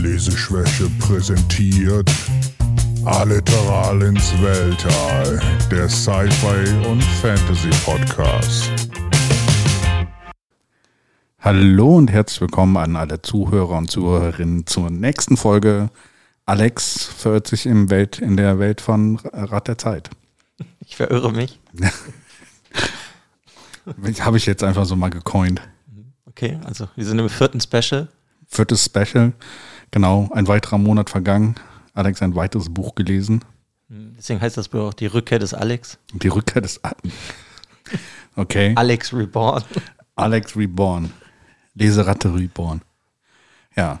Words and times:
Leseschwäche 0.00 0.88
präsentiert 0.98 2.10
Alliteral 3.04 4.00
ins 4.00 4.32
Weltall, 4.40 5.38
der 5.70 5.90
Sci-Fi 5.90 6.88
und 6.88 7.02
Fantasy 7.20 7.68
Podcast. 7.84 8.70
Hallo 11.40 11.98
und 11.98 12.10
herzlich 12.10 12.40
willkommen 12.40 12.78
an 12.78 12.96
alle 12.96 13.20
Zuhörer 13.20 13.76
und 13.76 13.90
Zuhörerinnen 13.90 14.66
zur 14.66 14.88
nächsten 14.88 15.36
Folge. 15.36 15.90
Alex 16.46 17.04
verirrt 17.04 17.46
sich 17.46 17.66
im 17.66 17.90
Welt, 17.90 18.20
in 18.20 18.38
der 18.38 18.58
Welt 18.58 18.80
von 18.80 19.18
Rat 19.18 19.68
der 19.68 19.76
Zeit. 19.76 20.08
Ich 20.78 20.96
verirre 20.96 21.30
mich. 21.32 21.60
Habe 24.20 24.38
ich 24.38 24.46
jetzt 24.46 24.64
einfach 24.64 24.86
so 24.86 24.96
mal 24.96 25.10
gecoint. 25.10 25.60
Okay, 26.24 26.58
also 26.64 26.88
wir 26.96 27.04
sind 27.04 27.18
im 27.18 27.28
vierten 27.28 27.60
Special. 27.60 28.08
Viertes 28.52 28.86
Special, 28.86 29.32
genau, 29.90 30.30
ein 30.32 30.46
weiterer 30.48 30.78
Monat 30.78 31.10
vergangen. 31.10 31.54
Alex 31.94 32.22
ein 32.22 32.34
weiteres 32.34 32.72
Buch 32.72 32.94
gelesen. 32.94 33.44
Deswegen 33.88 34.40
heißt 34.40 34.56
das 34.56 34.68
Buch 34.68 34.80
auch 34.80 34.94
die 34.94 35.06
Rückkehr 35.06 35.38
des 35.40 35.52
Alex. 35.54 35.98
Die 36.12 36.28
Rückkehr 36.28 36.62
des 36.62 36.82
Alex. 36.84 37.00
Okay. 38.36 38.72
Alex 38.76 39.12
Reborn. 39.12 39.64
Alex 40.14 40.56
Reborn. 40.56 41.12
Leseratte 41.74 42.32
Reborn. 42.32 42.80
Ja, 43.76 44.00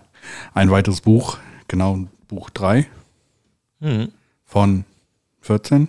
ein 0.54 0.70
weiteres 0.70 1.00
Buch, 1.00 1.38
genau 1.66 2.06
Buch 2.28 2.48
3 2.50 2.86
Mhm. 3.80 4.12
von 4.44 4.84
14. 5.40 5.88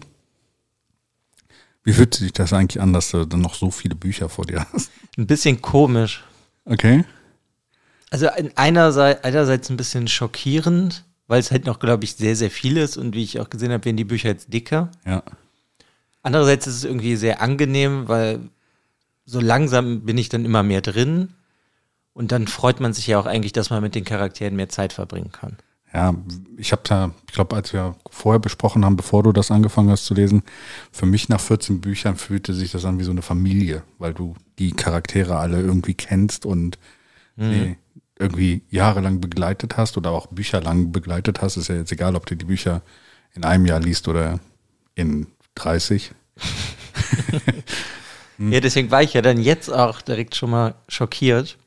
Wie 1.83 1.93
fühlt 1.93 2.15
sich 2.15 2.33
das 2.33 2.51
eigentlich 2.51 2.81
an, 2.81 2.93
dass 2.93 3.11
du 3.11 3.25
dann 3.25 3.41
noch 3.41 3.53
so 3.53 3.69
viele 3.69 3.95
Bücher 3.95 4.27
vor 4.27 4.45
dir 4.45 4.65
hast? 4.73 4.89
Ein 5.17 5.27
bisschen 5.27 5.61
komisch. 5.61 6.23
Okay. 6.65 7.05
Also 8.11 8.27
in 8.37 8.51
einerseits, 8.55 9.23
einerseits 9.23 9.69
ein 9.69 9.77
bisschen 9.77 10.07
schockierend, 10.07 11.05
weil 11.27 11.39
es 11.39 11.49
halt 11.49 11.65
noch, 11.65 11.79
glaube 11.79 12.03
ich, 12.03 12.15
sehr, 12.15 12.35
sehr 12.35 12.51
viel 12.51 12.75
ist 12.77 12.97
und 12.97 13.15
wie 13.15 13.23
ich 13.23 13.39
auch 13.39 13.49
gesehen 13.49 13.71
habe, 13.71 13.85
werden 13.85 13.95
die 13.97 14.03
Bücher 14.03 14.29
jetzt 14.29 14.53
dicker. 14.53 14.91
Ja. 15.05 15.23
Andererseits 16.21 16.67
ist 16.67 16.75
es 16.75 16.83
irgendwie 16.83 17.15
sehr 17.15 17.41
angenehm, 17.41 18.09
weil 18.09 18.41
so 19.25 19.39
langsam 19.39 20.01
bin 20.01 20.17
ich 20.17 20.27
dann 20.27 20.43
immer 20.43 20.61
mehr 20.61 20.81
drin 20.81 21.29
und 22.13 22.33
dann 22.33 22.47
freut 22.47 22.81
man 22.81 22.91
sich 22.91 23.07
ja 23.07 23.17
auch 23.17 23.25
eigentlich, 23.25 23.53
dass 23.53 23.69
man 23.69 23.81
mit 23.81 23.95
den 23.95 24.03
Charakteren 24.03 24.57
mehr 24.57 24.67
Zeit 24.67 24.91
verbringen 24.91 25.31
kann. 25.31 25.57
Ja, 25.93 26.13
ich 26.57 26.73
habe 26.73 26.81
da, 26.85 27.11
ich 27.27 27.33
glaube, 27.33 27.55
als 27.55 27.71
wir 27.71 27.95
vorher 28.09 28.39
besprochen 28.39 28.83
haben, 28.83 28.97
bevor 28.97 29.23
du 29.23 29.31
das 29.31 29.51
angefangen 29.51 29.89
hast 29.89 30.05
zu 30.05 30.13
lesen, 30.13 30.43
für 30.91 31.05
mich 31.05 31.29
nach 31.29 31.39
14 31.39 31.79
Büchern 31.79 32.17
fühlte 32.17 32.53
sich 32.53 32.71
das 32.71 32.83
an 32.83 32.99
wie 32.99 33.03
so 33.03 33.11
eine 33.11 33.21
Familie, 33.21 33.83
weil 33.99 34.13
du 34.13 34.35
die 34.59 34.71
Charaktere 34.71 35.37
alle 35.37 35.61
irgendwie 35.61 35.93
kennst 35.93 36.45
und 36.45 36.77
sie 37.37 37.77
irgendwie 38.21 38.61
jahrelang 38.69 39.19
begleitet 39.19 39.77
hast 39.77 39.97
oder 39.97 40.11
auch 40.11 40.27
bücherlang 40.27 40.91
begleitet 40.91 41.41
hast. 41.41 41.57
Ist 41.57 41.67
ja 41.67 41.75
jetzt 41.75 41.91
egal, 41.91 42.15
ob 42.15 42.25
du 42.25 42.35
die 42.35 42.45
Bücher 42.45 42.81
in 43.33 43.43
einem 43.43 43.65
Jahr 43.65 43.79
liest 43.79 44.07
oder 44.07 44.39
in 44.95 45.27
30. 45.55 46.11
Ja, 48.49 48.59
deswegen 48.59 48.89
war 48.89 49.03
ich 49.03 49.13
ja 49.13 49.21
dann 49.21 49.39
jetzt 49.39 49.71
auch 49.71 50.01
direkt 50.01 50.35
schon 50.35 50.49
mal 50.49 50.73
schockiert, 50.87 51.57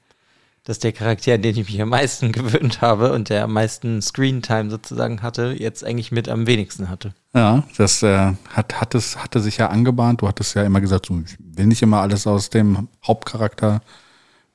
dass 0.64 0.80
der 0.80 0.92
Charakter, 0.92 1.34
an 1.34 1.42
den 1.42 1.56
ich 1.56 1.68
mich 1.68 1.80
am 1.80 1.90
meisten 1.90 2.32
gewöhnt 2.32 2.80
habe 2.80 3.12
und 3.12 3.28
der 3.28 3.44
am 3.44 3.52
meisten 3.52 4.02
Screentime 4.02 4.70
sozusagen 4.70 5.22
hatte, 5.22 5.54
jetzt 5.56 5.84
eigentlich 5.84 6.10
mit 6.10 6.28
am 6.28 6.46
wenigsten 6.46 6.88
hatte. 6.88 7.14
Ja, 7.32 7.62
das 7.76 8.02
äh, 8.02 8.32
hat, 8.48 8.80
hat 8.80 8.94
es, 8.94 9.22
hatte 9.22 9.40
sich 9.40 9.58
ja 9.58 9.68
angebahnt. 9.68 10.22
Du 10.22 10.28
hattest 10.28 10.54
ja 10.56 10.64
immer 10.64 10.80
gesagt, 10.80 11.06
so, 11.06 11.22
ich 11.24 11.36
will 11.38 11.66
nicht 11.66 11.82
immer 11.82 12.00
alles 12.00 12.26
aus 12.26 12.50
dem 12.50 12.88
Hauptcharakter 13.06 13.80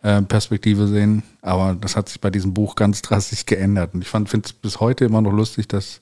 Perspektive 0.02 0.88
sehen, 0.88 1.24
aber 1.42 1.76
das 1.76 1.98
hat 1.98 2.08
sich 2.08 2.22
bei 2.22 2.30
diesem 2.30 2.54
Buch 2.54 2.76
ganz 2.76 3.02
drastisch 3.02 3.46
geändert. 3.46 3.94
Und 3.94 4.02
ich 4.02 4.08
finde 4.08 4.42
es 4.46 4.54
bis 4.54 4.80
heute 4.80 5.04
immer 5.04 5.22
noch 5.22 5.34
lustig, 5.34 5.68
dass 5.68 6.00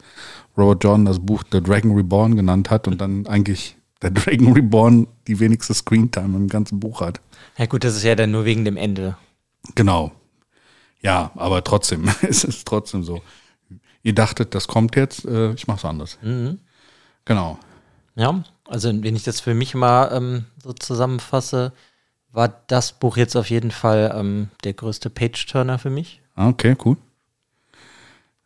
Robert 0.56 0.84
Jordan 0.84 1.06
das 1.06 1.20
Buch 1.20 1.44
The 1.52 1.62
Dragon 1.62 1.96
Reborn 1.96 2.36
genannt 2.36 2.70
hat 2.70 2.88
und 2.88 3.02
dann 3.02 3.26
eigentlich 3.26 3.76
der 4.04 4.12
Dragon 4.12 4.54
Reborn 4.54 5.08
die 5.28 5.40
wenigste 5.40 5.74
Screentime 5.74 6.38
im 6.38 6.48
ganzen 6.48 6.80
Buch 6.80 7.02
hat. 7.02 7.22
Ja 7.58 7.66
gut, 7.66 7.84
das 7.84 7.96
ist 7.96 8.04
ja 8.04 8.14
dann 8.14 8.32
nur 8.32 8.46
wegen 8.46 8.66
dem 8.66 8.78
Ende. 8.78 9.18
Genau. 9.74 10.12
Ja, 11.02 11.32
aber 11.36 11.64
trotzdem, 11.64 12.08
es 12.22 12.44
ist 12.44 12.68
trotzdem 12.68 13.04
so. 13.04 13.22
Ihr 14.04 14.14
dachtet, 14.14 14.54
das 14.54 14.68
kommt 14.68 14.96
jetzt, 14.96 15.26
äh, 15.26 15.54
ich 15.54 15.68
mach's 15.68 15.86
anders. 15.86 16.20
Mhm. 16.22 16.60
Genau. 17.26 17.58
Ja, 18.16 18.44
also 18.66 18.90
wenn 18.90 19.16
ich 19.16 19.24
das 19.24 19.40
für 19.40 19.54
mich 19.54 19.76
mal 19.76 20.12
ähm, 20.14 20.46
so 20.64 20.74
zusammenfasse, 20.74 21.74
war 22.38 22.54
das 22.68 22.92
Buch 22.92 23.18
jetzt 23.18 23.36
auf 23.36 23.50
jeden 23.50 23.72
Fall 23.72 24.14
ähm, 24.16 24.50
der 24.64 24.74
größte 24.74 25.10
Page-Turner 25.10 25.80
für 25.80 25.90
mich. 25.90 26.22
Ah, 26.36 26.50
Okay, 26.50 26.76
cool. 26.86 26.96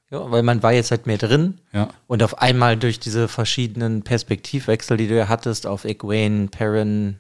Ja, 0.10 0.30
weil 0.32 0.44
man 0.44 0.62
war 0.64 0.74
jetzt 0.74 0.92
halt 0.92 1.08
mehr 1.08 1.18
drin 1.18 1.60
Ja. 1.74 1.90
und 2.08 2.22
auf 2.24 2.40
einmal 2.42 2.76
durch 2.78 3.00
diese 3.00 3.28
verschiedenen 3.28 4.02
Perspektivwechsel, 4.04 4.98
die 4.98 5.08
du 5.08 5.16
ja 5.18 5.28
hattest, 5.30 5.66
auf 5.68 5.86
Egwene, 5.86 6.48
Perrin, 6.48 7.20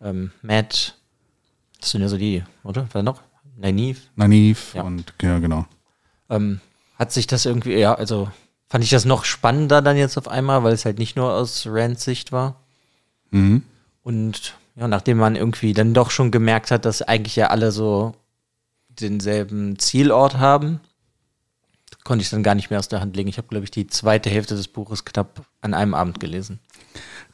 ähm, 0.00 0.32
Matt, 0.42 0.96
das 1.80 1.90
sind 1.90 2.02
ja 2.02 2.08
so 2.08 2.16
die, 2.18 2.42
oder? 2.64 2.88
Wer 2.92 3.02
noch? 3.02 3.22
Nynaeve. 3.56 4.00
Naiv 4.16 4.74
Ja. 4.74 4.82
und 4.82 5.12
ja, 5.22 5.38
genau. 5.38 5.66
ähm, 6.30 6.60
hat 6.98 7.12
sich 7.12 7.26
das 7.26 7.46
irgendwie, 7.46 7.74
ja, 7.76 7.94
also 7.94 8.30
fand 8.68 8.82
ich 8.84 8.90
das 8.90 9.04
noch 9.04 9.24
spannender 9.24 9.80
dann 9.82 9.96
jetzt 9.96 10.18
auf 10.18 10.28
einmal, 10.28 10.62
weil 10.64 10.72
es 10.72 10.84
halt 10.84 10.98
nicht 10.98 11.16
nur 11.16 11.32
aus 11.32 11.64
Rands 11.68 12.04
Sicht 12.04 12.32
war. 12.32 12.60
Mhm. 13.30 13.62
Und 14.02 14.54
ja, 14.76 14.88
nachdem 14.88 15.18
man 15.18 15.36
irgendwie 15.36 15.72
dann 15.72 15.94
doch 15.94 16.10
schon 16.10 16.30
gemerkt 16.30 16.70
hat, 16.70 16.84
dass 16.84 17.02
eigentlich 17.02 17.36
ja 17.36 17.48
alle 17.48 17.72
so 17.72 18.14
denselben 18.88 19.78
Zielort 19.78 20.38
haben, 20.38 20.80
konnte 22.04 22.22
ich 22.22 22.30
dann 22.30 22.42
gar 22.42 22.54
nicht 22.54 22.70
mehr 22.70 22.78
aus 22.78 22.88
der 22.88 23.00
Hand 23.00 23.16
legen. 23.16 23.28
Ich 23.28 23.38
habe, 23.38 23.48
glaube 23.48 23.64
ich, 23.64 23.70
die 23.70 23.86
zweite 23.86 24.30
Hälfte 24.30 24.54
des 24.54 24.68
Buches 24.68 25.04
knapp 25.04 25.44
an 25.60 25.74
einem 25.74 25.94
Abend 25.94 26.20
gelesen. 26.20 26.60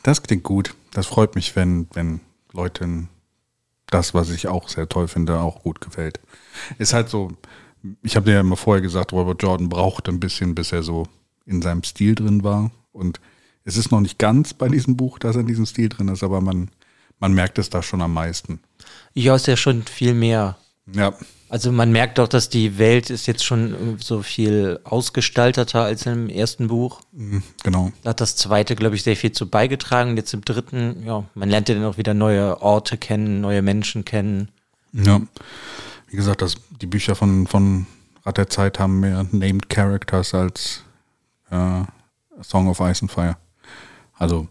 Das 0.02 0.22
klingt 0.22 0.44
gut. 0.44 0.74
Das 0.92 1.06
freut 1.06 1.34
mich, 1.34 1.54
wenn, 1.56 1.88
wenn 1.92 2.20
Leuten 2.52 3.08
das, 3.86 4.14
was 4.14 4.30
ich 4.30 4.48
auch 4.48 4.68
sehr 4.68 4.88
toll 4.88 5.08
finde, 5.08 5.38
auch 5.40 5.62
gut 5.62 5.80
gefällt. 5.80 6.20
Ist 6.78 6.94
halt 6.94 7.08
so, 7.08 7.32
ich 8.02 8.16
habe 8.16 8.26
dir 8.26 8.34
ja 8.34 8.40
immer 8.40 8.56
vorher 8.56 8.82
gesagt, 8.82 9.12
Robert 9.12 9.42
Jordan 9.42 9.68
braucht 9.68 10.08
ein 10.08 10.20
bisschen, 10.20 10.54
bis 10.54 10.72
er 10.72 10.82
so 10.82 11.06
in 11.44 11.60
seinem 11.60 11.82
Stil 11.82 12.14
drin 12.14 12.42
war. 12.44 12.70
Und 12.92 13.20
es 13.64 13.76
ist 13.76 13.90
noch 13.90 14.00
nicht 14.00 14.18
ganz 14.18 14.54
bei 14.54 14.68
diesem 14.68 14.96
Buch, 14.96 15.18
dass 15.18 15.36
er 15.36 15.42
in 15.42 15.46
diesem 15.46 15.66
Stil 15.66 15.88
drin 15.88 16.08
ist, 16.08 16.22
aber 16.22 16.40
man, 16.40 16.70
man 17.18 17.32
merkt 17.32 17.58
es 17.58 17.70
da 17.70 17.82
schon 17.82 18.02
am 18.02 18.14
meisten. 18.14 18.60
Ja, 19.14 19.36
ist 19.36 19.46
ja 19.46 19.56
schon 19.56 19.82
viel 19.82 20.14
mehr. 20.14 20.56
Ja, 20.92 21.14
Also 21.48 21.70
man 21.70 21.92
merkt 21.92 22.18
doch, 22.18 22.26
dass 22.28 22.48
die 22.48 22.78
Welt 22.78 23.10
ist 23.10 23.26
jetzt 23.26 23.44
schon 23.44 23.98
so 24.00 24.22
viel 24.22 24.80
ausgestalteter 24.84 25.82
als 25.84 26.06
im 26.06 26.28
ersten 26.28 26.68
Buch. 26.68 27.00
mhm, 27.12 27.42
genau. 27.62 27.92
Da 28.02 28.10
hat 28.10 28.20
das 28.20 28.36
zweite, 28.36 28.74
glaube 28.74 28.96
ich, 28.96 29.02
sehr 29.02 29.16
viel 29.16 29.32
zu 29.32 29.48
beigetragen. 29.48 30.16
Jetzt 30.16 30.32
im 30.34 30.44
dritten, 30.44 31.04
ja, 31.06 31.24
man 31.34 31.50
lernt 31.50 31.68
ja 31.68 31.74
dann 31.74 31.84
auch 31.84 31.98
wieder 31.98 32.14
neue 32.14 32.60
Orte 32.62 32.96
kennen, 32.96 33.40
neue 33.40 33.62
Menschen 33.62 34.04
kennen. 34.04 34.48
Ja. 34.92 35.20
Wie 36.08 36.16
gesagt, 36.16 36.42
das, 36.42 36.56
die 36.80 36.86
Bücher 36.86 37.14
von, 37.14 37.46
von 37.46 37.86
Rat 38.24 38.38
der 38.38 38.48
Zeit 38.48 38.78
haben 38.78 39.00
mehr 39.00 39.26
Named 39.30 39.68
Characters 39.68 40.34
als 40.34 40.82
äh, 41.50 41.82
Song 42.42 42.68
of 42.68 42.80
Ice 42.80 43.02
and 43.02 43.12
Fire. 43.12 43.36
Also 44.14 44.48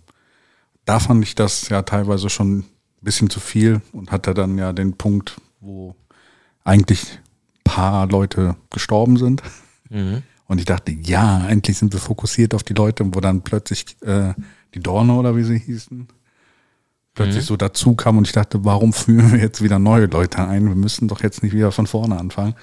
da 0.86 1.00
fand 1.00 1.24
ich 1.24 1.36
das 1.36 1.69
ja 1.69 1.81
teilweise 1.84 2.30
schon 2.30 2.59
ein 2.59 2.66
bisschen 3.02 3.30
zu 3.30 3.40
viel 3.40 3.81
und 3.94 4.12
hatte 4.12 4.34
dann 4.34 4.58
ja 4.58 4.74
den 4.74 4.97
Punkt, 4.97 5.40
wo 5.59 5.96
eigentlich 6.64 7.03
ein 7.14 7.64
paar 7.64 8.08
Leute 8.08 8.56
gestorben 8.69 9.18
sind. 9.18 9.41
Und 10.47 10.58
ich 10.59 10.66
dachte, 10.66 10.91
ja, 10.91 11.47
endlich 11.47 11.78
sind 11.78 11.94
wir 11.94 12.00
fokussiert 12.00 12.53
auf 12.53 12.64
die 12.64 12.74
Leute, 12.74 13.06
wo 13.14 13.20
dann 13.22 13.41
plötzlich 13.41 13.96
äh, 14.02 14.34
die 14.74 14.80
Dorne 14.81 15.14
oder 15.14 15.36
wie 15.38 15.44
sie 15.44 15.58
hießen, 15.59 16.08
plötzlich 17.14 17.46
so 17.46 17.58
dazu 17.58 17.96
kam 17.96 18.18
und 18.18 18.28
ich 18.28 18.34
dachte, 18.34 18.64
warum 18.66 18.94
führen 18.94 19.31
wir 19.31 19.40
jetzt 19.40 19.62
wieder 19.62 19.80
neue 19.80 20.06
Leute 20.08 20.46
ein? 20.47 20.68
Wir 20.68 20.75
müssen 20.75 21.08
doch 21.08 21.24
jetzt 21.24 21.44
nicht 21.44 21.53
wieder 21.53 21.72
von 21.72 21.88
vorne 21.88 22.20
anfangen. 22.20 22.56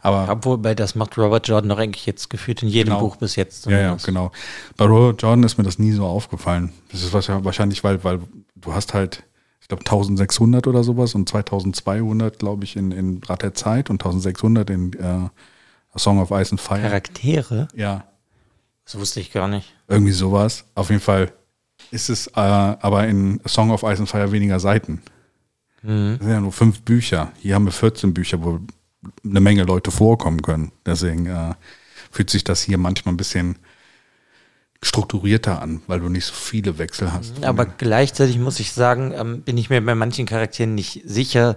Aber 0.00 0.28
Obwohl, 0.30 0.58
bei 0.58 0.74
das 0.74 0.94
macht 0.94 1.18
Robert 1.18 1.48
Jordan 1.48 1.68
doch 1.70 1.78
eigentlich 1.78 2.06
jetzt 2.06 2.30
gefühlt 2.30 2.62
in 2.62 2.68
jedem 2.68 2.94
Genau. 2.94 3.00
Buch 3.00 3.16
bis 3.16 3.34
jetzt. 3.36 3.66
ja, 3.66 3.78
ja, 3.78 3.96
genau. 4.04 4.30
Bei 4.76 4.84
Robert 4.84 5.20
Jordan 5.22 5.42
ist 5.44 5.58
mir 5.58 5.64
das 5.64 5.78
nie 5.78 5.92
so 5.92 6.06
aufgefallen. 6.06 6.72
Das 6.92 7.02
ist 7.02 7.12
wahrscheinlich, 7.12 7.82
weil, 7.84 8.02
weil 8.04 8.20
du 8.54 8.72
hast 8.72 8.94
halt, 8.94 9.24
ich 9.60 9.68
glaube, 9.68 9.80
1600 9.82 10.66
oder 10.68 10.84
sowas 10.84 11.14
und 11.14 11.28
2200, 11.28 12.38
glaube 12.38 12.64
ich, 12.64 12.76
in, 12.76 12.92
in 12.92 13.20
Rat 13.26 13.42
der 13.42 13.54
Zeit 13.54 13.90
und 13.90 14.02
1600 14.04 14.70
in 14.70 14.92
äh, 14.94 15.02
A 15.04 15.98
Song 15.98 16.20
of 16.20 16.30
Ice 16.30 16.52
and 16.52 16.60
Fire. 16.60 16.80
Charaktere? 16.80 17.66
Ja, 17.74 18.04
Das 18.84 18.98
wusste 18.98 19.18
ich 19.20 19.32
gar 19.32 19.48
nicht. 19.48 19.74
irgendwie 19.88 20.12
sowas. 20.12 20.64
Auf 20.76 20.90
jeden 20.90 21.02
Fall 21.02 21.32
ist 21.90 22.08
es 22.08 22.28
äh, 22.28 22.32
aber 22.40 23.06
in 23.08 23.40
A 23.44 23.48
Song 23.48 23.70
of 23.72 23.82
Ice 23.82 23.98
and 24.00 24.08
Fire 24.08 24.30
weniger 24.30 24.60
Seiten. 24.60 25.02
Das 25.82 25.90
sind 25.92 26.28
ja 26.28 26.40
nur 26.40 26.52
fünf 26.52 26.82
Bücher. 26.82 27.30
Hier 27.40 27.54
haben 27.54 27.64
wir 27.64 27.72
14 27.72 28.12
Bücher, 28.12 28.42
wo 28.42 28.58
eine 29.24 29.40
Menge 29.40 29.64
Leute 29.64 29.90
vorkommen 29.90 30.42
können. 30.42 30.72
Deswegen 30.86 31.26
äh, 31.26 31.54
fühlt 32.10 32.30
sich 32.30 32.44
das 32.44 32.62
hier 32.62 32.78
manchmal 32.78 33.14
ein 33.14 33.18
bisschen 33.18 33.56
strukturierter 34.82 35.60
an, 35.60 35.82
weil 35.86 36.00
du 36.00 36.08
nicht 36.08 36.26
so 36.26 36.34
viele 36.34 36.78
Wechsel 36.78 37.12
hast. 37.12 37.44
Aber 37.44 37.66
gleichzeitig 37.66 38.38
muss 38.38 38.60
ich 38.60 38.72
sagen, 38.72 39.12
ähm, 39.14 39.42
bin 39.42 39.58
ich 39.58 39.70
mir 39.70 39.80
bei 39.80 39.94
manchen 39.94 40.26
Charakteren 40.26 40.74
nicht 40.74 41.02
sicher, 41.04 41.56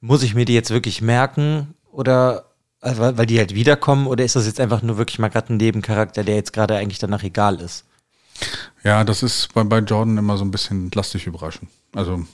muss 0.00 0.22
ich 0.24 0.34
mir 0.34 0.44
die 0.44 0.54
jetzt 0.54 0.70
wirklich 0.70 1.00
merken 1.02 1.74
oder 1.92 2.46
Also, 2.80 3.00
weil 3.00 3.16
weil 3.16 3.26
die 3.26 3.38
halt 3.38 3.54
wiederkommen 3.54 4.08
oder 4.08 4.24
ist 4.24 4.34
das 4.34 4.46
jetzt 4.46 4.58
einfach 4.58 4.82
nur 4.82 4.98
wirklich 4.98 5.20
mal 5.20 5.28
gerade 5.28 5.52
ein 5.52 5.58
Nebencharakter, 5.58 6.24
der 6.24 6.34
jetzt 6.34 6.52
gerade 6.52 6.76
eigentlich 6.76 6.98
danach 6.98 7.22
egal 7.22 7.60
ist? 7.60 7.84
Ja, 8.82 9.04
das 9.04 9.22
ist 9.22 9.54
bei, 9.54 9.62
bei 9.62 9.78
Jordan 9.78 10.18
immer 10.18 10.36
so 10.36 10.44
ein 10.44 10.50
bisschen 10.50 10.90
lastig 10.92 11.28
überraschen. 11.28 11.68
Also 11.94 12.24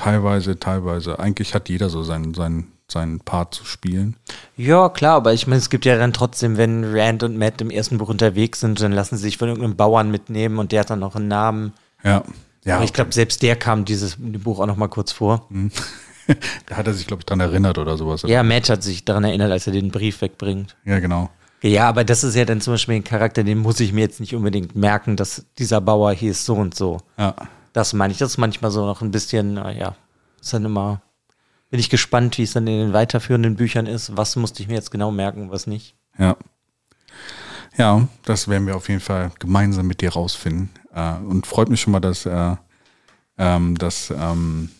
teilweise, 0.00 0.58
teilweise. 0.58 1.18
Eigentlich 1.18 1.54
hat 1.54 1.68
jeder 1.68 1.90
so 1.90 2.02
seinen, 2.02 2.34
seinen, 2.34 2.72
seinen 2.88 3.20
Part 3.20 3.54
zu 3.54 3.64
spielen. 3.64 4.16
Ja, 4.56 4.88
klar, 4.88 5.16
aber 5.16 5.32
ich 5.34 5.46
meine, 5.46 5.58
es 5.58 5.70
gibt 5.70 5.84
ja 5.84 5.96
dann 5.98 6.12
trotzdem, 6.12 6.56
wenn 6.56 6.84
Rand 6.84 7.22
und 7.22 7.36
Matt 7.36 7.60
im 7.60 7.70
ersten 7.70 7.98
Buch 7.98 8.08
unterwegs 8.08 8.60
sind, 8.60 8.80
dann 8.80 8.92
lassen 8.92 9.16
sie 9.16 9.24
sich 9.24 9.38
von 9.38 9.48
irgendeinem 9.48 9.76
Bauern 9.76 10.10
mitnehmen 10.10 10.58
und 10.58 10.72
der 10.72 10.80
hat 10.80 10.90
dann 10.90 11.00
noch 11.00 11.16
einen 11.16 11.28
Namen. 11.28 11.72
Ja. 12.02 12.22
Ja, 12.64 12.74
aber 12.74 12.84
ich 12.84 12.90
okay. 12.90 12.96
glaube, 12.96 13.12
selbst 13.12 13.42
der 13.42 13.56
kam 13.56 13.86
dieses 13.86 14.16
Buch 14.18 14.60
auch 14.60 14.66
noch 14.66 14.76
mal 14.76 14.88
kurz 14.88 15.12
vor. 15.12 15.48
da 16.66 16.76
hat 16.76 16.86
er 16.86 16.92
sich, 16.92 17.06
glaube 17.06 17.20
ich, 17.20 17.26
dran 17.26 17.40
erinnert 17.40 17.78
oder 17.78 17.96
sowas. 17.96 18.22
Ja, 18.26 18.42
Matt 18.42 18.68
hat 18.68 18.82
sich 18.82 19.04
daran 19.04 19.24
erinnert, 19.24 19.50
als 19.50 19.66
er 19.66 19.72
den 19.72 19.90
Brief 19.90 20.20
wegbringt. 20.20 20.76
Ja, 20.84 20.98
genau. 20.98 21.30
Ja, 21.62 21.88
aber 21.88 22.04
das 22.04 22.24
ist 22.24 22.36
ja 22.36 22.44
dann 22.44 22.60
zum 22.60 22.74
Beispiel 22.74 22.96
ein 22.96 23.04
Charakter, 23.04 23.44
den 23.44 23.58
muss 23.58 23.80
ich 23.80 23.92
mir 23.92 24.02
jetzt 24.02 24.20
nicht 24.20 24.34
unbedingt 24.34 24.76
merken, 24.76 25.16
dass 25.16 25.46
dieser 25.58 25.80
Bauer 25.80 26.12
hier 26.12 26.30
ist 26.30 26.44
so 26.44 26.54
und 26.54 26.74
so. 26.74 26.98
Ja. 27.18 27.34
Das 27.72 27.92
meine 27.92 28.12
ich. 28.12 28.18
Das 28.18 28.32
ist 28.32 28.38
manchmal 28.38 28.70
so 28.70 28.84
noch 28.84 29.02
ein 29.02 29.10
bisschen, 29.10 29.54
naja, 29.54 29.96
ist 30.40 30.52
dann 30.52 30.64
immer, 30.64 31.02
bin 31.70 31.80
ich 31.80 31.90
gespannt, 31.90 32.38
wie 32.38 32.42
es 32.42 32.52
dann 32.52 32.66
in 32.66 32.78
den 32.78 32.92
weiterführenden 32.92 33.56
Büchern 33.56 33.86
ist. 33.86 34.16
Was 34.16 34.36
musste 34.36 34.62
ich 34.62 34.68
mir 34.68 34.74
jetzt 34.74 34.90
genau 34.90 35.10
merken, 35.10 35.50
was 35.50 35.66
nicht. 35.66 35.94
Ja. 36.18 36.36
Ja, 37.76 38.08
das 38.24 38.48
werden 38.48 38.66
wir 38.66 38.76
auf 38.76 38.88
jeden 38.88 39.00
Fall 39.00 39.30
gemeinsam 39.38 39.86
mit 39.86 40.00
dir 40.00 40.12
rausfinden. 40.12 40.70
Äh, 40.92 41.14
und 41.18 41.46
freut 41.46 41.68
mich 41.68 41.80
schon 41.80 41.92
mal, 41.92 42.00
dass, 42.00 42.26
äh, 42.26 42.56
ähm, 43.38 43.78
dass, 43.78 44.10
ähm, 44.10 44.70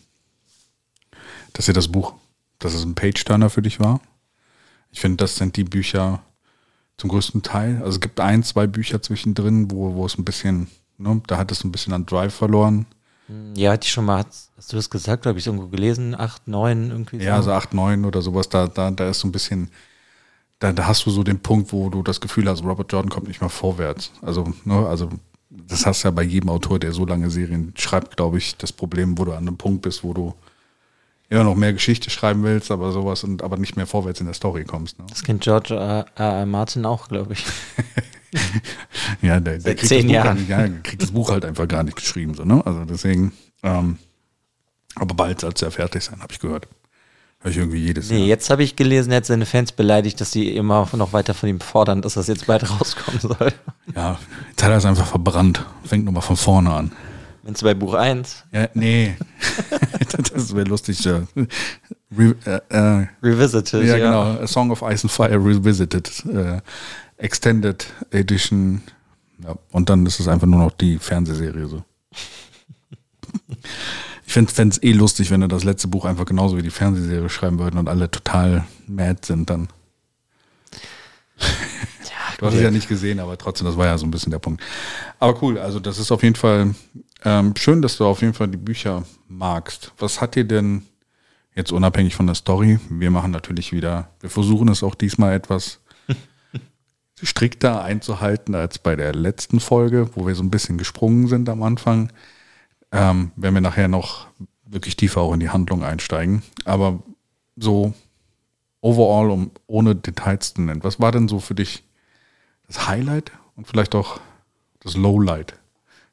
dass 1.53 1.65
dir 1.65 1.73
das 1.73 1.87
Buch, 1.87 2.13
dass 2.59 2.73
es 2.73 2.83
ein 2.83 2.95
Page-Turner 2.95 3.49
für 3.49 3.61
dich 3.61 3.79
war. 3.79 4.01
Ich 4.91 4.99
finde, 4.99 5.17
das 5.17 5.37
sind 5.37 5.55
die 5.55 5.63
Bücher 5.63 6.21
zum 6.97 7.09
größten 7.09 7.41
Teil. 7.41 7.77
Also 7.77 7.91
es 7.91 8.01
gibt 8.01 8.19
ein, 8.19 8.43
zwei 8.43 8.67
Bücher 8.67 9.01
zwischendrin, 9.01 9.71
wo, 9.71 9.95
wo 9.95 10.05
es 10.05 10.17
ein 10.17 10.25
bisschen, 10.25 10.67
ne, 11.01 11.21
da 11.27 11.37
hat 11.37 11.51
es 11.51 11.63
ein 11.63 11.71
bisschen 11.71 11.93
an 11.93 12.05
Drive 12.05 12.33
verloren. 12.33 12.85
Ja, 13.55 13.71
hatte 13.71 13.85
ich 13.85 13.91
schon 13.91 14.05
mal, 14.05 14.25
hast, 14.25 14.51
hast 14.57 14.71
du 14.73 14.75
das 14.75 14.89
gesagt, 14.89 15.25
habe 15.25 15.39
ich 15.39 15.47
irgendwo 15.47 15.67
gelesen? 15.67 16.15
Acht, 16.15 16.47
neun, 16.47 16.91
irgendwie 16.91 17.17
so? 17.17 17.23
Ja, 17.23 17.41
so 17.41 17.51
8, 17.51 17.73
9 17.73 18.03
oder 18.05 18.21
sowas, 18.21 18.49
da, 18.49 18.67
da, 18.67 18.91
da 18.91 19.09
ist 19.09 19.19
so 19.19 19.27
ein 19.27 19.31
bisschen, 19.31 19.69
da, 20.59 20.73
da 20.73 20.85
hast 20.85 21.05
du 21.05 21.11
so 21.11 21.23
den 21.23 21.39
Punkt, 21.39 21.71
wo 21.71 21.89
du 21.89 22.03
das 22.03 22.19
Gefühl 22.19 22.49
hast, 22.49 22.63
Robert 22.63 22.91
Jordan 22.91 23.09
kommt 23.09 23.27
nicht 23.27 23.41
mal 23.41 23.49
vorwärts. 23.49 24.11
Also, 24.21 24.53
ne, 24.65 24.85
also 24.85 25.09
das 25.49 25.85
hast 25.85 26.03
du 26.03 26.07
ja 26.07 26.11
bei 26.11 26.23
jedem 26.23 26.49
Autor, 26.49 26.79
der 26.79 26.91
so 26.91 27.05
lange 27.05 27.29
Serien 27.29 27.73
schreibt, 27.75 28.17
glaube 28.17 28.37
ich, 28.37 28.57
das 28.57 28.71
Problem, 28.71 29.17
wo 29.17 29.25
du 29.25 29.31
an 29.31 29.47
einem 29.47 29.57
Punkt 29.57 29.81
bist, 29.83 30.03
wo 30.03 30.13
du 30.13 30.33
immer 31.29 31.43
noch 31.45 31.55
mehr 31.55 31.73
Geschichte 31.73 32.09
schreiben 32.09 32.43
willst, 32.43 32.71
aber 32.71 32.91
sowas 32.91 33.23
und 33.23 33.41
aber 33.41 33.55
nicht 33.57 33.77
mehr 33.77 33.87
vorwärts 33.87 34.19
in 34.19 34.25
der 34.25 34.35
Story 34.35 34.65
kommst. 34.65 34.99
Ne? 34.99 35.05
Das 35.09 35.23
kennt 35.23 35.41
George 35.41 35.73
R. 35.75 36.05
R. 36.15 36.45
Martin 36.45 36.85
auch, 36.85 37.07
glaube 37.07 37.33
ich. 37.33 37.45
Ja, 39.21 39.39
der, 39.39 39.57
der 39.59 39.75
kriegt 39.75 39.87
zehn 39.87 39.99
das 39.99 40.05
Buch 40.07 40.13
Jahren. 40.13 40.37
Halt, 40.37 40.49
ja, 40.49 40.79
kriegt 40.83 41.01
das 41.01 41.11
Buch 41.11 41.29
halt 41.31 41.45
einfach 41.45 41.67
gar 41.67 41.83
nicht 41.83 41.95
geschrieben. 41.95 42.33
So, 42.33 42.43
ne? 42.43 42.65
Also 42.65 42.85
deswegen, 42.85 43.33
ähm, 43.63 43.97
aber 44.95 45.13
bald 45.15 45.41
soll 45.41 45.51
es 45.53 45.61
ja 45.61 45.69
fertig 45.69 46.03
sein, 46.03 46.21
habe 46.21 46.33
ich 46.33 46.39
gehört. 46.39 46.67
Höre 47.39 47.51
ich 47.51 47.57
irgendwie 47.57 47.79
jedes 47.79 48.09
Nee, 48.09 48.19
Jahr. 48.19 48.27
jetzt 48.27 48.49
habe 48.51 48.63
ich 48.63 48.75
gelesen, 48.75 49.11
er 49.11 49.17
hat 49.17 49.25
seine 49.25 49.47
Fans 49.47 49.71
beleidigt, 49.71 50.21
dass 50.21 50.31
sie 50.31 50.55
immer 50.55 50.87
noch 50.93 51.11
weiter 51.13 51.33
von 51.33 51.49
ihm 51.49 51.59
fordern, 51.59 52.01
dass 52.01 52.13
das 52.13 52.27
jetzt 52.27 52.45
bald 52.45 52.69
rauskommen 52.79 53.19
soll. 53.19 53.51
Ja, 53.95 54.19
jetzt 54.49 54.63
hat 54.63 54.69
er 54.69 54.77
es 54.77 54.85
einfach 54.85 55.07
verbrannt. 55.07 55.65
Fängt 55.83 56.05
nochmal 56.05 56.21
von 56.21 56.37
vorne 56.37 56.71
an. 56.71 56.91
Wenn 57.43 57.55
es 57.55 57.63
bei 57.63 57.73
Buch 57.73 57.95
1 57.95 58.43
Ja, 58.51 58.67
nee. 58.75 59.15
das 60.33 60.55
wäre 60.55 60.67
lustig. 60.67 61.03
Re 61.07 62.35
äh, 62.45 62.59
äh, 62.69 63.07
Revisited, 63.23 63.83
ja, 63.85 63.97
ja. 63.97 64.05
genau. 64.05 64.43
A 64.43 64.47
Song 64.47 64.69
of 64.69 64.83
Ice 64.83 65.03
and 65.05 65.11
Fire 65.11 65.43
Revisited. 65.43 66.23
Äh, 66.27 66.61
Extended 67.21 67.85
Edition. 68.09 68.81
Ja, 69.43 69.55
und 69.71 69.89
dann 69.89 70.05
ist 70.05 70.19
es 70.19 70.27
einfach 70.27 70.47
nur 70.47 70.59
noch 70.59 70.71
die 70.71 70.97
Fernsehserie 70.97 71.67
so. 71.67 71.83
Ich 74.25 74.33
fände 74.33 74.71
es 74.71 74.81
eh 74.81 74.93
lustig, 74.93 75.29
wenn 75.29 75.41
er 75.41 75.49
das 75.49 75.65
letzte 75.65 75.89
Buch 75.89 76.05
einfach 76.05 76.23
genauso 76.23 76.55
wie 76.55 76.61
die 76.61 76.69
Fernsehserie 76.69 77.27
schreiben 77.27 77.59
würden 77.59 77.77
und 77.77 77.89
alle 77.89 78.09
total 78.09 78.65
mad 78.87 79.25
sind 79.25 79.49
dann. 79.49 79.67
Du 82.37 82.47
hast 82.47 82.55
es 82.55 82.61
ja 82.61 82.71
nicht 82.71 82.87
gesehen, 82.87 83.19
aber 83.19 83.37
trotzdem, 83.37 83.67
das 83.67 83.77
war 83.77 83.85
ja 83.85 83.99
so 83.99 84.07
ein 84.07 84.09
bisschen 84.09 84.31
der 84.31 84.39
Punkt. 84.39 84.63
Aber 85.19 85.39
cool, 85.43 85.59
also 85.59 85.79
das 85.79 85.99
ist 85.99 86.11
auf 86.11 86.23
jeden 86.23 86.35
Fall 86.35 86.73
ähm, 87.23 87.53
schön, 87.55 87.83
dass 87.83 87.97
du 87.97 88.05
auf 88.05 88.21
jeden 88.21 88.33
Fall 88.33 88.47
die 88.47 88.57
Bücher 88.57 89.03
magst. 89.27 89.91
Was 89.99 90.21
hat 90.21 90.33
dir 90.33 90.45
denn 90.45 90.81
jetzt 91.53 91.71
unabhängig 91.71 92.15
von 92.15 92.25
der 92.25 92.33
Story? 92.33 92.79
Wir 92.89 93.11
machen 93.11 93.29
natürlich 93.29 93.73
wieder, 93.73 94.09
wir 94.21 94.31
versuchen 94.31 94.69
es 94.69 94.81
auch 94.81 94.95
diesmal 94.95 95.33
etwas 95.33 95.81
strikter 97.23 97.83
einzuhalten 97.83 98.55
als 98.55 98.79
bei 98.79 98.95
der 98.95 99.13
letzten 99.13 99.59
Folge, 99.59 100.09
wo 100.15 100.27
wir 100.27 100.35
so 100.35 100.43
ein 100.43 100.51
bisschen 100.51 100.77
gesprungen 100.77 101.27
sind 101.27 101.49
am 101.49 101.63
Anfang. 101.63 102.11
Ähm, 102.91 103.31
wenn 103.35 103.53
wir 103.53 103.61
nachher 103.61 103.87
noch 103.87 104.27
wirklich 104.65 104.95
tiefer 104.95 105.21
auch 105.21 105.33
in 105.33 105.39
die 105.39 105.49
Handlung 105.49 105.83
einsteigen. 105.83 106.43
Aber 106.65 107.01
so 107.55 107.93
overall, 108.81 109.29
um 109.29 109.51
ohne 109.67 109.95
Details 109.95 110.53
zu 110.53 110.61
nennen, 110.61 110.83
was 110.83 110.99
war 110.99 111.11
denn 111.11 111.27
so 111.27 111.39
für 111.39 111.55
dich 111.55 111.83
das 112.67 112.87
Highlight 112.87 113.31
und 113.55 113.67
vielleicht 113.67 113.95
auch 113.95 114.19
das 114.79 114.95
Lowlight 114.95 115.53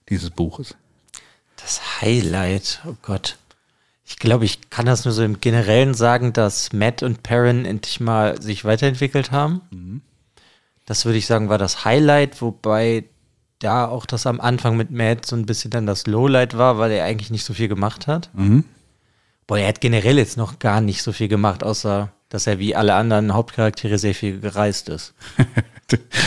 dieses 0.08 0.30
Buches? 0.30 0.76
Das 1.56 2.00
Highlight, 2.00 2.82
oh 2.86 2.94
Gott. 3.02 3.38
Ich 4.04 4.18
glaube, 4.18 4.46
ich 4.46 4.70
kann 4.70 4.86
das 4.86 5.04
nur 5.04 5.12
so 5.12 5.22
im 5.22 5.40
Generellen 5.40 5.92
sagen, 5.92 6.32
dass 6.32 6.72
Matt 6.72 7.02
und 7.02 7.22
Perrin 7.22 7.66
endlich 7.66 8.00
mal 8.00 8.40
sich 8.40 8.64
weiterentwickelt 8.64 9.32
haben. 9.32 10.02
Das 10.88 11.04
würde 11.04 11.18
ich 11.18 11.26
sagen, 11.26 11.50
war 11.50 11.58
das 11.58 11.84
Highlight, 11.84 12.40
wobei 12.40 13.04
da 13.58 13.86
auch 13.86 14.06
das 14.06 14.26
am 14.26 14.40
Anfang 14.40 14.74
mit 14.74 14.90
Matt 14.90 15.26
so 15.26 15.36
ein 15.36 15.44
bisschen 15.44 15.70
dann 15.70 15.84
das 15.84 16.06
Lowlight 16.06 16.56
war, 16.56 16.78
weil 16.78 16.90
er 16.92 17.04
eigentlich 17.04 17.30
nicht 17.30 17.44
so 17.44 17.52
viel 17.52 17.68
gemacht 17.68 18.06
hat. 18.06 18.30
Boah, 19.46 19.58
er 19.58 19.68
hat 19.68 19.82
generell 19.82 20.16
jetzt 20.16 20.38
noch 20.38 20.58
gar 20.58 20.80
nicht 20.80 21.02
so 21.02 21.12
viel 21.12 21.28
gemacht, 21.28 21.62
außer 21.62 22.10
dass 22.30 22.46
er 22.46 22.58
wie 22.58 22.74
alle 22.74 22.94
anderen 22.94 23.34
Hauptcharaktere 23.34 23.98
sehr 23.98 24.14
viel 24.14 24.40
gereist 24.40 24.88
ist. 24.88 25.14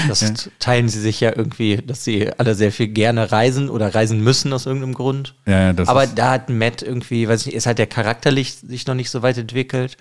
Das 0.08 0.50
teilen 0.58 0.90
sie 0.90 1.00
sich 1.00 1.20
ja 1.20 1.36
irgendwie, 1.36 1.78
dass 1.78 2.04
sie 2.04 2.34
alle 2.36 2.56
sehr 2.56 2.72
viel 2.72 2.88
gerne 2.88 3.32
reisen 3.32 3.70
oder 3.70 3.94
reisen 3.94 4.20
müssen 4.20 4.52
aus 4.54 4.66
irgendeinem 4.66 4.96
Grund. 4.96 5.36
Ja, 5.46 5.68
ja, 5.68 5.74
das 5.74 5.88
Aber 5.88 6.08
da 6.08 6.32
hat 6.32 6.50
Matt 6.50 6.82
irgendwie, 6.82 7.28
weiß 7.28 7.42
ich 7.42 7.46
nicht, 7.46 7.56
ist 7.58 7.68
halt 7.68 7.78
der 7.78 7.86
charakterlich 7.86 8.56
sich 8.56 8.88
noch 8.88 8.96
nicht 8.96 9.12
so 9.12 9.22
weit 9.22 9.38
entwickelt. 9.38 9.98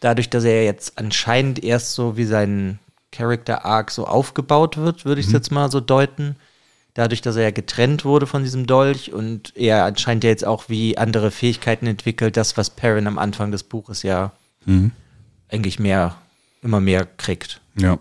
Dadurch, 0.00 0.28
dass 0.28 0.44
er 0.44 0.64
jetzt 0.64 0.98
anscheinend 0.98 1.64
erst 1.64 1.94
so 1.94 2.18
wie 2.18 2.26
sein 2.26 2.80
Character 3.12 3.64
Arc 3.64 3.90
so 3.90 4.06
aufgebaut 4.06 4.76
wird, 4.76 5.04
würde 5.04 5.20
ich 5.20 5.28
es 5.28 5.32
jetzt 5.32 5.52
mal 5.52 5.70
so 5.70 5.80
deuten. 5.80 6.36
Dadurch, 6.94 7.22
dass 7.22 7.36
er 7.36 7.44
ja 7.44 7.50
getrennt 7.50 8.04
wurde 8.04 8.26
von 8.26 8.42
diesem 8.42 8.66
Dolch 8.66 9.12
und 9.12 9.56
er 9.56 9.84
anscheinend 9.84 10.24
ja 10.24 10.30
jetzt 10.30 10.44
auch 10.44 10.68
wie 10.68 10.98
andere 10.98 11.30
Fähigkeiten 11.30 11.86
entwickelt, 11.86 12.36
das, 12.36 12.56
was 12.56 12.70
Perrin 12.70 13.06
am 13.06 13.18
Anfang 13.18 13.50
des 13.50 13.62
Buches 13.62 14.02
ja 14.02 14.32
eigentlich 15.48 15.78
mehr, 15.78 16.16
immer 16.62 16.80
mehr 16.80 17.06
kriegt. 17.06 17.60
Ja. 17.76 17.98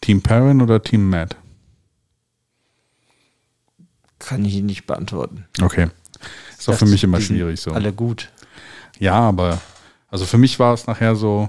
Team 0.00 0.22
Perrin 0.22 0.62
oder 0.62 0.82
Team 0.82 1.10
Matt? 1.10 1.36
Kann 4.18 4.44
ich 4.44 4.60
nicht 4.62 4.86
beantworten. 4.86 5.46
Okay. 5.60 5.88
Ist 6.58 6.68
auch 6.68 6.74
für 6.74 6.86
mich 6.86 7.04
immer 7.04 7.20
schwierig 7.20 7.60
so. 7.60 7.72
Alle 7.72 7.92
gut. 7.92 8.30
Ja, 8.98 9.14
aber 9.14 9.60
also 10.10 10.26
für 10.26 10.38
mich 10.38 10.58
war 10.58 10.74
es 10.74 10.86
nachher 10.86 11.16
so 11.16 11.48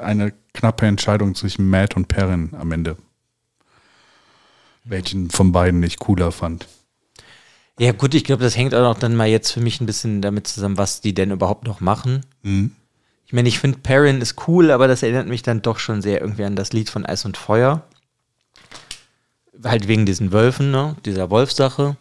eine 0.00 0.32
knappe 0.54 0.86
Entscheidung 0.86 1.34
zwischen 1.34 1.68
Matt 1.68 1.96
und 1.96 2.08
Perrin 2.08 2.50
am 2.58 2.72
Ende. 2.72 2.96
Welchen 4.84 5.30
von 5.30 5.52
beiden 5.52 5.82
ich 5.82 5.98
cooler 5.98 6.32
fand. 6.32 6.66
Ja, 7.78 7.92
gut, 7.92 8.14
ich 8.14 8.24
glaube, 8.24 8.42
das 8.42 8.56
hängt 8.56 8.74
auch 8.74 8.82
noch 8.82 8.98
dann 8.98 9.14
mal 9.14 9.28
jetzt 9.28 9.52
für 9.52 9.60
mich 9.60 9.80
ein 9.80 9.86
bisschen 9.86 10.20
damit 10.20 10.48
zusammen, 10.48 10.78
was 10.78 11.00
die 11.00 11.14
denn 11.14 11.30
überhaupt 11.30 11.64
noch 11.64 11.80
machen. 11.80 12.26
Ich 13.26 13.32
meine, 13.32 13.48
ich 13.48 13.58
finde 13.60 13.78
Perrin 13.78 14.20
ist 14.20 14.48
cool, 14.48 14.70
aber 14.70 14.88
das 14.88 15.02
erinnert 15.02 15.28
mich 15.28 15.42
dann 15.42 15.62
doch 15.62 15.78
schon 15.78 16.02
sehr 16.02 16.20
irgendwie 16.20 16.44
an 16.44 16.56
das 16.56 16.72
Lied 16.72 16.90
von 16.90 17.06
Eis 17.06 17.24
und 17.24 17.36
Feuer. 17.36 17.84
Halt 19.62 19.86
wegen 19.86 20.06
diesen 20.06 20.32
Wölfen, 20.32 20.70
ne? 20.70 20.96
dieser 21.04 21.30
Wolfsache. 21.30 21.96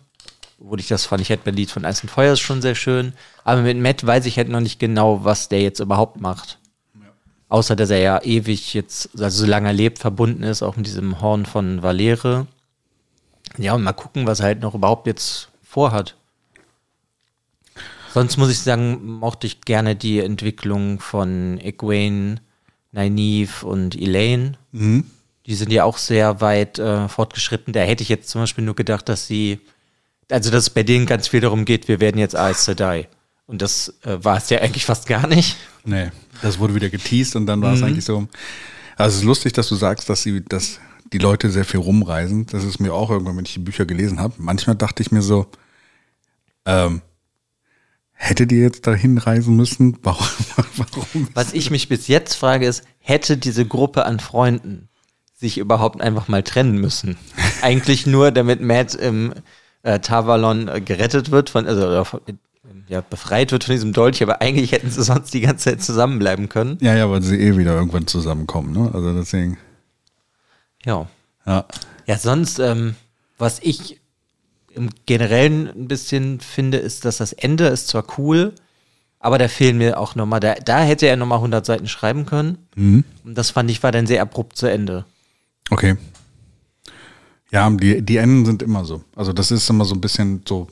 Wo 0.57 0.75
ich 0.75 0.87
das 0.87 1.05
fand, 1.05 1.21
ich 1.21 1.29
hätte 1.29 1.43
mein 1.45 1.55
Lied 1.55 1.69
von 1.69 1.85
Eis 1.85 2.01
und 2.01 2.09
Feuer 2.09 2.33
ist 2.33 2.39
schon 2.39 2.61
sehr 2.61 2.75
schön. 2.75 3.13
Aber 3.43 3.61
mit 3.61 3.77
Matt 3.77 4.05
weiß 4.05 4.25
ich 4.25 4.37
halt 4.37 4.49
noch 4.49 4.61
nicht 4.61 4.79
genau, 4.79 5.23
was 5.23 5.49
der 5.49 5.61
jetzt 5.61 5.79
überhaupt 5.79 6.19
macht. 6.19 6.59
Außer, 7.49 7.75
dass 7.75 7.89
er 7.89 7.99
ja 7.99 8.21
ewig 8.23 8.73
jetzt, 8.73 9.09
also 9.19 9.45
solange 9.45 9.69
er 9.69 9.73
lebt, 9.73 9.99
verbunden 9.99 10.43
ist, 10.43 10.61
auch 10.61 10.75
mit 10.75 10.85
diesem 10.85 11.21
Horn 11.21 11.45
von 11.45 11.81
Valere. 11.81 12.47
Ja, 13.57 13.73
und 13.73 13.83
mal 13.83 13.93
gucken, 13.93 14.27
was 14.27 14.41
er 14.41 14.47
halt 14.47 14.61
noch 14.61 14.75
überhaupt 14.75 15.07
jetzt 15.07 15.49
vorhat. 15.63 16.15
Sonst 18.13 18.37
muss 18.37 18.49
ich 18.49 18.59
sagen, 18.59 19.05
mochte 19.05 19.47
ich 19.47 19.61
gerne 19.61 19.95
die 19.95 20.19
Entwicklung 20.19 20.99
von 20.99 21.59
Egwene, 21.59 22.41
Nynaeve 22.91 23.65
und 23.65 23.95
Elaine. 23.95 24.57
Die 25.45 25.55
sind 25.55 25.71
ja 25.71 25.85
auch 25.85 25.97
sehr 25.97 26.41
weit 26.41 26.79
äh, 26.79 27.07
fortgeschritten. 27.07 27.73
Da 27.73 27.81
hätte 27.81 28.03
ich 28.03 28.09
jetzt 28.09 28.29
zum 28.29 28.41
Beispiel 28.41 28.65
nur 28.65 28.75
gedacht, 28.75 29.07
dass 29.07 29.27
sie, 29.27 29.59
also 30.29 30.51
dass 30.51 30.63
es 30.63 30.69
bei 30.69 30.83
denen 30.83 31.05
ganz 31.05 31.29
viel 31.29 31.39
darum 31.39 31.63
geht, 31.63 31.87
wir 31.87 32.01
werden 32.01 32.17
jetzt 32.17 32.35
Aes 32.35 32.65
Sedai. 32.65 33.07
Und 33.47 33.61
das 33.61 33.93
äh, 34.03 34.17
war 34.23 34.37
es 34.37 34.49
ja 34.49 34.59
eigentlich 34.59 34.85
fast 34.85 35.07
gar 35.07 35.25
nicht. 35.25 35.55
Nee, 35.85 36.11
das 36.41 36.59
wurde 36.59 36.75
wieder 36.75 36.89
geteased 36.89 37.35
und 37.35 37.45
dann 37.47 37.61
war 37.61 37.71
Mhm. 37.71 37.77
es 37.77 37.83
eigentlich 37.83 38.05
so. 38.05 38.27
Also 38.97 39.15
es 39.15 39.21
ist 39.21 39.23
lustig, 39.25 39.53
dass 39.53 39.69
du 39.69 39.75
sagst, 39.75 40.09
dass 40.09 40.21
sie, 40.21 40.43
dass 40.43 40.79
die 41.13 41.17
Leute 41.19 41.49
sehr 41.49 41.63
viel 41.65 41.79
rumreisen. 41.79 42.45
Das 42.47 42.63
ist 42.65 42.79
mir 42.79 42.93
auch 42.93 43.09
irgendwann, 43.09 43.37
wenn 43.37 43.45
ich 43.45 43.53
die 43.53 43.59
Bücher 43.59 43.85
gelesen 43.85 44.19
habe. 44.19 44.33
Manchmal 44.37 44.75
dachte 44.75 45.01
ich 45.01 45.11
mir 45.11 45.21
so, 45.21 45.47
ähm, 46.65 47.01
hätte 48.11 48.47
die 48.47 48.57
jetzt 48.57 48.85
dahin 48.87 49.17
reisen 49.17 49.55
müssen? 49.55 49.97
Warum? 50.03 50.27
warum? 50.75 51.29
Was 51.33 51.53
ich 51.53 51.71
mich 51.71 51.87
bis 51.87 52.07
jetzt 52.07 52.33
frage, 52.33 52.67
ist, 52.67 52.83
hätte 52.99 53.37
diese 53.37 53.65
Gruppe 53.65 54.05
an 54.05 54.19
Freunden 54.19 54.89
sich 55.35 55.57
überhaupt 55.59 56.01
einfach 56.01 56.27
mal 56.27 56.43
trennen 56.43 56.77
müssen? 56.79 57.15
Eigentlich 57.61 58.05
nur, 58.05 58.31
damit 58.31 58.59
Matt 58.59 58.95
im 58.95 59.33
äh, 59.83 59.99
Tavalon 59.99 60.67
äh, 60.67 60.81
gerettet 60.81 61.31
wird, 61.31 61.49
von, 61.49 61.65
also 61.67 62.03
von, 62.03 62.19
ja, 62.87 63.01
befreit 63.01 63.51
wird 63.51 63.63
von 63.63 63.73
diesem 63.73 63.93
Dolch, 63.93 64.21
aber 64.23 64.41
eigentlich 64.41 64.71
hätten 64.71 64.89
sie 64.89 65.03
sonst 65.03 65.33
die 65.33 65.41
ganze 65.41 65.71
Zeit 65.71 65.81
zusammenbleiben 65.81 66.49
können. 66.49 66.77
Ja, 66.81 66.95
ja, 66.95 67.09
weil 67.09 67.21
sie 67.21 67.37
eh 67.37 67.57
wieder 67.57 67.75
irgendwann 67.75 68.07
zusammenkommen, 68.07 68.71
ne? 68.73 68.91
Also 68.93 69.13
deswegen. 69.13 69.57
Ja. 70.85 71.07
Ja. 71.45 71.65
Ja, 72.05 72.17
sonst, 72.17 72.59
ähm, 72.59 72.95
was 73.37 73.59
ich 73.61 73.99
im 74.73 74.89
Generellen 75.05 75.67
ein 75.67 75.87
bisschen 75.87 76.39
finde, 76.39 76.77
ist, 76.77 77.03
dass 77.05 77.17
das 77.17 77.33
Ende 77.33 77.67
ist 77.67 77.87
zwar 77.87 78.05
cool, 78.17 78.53
aber 79.19 79.37
da 79.37 79.47
fehlen 79.47 79.77
mir 79.77 79.99
auch 79.99 80.15
nochmal, 80.15 80.39
da, 80.39 80.55
da 80.55 80.81
hätte 80.81 81.07
er 81.07 81.17
nochmal 81.17 81.39
100 81.39 81.65
Seiten 81.65 81.87
schreiben 81.87 82.25
können. 82.25 82.59
Mhm. 82.75 83.03
Und 83.23 83.37
das 83.37 83.51
fand 83.51 83.69
ich 83.71 83.81
war 83.83 83.91
dann 83.91 84.07
sehr 84.07 84.21
abrupt 84.21 84.57
zu 84.57 84.67
Ende. 84.67 85.05
Okay. 85.69 85.97
Ja, 87.51 87.69
die, 87.69 88.01
die 88.01 88.17
Enden 88.17 88.45
sind 88.45 88.61
immer 88.61 88.85
so. 88.85 89.03
Also 89.15 89.33
das 89.33 89.51
ist 89.51 89.69
immer 89.69 89.85
so 89.85 89.95
ein 89.95 90.01
bisschen 90.01 90.43
so, 90.47 90.67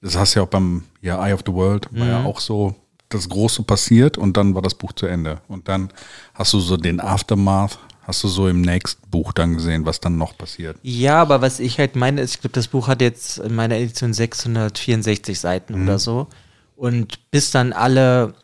das 0.00 0.16
hast 0.16 0.34
du 0.34 0.40
ja 0.40 0.44
auch 0.44 0.50
beim 0.50 0.84
ja, 1.02 1.24
Eye 1.24 1.32
of 1.34 1.40
the 1.46 1.52
World, 1.52 1.88
war 1.92 2.06
ja 2.06 2.24
auch 2.24 2.40
so, 2.40 2.74
das 3.10 3.28
Große 3.28 3.64
passiert 3.64 4.16
und 4.16 4.36
dann 4.36 4.54
war 4.54 4.62
das 4.62 4.74
Buch 4.74 4.92
zu 4.92 5.06
Ende. 5.06 5.40
Und 5.48 5.68
dann 5.68 5.90
hast 6.34 6.52
du 6.52 6.60
so 6.60 6.76
den 6.76 7.00
Aftermath, 7.00 7.78
hast 8.02 8.24
du 8.24 8.28
so 8.28 8.48
im 8.48 8.60
nächsten 8.60 9.10
Buch 9.10 9.32
dann 9.32 9.54
gesehen, 9.54 9.84
was 9.84 10.00
dann 10.00 10.16
noch 10.16 10.38
passiert. 10.38 10.78
Ja, 10.82 11.20
aber 11.20 11.42
was 11.42 11.60
ich 11.60 11.78
halt 11.78 11.96
meine, 11.96 12.20
ist, 12.20 12.36
ich 12.36 12.40
glaube, 12.40 12.54
das 12.54 12.68
Buch 12.68 12.88
hat 12.88 13.02
jetzt 13.02 13.38
in 13.38 13.54
meiner 13.54 13.76
Edition 13.76 14.14
664 14.14 15.38
Seiten 15.38 15.74
oder 15.82 15.98
so. 15.98 16.28
Und 16.76 17.30
bis 17.30 17.50
dann 17.50 17.72
alle 17.72 18.34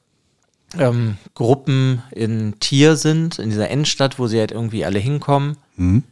ähm, 0.76 1.16
Gruppen 1.34 2.02
in 2.10 2.58
Tier 2.60 2.96
sind, 2.96 3.38
in 3.38 3.50
dieser 3.50 3.70
Endstadt, 3.70 4.18
wo 4.18 4.26
sie 4.26 4.38
halt 4.38 4.50
irgendwie 4.50 4.84
alle 4.84 4.98
hinkommen. 4.98 5.56
Aber 5.78 6.02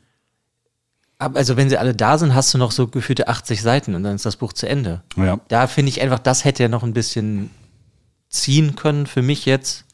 also 1.18 1.56
wenn 1.56 1.68
sie 1.68 1.78
alle 1.78 1.94
da 1.94 2.18
sind, 2.18 2.34
hast 2.34 2.52
du 2.52 2.58
noch 2.58 2.72
so 2.72 2.88
gefühlte 2.88 3.28
80 3.28 3.62
Seiten 3.62 3.94
und 3.94 4.02
dann 4.02 4.16
ist 4.16 4.26
das 4.26 4.36
Buch 4.36 4.52
zu 4.52 4.68
Ende. 4.68 5.02
Ja. 5.16 5.38
Da 5.48 5.66
finde 5.66 5.90
ich 5.90 6.00
einfach, 6.00 6.18
das 6.18 6.44
hätte 6.44 6.62
ja 6.62 6.68
noch 6.68 6.82
ein 6.82 6.92
bisschen 6.92 7.50
ziehen 8.28 8.74
können 8.74 9.06
für 9.06 9.22
mich 9.22 9.46
jetzt, 9.46 9.84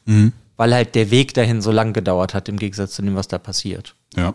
weil 0.57 0.73
halt 0.73 0.95
der 0.95 1.11
Weg 1.11 1.33
dahin 1.33 1.61
so 1.61 1.71
lang 1.71 1.93
gedauert 1.93 2.33
hat, 2.33 2.49
im 2.49 2.57
Gegensatz 2.57 2.93
zu 2.93 3.01
dem, 3.01 3.15
was 3.15 3.27
da 3.27 3.37
passiert. 3.37 3.95
Ja. 4.15 4.33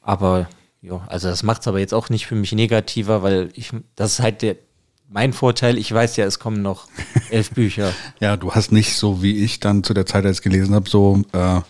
Aber 0.00 0.48
ja, 0.80 1.00
also 1.08 1.28
das 1.28 1.42
macht 1.42 1.62
es 1.62 1.68
aber 1.68 1.78
jetzt 1.78 1.94
auch 1.94 2.08
nicht 2.08 2.26
für 2.26 2.34
mich 2.34 2.52
negativer, 2.52 3.22
weil 3.22 3.50
ich, 3.54 3.72
das 3.94 4.14
ist 4.14 4.20
halt 4.20 4.42
der, 4.42 4.56
mein 5.08 5.32
Vorteil, 5.32 5.78
ich 5.78 5.92
weiß 5.92 6.16
ja, 6.16 6.24
es 6.24 6.38
kommen 6.38 6.62
noch 6.62 6.88
elf 7.30 7.50
Bücher. 7.50 7.92
Ja, 8.20 8.36
du 8.36 8.52
hast 8.52 8.72
nicht 8.72 8.96
so 8.96 9.22
wie 9.22 9.44
ich 9.44 9.60
dann 9.60 9.84
zu 9.84 9.94
der 9.94 10.06
Zeit, 10.06 10.24
als 10.24 10.38
ich 10.38 10.42
gelesen 10.42 10.74
habe, 10.74 10.88
so, 10.88 11.22
äh, 11.32 11.60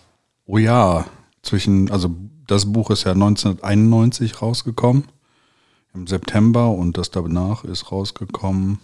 oh 0.46 0.58
ja, 0.58 1.06
zwischen, 1.42 1.90
also 1.90 2.14
das 2.48 2.72
Buch 2.72 2.90
ist 2.90 3.04
ja 3.04 3.12
1991 3.12 4.42
rausgekommen, 4.42 5.04
im 5.94 6.06
September 6.06 6.70
und 6.70 6.98
das 6.98 7.10
danach 7.10 7.62
ist 7.64 7.92
rausgekommen. 7.92 8.80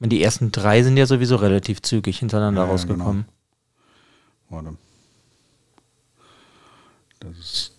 Die 0.00 0.22
ersten 0.22 0.52
drei 0.52 0.82
sind 0.82 0.98
ja 0.98 1.06
sowieso 1.06 1.36
relativ 1.36 1.80
zügig 1.80 2.18
hintereinander 2.18 2.62
Ja, 2.62 2.66
ja, 2.66 2.72
rausgekommen. 2.72 3.24
Warte. 4.50 4.76
Das 7.20 7.38
ist. 7.38 7.72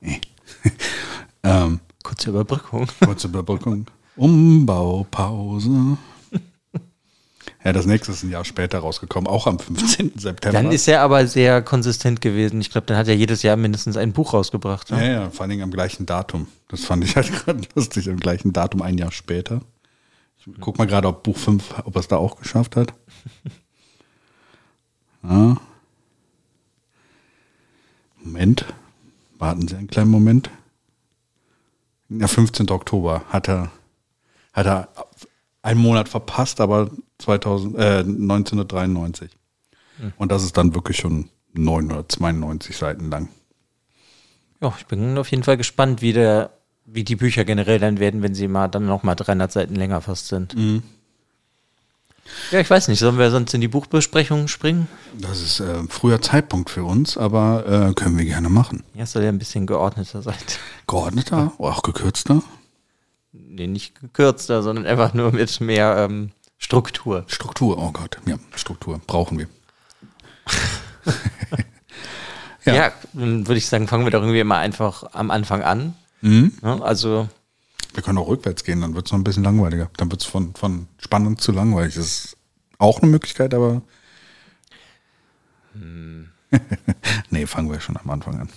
Äh. 0.00 0.20
ähm, 1.44 1.80
Kurze 2.02 2.30
Überbrückung. 2.30 2.88
kurze 3.04 3.28
Überbrückung. 3.28 3.86
Umbaupause. 4.16 5.96
Ja, 7.62 7.72
das 7.74 7.84
nächste 7.84 8.12
ist 8.12 8.22
ein 8.22 8.30
Jahr 8.30 8.44
später 8.46 8.78
rausgekommen, 8.78 9.26
auch 9.28 9.46
am 9.46 9.58
15. 9.58 10.12
September. 10.16 10.58
Dann 10.62 10.72
ist 10.72 10.88
er 10.88 11.02
aber 11.02 11.26
sehr 11.26 11.60
konsistent 11.62 12.20
gewesen. 12.22 12.60
Ich 12.60 12.70
glaube, 12.70 12.86
dann 12.86 12.96
hat 12.96 13.06
er 13.08 13.14
jedes 13.16 13.42
Jahr 13.42 13.56
mindestens 13.56 13.96
ein 13.98 14.12
Buch 14.12 14.32
rausgebracht. 14.32 14.88
ja, 14.90 14.96
Ne? 14.96 15.12
ja, 15.12 15.30
vor 15.30 15.42
allen 15.42 15.50
Dingen 15.50 15.62
am 15.64 15.70
gleichen 15.70 16.06
Datum. 16.06 16.46
Das 16.68 16.84
fand 16.84 17.04
ich 17.04 17.16
halt 17.16 17.30
gerade 17.32 17.60
lustig, 17.74 18.08
am 18.08 18.16
gleichen 18.18 18.52
Datum 18.54 18.80
ein 18.80 18.96
Jahr 18.96 19.12
später. 19.12 19.60
Ich 20.38 20.46
guck 20.58 20.78
mal 20.78 20.86
gerade, 20.86 21.06
ob 21.08 21.22
Buch 21.22 21.36
5, 21.36 21.80
ob 21.84 21.94
er 21.96 22.00
es 22.00 22.08
da 22.08 22.16
auch 22.16 22.36
geschafft 22.36 22.76
hat. 22.76 22.94
Ja. 25.22 25.58
Moment. 28.24 28.64
Warten 29.38 29.68
Sie 29.68 29.76
einen 29.76 29.88
kleinen 29.88 30.10
Moment. 30.10 30.48
Ja, 32.08 32.26
15. 32.26 32.70
Oktober 32.70 33.22
hat 33.28 33.46
er, 33.48 33.70
hat 34.54 34.66
er 34.66 34.88
einen 35.60 35.80
Monat 35.80 36.08
verpasst, 36.08 36.60
aber 36.62 36.90
2000, 37.20 37.76
äh, 37.76 37.98
1993. 38.00 39.30
Und 40.16 40.32
das 40.32 40.44
ist 40.44 40.56
dann 40.56 40.74
wirklich 40.74 40.96
schon 40.96 41.28
992 41.52 42.76
Seiten 42.76 43.10
lang. 43.10 43.28
Ja, 44.60 44.74
ich 44.78 44.86
bin 44.86 45.16
auf 45.18 45.30
jeden 45.30 45.42
Fall 45.42 45.56
gespannt, 45.56 46.02
wie, 46.02 46.12
der, 46.12 46.50
wie 46.84 47.04
die 47.04 47.16
Bücher 47.16 47.44
generell 47.44 47.78
dann 47.78 47.98
werden, 47.98 48.22
wenn 48.22 48.34
sie 48.34 48.48
mal 48.48 48.68
dann 48.68 48.86
noch 48.86 49.02
mal 49.02 49.14
300 49.14 49.50
Seiten 49.50 49.74
länger 49.74 50.00
fast 50.00 50.28
sind. 50.28 50.54
Mhm. 50.54 50.82
Ja, 52.52 52.60
ich 52.60 52.70
weiß 52.70 52.88
nicht, 52.88 53.00
sollen 53.00 53.18
wir 53.18 53.30
sonst 53.30 53.54
in 53.54 53.60
die 53.60 53.68
Buchbesprechung 53.68 54.46
springen? 54.46 54.86
Das 55.18 55.40
ist 55.40 55.58
äh, 55.58 55.82
früher 55.88 56.22
Zeitpunkt 56.22 56.70
für 56.70 56.84
uns, 56.84 57.16
aber 57.16 57.64
äh, 57.66 57.94
können 57.94 58.18
wir 58.18 58.24
gerne 58.24 58.48
machen. 58.48 58.84
Ja, 58.94 59.02
es 59.02 59.12
soll 59.12 59.24
ja 59.24 59.30
ein 59.30 59.38
bisschen 59.38 59.66
geordneter 59.66 60.22
sein. 60.22 60.36
Geordneter, 60.86 61.52
oder 61.58 61.72
auch 61.72 61.82
gekürzter. 61.82 62.42
Nee, 63.32 63.66
nicht 63.66 64.00
gekürzter, 64.00 64.62
sondern 64.62 64.86
einfach 64.86 65.12
nur 65.14 65.32
mit 65.32 65.60
mehr 65.60 65.96
ähm, 66.08 66.30
Struktur. 66.62 67.24
Struktur, 67.26 67.76
oh 67.78 67.90
Gott, 67.90 68.18
ja, 68.26 68.36
Struktur 68.54 69.00
brauchen 69.06 69.38
wir. 69.38 69.48
Ja, 72.66 72.74
Ja. 72.74 72.92
dann 73.14 73.46
würde 73.48 73.56
ich 73.56 73.66
sagen, 73.66 73.88
fangen 73.88 74.04
wir 74.04 74.10
doch 74.10 74.20
irgendwie 74.20 74.44
mal 74.44 74.58
einfach 74.58 75.14
am 75.14 75.30
Anfang 75.30 75.62
an. 75.62 75.94
Mhm. 76.20 76.52
Ne? 76.60 76.82
Also, 76.82 77.26
Wir 77.94 78.02
können 78.02 78.18
auch 78.18 78.28
rückwärts 78.28 78.64
gehen, 78.64 78.82
dann 78.82 78.94
wird 78.94 79.06
es 79.06 79.12
noch 79.12 79.18
ein 79.18 79.24
bisschen 79.24 79.44
langweiliger. 79.44 79.90
Dann 79.96 80.10
wird 80.10 80.20
es 80.20 80.26
von, 80.28 80.54
von 80.54 80.86
spannend 80.98 81.40
zu 81.40 81.52
langweilig. 81.52 81.94
Das 81.94 82.04
ist 82.04 82.36
auch 82.78 83.00
eine 83.00 83.10
Möglichkeit, 83.10 83.54
aber. 83.54 83.80
nee, 87.30 87.46
fangen 87.46 87.70
wir 87.72 87.80
schon 87.80 87.96
am 87.96 88.10
Anfang 88.10 88.40
an. 88.40 88.48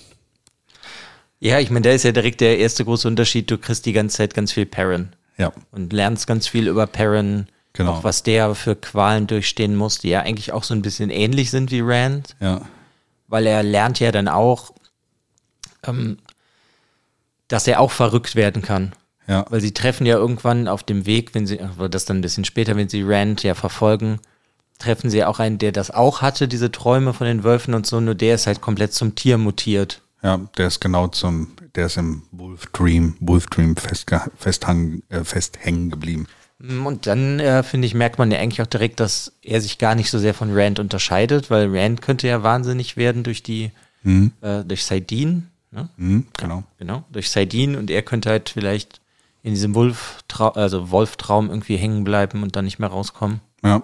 ja, 1.39 1.59
ich 1.59 1.69
meine, 1.69 1.83
da 1.83 1.91
ist 1.91 2.03
ja 2.03 2.11
direkt 2.11 2.41
der 2.41 2.57
erste 2.59 2.83
große 2.83 3.07
Unterschied. 3.07 3.49
Du 3.49 3.57
kriegst 3.57 3.85
die 3.85 3.93
ganze 3.93 4.17
Zeit 4.17 4.33
ganz 4.33 4.51
viel 4.51 4.65
Perrin 4.65 5.13
Ja, 5.37 5.53
und 5.71 5.93
lernst 5.93 6.27
ganz 6.27 6.45
viel 6.47 6.67
über 6.67 6.87
Perrin. 6.87 7.47
Genau. 7.73 7.93
Auch 7.93 8.03
was 8.03 8.21
der 8.23 8.53
für 8.55 8.75
Qualen 8.75 9.25
durchstehen 9.27 9.75
muss, 9.75 9.97
die 9.97 10.09
ja 10.09 10.21
eigentlich 10.21 10.51
auch 10.51 10.63
so 10.63 10.73
ein 10.75 10.83
bisschen 10.83 11.09
ähnlich 11.09 11.49
sind 11.49 11.71
wie 11.71 11.81
Rand. 11.81 12.35
ja, 12.39 12.61
weil 13.27 13.47
er 13.47 13.63
lernt 13.63 13.99
ja 13.99 14.11
dann 14.11 14.27
auch, 14.27 14.73
ähm, 15.85 16.17
dass 17.47 17.67
er 17.67 17.79
auch 17.79 17.91
verrückt 17.91 18.35
werden 18.35 18.61
kann. 18.61 18.93
ja, 19.27 19.45
Weil 19.49 19.61
sie 19.61 19.73
treffen 19.73 20.05
ja 20.05 20.15
irgendwann 20.17 20.67
auf 20.67 20.83
dem 20.83 21.05
Weg, 21.05 21.33
wenn 21.33 21.47
sie, 21.47 21.59
aber 21.61 21.89
das 21.89 22.05
dann 22.05 22.17
ein 22.19 22.21
bisschen 22.21 22.45
später, 22.45 22.75
wenn 22.75 22.89
sie 22.89 23.01
Rand 23.03 23.41
ja 23.43 23.55
verfolgen, 23.55 24.19
treffen 24.79 25.09
sie 25.09 25.23
auch 25.23 25.39
einen, 25.39 25.57
der 25.57 25.71
das 25.71 25.89
auch 25.91 26.21
hatte, 26.21 26.47
diese 26.47 26.71
Träume 26.71 27.13
von 27.13 27.25
den 27.25 27.43
Wölfen 27.43 27.73
und 27.73 27.85
so, 27.87 27.99
nur 27.99 28.15
der 28.15 28.35
ist 28.35 28.47
halt 28.47 28.61
komplett 28.61 28.93
zum 28.93 29.15
Tier 29.15 29.37
mutiert. 29.37 30.01
ja, 30.21 30.37
der 30.57 30.67
ist 30.67 30.79
genau 30.79 31.07
zum, 31.07 31.53
der 31.75 31.87
ist 31.87 31.97
im 31.97 32.23
Wolf 32.31 32.67
Dream, 32.67 33.15
Wolf 33.19 33.47
Dream 33.47 33.73
festge- 33.75 34.29
festhang, 34.37 35.01
äh, 35.09 35.23
festhängen 35.23 35.89
geblieben. 35.89 36.27
Und 36.59 37.07
dann, 37.07 37.39
äh, 37.39 37.63
finde 37.63 37.87
ich, 37.87 37.93
merkt 37.93 38.19
man 38.19 38.31
ja 38.31 38.39
eigentlich 38.39 38.61
auch 38.61 38.67
direkt, 38.67 38.99
dass 38.99 39.33
er 39.41 39.59
sich 39.59 39.77
gar 39.79 39.95
nicht 39.95 40.09
so 40.09 40.17
sehr 40.17 40.33
von 40.33 40.49
Rand 40.53 40.79
unterscheidet, 40.79 41.49
weil 41.49 41.75
Rand 41.75 42.01
könnte 42.01 42.27
ja 42.27 42.43
wahnsinnig 42.43 42.95
werden 42.95 43.23
durch 43.23 43.43
die, 43.43 43.71
äh, 44.41 44.63
durch 44.63 44.85
Saidin, 44.85 45.47
ne? 45.71 45.89
Mhm, 45.97 46.27
genau. 46.37 46.63
Genau, 46.77 47.03
durch 47.11 47.29
Saidin 47.29 47.75
und 47.75 47.89
er 47.89 48.01
könnte 48.01 48.29
halt 48.29 48.49
vielleicht 48.49 49.01
in 49.41 49.53
diesem 49.53 49.75
also 49.75 50.91
Wolftraum 50.91 51.49
irgendwie 51.49 51.75
hängen 51.75 52.05
bleiben 52.05 52.43
und 52.43 52.55
dann 52.55 52.65
nicht 52.65 52.79
mehr 52.79 52.89
rauskommen. 52.89 53.41
Ja. 53.63 53.83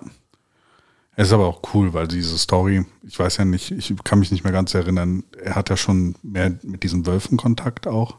Es 1.17 1.27
ist 1.27 1.33
aber 1.33 1.47
auch 1.47 1.61
cool, 1.73 1.93
weil 1.93 2.07
diese 2.07 2.37
Story, 2.37 2.85
ich 3.03 3.19
weiß 3.19 3.37
ja 3.37 3.45
nicht, 3.45 3.71
ich 3.71 3.93
kann 4.05 4.19
mich 4.19 4.31
nicht 4.31 4.45
mehr 4.45 4.53
ganz 4.53 4.73
erinnern, 4.73 5.25
er 5.43 5.55
hat 5.55 5.69
ja 5.69 5.75
schon 5.75 6.15
mehr 6.23 6.57
mit 6.63 6.83
diesen 6.83 7.05
Wölfen 7.05 7.37
Kontakt 7.37 7.87
auch. 7.87 8.15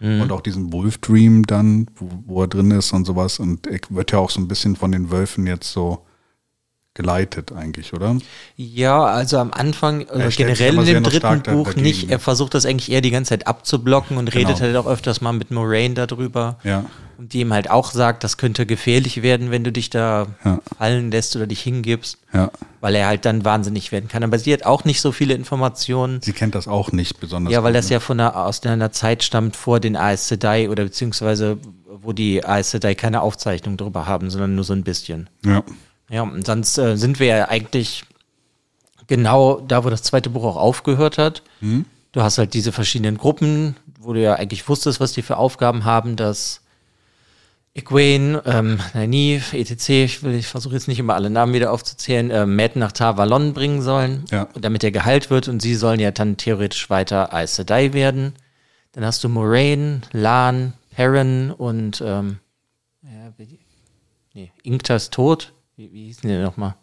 Und 0.00 0.32
auch 0.32 0.40
diesen 0.40 0.72
Wolf 0.72 0.98
Dream 0.98 1.44
dann, 1.44 1.86
wo, 1.96 2.08
wo 2.26 2.42
er 2.42 2.48
drin 2.48 2.70
ist 2.70 2.92
und 2.92 3.04
sowas. 3.04 3.38
Und 3.38 3.66
er 3.66 3.80
wird 3.90 4.12
ja 4.12 4.18
auch 4.18 4.30
so 4.30 4.40
ein 4.40 4.48
bisschen 4.48 4.76
von 4.76 4.92
den 4.92 5.10
Wölfen 5.10 5.46
jetzt 5.46 5.72
so 5.72 6.04
geleitet 6.98 7.52
eigentlich, 7.52 7.94
oder? 7.94 8.16
Ja, 8.56 9.04
also 9.04 9.38
am 9.38 9.52
Anfang, 9.52 10.02
oder 10.02 10.24
Er 10.24 10.26
sich 10.26 10.36
generell 10.36 10.74
in 10.78 10.84
dem 10.84 11.02
dritten 11.04 11.42
Buch 11.44 11.68
dagegen. 11.68 11.82
nicht. 11.82 12.10
Er 12.10 12.18
versucht 12.18 12.52
das 12.54 12.66
eigentlich 12.66 12.90
eher 12.92 13.00
die 13.00 13.10
ganze 13.10 13.30
Zeit 13.30 13.46
abzublocken 13.46 14.18
und 14.18 14.34
redet 14.34 14.56
Genau. 14.56 14.60
halt 14.60 14.76
auch 14.76 14.86
öfters 14.86 15.20
mal 15.20 15.32
mit 15.32 15.50
Moraine 15.50 15.94
darüber. 15.94 16.58
Ja. 16.64 16.84
Und 17.16 17.32
die 17.32 17.40
ihm 17.40 17.52
halt 17.52 17.70
auch 17.70 17.90
sagt, 17.92 18.22
das 18.22 18.36
könnte 18.36 18.66
gefährlich 18.66 19.22
werden, 19.22 19.50
wenn 19.50 19.64
du 19.64 19.72
dich 19.72 19.90
da 19.90 20.26
Ja. 20.44 20.60
fallen 20.76 21.10
lässt 21.10 21.34
oder 21.36 21.46
dich 21.46 21.60
hingibst, 21.62 22.18
Ja. 22.32 22.50
weil 22.80 22.94
er 22.94 23.06
halt 23.06 23.24
dann 23.24 23.44
wahnsinnig 23.44 23.90
werden 23.92 24.08
kann. 24.08 24.22
Aber 24.22 24.38
sie 24.38 24.52
hat 24.52 24.64
auch 24.66 24.84
nicht 24.84 25.00
so 25.00 25.10
viele 25.12 25.34
Informationen. 25.34 26.20
Sie 26.22 26.32
kennt 26.32 26.54
das 26.54 26.68
auch 26.68 26.92
nicht 26.92 27.18
besonders. 27.20 27.52
Ja, 27.52 27.62
weil 27.62 27.72
gut, 27.72 27.78
das 27.78 27.86
ne? 27.88 27.94
ja 27.94 28.00
von 28.00 28.20
einer, 28.20 28.36
aus 28.36 28.62
einer 28.64 28.92
Zeit 28.92 29.22
stammt 29.24 29.56
vor 29.56 29.80
den 29.80 29.96
Aes 29.96 30.28
Sedai 30.28 30.68
oder 30.68 30.84
beziehungsweise 30.84 31.58
wo 32.00 32.12
die 32.12 32.44
Aes 32.44 32.70
Sedai 32.70 32.94
keine 32.94 33.22
Aufzeichnung 33.22 33.76
drüber 33.76 34.06
haben, 34.06 34.30
sondern 34.30 34.54
nur 34.54 34.62
so 34.62 34.72
ein 34.72 34.84
bisschen. 34.84 35.28
Ja. 35.44 35.64
Ja, 36.10 36.22
und 36.22 36.46
sonst 36.46 36.78
äh, 36.78 36.96
sind 36.96 37.18
wir 37.20 37.26
ja 37.26 37.48
eigentlich 37.48 38.04
genau 39.06 39.60
da, 39.60 39.84
wo 39.84 39.90
das 39.90 40.02
zweite 40.02 40.30
Buch 40.30 40.44
auch 40.44 40.56
aufgehört 40.56 41.18
hat. 41.18 41.42
Du 42.12 42.22
hast 42.22 42.38
halt 42.38 42.54
diese 42.54 42.72
verschiedenen 42.72 43.18
Gruppen, 43.18 43.76
wo 44.00 44.12
du 44.12 44.20
ja 44.22 44.34
eigentlich 44.34 44.68
wusstest, 44.68 45.00
was 45.00 45.12
die 45.12 45.22
für 45.22 45.36
Aufgaben 45.36 45.84
haben, 45.84 46.16
dass 46.16 46.62
Egwene, 47.74 48.42
ähm, 48.44 48.80
Nynaeve, 48.94 49.56
etc., 49.56 49.88
ich, 49.90 50.22
will- 50.22 50.34
ich 50.34 50.46
versuche 50.48 50.74
jetzt 50.74 50.88
nicht 50.88 50.98
immer 50.98 51.14
alle 51.14 51.30
Namen 51.30 51.52
wieder 51.54 51.70
aufzuzählen, 51.72 52.30
äh, 52.30 52.44
Matt 52.46 52.74
nach 52.76 52.92
Tavalon 52.92 53.52
bringen 53.52 53.82
sollen, 53.82 54.24
Ja. 54.30 54.48
damit 54.58 54.82
er 54.82 54.90
geheilt 54.90 55.30
wird 55.30 55.46
und 55.48 55.60
sie 55.62 55.74
sollen 55.74 56.00
ja 56.00 56.10
dann 56.10 56.36
theoretisch 56.36 56.90
weiter 56.90 57.32
Aes 57.32 57.54
Sedai 57.54 57.92
werden. 57.92 58.34
Dann 58.92 59.04
hast 59.04 59.22
du 59.22 59.28
Moraine, 59.28 60.00
Lan, 60.12 60.72
Perrin 60.90 61.52
und 61.52 62.02
ähm, 62.04 62.38
ja, 63.02 63.32
nee, 64.34 64.50
Inkta 64.64 64.96
ist 64.96 65.12
tot. 65.12 65.52
Wie, 65.78 65.92
wie 65.92 66.06
hießen 66.06 66.22
die 66.22 66.34
denn 66.34 66.42
nochmal? 66.42 66.74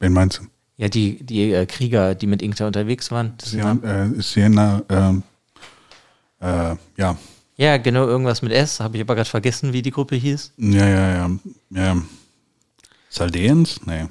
Wen 0.00 0.14
meinst 0.14 0.38
du? 0.38 0.44
Ja, 0.78 0.88
die, 0.88 1.22
die 1.22 1.52
äh, 1.52 1.66
Krieger, 1.66 2.14
die 2.14 2.26
mit 2.26 2.40
Inkta 2.40 2.66
unterwegs 2.66 3.10
waren. 3.10 3.34
Das 3.36 3.52
Ja, 3.52 3.72
äh, 3.72 4.18
Sienna, 4.22 4.82
ähm, 4.88 5.22
äh, 6.40 6.74
ja. 6.96 7.18
ja, 7.58 7.76
genau, 7.76 8.06
irgendwas 8.06 8.40
mit 8.40 8.50
S. 8.50 8.80
Habe 8.80 8.96
ich 8.96 9.02
aber 9.02 9.14
gerade 9.14 9.28
vergessen, 9.28 9.74
wie 9.74 9.82
die 9.82 9.90
Gruppe 9.90 10.16
hieß. 10.16 10.54
Ja, 10.56 10.88
ja, 10.88 11.10
ja. 11.10 11.30
ja. 11.68 12.02
Saldeans? 13.10 13.82
Nee. 13.84 14.06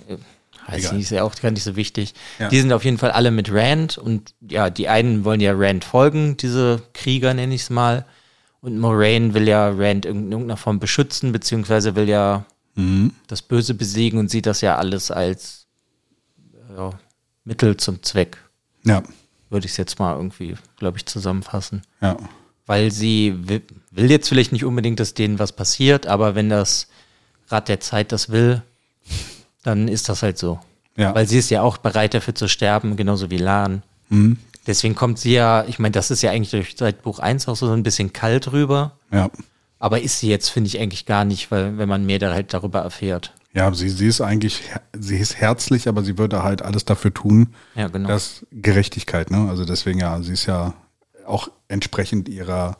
Weiß 0.67 0.77
Egal. 0.77 0.93
nicht, 0.93 1.03
ist 1.05 1.09
ja 1.09 1.23
auch 1.23 1.33
gar 1.33 1.49
nicht 1.49 1.63
so 1.63 1.75
wichtig. 1.75 2.13
Ja. 2.37 2.49
Die 2.49 2.59
sind 2.59 2.71
auf 2.71 2.85
jeden 2.85 2.99
Fall 2.99 3.11
alle 3.11 3.31
mit 3.31 3.51
Rand 3.51 3.97
und 3.97 4.35
ja, 4.47 4.69
die 4.69 4.89
einen 4.89 5.25
wollen 5.25 5.41
ja 5.41 5.53
Rand 5.55 5.83
folgen, 5.83 6.37
diese 6.37 6.83
Krieger 6.93 7.33
nenne 7.33 7.55
ich 7.55 7.61
es 7.61 7.69
mal. 7.71 8.05
Und 8.61 8.79
Moraine 8.79 9.33
will 9.33 9.47
ja 9.47 9.69
Rand 9.69 10.05
in 10.05 10.31
irgendeiner 10.31 10.55
Form 10.55 10.79
beschützen, 10.79 11.31
beziehungsweise 11.31 11.95
will 11.95 12.07
ja 12.07 12.45
Mhm. 12.75 13.11
das 13.27 13.41
Böse 13.41 13.73
besiegen 13.73 14.19
und 14.19 14.29
sieht 14.31 14.45
das 14.45 14.61
ja 14.61 14.77
alles 14.77 15.11
als 15.11 15.67
ja, 16.75 16.91
Mittel 17.43 17.77
zum 17.77 18.01
Zweck. 18.03 18.37
Ja, 18.83 19.03
Würde 19.49 19.65
ich 19.65 19.71
es 19.73 19.77
jetzt 19.77 19.99
mal 19.99 20.15
irgendwie, 20.15 20.55
glaube 20.77 20.97
ich, 20.97 21.05
zusammenfassen. 21.05 21.81
ja. 22.01 22.17
Weil 22.65 22.91
sie 22.91 23.35
will, 23.49 23.61
will 23.91 24.09
jetzt 24.09 24.29
vielleicht 24.29 24.53
nicht 24.53 24.63
unbedingt, 24.63 24.97
dass 25.01 25.13
denen 25.13 25.37
was 25.37 25.51
passiert, 25.51 26.07
aber 26.07 26.33
wenn 26.33 26.47
das 26.47 26.87
Rad 27.49 27.67
der 27.67 27.81
Zeit 27.81 28.13
das 28.13 28.29
will, 28.29 28.61
dann 29.63 29.89
ist 29.89 30.07
das 30.07 30.23
halt 30.23 30.37
so. 30.37 30.61
Ja. 30.95 31.13
Weil 31.13 31.27
sie 31.27 31.39
ist 31.39 31.49
ja 31.49 31.61
auch 31.61 31.75
bereit 31.77 32.13
dafür 32.13 32.35
zu 32.35 32.47
sterben, 32.47 32.95
genauso 32.95 33.29
wie 33.29 33.37
Lan. 33.37 33.83
Mhm. 34.07 34.37
Deswegen 34.65 34.95
kommt 34.95 35.19
sie 35.19 35.33
ja, 35.33 35.65
ich 35.67 35.77
meine, 35.77 35.91
das 35.91 36.09
ist 36.09 36.21
ja 36.21 36.31
eigentlich 36.31 36.51
durch 36.51 36.75
seit 36.77 37.01
Buch 37.03 37.19
1 37.19 37.49
auch 37.49 37.57
so 37.57 37.69
ein 37.69 37.83
bisschen 37.83 38.13
kalt 38.13 38.53
rüber. 38.53 38.97
Ja. 39.11 39.29
Aber 39.83 39.99
ist 39.99 40.21
sie 40.21 40.29
jetzt, 40.29 40.47
finde 40.47 40.69
ich, 40.69 40.79
eigentlich 40.79 41.05
gar 41.05 41.25
nicht, 41.25 41.51
weil 41.51 41.77
wenn 41.77 41.89
man 41.89 42.05
mehr 42.05 42.17
da 42.17 42.31
halt 42.31 42.53
darüber 42.53 42.79
erfährt. 42.79 43.33
Ja, 43.53 43.73
sie, 43.73 43.89
sie 43.89 44.07
ist 44.07 44.21
eigentlich, 44.21 44.61
sie 44.97 45.17
ist 45.17 45.35
herzlich, 45.35 45.89
aber 45.89 46.03
sie 46.03 46.17
würde 46.17 46.41
halt 46.41 46.61
alles 46.61 46.85
dafür 46.85 47.13
tun, 47.13 47.53
Ja, 47.75 47.89
genau. 47.89 48.07
dass 48.07 48.45
Gerechtigkeit, 48.53 49.29
ne? 49.29 49.49
Also 49.49 49.65
deswegen 49.65 49.99
ja, 49.99 50.21
sie 50.21 50.31
ist 50.31 50.45
ja 50.45 50.73
auch 51.25 51.49
entsprechend 51.67 52.29
ihrer, 52.29 52.77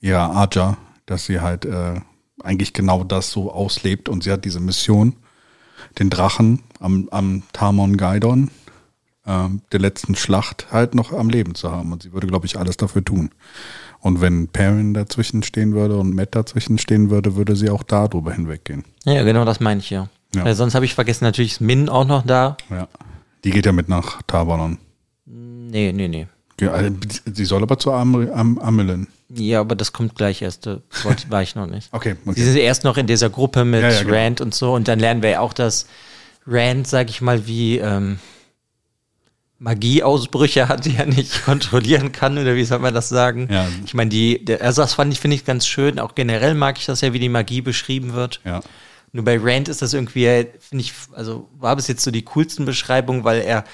ihrer 0.00 0.34
Aja, 0.34 0.78
dass 1.04 1.26
sie 1.26 1.40
halt 1.40 1.66
äh, 1.66 2.00
eigentlich 2.42 2.72
genau 2.72 3.04
das 3.04 3.30
so 3.30 3.52
auslebt 3.52 4.08
und 4.08 4.24
sie 4.24 4.32
hat 4.32 4.46
diese 4.46 4.60
Mission, 4.60 5.16
den 5.98 6.08
Drachen 6.08 6.62
am, 6.80 7.10
am 7.10 7.42
Tamon 7.52 7.98
Gaidon, 7.98 8.50
ähm, 9.26 9.60
der 9.70 9.80
letzten 9.80 10.16
Schlacht 10.16 10.72
halt 10.72 10.94
noch 10.94 11.12
am 11.12 11.28
Leben 11.28 11.54
zu 11.54 11.70
haben. 11.70 11.92
Und 11.92 12.04
sie 12.04 12.14
würde, 12.14 12.26
glaube 12.26 12.46
ich, 12.46 12.58
alles 12.58 12.78
dafür 12.78 13.04
tun. 13.04 13.32
Und 14.08 14.22
wenn 14.22 14.48
Perrin 14.48 14.94
dazwischen 14.94 15.42
stehen 15.42 15.74
würde 15.74 15.98
und 15.98 16.14
Matt 16.14 16.34
dazwischen 16.34 16.78
stehen 16.78 17.10
würde, 17.10 17.36
würde 17.36 17.54
sie 17.56 17.68
auch 17.68 17.82
darüber 17.82 18.32
hinweggehen. 18.32 18.84
Ja, 19.04 19.22
genau, 19.22 19.44
das 19.44 19.60
meine 19.60 19.80
ich 19.80 19.90
ja. 19.90 20.08
Ja. 20.34 20.46
Weil 20.46 20.54
sonst 20.54 20.74
habe 20.74 20.86
ich 20.86 20.94
vergessen, 20.94 21.24
natürlich 21.24 21.52
ist 21.52 21.60
Min 21.60 21.90
auch 21.90 22.06
noch 22.06 22.24
da. 22.24 22.56
Ja. 22.70 22.88
Die 23.44 23.50
geht 23.50 23.66
ja 23.66 23.72
mit 23.72 23.90
nach 23.90 24.22
Tabanon. 24.22 24.78
Nee, 25.26 25.92
nee, 25.92 26.08
nee. 26.08 26.26
Ja, 26.58 26.74
äh, 26.80 26.90
sie 27.30 27.44
soll 27.44 27.62
aber 27.62 27.78
zu 27.78 27.92
Am 27.92 28.14
Am 28.32 28.58
Amylin. 28.58 29.08
Ja, 29.28 29.60
aber 29.60 29.76
das 29.76 29.92
kommt 29.92 30.14
gleich 30.14 30.40
erst. 30.40 30.64
Da 30.64 30.78
wollte- 31.02 31.30
war 31.30 31.42
ich 31.42 31.54
noch 31.54 31.66
nicht. 31.66 31.90
Okay, 31.92 32.16
Sie 32.24 32.30
okay. 32.30 32.40
sind 32.44 32.56
erst 32.56 32.84
noch 32.84 32.96
in 32.96 33.06
dieser 33.06 33.28
Gruppe 33.28 33.66
mit 33.66 33.82
Ja, 33.82 33.90
ja, 33.90 34.02
genau. 34.04 34.14
Rand 34.16 34.40
und 34.40 34.54
so. 34.54 34.72
Und 34.72 34.88
dann 34.88 35.00
lernen 35.00 35.20
wir 35.20 35.28
ja 35.28 35.40
auch, 35.40 35.52
dass 35.52 35.84
Rand, 36.46 36.86
sag 36.88 37.10
ich 37.10 37.20
mal, 37.20 37.46
wie 37.46 37.76
ähm, 37.76 38.20
Magieausbrüche 39.58 40.68
hat, 40.68 40.84
die 40.84 40.96
er 40.96 41.06
nicht 41.06 41.42
kontrollieren 41.44 42.12
kann, 42.12 42.38
oder 42.38 42.54
wie 42.54 42.64
soll 42.64 42.78
man 42.78 42.94
das 42.94 43.08
sagen? 43.08 43.48
Ja. 43.50 43.66
Ich 43.84 43.94
meine, 43.94 44.10
die, 44.10 44.44
der, 44.44 44.62
also 44.62 44.82
das 44.82 44.94
fand 44.94 45.12
ich, 45.12 45.20
finde 45.20 45.36
ich 45.36 45.44
ganz 45.44 45.66
schön. 45.66 45.98
Auch 45.98 46.14
generell 46.14 46.54
mag 46.54 46.78
ich 46.78 46.86
das 46.86 47.00
ja, 47.00 47.12
wie 47.12 47.18
die 47.18 47.28
Magie 47.28 47.60
beschrieben 47.60 48.14
wird. 48.14 48.40
Ja. 48.44 48.60
Nur 49.12 49.24
bei 49.24 49.38
Rand 49.40 49.68
ist 49.68 49.82
das 49.82 49.94
irgendwie, 49.94 50.46
finde 50.60 50.82
ich, 50.84 50.92
also 51.12 51.48
war 51.58 51.74
bis 51.76 51.88
jetzt 51.88 52.04
so 52.04 52.10
die 52.10 52.22
coolsten 52.22 52.64
Beschreibungen, 52.66 53.24
weil 53.24 53.40
er, 53.40 53.64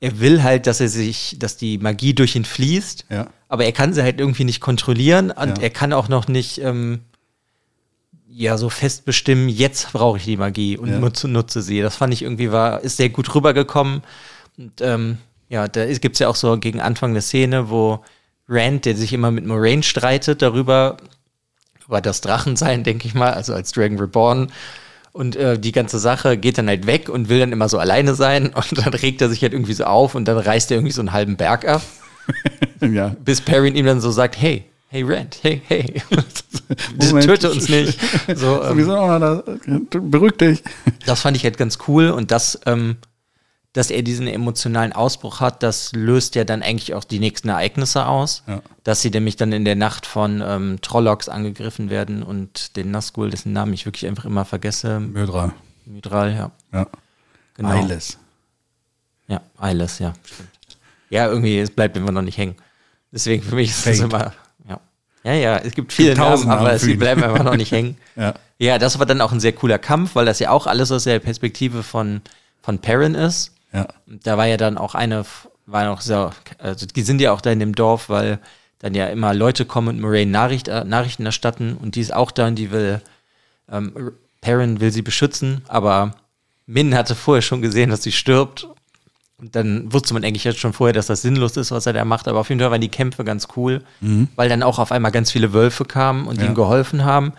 er 0.00 0.20
will 0.20 0.42
halt, 0.42 0.66
dass 0.66 0.80
er 0.80 0.88
sich, 0.88 1.36
dass 1.38 1.56
die 1.56 1.78
Magie 1.78 2.14
durch 2.14 2.36
ihn 2.36 2.44
fließt, 2.44 3.06
Ja. 3.10 3.26
aber 3.48 3.64
er 3.64 3.72
kann 3.72 3.92
sie 3.92 4.02
halt 4.02 4.20
irgendwie 4.20 4.44
nicht 4.44 4.60
kontrollieren 4.60 5.30
und 5.32 5.58
Ja. 5.58 5.62
er 5.64 5.70
kann 5.70 5.92
auch 5.92 6.08
noch 6.08 6.28
nicht, 6.28 6.58
ähm, 6.62 7.00
ja, 8.30 8.56
so 8.56 8.70
fest 8.70 9.04
bestimmen, 9.04 9.48
jetzt 9.48 9.92
brauche 9.92 10.18
ich 10.18 10.24
die 10.24 10.36
Magie 10.36 10.76
und 10.78 10.90
Ja. 10.90 10.98
nutze, 11.00 11.26
nutze 11.26 11.60
sie. 11.60 11.80
Das 11.80 11.96
fand 11.96 12.14
ich 12.14 12.22
irgendwie 12.22 12.52
war, 12.52 12.80
ist 12.82 12.96
sehr 12.98 13.08
gut 13.08 13.34
rübergekommen. 13.34 14.02
Und 14.58 14.80
ähm, 14.80 15.18
ja, 15.48 15.68
da 15.68 15.86
gibt 15.86 16.16
es 16.16 16.18
ja 16.18 16.28
auch 16.28 16.36
so 16.36 16.58
gegen 16.58 16.80
Anfang 16.80 17.10
eine 17.10 17.22
Szene, 17.22 17.70
wo 17.70 18.04
Rand, 18.48 18.84
der 18.84 18.96
sich 18.96 19.12
immer 19.12 19.30
mit 19.30 19.46
Moraine 19.46 19.82
streitet, 19.82 20.42
darüber, 20.42 20.96
über 21.86 22.00
das 22.00 22.20
Drachensein, 22.20 22.84
denke 22.84 23.06
ich 23.06 23.14
mal, 23.14 23.32
also 23.32 23.54
als 23.54 23.72
Dragon 23.72 23.98
Reborn. 23.98 24.52
Und 25.12 25.36
äh, 25.36 25.58
die 25.58 25.72
ganze 25.72 25.98
Sache 25.98 26.36
geht 26.36 26.58
dann 26.58 26.68
halt 26.68 26.86
weg 26.86 27.08
und 27.08 27.28
will 27.28 27.40
dann 27.40 27.52
immer 27.52 27.68
so 27.68 27.78
alleine 27.78 28.14
sein. 28.14 28.48
Und 28.54 28.78
dann 28.78 28.94
regt 28.94 29.22
er 29.22 29.28
sich 29.28 29.42
halt 29.42 29.52
irgendwie 29.52 29.72
so 29.72 29.84
auf 29.84 30.14
und 30.14 30.26
dann 30.26 30.38
reißt 30.38 30.70
er 30.70 30.76
irgendwie 30.76 30.92
so 30.92 31.00
einen 31.00 31.12
halben 31.12 31.36
Berg 31.36 31.66
ab, 31.66 31.82
ja. 32.80 33.16
bis 33.24 33.40
Perrin 33.40 33.74
ihm 33.74 33.86
dann 33.86 34.00
so 34.00 34.10
sagt, 34.10 34.40
hey, 34.40 34.64
hey 34.88 35.02
Rand, 35.02 35.38
hey, 35.42 35.62
hey, 35.66 36.02
töte 37.20 37.50
uns 37.50 37.68
nicht. 37.68 37.98
So, 38.34 38.60
Wir 38.60 38.70
ähm, 38.70 38.86
noch 38.86 39.18
da. 39.18 39.42
Beruhig 39.98 40.36
dich. 40.36 40.62
das 41.06 41.22
fand 41.22 41.36
ich 41.36 41.44
halt 41.44 41.56
ganz 41.56 41.78
cool 41.88 42.10
und 42.10 42.30
das, 42.30 42.60
ähm, 42.66 42.96
dass 43.72 43.90
er 43.90 44.02
diesen 44.02 44.26
emotionalen 44.26 44.92
Ausbruch 44.92 45.40
hat, 45.40 45.62
das 45.62 45.92
löst 45.92 46.34
ja 46.34 46.44
dann 46.44 46.62
eigentlich 46.62 46.94
auch 46.94 47.04
die 47.04 47.18
nächsten 47.18 47.48
Ereignisse 47.48 48.06
aus. 48.06 48.42
Ja. 48.46 48.62
Dass 48.82 49.02
sie 49.02 49.10
nämlich 49.10 49.36
dann 49.36 49.52
in 49.52 49.64
der 49.64 49.76
Nacht 49.76 50.06
von 50.06 50.42
ähm, 50.44 50.78
Trollocs 50.80 51.28
angegriffen 51.28 51.90
werden 51.90 52.22
und 52.22 52.76
den 52.76 52.90
Nazgul, 52.90 53.30
dessen 53.30 53.52
Namen 53.52 53.74
ich 53.74 53.84
wirklich 53.86 54.06
einfach 54.06 54.24
immer 54.24 54.44
vergesse, 54.44 55.00
Mödra. 55.00 55.52
Mydral, 55.84 56.34
ja. 56.34 56.50
Ja. 56.72 56.86
Genau. 57.54 57.70
Eiles. 57.70 58.18
Ja, 59.26 59.40
Eiles, 59.58 59.98
ja, 59.98 60.14
stimmt. 60.24 60.48
Ja, 61.10 61.26
irgendwie, 61.26 61.58
es 61.58 61.70
bleibt 61.70 61.96
immer 61.96 62.12
noch 62.12 62.22
nicht 62.22 62.38
hängen. 62.38 62.56
Deswegen 63.10 63.42
für 63.42 63.54
mich 63.54 63.70
ist 63.70 63.86
es 63.86 64.00
immer, 64.00 64.32
ja. 64.68 64.80
Ja, 65.24 65.32
ja, 65.32 65.56
es 65.58 65.74
gibt 65.74 65.92
viele 65.92 66.14
Namen, 66.14 66.48
aber 66.48 66.72
es 66.72 66.86
ihn. 66.86 66.98
bleiben 66.98 67.22
einfach 67.22 67.44
noch 67.44 67.56
nicht 67.56 67.72
hängen. 67.72 67.96
Ja. 68.16 68.34
Ja, 68.60 68.78
das 68.78 68.98
war 68.98 69.06
dann 69.06 69.20
auch 69.20 69.30
ein 69.30 69.38
sehr 69.38 69.52
cooler 69.52 69.78
Kampf, 69.78 70.16
weil 70.16 70.26
das 70.26 70.40
ja 70.40 70.50
auch 70.50 70.66
alles 70.66 70.90
aus 70.90 71.04
der 71.04 71.20
Perspektive 71.20 71.84
von, 71.84 72.20
von 72.60 72.80
Perrin 72.80 73.14
ist. 73.14 73.52
Ja. 73.72 73.86
Da 74.06 74.36
war 74.36 74.46
ja 74.46 74.56
dann 74.56 74.78
auch 74.78 74.94
eine, 74.94 75.24
war 75.66 75.84
noch 75.84 76.00
so, 76.00 76.30
also 76.58 76.86
die 76.86 77.02
sind 77.02 77.20
ja 77.20 77.32
auch 77.32 77.40
da 77.40 77.50
in 77.50 77.60
dem 77.60 77.74
Dorf, 77.74 78.08
weil 78.08 78.38
dann 78.78 78.94
ja 78.94 79.06
immer 79.08 79.34
Leute 79.34 79.64
kommen 79.64 79.88
und 79.88 80.00
Moraine 80.00 80.30
Nachricht, 80.30 80.68
äh, 80.68 80.84
Nachrichten 80.84 81.26
erstatten 81.26 81.76
und 81.76 81.94
die 81.96 82.00
ist 82.00 82.14
auch 82.14 82.30
da 82.30 82.46
und 82.46 82.54
die 82.56 82.70
will, 82.70 83.00
ähm, 83.70 84.12
Perrin 84.40 84.80
will 84.80 84.92
sie 84.92 85.02
beschützen, 85.02 85.62
aber 85.68 86.14
Min 86.66 86.94
hatte 86.94 87.14
vorher 87.14 87.42
schon 87.42 87.62
gesehen, 87.62 87.90
dass 87.90 88.02
sie 88.02 88.12
stirbt. 88.12 88.68
Und 89.38 89.54
dann 89.56 89.92
wusste 89.92 90.12
man 90.14 90.24
eigentlich 90.24 90.44
jetzt 90.44 90.58
schon 90.58 90.72
vorher, 90.72 90.92
dass 90.92 91.06
das 91.06 91.22
sinnlos 91.22 91.56
ist, 91.56 91.70
was 91.70 91.86
er 91.86 91.92
da 91.92 92.04
macht. 92.04 92.26
Aber 92.28 92.40
auf 92.40 92.48
jeden 92.48 92.60
Fall 92.60 92.70
waren 92.72 92.80
die 92.80 92.88
Kämpfe 92.90 93.24
ganz 93.24 93.48
cool, 93.56 93.82
weil 94.36 94.48
dann 94.48 94.62
auch 94.64 94.78
auf 94.80 94.90
einmal 94.92 95.12
ganz 95.12 95.30
viele 95.30 95.52
Wölfe 95.52 95.84
kamen 95.84 96.26
und 96.26 96.40
Ja. 96.40 96.46
ihm 96.46 96.54
geholfen 96.54 97.04
haben. 97.04 97.32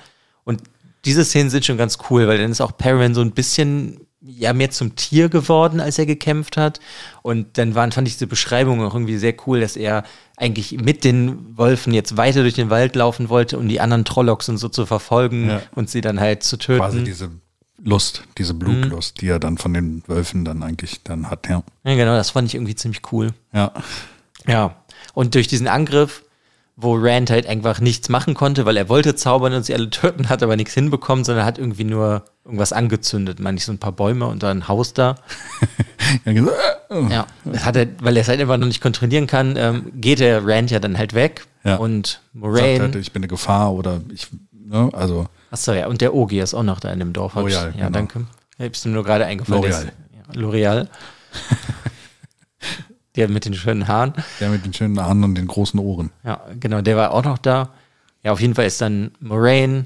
Und 0.46 0.64
diese 1.06 1.24
Szenen 1.26 1.50
sind 1.50 1.66
schon 1.66 1.78
ganz 1.78 1.98
cool, 2.10 2.28
weil 2.28 2.38
dann 2.40 2.52
ist 2.52 2.62
auch 2.62 2.76
Perrin 2.78 3.14
so 3.14 3.22
ein 3.22 3.32
bisschen 3.32 4.00
ja 4.22 4.54
mehr 4.54 4.70
zum 4.70 4.96
Tier 4.96 5.30
geworden, 5.30 5.80
als 5.80 5.98
er 5.98 6.06
gekämpft 6.06 6.58
hat. 6.58 6.80
Und 7.22 7.58
dann 7.58 7.76
waren, 7.76 7.92
fand 7.92 8.08
ich 8.08 8.16
diese 8.16 8.28
Beschreibung 8.28 8.82
auch 8.84 8.94
irgendwie 8.94 9.18
sehr 9.18 9.34
cool, 9.48 9.62
dass 9.62 9.76
er 9.78 10.04
eigentlich 10.38 10.74
mit 10.82 11.04
den 11.04 11.58
Wölfen 11.58 11.94
jetzt 11.94 12.18
weiter 12.18 12.42
durch 12.42 12.54
den 12.56 12.70
Wald 12.70 12.96
laufen 12.96 13.30
wollte, 13.30 13.58
um 13.58 13.68
die 13.68 13.80
anderen 13.80 14.06
Trollocs 14.06 14.50
und 14.50 14.58
so 14.58 14.70
zu 14.70 14.86
verfolgen 14.86 15.50
Ja. 15.50 15.62
und 15.76 15.90
sie 15.90 16.02
dann 16.02 16.20
halt 16.20 16.44
zu 16.44 16.58
töten. 16.58 16.80
Quasi 16.80 17.04
diese 17.04 17.30
Lust, 17.82 18.24
diese 18.38 18.54
Blutlust, 18.54 19.22
die 19.22 19.28
er 19.28 19.40
dann 19.40 19.58
von 19.58 19.74
den 19.74 20.04
Wölfen 20.08 20.44
dann 20.44 20.64
eigentlich 20.64 21.02
dann 21.04 21.30
hat, 21.30 21.48
ja. 21.48 21.64
Ja, 21.86 21.96
genau, 21.96 22.16
das 22.16 22.32
fand 22.32 22.48
ich 22.50 22.56
irgendwie 22.56 22.76
ziemlich 22.76 23.02
cool. 23.14 23.34
Ja. 23.54 23.72
Ja. 24.48 24.76
Und 25.14 25.36
durch 25.36 25.48
diesen 25.48 25.68
Angriff, 25.68 26.24
wo 26.82 26.96
Rand 26.96 27.30
halt 27.30 27.46
einfach 27.46 27.82
nichts 27.82 28.08
machen 28.08 28.34
konnte, 28.36 28.66
weil 28.66 28.78
er 28.78 28.88
wollte 28.88 29.14
zaubern 29.16 29.54
und 29.54 29.66
sie 29.66 29.74
alle 29.74 29.90
töten, 29.90 30.30
hat 30.30 30.42
aber 30.42 30.56
nichts 30.56 30.74
hinbekommen, 30.74 31.26
sondern 31.26 31.46
hat 31.46 31.58
irgendwie 31.58 31.84
nur 31.84 32.24
irgendwas 32.46 32.72
angezündet. 32.72 33.40
Meine 33.40 33.58
ich 33.58 33.66
so 33.66 33.74
ein 33.74 33.80
paar 33.80 33.92
Bäume 33.92 34.28
und 34.28 34.44
dann 34.44 34.60
ein 34.60 34.68
Haus 34.70 34.94
da. 34.94 35.16
ja, 36.26 36.32
genau. 36.32 36.52
Ja, 37.10 37.28
das 37.44 37.66
hat 37.66 37.76
er, 37.76 37.88
weil 38.02 38.16
er 38.16 38.22
es 38.22 38.30
halt 38.30 38.40
einfach 38.40 38.58
noch 38.58 38.68
nicht 38.68 38.82
kontrollieren 38.82 39.28
kann, 39.28 39.56
ähm, 39.58 39.92
geht 39.96 40.20
der 40.20 40.46
Rand 40.48 40.72
ja 40.72 40.80
dann 40.80 40.98
halt 40.98 41.14
weg. 41.14 41.46
Ja. 41.66 41.76
Und 41.76 42.08
Sagt 42.08 42.22
Moraine. 42.36 42.80
halt, 42.86 42.96
ich 42.96 43.12
bin 43.12 43.22
eine 43.24 43.28
Gefahr 43.28 43.74
oder 43.74 44.02
ich, 44.14 44.28
ne, 44.52 44.90
also 44.94 45.28
Achso, 45.52 45.74
ja, 45.74 45.88
und 45.88 46.00
der 46.00 46.14
Ogi 46.14 46.40
ist 46.40 46.54
auch 46.54 46.64
noch 46.64 46.80
da 46.80 46.92
in 46.92 47.00
dem 47.00 47.12
Dorf. 47.12 47.36
L'Oreal, 47.36 47.50
Ja, 47.50 47.70
genau. 47.72 47.90
danke. 47.90 48.26
Ich 48.58 48.66
hab's 48.66 48.86
mir 48.86 48.92
nur 48.92 49.04
gerade 49.04 49.26
eingefallen. 49.26 49.64
L'Oreal. 49.64 49.90
L'Oreal. 50.36 50.88
der 53.20 53.30
mit 53.30 53.46
den 53.46 53.54
schönen 53.54 53.88
Haaren. 53.88 54.14
der 54.40 54.50
mit 54.50 54.66
den 54.66 54.74
schönen 54.74 55.00
Haaren 55.00 55.24
und 55.24 55.36
den 55.36 55.48
großen 55.48 55.80
Ohren. 55.80 56.10
Ja, 56.24 56.42
genau, 56.60 56.82
der 56.82 56.96
war 56.98 57.12
auch 57.12 57.24
noch 57.24 57.38
da. 57.38 57.70
Ja, 58.24 58.32
auf 58.32 58.42
jeden 58.42 58.56
Fall 58.56 58.66
ist 58.66 58.82
dann 58.82 59.12
Moraine, 59.20 59.84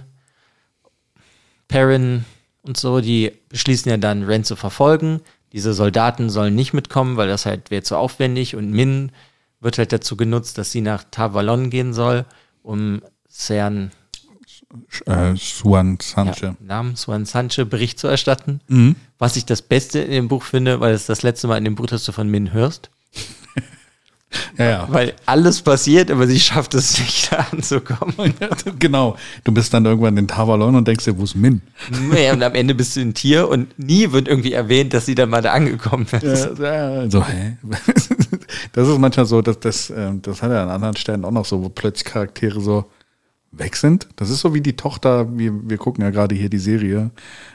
Perrin 1.67 2.25
und 2.61 2.77
so, 2.77 3.01
die 3.01 3.31
beschließen 3.49 3.89
ja 3.89 3.97
dann, 3.97 4.23
Rand 4.23 4.45
zu 4.45 4.55
verfolgen. 4.55 5.21
Diese 5.51 5.73
Soldaten 5.73 6.29
sollen 6.29 6.55
nicht 6.55 6.73
mitkommen, 6.73 7.17
weil 7.17 7.27
das 7.27 7.45
halt 7.45 7.71
wäre 7.71 7.83
zu 7.83 7.97
aufwendig. 7.97 8.55
Und 8.55 8.71
Min 8.71 9.11
wird 9.59 9.77
halt 9.77 9.91
dazu 9.91 10.15
genutzt, 10.17 10.57
dass 10.57 10.71
sie 10.71 10.81
nach 10.81 11.03
Tavalon 11.09 11.69
gehen 11.69 11.93
soll, 11.93 12.25
um 12.63 13.01
Cern, 13.29 13.91
Äh, 15.05 15.35
Suan 15.35 15.97
ja, 16.01 16.03
Sanche. 16.03 16.55
Namen 16.59 16.95
Swan 16.95 17.25
Sanche 17.25 17.65
Bericht 17.65 17.99
zu 17.99 18.07
erstatten. 18.07 18.61
Mhm. 18.67 18.95
Was 19.19 19.35
ich 19.35 19.45
das 19.45 19.61
Beste 19.61 19.99
in 19.99 20.11
dem 20.11 20.27
Buch 20.27 20.43
finde, 20.43 20.79
weil 20.79 20.93
es 20.93 21.05
das 21.05 21.21
letzte 21.21 21.47
Mal 21.47 21.57
in 21.57 21.65
dem 21.65 21.75
Buch, 21.75 21.85
das 21.85 22.03
du 22.05 22.11
von 22.11 22.29
Min 22.29 22.51
hörst. 22.53 22.89
Ja, 24.57 24.65
ja. 24.65 24.87
Weil 24.89 25.13
alles 25.25 25.61
passiert, 25.61 26.09
aber 26.09 26.27
sie 26.27 26.39
schafft 26.39 26.73
es 26.73 26.99
nicht, 26.99 27.31
da 27.31 27.45
anzukommen. 27.51 28.33
genau. 28.79 29.15
Du 29.43 29.51
bist 29.51 29.73
dann 29.73 29.85
irgendwann 29.85 30.17
in 30.17 30.27
Tavalon 30.27 30.75
und 30.75 30.87
denkst 30.87 31.05
dir, 31.05 31.17
wo 31.17 31.23
ist 31.23 31.35
Min? 31.35 31.61
Ja, 32.15 32.33
und 32.33 32.41
am 32.41 32.55
Ende 32.55 32.73
bist 32.75 32.95
du 32.95 33.01
ein 33.01 33.13
Tier 33.13 33.47
und 33.47 33.77
nie 33.77 34.11
wird 34.11 34.27
irgendwie 34.27 34.53
erwähnt, 34.53 34.93
dass 34.93 35.05
sie 35.05 35.15
dann 35.15 35.29
mal 35.29 35.41
da 35.41 35.53
angekommen 35.53 36.07
ist. 36.11 36.59
Also, 36.59 37.25
hä? 37.25 37.57
Das 38.73 38.87
ist 38.87 38.97
manchmal 38.97 39.25
so, 39.25 39.41
dass 39.41 39.59
das, 39.59 39.91
ähm, 39.95 40.21
das 40.21 40.41
hat 40.41 40.51
er 40.51 40.63
an 40.63 40.69
anderen 40.69 40.95
Stellen 40.95 41.25
auch 41.25 41.31
noch 41.31 41.45
so, 41.45 41.63
wo 41.63 41.69
plötzlich 41.69 42.05
Charaktere 42.05 42.59
so 42.59 42.85
weg 43.55 43.75
sind. 43.75 44.07
Das 44.15 44.29
ist 44.29 44.41
so 44.41 44.53
wie 44.53 44.61
die 44.61 44.75
Tochter, 44.75 45.37
wir, 45.37 45.51
wir 45.69 45.77
gucken 45.77 46.03
ja 46.03 46.09
gerade 46.09 46.33
hier 46.35 46.49
die 46.49 46.57
Serie, 46.57 47.11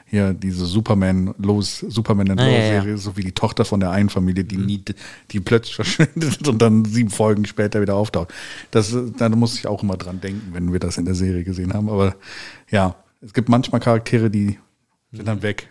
hier 0.06 0.32
diese 0.32 0.64
Superman 0.64 1.34
los, 1.38 1.80
Superman 1.88 2.30
and 2.30 2.40
Ah, 2.40 2.44
Lois 2.44 2.54
ja, 2.56 2.60
ja. 2.74 2.82
Serie, 2.82 2.98
so 2.98 3.16
wie 3.16 3.22
die 3.22 3.32
Tochter 3.32 3.64
von 3.64 3.80
der 3.80 3.90
einen 3.90 4.08
Familie, 4.08 4.44
die 4.44 4.56
nie, 4.56 4.82
die 5.30 5.40
plötzlich 5.40 5.74
verschwindet 5.76 6.46
und 6.46 6.62
dann 6.62 6.84
sieben 6.84 7.10
Folgen 7.10 7.44
später 7.46 7.80
wieder 7.80 7.94
auftaucht. 7.96 8.32
Das, 8.70 8.96
da 9.16 9.28
muss 9.30 9.56
ich 9.56 9.66
auch 9.66 9.82
immer 9.82 9.96
dran 9.96 10.20
denken, 10.20 10.50
wenn 10.52 10.72
wir 10.72 10.78
das 10.80 10.98
in 10.98 11.04
der 11.04 11.14
Serie 11.14 11.42
gesehen 11.44 11.74
haben. 11.74 11.88
Aber 11.88 12.14
ja, 12.70 12.94
es 13.20 13.34
gibt 13.34 13.48
manchmal 13.48 13.80
Charaktere, 13.80 14.30
die 14.30 14.58
sind 15.12 15.26
dann 15.26 15.42
weg. 15.42 15.68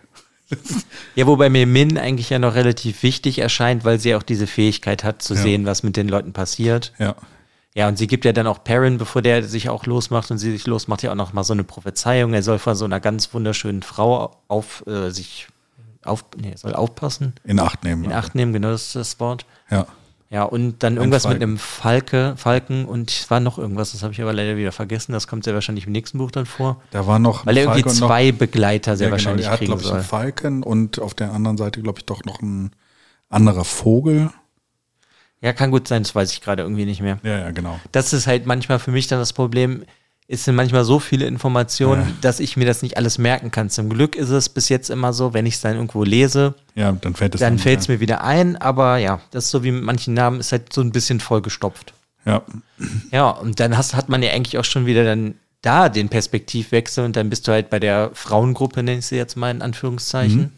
Ja, 1.14 1.26
wobei 1.26 1.50
mir 1.50 1.66
Min 1.66 1.98
eigentlich 1.98 2.30
ja 2.30 2.38
noch 2.38 2.54
relativ 2.54 3.02
wichtig 3.02 3.38
erscheint, 3.38 3.84
weil 3.84 3.98
sie 3.98 4.14
auch 4.14 4.22
diese 4.22 4.46
Fähigkeit 4.46 5.04
hat, 5.04 5.20
zu 5.22 5.34
Ja. 5.34 5.42
sehen, 5.42 5.66
was 5.66 5.82
mit 5.82 5.96
den 5.96 6.08
Leuten 6.08 6.32
passiert. 6.32 6.92
Ja. 6.98 7.16
Ja, 7.78 7.86
und 7.86 7.96
sie 7.96 8.08
gibt 8.08 8.24
ja 8.24 8.32
dann 8.32 8.48
auch 8.48 8.64
Perrin, 8.64 8.98
bevor 8.98 9.22
der 9.22 9.44
sich 9.44 9.68
auch 9.68 9.86
losmacht 9.86 10.30
und 10.32 10.38
sie 10.38 10.50
sich 10.50 10.66
losmacht, 10.66 11.02
ja 11.04 11.12
auch 11.12 11.14
noch 11.14 11.32
mal 11.32 11.44
so 11.44 11.52
eine 11.52 11.62
Prophezeiung. 11.62 12.34
Er 12.34 12.42
soll 12.42 12.58
von 12.58 12.74
so 12.74 12.84
einer 12.84 12.98
ganz 12.98 13.32
wunderschönen 13.32 13.82
Frau 13.82 14.32
auf 14.48 14.84
äh, 14.88 15.10
sich 15.10 15.46
auf, 16.04 16.24
nee, 16.36 16.54
soll 16.56 16.74
aufpassen, 16.74 17.34
In 17.44 17.60
Acht 17.60 17.84
nehmen. 17.84 18.02
in 18.04 18.12
Acht 18.12 18.34
nehmen, 18.34 18.52
genau 18.52 18.70
das 18.70 18.86
ist 18.86 18.96
das 18.96 19.20
Wort. 19.20 19.46
Ja. 19.70 19.86
Ja, 20.30 20.42
und 20.42 20.82
dann 20.82 20.96
irgendwas 20.96 21.26
mit 21.28 21.36
einem 21.40 21.56
Falke, 21.56 22.34
Falken 22.36 22.84
und 22.84 23.10
es 23.10 23.30
war 23.30 23.40
noch 23.40 23.58
irgendwas, 23.58 23.92
das 23.92 24.02
habe 24.02 24.12
ich 24.12 24.20
aber 24.20 24.32
leider 24.34 24.56
wieder 24.56 24.72
vergessen. 24.72 25.12
Das 25.12 25.26
kommt 25.28 25.46
ja 25.46 25.54
wahrscheinlich 25.54 25.86
im 25.86 25.92
nächsten 25.92 26.18
Buch 26.18 26.30
dann 26.30 26.44
vor. 26.46 26.82
Da 26.90 27.06
war 27.06 27.18
noch 27.18 27.46
Weil 27.46 27.56
er 27.56 27.62
irgendwie 27.62 27.82
Falke 27.82 27.88
und 27.94 28.00
noch- 28.00 28.08
zwei 28.08 28.32
Begleiter 28.32 28.96
sehr 28.96 29.06
Ja, 29.06 29.10
genau, 29.10 29.12
wahrscheinlich 29.14 29.46
er 29.46 29.52
hat, 29.52 29.58
kriegen 29.60 29.70
glaube 29.70 29.82
ich, 29.82 29.88
soll. 29.88 29.96
einen 29.98 30.04
Falken 30.06 30.62
und 30.64 30.98
auf 31.00 31.14
der 31.14 31.32
anderen 31.32 31.56
Seite, 31.56 31.80
glaube 31.80 32.00
ich, 32.00 32.04
doch 32.06 32.24
noch 32.24 32.42
ein 32.42 32.72
anderer 33.30 33.64
Vogel. 33.64 34.30
Ja, 35.40 35.52
kann 35.52 35.70
gut 35.70 35.86
sein, 35.88 36.02
das 36.02 36.14
weiß 36.14 36.32
ich 36.32 36.40
gerade 36.40 36.62
irgendwie 36.62 36.84
nicht 36.84 37.00
mehr. 37.00 37.18
Ja, 37.22 37.38
ja, 37.38 37.50
genau. 37.52 37.78
Das 37.92 38.12
ist 38.12 38.26
halt 38.26 38.46
manchmal 38.46 38.78
für 38.78 38.90
mich 38.90 39.06
dann 39.06 39.18
das 39.20 39.32
Problem. 39.32 39.84
Es 40.30 40.44
sind 40.44 40.56
manchmal 40.56 40.84
so 40.84 40.98
viele 40.98 41.26
Informationen, 41.26 42.02
Ja. 42.02 42.14
dass 42.20 42.40
ich 42.40 42.56
mir 42.56 42.66
das 42.66 42.82
nicht 42.82 42.96
alles 42.98 43.16
merken 43.18 43.50
kann. 43.50 43.70
Zum 43.70 43.88
Glück 43.88 44.14
ist 44.16 44.28
es 44.30 44.48
bis 44.50 44.68
jetzt 44.68 44.90
immer 44.90 45.12
so, 45.14 45.32
wenn 45.32 45.46
ich 45.46 45.54
es 45.54 45.60
dann 45.62 45.76
irgendwo 45.76 46.04
lese, 46.04 46.54
Ja, 46.74 46.92
dann 46.92 47.14
fällt 47.14 47.34
es 47.34 47.40
dann 47.40 47.58
fällt 47.58 47.80
es 47.80 47.88
mir 47.88 48.00
wieder 48.00 48.22
ein. 48.24 48.56
Aber 48.56 48.98
ja, 48.98 49.20
das 49.30 49.46
ist 49.46 49.50
so 49.52 49.64
wie 49.64 49.70
mit 49.70 49.84
manchen 49.84 50.12
Namen, 50.14 50.40
ist 50.40 50.52
halt 50.52 50.72
so 50.72 50.80
ein 50.82 50.92
bisschen 50.92 51.20
vollgestopft. 51.20 51.94
Ja, 52.26 52.42
Ja, 53.10 53.30
und 53.30 53.58
dann 53.60 53.78
hast, 53.78 53.94
hat 53.94 54.08
man 54.10 54.22
ja 54.22 54.32
eigentlich 54.32 54.58
auch 54.58 54.64
schon 54.64 54.84
wieder 54.86 55.04
dann 55.04 55.36
da 55.62 55.88
den 55.88 56.08
Perspektivwechsel 56.10 57.04
und 57.04 57.16
dann 57.16 57.30
bist 57.30 57.48
du 57.48 57.52
halt 57.52 57.70
bei 57.70 57.80
der 57.80 58.10
Frauengruppe, 58.12 58.82
nenne 58.82 58.98
ich 58.98 59.06
sie 59.06 59.16
jetzt 59.16 59.36
mal 59.36 59.50
in 59.50 59.62
Anführungszeichen. 59.62 60.38
Mhm. 60.40 60.50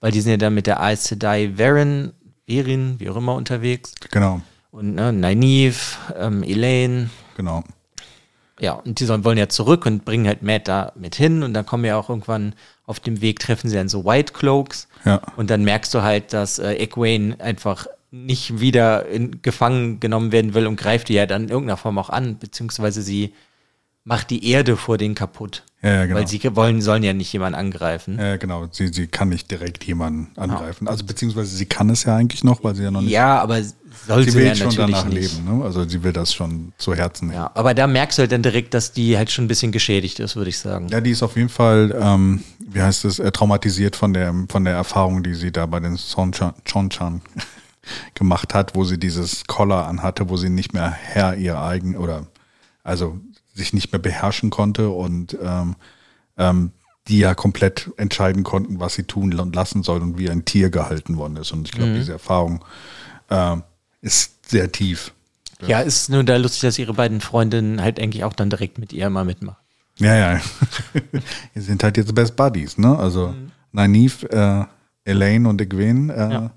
Weil 0.00 0.10
die 0.12 0.20
sind 0.20 0.30
ja 0.32 0.36
dann 0.38 0.54
mit 0.54 0.66
der 0.66 0.80
Aes 0.80 1.04
Sedai 1.04 1.52
Varen, 1.58 2.12
Erin, 2.46 2.96
wie 2.98 3.08
auch 3.10 3.16
immer 3.16 3.34
unterwegs. 3.34 3.94
genau, 4.10 4.40
Und 4.70 4.94
ne, 4.94 5.12
Nynaeve, 5.12 5.78
ähm, 6.16 6.42
Elaine, 6.42 7.10
genau. 7.36 7.64
ja, 8.60 8.72
und 8.72 9.00
die 9.00 9.04
sollen, 9.04 9.24
wollen 9.24 9.38
ja 9.38 9.48
zurück 9.48 9.86
und 9.86 10.04
bringen 10.04 10.26
halt 10.26 10.42
Matt 10.42 10.68
da 10.68 10.92
mit 10.96 11.14
hin 11.16 11.42
und 11.42 11.54
dann 11.54 11.66
kommen 11.66 11.84
ja 11.84 11.96
auch 11.96 12.08
irgendwann 12.08 12.54
auf 12.84 13.00
dem 13.00 13.20
Weg 13.20 13.40
treffen 13.40 13.68
sie 13.68 13.76
dann 13.76 13.88
so 13.88 14.04
White 14.04 14.32
Cloaks 14.32 14.88
Ja. 15.04 15.20
und 15.36 15.50
dann 15.50 15.64
merkst 15.64 15.92
du 15.92 16.02
halt, 16.02 16.32
dass 16.32 16.58
äh, 16.58 16.74
Egwene 16.74 17.40
einfach 17.40 17.86
nicht 18.12 18.60
wieder 18.60 19.06
in 19.08 19.42
Gefangen 19.42 19.98
genommen 19.98 20.30
werden 20.30 20.54
will 20.54 20.66
und 20.68 20.76
greift 20.76 21.08
die 21.08 21.14
ja 21.14 21.26
dann 21.26 21.44
in 21.44 21.48
irgendeiner 21.48 21.76
Form 21.76 21.98
auch 21.98 22.08
an, 22.10 22.38
beziehungsweise 22.38 23.02
sie 23.02 23.34
macht 24.04 24.30
die 24.30 24.48
Erde 24.48 24.76
vor 24.76 24.96
denen 24.98 25.16
kaputt. 25.16 25.64
Ja, 25.86 25.92
ja, 25.92 26.06
genau. 26.06 26.18
Weil 26.18 26.26
sie 26.26 26.56
wollen, 26.56 26.80
sollen 26.80 27.04
ja 27.04 27.12
nicht 27.12 27.32
jemanden 27.32 27.56
angreifen. 27.56 28.18
Ja, 28.18 28.36
genau. 28.38 28.66
Sie, 28.72 28.88
sie 28.88 29.06
kann 29.06 29.28
nicht 29.28 29.48
direkt 29.52 29.84
jemanden 29.84 30.28
angreifen. 30.36 30.88
Also 30.88 31.04
beziehungsweise 31.04 31.54
sie 31.54 31.66
kann 31.66 31.90
es 31.90 32.02
ja 32.02 32.16
eigentlich 32.16 32.42
noch, 32.42 32.64
weil 32.64 32.74
sie 32.74 32.82
ja 32.82 32.90
noch 32.90 33.02
nicht. 33.02 33.12
Ja, 33.12 33.40
aber 33.40 33.62
soll 34.06 34.24
sie 34.24 34.30
sie, 34.30 34.38
will 34.38 34.46
ja 34.46 34.56
schon 34.56 34.74
danach 34.74 35.04
nicht. 35.04 35.32
leben, 35.32 35.58
ne? 35.58 35.64
Also 35.64 35.88
sie 35.88 36.02
will 36.02 36.12
das 36.12 36.34
schon 36.34 36.72
zu 36.76 36.92
Herzen 36.94 37.28
nehmen. 37.28 37.38
Ja, 37.38 37.52
aber 37.54 37.72
da 37.72 37.86
merkst 37.86 38.18
du 38.18 38.22
halt 38.22 38.32
dann 38.32 38.42
direkt, 38.42 38.74
dass 38.74 38.92
die 38.92 39.16
halt 39.16 39.30
schon 39.30 39.44
ein 39.44 39.48
bisschen 39.48 39.70
geschädigt 39.70 40.18
ist, 40.18 40.34
würde 40.34 40.50
ich 40.50 40.58
sagen. 40.58 40.88
Ja, 40.88 41.00
die 41.00 41.12
ist 41.12 41.22
auf 41.22 41.36
jeden 41.36 41.50
Fall, 41.50 41.96
ähm, 42.00 42.42
wie 42.58 42.82
heißt 42.82 43.04
es, 43.04 43.20
äh, 43.20 43.30
traumatisiert 43.30 43.94
von 43.94 44.12
der, 44.12 44.34
von 44.48 44.64
der 44.64 44.74
Erfahrung, 44.74 45.22
die 45.22 45.34
sie 45.34 45.52
da 45.52 45.66
bei 45.66 45.78
den 45.78 45.96
Sonchan 45.96 46.52
Chonchan 46.68 47.20
gemacht 48.14 48.54
hat, 48.54 48.74
wo 48.74 48.82
sie 48.82 48.98
dieses 48.98 49.44
Collar 49.46 49.86
anhatte, 49.86 50.28
wo 50.28 50.36
sie 50.36 50.50
nicht 50.50 50.72
mehr 50.72 50.90
Herr 50.90 51.36
ihr 51.36 51.60
eigen 51.60 51.96
oder 51.96 52.26
also 52.82 53.20
sich 53.56 53.72
nicht 53.72 53.92
mehr 53.92 53.98
beherrschen 54.00 54.50
konnte 54.50 54.90
und 54.90 55.36
ähm, 55.42 55.76
ähm, 56.36 56.70
die 57.08 57.18
ja 57.18 57.34
komplett 57.34 57.90
entscheiden 57.96 58.42
konnten, 58.42 58.80
was 58.80 58.94
sie 58.94 59.04
tun 59.04 59.32
und 59.38 59.54
lassen 59.54 59.82
soll 59.82 60.02
und 60.02 60.18
wie 60.18 60.28
ein 60.28 60.44
Tier 60.44 60.70
gehalten 60.70 61.16
worden 61.16 61.36
ist. 61.36 61.52
Und 61.52 61.66
ich 61.68 61.72
glaube, 61.72 61.94
diese 61.94 62.12
Erfahrung 62.12 62.64
ähm, 63.30 63.62
ist 64.00 64.50
sehr 64.50 64.70
tief. 64.72 65.12
Ja, 65.66 65.80
ist 65.80 66.10
nur 66.10 66.22
da 66.24 66.36
lustig, 66.36 66.60
dass 66.62 66.78
ihre 66.78 66.92
beiden 66.94 67.20
Freundinnen 67.20 67.80
halt 67.80 67.98
eigentlich 68.00 68.24
auch 68.24 68.32
dann 68.34 68.50
direkt 68.50 68.78
mit 68.78 68.92
ihr 68.92 69.08
mal 69.08 69.24
mitmachen. 69.24 69.56
Ja, 69.98 70.14
ja. 70.14 70.40
Wir 71.54 71.62
sind 71.62 71.82
halt 71.82 71.96
jetzt 71.96 72.14
Best 72.14 72.36
Buddies, 72.36 72.76
ne? 72.76 72.98
Also 72.98 73.34
Nynaeve, 73.72 74.30
äh, 74.30 75.10
Elaine 75.10 75.48
und 75.48 75.60
Egwene 75.60 76.12
äh, 76.12 76.32
Ja. 76.32 76.50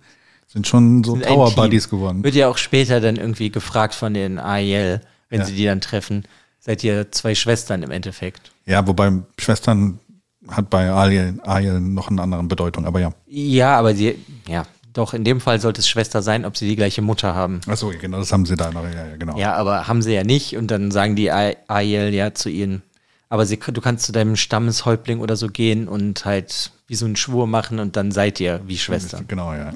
sind 0.47 0.67
schon 0.67 1.03
so 1.03 1.13
Sind 1.13 1.25
Tower. 1.25 1.51
Buddies 1.55 1.87
geworden. 1.89 2.23
Wird 2.23 2.35
ja 2.35 2.47
auch 2.49 2.57
später 2.57 2.99
dann 2.99 3.15
irgendwie 3.15 3.51
gefragt 3.51 3.93
von 3.95 4.13
den 4.13 4.39
Aiel, 4.39 4.99
wenn 5.29 5.39
Ja. 5.41 5.45
sie 5.45 5.55
die 5.55 5.65
dann 5.65 5.79
treffen. 5.79 6.23
Seid 6.59 6.83
ihr 6.83 7.11
zwei 7.11 7.35
Schwestern 7.35 7.83
im 7.83 7.91
Endeffekt? 7.91 8.51
Ja, 8.65 8.85
wobei 8.85 9.11
Schwestern 9.37 9.99
hat 10.47 10.69
bei 10.69 10.89
Ariel, 10.89 11.39
Ariel 11.43 11.79
noch 11.79 12.09
eine 12.09 12.21
andere 12.21 12.43
Bedeutung, 12.43 12.85
aber 12.85 12.99
ja. 12.99 13.11
Ja, 13.27 13.77
aber 13.77 13.95
sie, 13.95 14.17
ja, 14.47 14.65
doch, 14.93 15.13
in 15.13 15.23
dem 15.23 15.39
Fall 15.39 15.61
sollte 15.61 15.79
es 15.79 15.87
Schwester 15.87 16.21
sein, 16.21 16.45
ob 16.45 16.57
sie 16.57 16.67
die 16.67 16.75
gleiche 16.75 17.01
Mutter 17.01 17.35
haben. 17.35 17.61
Achso, 17.67 17.91
genau, 17.99 18.17
das 18.17 18.33
haben 18.33 18.45
sie 18.45 18.55
da 18.55 18.71
noch, 18.71 18.83
ja, 18.83 19.07
ja 19.07 19.15
genau. 19.17 19.37
Ja, 19.37 19.53
aber 19.55 19.87
haben 19.87 20.01
sie 20.01 20.13
ja 20.13 20.23
nicht 20.23 20.57
und 20.57 20.71
dann 20.71 20.91
sagen 20.91 21.15
die 21.15 21.31
Aiel 21.31 22.13
ja 22.13 22.33
zu 22.33 22.49
ihnen, 22.49 22.81
aber 23.29 23.45
sie, 23.45 23.57
du 23.57 23.81
kannst 23.81 24.05
zu 24.05 24.11
deinem 24.11 24.35
Stammeshäuptling 24.35 25.19
oder 25.19 25.35
so 25.35 25.47
gehen 25.47 25.87
und 25.87 26.25
halt 26.25 26.71
wie 26.87 26.95
so 26.95 27.05
einen 27.05 27.15
Schwur 27.15 27.47
machen 27.47 27.79
und 27.79 27.95
dann 27.95 28.11
seid 28.11 28.39
ihr 28.39 28.61
wie 28.65 28.77
Schwestern. 28.77 29.27
Genau, 29.27 29.53
ja. 29.53 29.73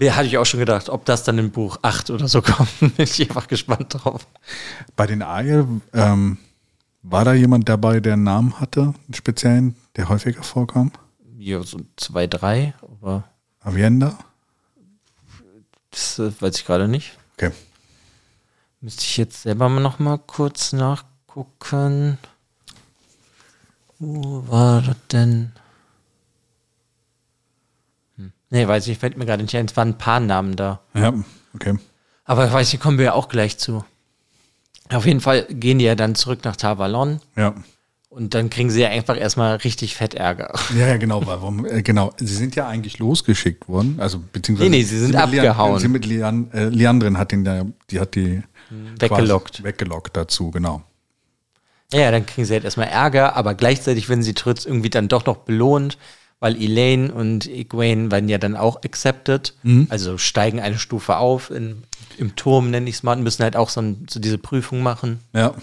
Hatte 0.00 0.26
ich 0.26 0.38
auch 0.38 0.46
schon 0.46 0.60
gedacht, 0.60 0.88
ob 0.88 1.04
das 1.04 1.24
dann 1.24 1.38
im 1.38 1.50
Buch 1.50 1.78
8 1.82 2.10
oder 2.10 2.28
so 2.28 2.40
kommt. 2.42 2.68
Bin 2.80 2.92
ich 2.98 3.20
einfach 3.22 3.48
gespannt 3.48 3.94
drauf. 3.94 4.26
Bei 4.96 5.06
den 5.06 5.22
Ariel, 5.22 5.66
ähm, 5.92 6.38
war 7.02 7.24
da 7.24 7.32
jemand 7.32 7.68
dabei, 7.68 8.00
der 8.00 8.14
einen 8.14 8.24
Namen 8.24 8.60
hatte, 8.60 8.80
einen 8.82 9.14
speziellen, 9.14 9.76
der 9.96 10.08
häufiger 10.08 10.42
vorkam? 10.42 10.92
Ja, 11.38 11.62
so 11.62 11.80
zwei, 11.96 12.26
drei, 12.26 12.74
aber 12.82 13.24
Avienda? 13.60 14.18
das 15.90 16.18
äh, 16.18 16.30
weiß 16.40 16.56
ich 16.56 16.66
gerade 16.66 16.88
nicht. 16.88 17.16
Okay. 17.34 17.52
Müsste 18.80 19.02
ich 19.02 19.16
jetzt 19.16 19.42
selber 19.42 19.68
mal 19.68 19.80
noch 19.80 19.98
mal 19.98 20.18
kurz 20.18 20.72
nachgucken. 20.72 22.18
Wo 23.98 24.44
war 24.48 24.82
das 24.82 24.96
denn? 25.10 25.52
Nee, 28.50 28.66
weiß 28.66 28.86
ich, 28.88 28.98
fällt 28.98 29.16
mir 29.16 29.26
gerade 29.26 29.42
nicht 29.42 29.54
ein. 29.54 29.66
Es 29.66 29.76
waren 29.76 29.88
ein 29.90 29.98
paar 29.98 30.20
Namen 30.20 30.56
da. 30.56 30.80
Ja, 30.94 31.12
okay. 31.54 31.74
Aber 32.24 32.50
weiß 32.52 32.72
ich, 32.72 32.80
kommen 32.80 32.98
wir 32.98 33.06
ja 33.06 33.12
auch 33.14 33.28
gleich 33.28 33.58
zu. 33.58 33.84
Auf 34.90 35.04
jeden 35.06 35.20
Fall 35.20 35.44
gehen 35.50 35.78
die 35.78 35.84
ja 35.84 35.94
dann 35.94 36.14
zurück 36.14 36.40
nach 36.44 36.56
Tavalon 36.56 37.20
Ja. 37.36 37.54
und 38.08 38.32
dann 38.32 38.48
kriegen 38.48 38.70
sie 38.70 38.80
ja 38.80 38.88
einfach 38.88 39.18
erstmal 39.18 39.56
richtig 39.56 39.94
fett 39.96 40.14
Ärger. 40.14 40.54
Ja, 40.74 40.86
ja, 40.88 40.96
genau, 40.96 41.20
weil, 41.26 41.40
warum, 41.42 41.66
äh, 41.66 41.82
genau. 41.82 42.12
Sie 42.16 42.34
sind 42.34 42.56
ja 42.56 42.66
eigentlich 42.66 42.98
losgeschickt 42.98 43.68
worden, 43.68 43.96
also 44.00 44.18
beziehungsweise. 44.32 44.70
Nee, 44.70 44.78
nee, 44.78 44.82
sie 44.84 44.98
sind 44.98 45.08
mit 45.14 45.16
Lian- 45.30 45.38
abgehauen. 45.46 45.78
Sie 45.78 45.88
mit 45.88 46.06
Lian, 46.06 46.50
äh, 46.52 46.68
Liandrin 46.70 47.18
hat 47.18 47.32
den 47.32 47.44
da, 47.44 47.64
die 47.90 48.00
hat 48.00 48.14
die 48.14 48.42
Weggelockt. 48.98 49.56
quasi 49.56 49.64
Weggelockt 49.64 50.16
dazu, 50.16 50.50
genau. 50.50 50.82
Ja, 51.92 52.00
ja, 52.00 52.10
dann 52.10 52.24
kriegen 52.26 52.46
sie 52.46 52.52
halt 52.54 52.64
erstmal 52.64 52.88
Ärger, 52.88 53.36
aber 53.36 53.54
gleichzeitig 53.54 54.08
werden 54.08 54.22
sie 54.22 54.34
trotzdem 54.34 54.72
irgendwie 54.72 54.90
dann 54.90 55.08
doch 55.08 55.24
noch 55.26 55.38
belohnt, 55.38 55.96
weil 56.40 56.54
Elaine 56.60 57.12
und 57.12 57.46
Egwene 57.48 58.10
werden 58.10 58.28
ja 58.28 58.38
dann 58.38 58.56
auch 58.56 58.82
accepted, 58.84 59.54
also 59.88 60.18
steigen 60.18 60.60
eine 60.60 60.78
Stufe 60.78 61.16
auf 61.16 61.50
in, 61.50 61.82
im 62.16 62.36
Turm, 62.36 62.70
nenne 62.70 62.88
ich 62.88 62.96
es 62.96 63.02
mal, 63.02 63.16
und 63.16 63.22
müssen 63.24 63.42
halt 63.42 63.56
auch 63.56 63.68
so, 63.70 63.80
ein, 63.80 64.06
so 64.08 64.20
diese 64.20 64.38
Prüfung 64.38 64.82
machen. 64.82 65.20
Ja. 65.32 65.54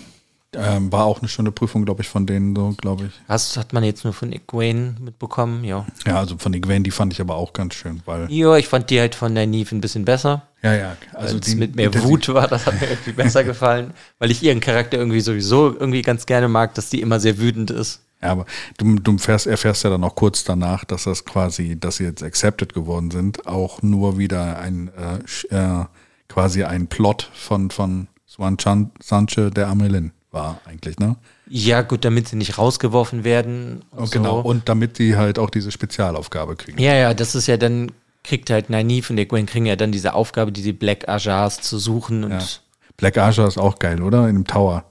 Ähm, 0.58 0.90
war 0.90 1.04
auch 1.04 1.20
eine 1.20 1.28
schöne 1.28 1.52
Prüfung, 1.52 1.84
glaube 1.84 2.02
ich, 2.02 2.08
von 2.08 2.26
denen 2.26 2.56
so, 2.56 2.74
glaube 2.78 3.08
ich. 3.08 3.12
Das 3.28 3.58
hat 3.58 3.74
man 3.74 3.84
jetzt 3.84 4.06
nur 4.06 4.14
von 4.14 4.32
Egwene 4.32 4.96
mitbekommen, 5.02 5.66
ja. 5.66 5.86
Ja, 6.08 6.16
also 6.18 6.38
von 6.38 6.54
Gwen, 6.54 6.82
die 6.82 6.92
fand 6.92 7.12
ich 7.12 7.20
aber 7.20 7.36
auch 7.36 7.52
ganz 7.52 7.74
schön, 7.74 8.02
weil. 8.06 8.32
Ja, 8.32 8.56
ich 8.56 8.70
fand 8.70 8.90
die 8.90 8.98
halt 9.02 9.16
von 9.16 9.36
der 9.36 9.48
Neve 9.48 9.76
ein 9.76 9.82
bisschen 9.82 10.06
besser. 10.06 10.44
Ja, 10.64 10.74
ja. 10.74 10.96
Also 11.12 11.36
Also 11.36 11.58
mit 11.58 11.76
mehr 11.76 11.90
die- 11.90 12.02
Wut 12.04 12.30
war, 12.30 12.48
das 12.48 12.66
hat 12.68 12.80
mir 12.80 12.88
irgendwie 12.90 13.12
besser 13.12 13.44
gefallen, 13.44 13.92
weil 14.18 14.32
ich 14.32 14.42
ihren 14.44 14.62
Charakter 14.62 14.98
irgendwie 14.98 15.20
sowieso 15.20 15.74
irgendwie 15.78 16.04
ganz 16.04 16.26
gerne 16.26 16.48
mag, 16.48 16.74
dass 16.76 16.90
die 16.90 17.02
immer 17.02 17.20
sehr 17.20 17.38
wütend 17.38 17.70
ist. 17.72 18.00
Ja, 18.22 18.32
aber 18.32 18.46
du, 18.78 18.96
du 18.96 19.18
fährst, 19.18 19.48
erfährst 19.48 19.84
ja 19.84 19.90
dann 19.90 20.04
auch 20.04 20.16
kurz 20.16 20.44
danach, 20.44 20.86
dass 20.86 21.04
das 21.04 21.26
quasi, 21.26 21.80
dass 21.80 21.98
sie 21.98 22.06
jetzt 22.06 22.24
accepted 22.24 22.74
geworden 22.74 23.12
sind, 23.12 23.48
auch 23.48 23.82
nur 23.82 24.18
wieder 24.18 24.58
ein 24.60 24.90
äh, 25.50 25.56
äh, 25.56 25.86
quasi 26.28 26.64
ein 26.64 26.88
Plot 26.88 27.30
von, 27.34 27.70
von 27.70 28.08
Swan 28.28 28.58
Chan, 28.58 28.92
Sanche 29.02 29.52
der 29.52 29.68
Amelin 29.68 30.12
war 30.32 30.60
eigentlich, 30.66 30.98
ne? 31.00 31.16
Ja, 31.48 31.82
gut, 31.84 32.04
damit 32.04 32.28
sie 32.28 32.36
nicht 32.36 32.58
rausgeworfen 32.58 33.24
werden. 33.24 33.84
Und 33.92 34.00
Und 34.00 34.12
genau. 34.12 34.42
So. 34.42 34.50
Und 34.50 34.68
damit 34.68 34.98
die 34.98 35.16
halt 35.16 35.38
auch 35.38 35.50
diese 35.50 35.72
Spezialaufgabe 35.72 36.56
kriegen. 36.56 36.82
Ja, 36.82 36.94
ja, 36.96 37.14
das 37.14 37.36
ist 37.36 37.48
ja 37.48 37.58
dann, 37.58 37.92
kriegt 38.24 38.50
halt 38.50 38.70
Nynaeve 38.70 39.12
und 39.12 39.18
der 39.18 39.28
Gwen 39.28 39.46
kriegen 39.46 39.68
ja 39.68 39.76
dann 39.76 39.92
diese 39.92 40.14
Aufgabe, 40.16 40.52
diese 40.52 40.74
Black 40.74 41.08
Ajars 41.08 41.62
zu 41.62 41.78
suchen 41.78 42.24
und 42.24 42.32
Ja. 42.32 42.40
Black 42.98 43.18
Aja 43.18 43.48
ist 43.48 43.58
auch 43.58 43.80
geil, 43.80 44.02
oder? 44.02 44.28
In 44.30 44.36
dem 44.36 44.48
Tower. 44.48 44.86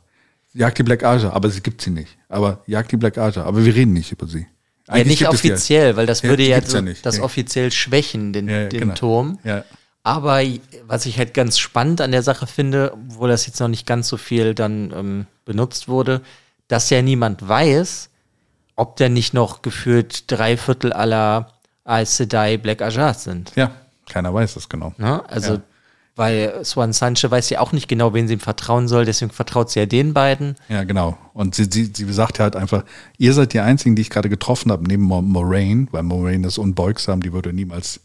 Jagt 0.52 0.78
die 0.78 0.82
Black 0.82 1.02
Aja, 1.04 1.32
aber 1.32 1.50
sie 1.50 1.62
gibt 1.62 1.80
sie 1.80 1.90
nicht. 1.90 2.16
Aber 2.34 2.62
jagt 2.66 2.90
die 2.92 2.96
Black 2.96 3.16
Aja, 3.18 3.44
aber 3.44 3.64
wir 3.64 3.74
reden 3.74 3.92
nicht 3.92 4.10
über 4.12 4.26
sie. 4.26 4.46
ja, 4.88 5.02
nicht 5.04 5.26
offiziell, 5.28 5.96
weil 5.96 6.06
das 6.06 6.22
Ja, 6.22 6.28
würde 6.30 6.42
ja, 6.42 6.58
ja 6.58 6.82
das 7.02 7.16
Ja. 7.18 7.22
offiziell 7.22 7.70
schwächen, 7.70 8.32
den, 8.32 8.48
Ja, 8.48 8.62
ja, 8.62 8.68
den 8.68 8.80
genau. 8.80 8.94
Turm. 8.94 9.38
Ja. 9.44 9.64
Aber 10.02 10.42
was 10.86 11.06
ich 11.06 11.16
halt 11.16 11.32
ganz 11.32 11.58
spannend 11.58 12.00
an 12.02 12.10
der 12.12 12.22
Sache 12.22 12.46
finde, 12.46 12.92
obwohl 12.92 13.30
das 13.30 13.46
jetzt 13.46 13.60
noch 13.60 13.68
nicht 13.68 13.86
ganz 13.86 14.08
so 14.08 14.16
viel 14.18 14.54
dann 14.54 14.92
ähm, 14.94 15.26
benutzt 15.46 15.88
wurde, 15.88 16.20
dass 16.68 16.90
ja 16.90 17.00
niemand 17.02 17.46
weiß, 17.48 18.10
ob 18.76 18.96
da 18.96 19.08
nicht 19.08 19.32
noch 19.32 19.62
gefühlt 19.62 20.30
drei 20.30 20.56
Viertel 20.56 20.92
aller 20.92 21.52
Aes 21.84 22.16
Sedai 22.18 22.56
Black 22.58 22.82
Ajars 22.82 23.24
sind. 23.24 23.52
ja, 23.56 23.70
keiner 24.10 24.34
weiß 24.34 24.54
das 24.54 24.68
genau. 24.68 24.92
Ne? 24.98 25.22
Also, 25.28 25.54
Ja. 25.54 25.60
Weil 26.16 26.64
Swan 26.64 26.92
Sanche 26.92 27.30
weiß 27.30 27.50
ja 27.50 27.60
auch 27.60 27.72
nicht 27.72 27.88
genau, 27.88 28.14
wen 28.14 28.28
sie 28.28 28.34
ihm 28.34 28.40
vertrauen 28.40 28.86
soll, 28.88 29.04
deswegen 29.04 29.32
vertraut 29.32 29.70
sie 29.70 29.80
ja 29.80 29.86
den 29.86 30.14
beiden. 30.14 30.54
Ja, 30.68 30.84
genau. 30.84 31.18
Und 31.32 31.54
sie, 31.54 31.64
sie, 31.70 31.90
sie 31.92 32.12
sagt 32.12 32.38
ja 32.38 32.44
halt 32.44 32.56
einfach, 32.56 32.84
ihr 33.18 33.32
seid 33.32 33.52
die 33.52 33.60
Einzigen, 33.60 33.96
die 33.96 34.02
ich 34.02 34.10
gerade 34.10 34.28
getroffen 34.28 34.70
habe, 34.70 34.84
neben 34.86 35.02
Mo- 35.02 35.22
Moraine, 35.22 35.88
weil 35.90 36.02
Moraine 36.04 36.46
ist 36.46 36.58
unbeugsam, 36.58 37.20
die 37.22 37.32
würde 37.32 37.52
niemals 37.52 38.00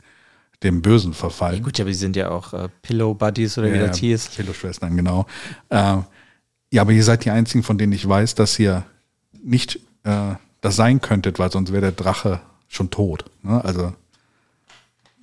dem 0.63 0.81
Bösen 0.81 1.13
verfallen. 1.13 1.63
Gut, 1.63 1.77
ja, 1.77 1.85
aber 1.85 1.93
sie 1.93 1.99
sind 1.99 2.15
ja 2.15 2.31
auch 2.31 2.53
äh, 2.53 2.67
Pillow 2.81 3.13
Buddies 3.13 3.57
oder 3.57 3.71
wie 3.71 3.77
ja, 3.77 3.87
das 3.87 3.97
hieß. 3.97 4.27
Philo-Schwestern, 4.27 4.97
genau. 4.97 5.25
Äh, 5.69 5.97
ja, 6.71 6.81
aber 6.81 6.91
ihr 6.91 7.03
seid 7.03 7.23
die 7.25 7.29
Einzigen, 7.31 7.63
von 7.63 7.77
denen 7.77 7.93
ich 7.93 8.07
weiß, 8.07 8.35
dass 8.35 8.59
ihr 8.59 8.83
nicht 9.41 9.79
äh, 10.03 10.33
das 10.61 10.75
sein 10.75 10.99
könntet, 10.99 11.39
weil 11.39 11.51
sonst 11.51 11.71
wäre 11.71 11.81
der 11.81 11.91
Drache 11.93 12.41
schon 12.67 12.89
tot. 12.89 13.23
Ne? 13.41 13.63
Also, 13.63 13.93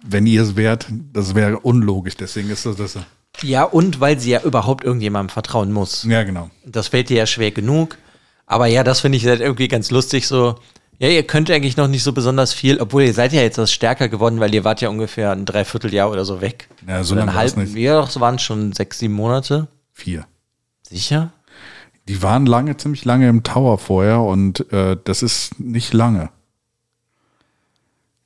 wenn 0.04 0.26
ihr 0.26 0.42
es 0.42 0.56
wärt, 0.56 0.86
das 1.12 1.34
wäre 1.34 1.60
unlogisch. 1.60 2.16
Deswegen 2.16 2.50
ist 2.50 2.66
das, 2.66 2.76
das. 2.76 2.98
Ja, 3.42 3.64
und 3.64 4.00
weil 4.00 4.18
sie 4.18 4.30
ja 4.30 4.42
überhaupt 4.42 4.84
irgendjemandem 4.84 5.30
vertrauen 5.30 5.72
muss. 5.72 6.04
Ja, 6.04 6.22
genau. 6.22 6.50
Das 6.64 6.88
fällt 6.88 7.08
dir 7.08 7.18
ja 7.18 7.26
schwer 7.26 7.50
genug. 7.50 7.98
Aber 8.46 8.66
ja, 8.66 8.84
das 8.84 9.00
finde 9.00 9.18
ich 9.18 9.26
halt 9.26 9.40
irgendwie 9.40 9.68
ganz 9.68 9.90
lustig 9.90 10.26
so. 10.26 10.56
Ja, 10.98 11.08
ihr 11.08 11.24
könnt 11.24 11.50
eigentlich 11.50 11.76
noch 11.76 11.88
nicht 11.88 12.02
so 12.02 12.12
besonders 12.12 12.54
viel, 12.54 12.80
obwohl 12.80 13.02
ihr 13.02 13.12
seid 13.12 13.32
ja 13.32 13.42
jetzt 13.42 13.58
was 13.58 13.70
stärker 13.70 14.08
geworden, 14.08 14.40
weil 14.40 14.54
ihr 14.54 14.64
wart 14.64 14.80
ja 14.80 14.88
ungefähr 14.88 15.32
ein 15.32 15.44
Dreivierteljahr 15.44 16.10
oder 16.10 16.24
so 16.24 16.40
weg. 16.40 16.68
Ja, 16.86 17.04
so 17.04 17.14
lange 17.14 17.34
halb, 17.34 17.56
nicht. 17.58 17.74
Ja, 17.74 18.00
doch, 18.00 18.08
es 18.08 18.18
waren 18.18 18.38
schon 18.38 18.72
sechs, 18.72 19.00
sieben 19.00 19.12
Monate. 19.12 19.68
Vier. 19.92 20.26
Sicher? 20.88 21.32
Die 22.08 22.22
waren 22.22 22.46
lange, 22.46 22.76
ziemlich 22.76 23.04
lange 23.04 23.28
im 23.28 23.42
Tower 23.42 23.76
vorher 23.76 24.20
und 24.20 24.72
äh, 24.72 24.96
das 25.04 25.22
ist 25.22 25.60
nicht 25.60 25.92
lange. 25.92 26.30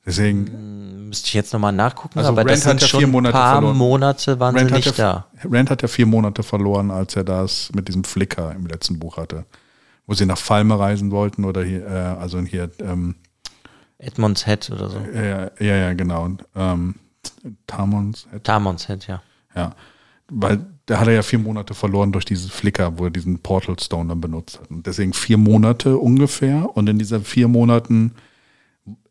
Deswegen, 0.05 1.09
Müsste 1.09 1.27
ich 1.27 1.33
jetzt 1.33 1.53
nochmal 1.53 1.73
nachgucken, 1.73 2.17
Also 2.19 2.31
aber 2.31 2.43
das 2.43 2.65
Rand 2.65 2.65
hat 2.65 2.69
sind 2.69 2.81
ja 2.81 2.87
schon 2.87 2.99
vier 3.01 3.07
ein 3.07 3.11
Monate 3.11 3.33
paar 3.33 3.53
verloren. 3.55 3.77
Monate 3.77 4.39
waren 4.39 4.55
sie 4.55 4.61
Rand 4.61 4.71
hat, 4.71 4.85
nicht 4.85 4.97
ja, 4.97 5.25
da. 5.43 5.49
Rand 5.49 5.69
hat 5.69 5.81
ja 5.81 5.87
vier 5.87 6.05
Monate 6.05 6.41
verloren, 6.41 6.89
als 6.89 7.15
er 7.15 7.23
das 7.23 7.71
mit 7.75 7.87
diesem 7.87 8.03
Flicker 8.03 8.53
im 8.53 8.65
letzten 8.65 8.97
Buch 8.97 9.17
hatte. 9.17 9.45
Wo 10.07 10.13
sie 10.15 10.25
nach 10.25 10.37
Falme 10.37 10.79
reisen 10.79 11.11
wollten 11.11 11.45
oder 11.45 11.63
hier, 11.63 11.85
äh, 11.85 12.19
also 12.19 12.39
hier, 12.41 12.71
ähm, 12.79 13.15
Edmonds 13.99 14.45
Head 14.45 14.71
oder 14.71 14.89
so. 14.89 14.97
ja, 15.13 15.51
ja, 15.59 15.75
ja, 15.75 15.93
genau. 15.93 16.29
Ähm, 16.55 16.95
Tamons, 17.67 18.27
Tamons 18.43 18.87
Head, 18.87 19.07
ja. 19.07 19.21
ja. 19.55 19.75
Weil 20.29 20.65
da 20.87 20.99
hat 20.99 21.07
er 21.07 21.13
ja 21.13 21.21
vier 21.21 21.39
Monate 21.39 21.73
verloren 21.73 22.11
durch 22.11 22.25
diesen 22.25 22.49
Flicker, 22.49 22.97
wo 22.97 23.05
er 23.05 23.11
diesen 23.11 23.39
Portal 23.39 23.79
Stone 23.79 24.09
dann 24.09 24.21
benutzt 24.21 24.59
hat. 24.59 24.71
Und 24.71 24.87
deswegen 24.87 25.13
vier 25.13 25.37
Monate 25.37 25.97
ungefähr. 25.97 26.75
Und 26.75 26.89
in 26.89 26.97
diesen 26.97 27.23
vier 27.23 27.47
Monaten 27.47 28.15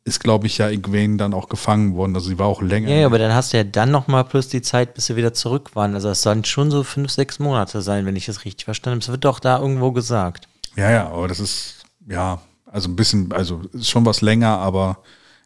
ist, 0.05 0.21
glaube 0.21 0.47
ich, 0.47 0.59
ja 0.59 0.69
Egwene 0.69 1.17
dann 1.17 1.35
auch 1.35 1.49
gefangen 1.49 1.95
worden. 1.95 2.15
Also 2.15 2.29
sie 2.29 2.39
war 2.39 2.47
auch 2.47 2.63
länger. 2.63 2.89
Ja, 2.89 2.97
ja, 2.97 3.07
aber 3.07 3.19
dann 3.19 3.35
hast 3.35 3.53
du 3.53 3.59
ja 3.59 3.65
dann 3.65 3.91
nochmal 3.91 4.25
plus 4.25 4.49
die 4.49 4.63
Zeit, 4.63 4.95
bis 4.95 5.07
sie 5.07 5.17
wieder 5.17 5.35
zurück 5.35 5.75
waren. 5.75 5.95
Also 5.95 6.09
es 6.09 6.23
sollen 6.23 6.45
schon 6.45 6.71
so 6.71 6.83
fünf, 6.83 7.11
sechs 7.11 7.39
Monate 7.39 7.83
sein, 7.83 8.07
wenn 8.07 8.17
ich 8.17 8.27
das 8.27 8.45
richtig 8.45 8.65
verstanden 8.65 8.97
habe. 8.97 9.05
Es 9.05 9.11
wird 9.11 9.25
doch 9.25 9.41
da 9.41 9.59
irgendwo 9.59 9.93
gesagt. 9.93 10.49
Ja, 10.77 10.91
ja, 10.91 11.09
aber 11.09 11.29
das 11.29 11.41
ist, 11.41 11.85
ja, 12.09 12.41
also 12.67 12.89
ein 12.89 12.97
bisschen, 12.97 13.33
also 13.33 13.63
ist 13.73 13.91
schon 13.91 14.07
was 14.07 14.21
länger, 14.21 14.59
aber 14.59 14.99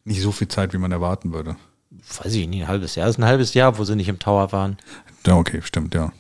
nicht 0.04 0.20
so 0.20 0.32
viel 0.32 0.48
Zeit, 0.48 0.72
wie 0.72 0.78
man 0.78 0.92
erwarten 0.92 1.32
würde. 1.32 1.56
Weiß 2.22 2.34
ich 2.34 2.46
nicht, 2.46 2.62
ein 2.62 2.68
halbes 2.68 2.94
Jahr. 2.94 3.06
Das 3.06 3.16
ist 3.16 3.20
ein 3.20 3.26
halbes 3.26 3.54
Jahr, 3.54 3.78
wo 3.78 3.84
sie 3.84 3.96
nicht 3.96 4.08
im 4.08 4.18
Tower 4.18 4.52
waren. 4.52 4.76
Ja, 5.26 5.36
okay, 5.36 5.60
stimmt, 5.62 5.94
ja. 5.94 6.12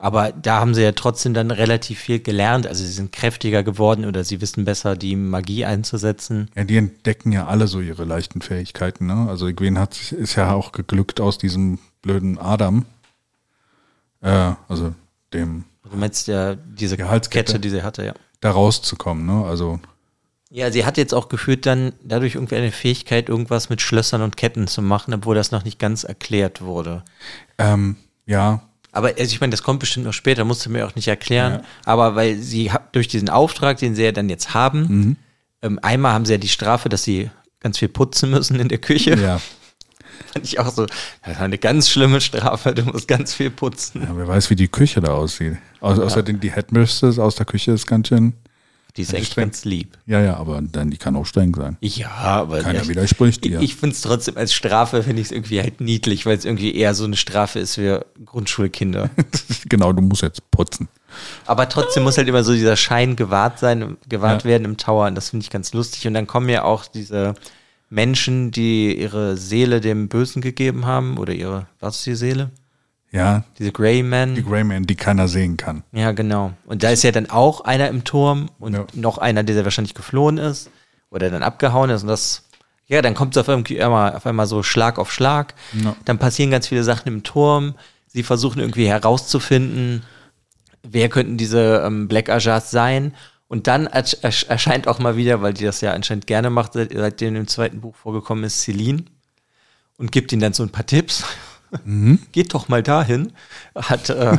Aber 0.00 0.32
da 0.32 0.60
haben 0.60 0.74
sie 0.74 0.82
ja 0.82 0.92
trotzdem 0.92 1.34
dann 1.34 1.50
relativ 1.50 1.98
viel 1.98 2.20
gelernt. 2.20 2.66
Also 2.66 2.82
sie 2.82 2.90
sind 2.90 3.12
kräftiger 3.12 3.62
geworden 3.62 4.06
oder 4.06 4.24
sie 4.24 4.40
wissen 4.40 4.64
besser, 4.64 4.96
die 4.96 5.14
Magie 5.14 5.66
einzusetzen. 5.66 6.48
Ja, 6.56 6.64
die 6.64 6.78
entdecken 6.78 7.32
ja 7.32 7.46
alle 7.46 7.68
so 7.68 7.80
ihre 7.80 8.04
leichten 8.04 8.40
Fähigkeiten, 8.40 9.06
ne? 9.06 9.26
Also 9.28 9.46
Egwene 9.46 9.78
hat, 9.78 10.12
ist 10.12 10.36
ja 10.36 10.52
auch 10.52 10.72
geglückt 10.72 11.20
aus 11.20 11.36
diesem 11.36 11.78
blöden 12.00 12.38
Adam. 12.38 12.86
Äh, 14.22 14.52
also 14.68 14.94
dem, 15.34 15.64
Du 15.90 15.96
meinst 15.96 16.28
ja 16.28 16.54
diese 16.54 16.96
Gehaltskette. 16.96 17.52
Kette, 17.52 17.60
die 17.60 17.70
sie 17.70 17.82
hatte, 17.82 18.04
ja. 18.04 18.14
da 18.40 18.52
rauszukommen, 18.52 19.26
ne? 19.26 19.44
Also, 19.44 19.80
Ja, 20.50 20.70
sie 20.70 20.84
hat 20.84 20.96
jetzt 20.96 21.12
auch 21.14 21.28
gefühlt 21.28 21.66
dann 21.66 21.92
dadurch 22.02 22.36
irgendwie 22.36 22.56
eine 22.56 22.72
Fähigkeit, 22.72 23.28
irgendwas 23.28 23.70
mit 23.70 23.80
Schlössern 23.80 24.22
und 24.22 24.36
Ketten 24.36 24.66
zu 24.66 24.82
machen, 24.82 25.12
obwohl 25.12 25.34
das 25.34 25.50
noch 25.50 25.64
nicht 25.64 25.78
ganz 25.78 26.04
erklärt 26.04 26.62
wurde. 26.62 27.04
ähm, 27.58 27.96
ja, 28.26 28.62
Aber 28.92 29.08
also 29.08 29.22
ich 29.22 29.40
meine, 29.40 29.50
das 29.50 29.62
kommt 29.62 29.80
bestimmt 29.80 30.06
noch 30.06 30.12
später, 30.12 30.44
musst 30.44 30.66
du 30.66 30.70
mir 30.70 30.86
auch 30.86 30.94
nicht 30.94 31.08
erklären. 31.08 31.62
Aber 31.84 32.16
weil 32.16 32.36
sie 32.36 32.70
durch 32.92 33.08
diesen 33.08 33.28
Auftrag, 33.28 33.78
den 33.78 33.94
sie 33.94 34.04
ja 34.04 34.12
dann 34.12 34.28
jetzt 34.28 34.54
haben, 34.54 35.16
ähm, 35.62 35.78
einmal 35.82 36.12
haben 36.12 36.24
sie 36.24 36.32
ja 36.32 36.38
die 36.38 36.48
Strafe, 36.48 36.88
dass 36.88 37.04
sie 37.04 37.30
ganz 37.60 37.78
viel 37.78 37.88
putzen 37.88 38.30
müssen 38.30 38.58
in 38.58 38.68
der 38.68 38.78
Küche. 38.78 39.16
ja. 39.16 39.40
Fand 40.32 40.44
ich 40.44 40.58
auch 40.60 40.70
so, 40.70 40.86
das 40.86 41.36
war 41.38 41.42
eine 41.42 41.58
ganz 41.58 41.88
schlimme 41.88 42.20
Strafe, 42.20 42.74
du 42.74 42.84
musst 42.84 43.08
ganz 43.08 43.32
viel 43.34 43.50
putzen. 43.50 44.02
ja 44.02 44.16
wer 44.16 44.28
weiß, 44.28 44.50
wie 44.50 44.54
die 44.54 44.68
Küche 44.68 45.00
da 45.00 45.14
aussieht. 45.14 45.56
Au 45.80 45.88
Außerdem 45.88 46.38
die 46.38 46.52
Headmistress 46.52 47.18
aus 47.18 47.36
der 47.36 47.46
Küche 47.46 47.72
ist 47.72 47.86
ganz 47.86 48.08
schön, 48.08 48.34
Die 49.00 49.04
ist 49.04 49.12
Ja, 49.12 49.18
echt 49.18 49.32
streng. 49.32 49.46
ganz 49.46 49.64
lieb. 49.64 49.96
ja, 50.06 50.20
ja, 50.20 50.36
aber 50.36 50.60
dann, 50.62 50.90
die 50.90 50.96
kann 50.98 51.16
auch 51.16 51.24
streng 51.26 51.54
sein. 51.54 51.76
Ja, 51.80 52.08
aber 52.10 52.60
Keiner 52.60 52.82
ich, 52.82 52.88
widerspricht 52.88 53.44
ich, 53.46 53.52
dir. 53.52 53.60
ich 53.60 53.74
finde 53.76 53.94
es 53.94 54.02
trotzdem 54.02 54.36
als 54.36 54.52
Strafe, 54.52 55.02
finde 55.02 55.22
ich 55.22 55.28
es 55.28 55.32
irgendwie 55.32 55.60
halt 55.60 55.80
niedlich, 55.80 56.26
weil 56.26 56.36
es 56.36 56.44
irgendwie 56.44 56.74
eher 56.74 56.94
so 56.94 57.04
eine 57.04 57.16
Strafe 57.16 57.58
ist 57.58 57.76
für 57.76 58.04
Grundschulkinder. 58.26 59.10
genau, 59.68 59.92
du 59.92 60.02
musst 60.02 60.22
jetzt 60.22 60.50
putzen. 60.50 60.88
Aber 61.46 61.68
trotzdem 61.68 62.02
muss 62.04 62.18
halt 62.18 62.28
immer 62.28 62.44
so 62.44 62.52
dieser 62.52 62.76
Schein 62.76 63.16
gewahrt 63.16 63.58
sein, 63.58 63.96
gewahrt 64.08 64.44
Ja. 64.44 64.50
werden 64.50 64.64
im 64.64 64.76
Tower. 64.76 65.06
Und 65.06 65.14
das 65.14 65.30
finde 65.30 65.44
ich 65.44 65.50
ganz 65.50 65.72
lustig. 65.72 66.06
Und 66.06 66.14
dann 66.14 66.26
kommen 66.26 66.48
ja 66.48 66.62
auch 66.64 66.84
diese 66.86 67.34
Menschen, 67.88 68.50
die 68.52 68.96
ihre 68.96 69.36
Seele 69.36 69.80
dem 69.80 70.08
Bösen 70.08 70.42
gegeben 70.42 70.86
haben. 70.86 71.18
Oder 71.18 71.32
ihre, 71.32 71.66
was 71.80 71.96
ist 71.96 72.06
die 72.06 72.14
Seele? 72.14 72.50
Ja, 73.12 73.42
Diese 73.58 73.72
Greyman. 73.72 74.36
die 74.36 74.44
Greyman, 74.44 74.84
die 74.84 74.94
keiner 74.94 75.26
sehen 75.26 75.56
kann. 75.56 75.82
Ja, 75.92 76.12
genau. 76.12 76.52
Und 76.66 76.82
da 76.84 76.90
ist 76.90 77.02
ja 77.02 77.10
dann 77.10 77.28
auch 77.28 77.62
einer 77.62 77.88
im 77.88 78.04
Turm 78.04 78.50
und 78.60 78.74
Ja. 78.74 78.86
noch 78.94 79.18
einer, 79.18 79.42
der 79.42 79.64
wahrscheinlich 79.64 79.94
geflohen 79.94 80.38
ist 80.38 80.70
oder 81.10 81.28
dann 81.30 81.42
abgehauen 81.42 81.90
ist. 81.90 82.02
Und 82.02 82.08
das, 82.08 82.44
Ja, 82.86 83.02
dann 83.02 83.14
kommt 83.14 83.36
es 83.36 83.40
auf 83.40 83.48
einmal, 83.48 84.14
auf 84.16 84.26
einmal 84.26 84.46
so 84.46 84.62
Schlag 84.62 84.98
auf 84.98 85.12
Schlag. 85.12 85.54
Ja. 85.72 85.94
Dann 86.04 86.18
passieren 86.18 86.50
ganz 86.50 86.66
viele 86.68 86.82
Sachen 86.84 87.08
im 87.08 87.22
Turm. 87.22 87.74
Sie 88.08 88.22
versuchen 88.24 88.58
irgendwie 88.60 88.88
herauszufinden, 88.88 90.02
wer 90.82 91.08
könnten 91.08 91.36
diese 91.36 91.82
ähm, 91.86 92.08
Black 92.08 92.28
Ajars 92.28 92.70
sein. 92.72 93.14
Und 93.46 93.66
dann 93.66 93.86
ersch 93.88 94.16
ersch 94.22 94.44
erscheint 94.44 94.86
auch 94.88 94.98
mal 95.00 95.16
wieder, 95.16 95.42
weil 95.42 95.52
die 95.54 95.64
das 95.64 95.80
ja 95.80 95.92
anscheinend 95.92 96.26
gerne 96.28 96.50
macht, 96.50 96.72
seit, 96.74 96.92
seitdem 96.92 97.34
im 97.36 97.46
zweiten 97.48 97.80
Buch 97.80 97.94
vorgekommen 97.96 98.44
ist, 98.44 98.60
Celine 98.62 99.04
und 99.98 100.12
gibt 100.12 100.32
ihnen 100.32 100.42
dann 100.42 100.52
so 100.52 100.62
ein 100.62 100.70
paar 100.70 100.86
Tipps. 100.86 101.24
Geht 102.32 102.54
doch 102.54 102.68
mal 102.68 102.82
dahin. 102.82 103.32
Hat 103.74 104.10
äh, 104.10 104.36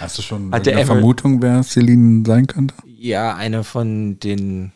Hast 0.00 0.18
du 0.18 0.22
schon 0.22 0.52
Hat 0.52 0.66
der 0.66 0.76
eine 0.76 0.86
Vermutung, 0.86 1.42
wer 1.42 1.62
Celine 1.62 2.24
sein 2.26 2.46
könnte? 2.46 2.74
ja 2.86 3.34
eine 3.34 3.64
von 3.64 4.18
den, 4.20 4.70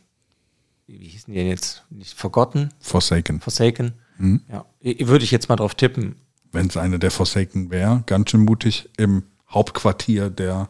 wie 0.88 0.96
hießen 1.08 1.32
die 1.32 1.38
denn 1.38 1.48
jetzt? 1.48 1.84
Nicht 1.90 2.18
Forgotten, 2.18 2.70
Forsaken. 2.80 3.40
Forsaken. 3.40 3.92
Ja, 4.50 4.64
I- 4.84 5.06
würde 5.06 5.24
ich 5.24 5.30
jetzt 5.30 5.48
mal 5.48 5.56
drauf 5.56 5.74
tippen. 5.76 6.16
Wenn 6.52 6.66
es 6.68 6.76
eine 6.76 6.98
der 6.98 7.10
Forsaken 7.12 7.70
wäre, 7.70 8.02
ganz 8.06 8.30
schön 8.30 8.40
mutig 8.40 8.88
im 8.96 9.22
Hauptquartier 9.50 10.28
der. 10.30 10.68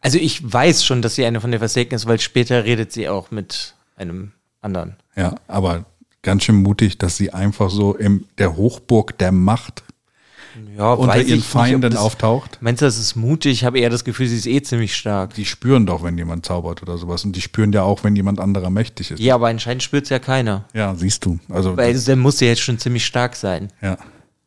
Also 0.00 0.18
ich 0.18 0.40
weiß 0.52 0.84
schon, 0.84 1.02
dass 1.02 1.16
sie 1.16 1.24
eine 1.26 1.40
von 1.40 1.50
den 1.50 1.58
Forsaken 1.60 1.94
ist, 1.94 2.06
weil 2.06 2.18
später 2.20 2.64
redet 2.64 2.92
sie 2.92 3.08
auch 3.08 3.30
mit 3.30 3.74
einem 3.96 4.32
anderen. 4.62 4.96
Ja, 5.16 5.34
aber 5.48 5.84
ganz 6.22 6.44
schön 6.44 6.56
mutig, 6.62 6.96
dass 6.98 7.16
sie 7.16 7.32
einfach 7.34 7.70
so 7.70 7.94
in 7.94 8.24
der 8.38 8.56
Hochburg 8.56 9.18
der 9.18 9.32
Macht 9.32 9.82
Ja, 10.76 10.92
unter 10.92 11.16
ihren 11.22 11.36
nicht, 11.36 11.46
Feinden 11.48 11.90
das- 11.90 11.96
auftaucht. 12.00 12.58
Meinst 12.60 12.82
du, 12.82 12.86
das 12.86 12.98
ist 12.98 13.16
mutig? 13.16 13.52
Ich 13.52 13.64
habe 13.64 13.78
eher 13.78 13.90
das 13.90 14.04
Gefühl, 14.04 14.26
sie 14.26 14.36
ist 14.36 14.46
eh 14.46 14.60
ziemlich 14.62 14.94
stark. 14.94 15.34
Die 15.34 15.44
spüren 15.44 15.86
doch, 15.86 16.02
wenn 16.02 16.16
jemand 16.18 16.44
zaubert 16.46 16.82
oder 16.82 16.98
sowas. 16.98 17.24
Und 17.24 17.34
die 17.36 17.40
spüren 17.40 17.72
ja 17.72 17.82
auch, 17.82 18.04
wenn 18.04 18.14
jemand 18.16 18.40
anderer 18.40 18.70
mächtig 18.70 19.10
ist. 19.10 19.20
Ja, 19.20 19.34
aber 19.36 19.48
anscheinend 19.48 19.82
spürt 19.82 20.04
es 20.04 20.10
ja 20.10 20.18
keiner. 20.18 20.64
Ja, 20.74 20.94
siehst 20.94 21.24
du. 21.24 21.38
Also, 21.48 21.76
Weil 21.76 21.98
dann 22.00 22.18
muss 22.18 22.38
sie 22.38 22.46
jetzt 22.46 22.60
schon 22.62 22.78
ziemlich 22.78 23.04
stark 23.06 23.36
sein. 23.36 23.72
ja. 23.82 23.96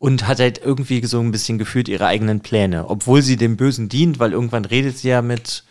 Und 0.02 0.28
hat 0.30 0.40
halt 0.40 0.62
irgendwie 0.64 1.06
so 1.06 1.20
ein 1.20 1.30
bisschen 1.32 1.58
gefühlt 1.58 1.90
ihre 1.90 2.06
eigenen 2.06 2.40
Pläne. 2.40 2.90
Obwohl 2.90 3.22
sie 3.22 3.36
dem 3.36 3.58
Bösen 3.58 3.90
dient, 3.90 4.18
weil 4.18 4.32
irgendwann 4.32 4.64
redet 4.64 4.98
sie 4.98 5.10
ja 5.10 5.22
mit 5.22 5.66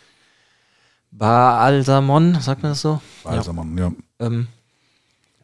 Baalsamon, 1.11 2.37
sagt 2.39 2.61
man 2.61 2.73
das 2.73 2.81
so? 2.81 3.01
Balsamon, 3.23 3.75
ja. 3.77 3.91
Ähm, 4.19 4.47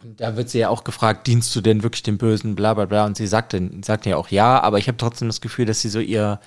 und 0.06 0.22
da 0.22 0.38
wird 0.38 0.50
sie 0.50 0.60
ja 0.60 0.70
auch 0.70 0.84
gefragt, 0.84 1.26
dienst 1.26 1.56
du 1.56 1.62
denn 1.62 1.82
wirklich 1.82 2.04
dem 2.04 2.18
Bösen, 2.18 2.56
bla 2.56 2.74
bla 2.76 2.86
bla. 2.86 3.06
Und 3.06 3.18
sie 3.18 3.26
sagt, 3.26 3.54
dann, 3.54 3.82
sagt 3.82 4.06
ja 4.06 4.18
auch 4.18 4.30
ja, 4.30 4.62
aber 4.62 4.78
ich 4.78 4.88
habe 4.88 4.98
trotzdem 4.98 5.28
das 5.28 5.42
Gefühl, 5.42 5.66
dass 5.66 5.82
sie 5.82 5.90
so 5.90 6.00
ihr 6.00 6.40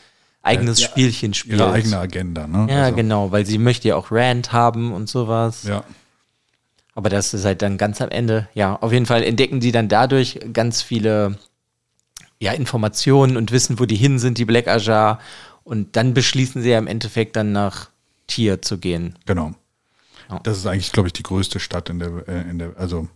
eigenes 0.43 0.81
Ja, 0.81 0.89
Spielchen 0.89 1.35
spielt. 1.35 1.59
Ihre 1.59 1.73
eigene 1.73 1.99
Agenda, 1.99 2.47
ne? 2.47 2.67
Ja, 2.71 2.85
Also, 2.85 2.97
genau, 2.97 3.33
weil 3.33 3.45
sie 3.45 3.59
möchte 3.59 3.89
ja 3.89 3.97
auch 3.97 4.13
Rand 4.13 4.53
haben 4.53 4.93
und 4.93 5.09
sowas. 5.09 5.65
Ja. 5.65 5.83
Aber 6.95 7.11
das 7.11 7.35
ist 7.35 7.45
halt 7.45 7.63
dann 7.63 7.79
ganz 7.79 8.01
am 8.01 8.11
Ende. 8.11 8.49
Ja, 8.55 8.77
auf 8.77 8.93
jeden 8.93 9.07
Fall 9.07 9.25
entdecken 9.25 9.61
die 9.61 9.73
dann 9.73 9.89
dadurch 9.89 10.39
ganz 10.53 10.81
viele 10.81 11.39
ja, 12.39 12.53
Informationen 12.53 13.37
und 13.37 13.51
wissen, 13.51 13.81
wo 13.81 13.87
die 13.87 13.97
hin 13.97 14.21
sind, 14.21 14.39
die 14.39 14.45
Black 14.45 14.69
Ajar. 14.69 15.19
Und 15.65 15.97
dann 15.97 16.15
beschließen 16.15 16.63
sie 16.63 16.71
ja 16.71 16.79
im 16.79 16.87
Endeffekt 16.87 17.35
dann 17.35 17.53
nach 17.53 17.91
Tier 18.29 18.63
zu 18.63 18.79
gehen. 18.79 19.19
Genau. 19.27 19.53
Ja. 20.31 20.41
Das 20.45 20.59
ist 20.59 20.67
eigentlich, 20.67 20.93
glaube 20.93 21.09
ich, 21.09 21.13
die 21.13 21.23
größte 21.23 21.59
Stadt 21.59 21.91
in 21.91 21.99
der, 21.99 22.29
äh, 22.29 22.49
in 22.49 22.59
der 22.59 22.77
also 22.77 23.09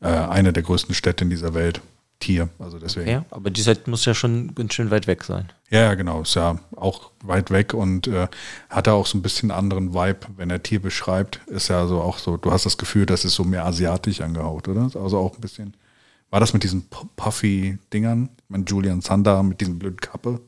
äh, 0.00 0.08
eine 0.08 0.52
der 0.52 0.62
größten 0.62 0.94
Städte 0.94 1.24
in 1.24 1.30
dieser 1.30 1.54
Welt. 1.54 1.80
Tier, 2.22 2.50
also 2.58 2.78
deswegen. 2.78 3.08
Ja, 3.08 3.24
aber 3.30 3.48
die 3.48 3.62
Zeit 3.62 3.88
muss 3.88 4.04
ja 4.04 4.12
schon 4.12 4.54
ganz 4.54 4.74
schön 4.74 4.90
weit 4.90 5.06
weg 5.06 5.24
sein. 5.24 5.50
Ja, 5.70 5.80
ja, 5.80 5.94
genau. 5.94 6.20
Ist 6.20 6.34
ja 6.34 6.58
auch 6.76 7.12
weit 7.24 7.50
weg 7.50 7.72
und 7.72 8.08
äh, 8.08 8.28
hat 8.68 8.86
da 8.88 8.92
auch 8.92 9.06
so 9.06 9.16
ein 9.16 9.22
bisschen 9.22 9.50
anderen 9.50 9.94
Vibe, 9.94 10.18
wenn 10.36 10.50
er 10.50 10.62
Tier 10.62 10.82
beschreibt. 10.82 11.40
Ist 11.46 11.68
ja 11.68 11.86
so 11.86 12.02
auch 12.02 12.18
so, 12.18 12.36
du 12.36 12.52
hast 12.52 12.66
das 12.66 12.76
Gefühl, 12.76 13.06
das 13.06 13.24
ist 13.24 13.36
so 13.36 13.44
mehr 13.44 13.64
asiatisch 13.64 14.20
angehaucht, 14.20 14.68
oder? 14.68 14.82
Also 14.82 15.16
auch 15.16 15.34
ein 15.34 15.40
bisschen. 15.40 15.74
War 16.28 16.40
das 16.40 16.52
mit 16.52 16.62
diesen 16.62 16.90
Pu- 16.90 17.08
Puffy-Dingern? 17.16 18.28
Ich 18.36 18.44
meine, 18.50 18.64
Julian 18.64 19.00
Sander 19.00 19.42
mit 19.42 19.62
diesem 19.62 19.78
blöden 19.78 19.98
Kappe. 19.98 20.42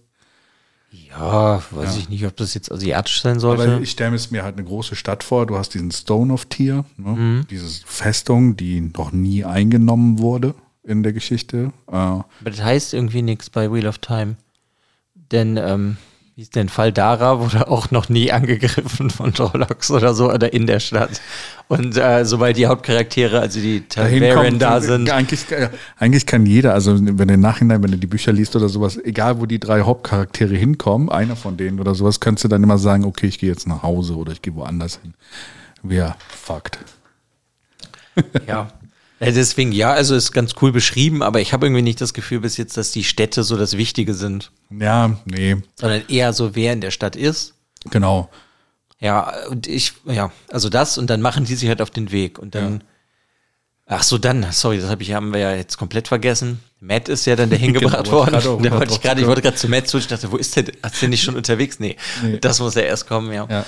Ja, 1.08 1.62
weiß 1.70 1.96
ich 1.96 2.08
nicht, 2.08 2.26
ob 2.26 2.36
das 2.36 2.52
jetzt 2.54 2.70
asiatisch 2.70 3.22
sein 3.22 3.40
sollte. 3.40 3.62
Aber 3.64 3.80
ich 3.80 3.90
stelle 3.90 4.14
es 4.14 4.30
mir 4.30 4.42
halt 4.42 4.56
eine 4.58 4.66
große 4.66 4.94
Stadt 4.94 5.24
vor. 5.24 5.46
Du 5.46 5.56
hast 5.56 5.70
diesen 5.74 5.90
Stone 5.90 6.32
of 6.32 6.46
Tier, 6.46 6.84
ne? 6.98 7.46
diese 7.50 7.86
Festung, 7.86 8.56
die 8.56 8.80
noch 8.80 9.10
nie 9.12 9.44
eingenommen 9.44 10.18
wurde 10.18 10.54
in 10.84 11.02
der 11.02 11.12
Geschichte. 11.12 11.72
Äh, 11.86 11.92
Aber 11.92 12.26
das 12.44 12.62
heißt 12.62 12.92
irgendwie 12.94 13.22
nichts 13.22 13.48
bei 13.48 13.72
Wheel 13.72 13.86
of 13.86 13.98
Time. 13.98 14.36
Denn, 15.14 15.56
ähm, 15.56 15.96
wie 16.34 16.42
ist 16.42 16.56
denn 16.56 16.70
Fall 16.70 16.92
Dara 16.92 17.40
wurde 17.40 17.68
auch 17.68 17.90
noch 17.90 18.08
nie 18.08 18.32
angegriffen 18.32 19.10
von 19.10 19.34
Trollocs 19.34 19.90
oder 19.90 20.14
so 20.14 20.32
oder 20.32 20.52
in 20.52 20.66
der 20.66 20.80
Stadt. 20.80 21.20
Und 21.68 21.98
äh, 21.98 22.24
sobald 22.24 22.56
die 22.56 22.66
Hauptcharaktere, 22.66 23.38
also 23.40 23.60
die 23.60 23.86
Targaryen 23.86 24.58
da 24.58 24.80
sind, 24.80 25.10
Eigentlich, 25.10 25.44
eigentlich 25.98 26.24
kann 26.24 26.46
jeder, 26.46 26.72
also 26.72 26.98
wenn 26.98 27.28
du 27.28 27.34
im 27.34 27.40
Nachhinein, 27.40 27.82
wenn 27.82 27.90
du 27.90 27.98
die 27.98 28.06
Bücher 28.06 28.32
liest 28.32 28.56
oder 28.56 28.70
sowas, 28.70 28.96
egal 28.96 29.40
wo 29.40 29.46
die 29.46 29.60
drei 29.60 29.82
Hauptcharaktere 29.82 30.54
hinkommen, 30.54 31.10
einer 31.10 31.36
von 31.36 31.58
denen 31.58 31.80
oder 31.80 31.94
sowas, 31.94 32.18
kannst 32.18 32.44
du 32.44 32.48
dann 32.48 32.62
immer 32.62 32.78
sagen, 32.78 33.04
okay, 33.04 33.26
ich 33.26 33.38
gehe 33.38 33.50
jetzt 33.50 33.66
nach 33.66 33.82
Hause 33.82 34.16
oder 34.16 34.32
ich 34.32 34.40
gehe 34.40 34.54
woanders 34.54 35.00
hin. 35.02 35.12
Wer 35.82 36.16
fuckt. 36.28 36.78
ja. 38.46 38.68
Ja, 39.22 39.30
Deswegen, 39.30 39.72
ja, 39.72 39.92
also 39.92 40.14
ist 40.16 40.32
ganz 40.32 40.54
cool 40.60 40.72
beschrieben, 40.72 41.22
aber 41.22 41.40
ich 41.40 41.52
habe 41.52 41.66
irgendwie 41.66 41.82
nicht 41.82 42.00
das 42.00 42.12
Gefühl 42.14 42.40
bis 42.40 42.56
jetzt, 42.56 42.76
dass 42.76 42.90
die 42.90 43.04
Städte 43.04 43.44
so 43.44 43.56
das 43.56 43.76
Wichtige 43.76 44.14
sind, 44.14 44.50
Ja, 44.70 45.16
nee, 45.26 45.56
sondern 45.76 46.02
eher 46.08 46.32
so, 46.32 46.54
wer 46.56 46.72
in 46.72 46.80
der 46.80 46.90
Stadt 46.90 47.14
ist. 47.16 47.54
genau. 47.90 48.28
Ja, 48.98 49.32
und 49.48 49.66
ich, 49.66 49.94
ja, 50.06 50.30
also 50.48 50.68
das 50.68 50.96
und 50.96 51.10
dann 51.10 51.20
machen 51.22 51.44
die 51.44 51.56
sich 51.56 51.68
halt 51.68 51.82
auf 51.82 51.90
den 51.90 52.12
Weg 52.12 52.38
und 52.38 52.54
dann, 52.54 52.84
ach 53.86 54.04
so, 54.04 54.16
dann, 54.16 54.46
sorry, 54.52 54.78
das 54.80 54.88
habe 54.90 55.02
ich, 55.02 55.12
haben 55.12 55.32
wir 55.32 55.40
ja 55.40 55.54
jetzt 55.54 55.76
komplett 55.76 56.06
vergessen. 56.08 56.60
Matt 56.80 57.08
ist 57.08 57.24
ja 57.26 57.34
dann 57.36 57.50
dahin 57.50 57.72
gebracht 57.74 58.04
Genau, 58.04 58.16
wollte 58.18 58.44
worden. 58.44 58.62
Da 58.62 58.70
wollte 58.72 58.92
ich 58.94 59.00
gerade, 59.00 59.20
ich 59.20 59.26
wollte 59.26 59.42
gerade 59.42 59.56
zu 59.56 59.68
Matt 59.68 59.88
switchen, 59.88 60.10
dachte, 60.10 60.30
wo 60.30 60.36
ist 60.36 60.54
der, 60.56 60.68
ist 60.68 61.00
der 61.02 61.08
nicht 61.08 61.22
schon 61.24 61.34
unterwegs? 61.36 61.80
Nee, 61.80 61.96
Nee. 62.22 62.38
das 62.38 62.60
muss 62.60 62.74
ja 62.76 62.82
erst 62.82 63.08
kommen, 63.08 63.32
ja. 63.32 63.46
Ja. 63.50 63.66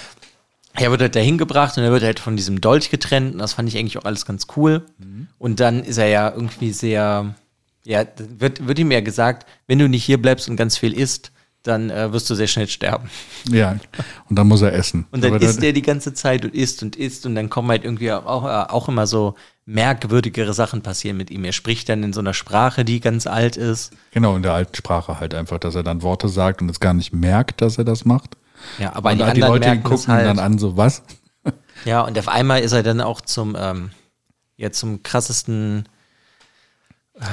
Er 0.76 0.90
wird 0.90 1.00
halt 1.02 1.14
dahin 1.16 1.38
gebracht 1.38 1.76
und 1.78 1.84
er 1.84 1.92
wird 1.92 2.02
halt 2.02 2.18
von 2.18 2.36
diesem 2.36 2.60
Dolch 2.60 2.90
getrennt 2.90 3.32
und 3.34 3.38
das 3.38 3.52
fand 3.54 3.68
ich 3.68 3.76
eigentlich 3.76 3.96
auch 3.98 4.04
alles 4.04 4.26
ganz 4.26 4.46
cool. 4.56 4.84
Mhm. 4.98 5.13
Und 5.44 5.61
dann 5.61 5.85
ist 5.85 5.98
er 5.98 6.07
ja 6.07 6.33
irgendwie 6.33 6.72
sehr, 6.72 7.35
ja, 7.85 8.07
wird, 8.16 8.66
wird 8.66 8.78
ihm 8.78 8.90
ja 8.90 9.02
gesagt, 9.02 9.46
wenn 9.66 9.78
du 9.78 9.90
nicht 9.90 10.02
hier 10.02 10.16
bleibst 10.16 10.48
und 10.48 10.57
ganz 10.57 10.78
viel 10.78 10.94
isst, 10.94 11.33
dann 11.62 11.90
äh, 11.90 12.11
wirst 12.14 12.30
du 12.30 12.35
sehr 12.35 12.46
schnell 12.46 12.66
sterben. 12.66 13.11
Ja, 13.50 13.76
und 14.30 14.38
dann 14.38 14.48
muss 14.48 14.62
er 14.62 14.72
essen. 14.72 15.04
Und 15.11 15.22
dann 15.22 15.35
Aber 15.35 15.44
isst 15.44 15.62
er 15.62 15.74
die 15.74 15.83
ganze 15.83 16.14
Zeit 16.14 16.46
und 16.46 16.54
isst 16.54 16.83
und 16.83 16.96
isst 16.96 17.26
und 17.26 17.35
dann 17.35 17.50
kommen 17.50 17.68
halt 17.68 17.85
irgendwie 17.85 18.11
auch, 18.11 18.44
äh, 18.46 18.72
auch 18.72 18.88
immer 18.88 19.07
so 19.07 19.35
merkwürdigere 19.66 20.54
Sachen 20.54 20.80
passieren 20.80 21.18
mit 21.18 21.30
ihm. 21.30 21.44
Er 21.44 21.52
spricht 21.52 21.90
dann 21.90 22.02
in 22.04 22.14
so 22.14 22.20
einer 22.20 22.33
Sprache, 22.33 22.87
die 22.87 23.00
ganz 23.00 23.26
alt 23.26 23.59
ist. 23.59 23.92
Genau, 24.12 24.37
in 24.37 24.42
der 24.42 24.54
alten 24.54 24.74
Sprache 24.74 25.20
halt 25.20 25.35
einfach, 25.35 25.59
dass 25.59 25.74
er 25.74 25.83
dann 25.83 26.00
Worte 26.00 26.30
sagt 26.30 26.62
und 26.62 26.70
es 26.70 26.80
gar 26.80 26.94
nicht 26.94 27.12
merkt, 27.12 27.61
dass 27.61 27.76
er 27.76 27.85
das 27.85 28.07
macht. 28.07 28.38
Ja, 28.78 28.96
aber 28.96 29.11
und 29.11 29.18
die 29.18 29.24
die 29.24 29.28
anderen 29.28 29.52
Leute 29.52 29.68
ihn 29.68 29.74
merken 29.74 29.83
gucken 29.83 30.14
halt. 30.14 30.26
dann 30.26 30.38
an, 30.38 30.57
so 30.57 30.78
was? 30.78 31.02
Ja, 31.85 32.00
und 32.00 32.18
auf 32.18 32.28
einmal 32.28 32.62
ist 32.62 32.72
er 32.72 32.83
dann 32.83 33.02
auch 33.02 33.20
zum, 33.20 33.54
ähm, 33.61 33.90
ja, 34.56 34.70
zum 34.70 35.02
krassesten, 35.02 35.88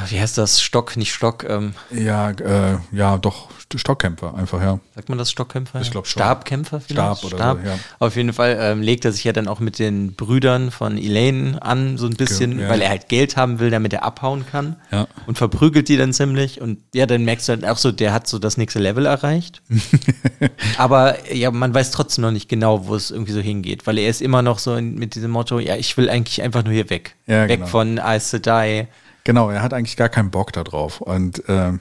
wie 0.10 0.20
heißt 0.20 0.38
das? 0.38 0.62
Stock, 0.62 0.98
nicht 0.98 1.14
Stock, 1.14 1.46
ähm, 1.48 1.74
Ja, 1.92 2.32
äh, 2.32 2.78
ja, 2.92 3.18
doch, 3.18 3.50
Stockkämpfer 3.74 4.36
einfach, 4.36 4.62
ja. 4.62 4.80
sagt 4.96 5.10
man 5.10 5.18
das 5.18 5.32
Stockkämpfer? 5.32 5.82
Ich 5.82 5.92
glaub 5.92 6.08
schon. 6.08 6.22
Stabkämpfer 6.22 6.82
vielleicht? 6.82 7.20
Stab 7.20 7.24
oder 7.24 7.58
so, 7.62 7.68
ja. 7.68 7.80
Auf 8.00 8.16
jeden 8.16 8.34
Fall 8.34 8.58
ähm, 8.60 8.82
legt 8.82 9.06
er 9.06 9.12
sich 9.12 9.24
ja 9.24 9.34
dann 9.34 9.48
auch 9.48 9.60
mit 9.60 9.80
den 9.80 10.14
Brüdern 10.14 10.72
von 10.72 10.98
Elaine 10.98 11.62
an, 11.62 11.98
so 11.98 12.08
ein 12.08 12.16
bisschen, 12.16 12.60
ja. 12.60 12.70
weil 12.70 12.82
er 12.82 12.90
halt 12.90 13.08
Geld 13.10 13.38
haben 13.38 13.60
will, 13.60 13.70
damit 13.70 13.94
er 13.94 14.04
abhauen 14.04 14.46
kann. 14.46 14.76
Ja. 14.92 15.08
Und 15.26 15.38
verprügelt 15.38 15.90
die 15.90 15.98
dann 15.98 16.14
ziemlich. 16.14 16.62
Und 16.62 16.80
ja, 16.94 17.06
dann 17.06 17.24
merkst 17.24 17.48
du 17.48 17.54
halt 17.54 17.66
auch 17.66 17.78
so, 17.78 17.92
der 17.92 18.14
hat 18.14 18.28
so 18.28 18.40
das 18.40 18.58
nächste 18.58 18.80
Level 18.80 19.06
erreicht. 19.06 19.62
Aber 20.78 21.32
ja, 21.34 21.52
man 21.52 21.74
weiß 21.74 21.92
trotzdem 21.92 22.24
noch 22.24 22.32
nicht 22.32 22.50
genau, 22.50 22.88
wo 22.88 22.96
es 22.96 23.12
irgendwie 23.12 23.34
so 23.34 23.40
hingeht, 23.40 23.88
weil 23.88 23.98
er 23.98 24.10
ist 24.10 24.22
immer 24.22 24.42
noch 24.42 24.60
so 24.60 24.76
in, 24.76 24.96
mit 24.96 25.16
diesem 25.16 25.32
Motto, 25.32 25.60
ja, 25.60 25.76
ich 25.76 25.96
will 25.98 26.10
eigentlich 26.10 26.42
einfach 26.42 26.64
nur 26.64 26.74
hier 26.74 26.90
weg. 26.90 27.16
Ja, 27.28 27.48
weg 27.48 27.60
genau. 27.60 27.68
von 27.68 28.02
Ice 28.04 28.32
to 28.32 28.40
Die. 28.40 28.88
Genau, 29.24 29.50
er 29.50 29.62
hat 29.62 29.74
eigentlich 29.74 29.98
gar 29.98 30.10
keinen 30.10 30.32
Bock 30.32 30.52
da 30.54 30.64
drauf. 30.64 31.02
Und 31.02 31.48
äh, 31.48 31.74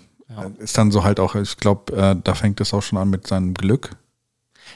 ist 0.58 0.76
dann 0.78 0.90
so 0.90 1.04
halt 1.04 1.18
auch, 1.20 1.34
ich 1.34 1.56
glaube, 1.56 1.92
äh, 1.96 2.16
da 2.22 2.34
fängt 2.34 2.60
es 2.60 2.72
auch 2.74 2.82
schon 2.82 2.98
an 2.98 3.10
mit 3.10 3.26
seinem 3.26 3.54
Glück. 3.54 3.90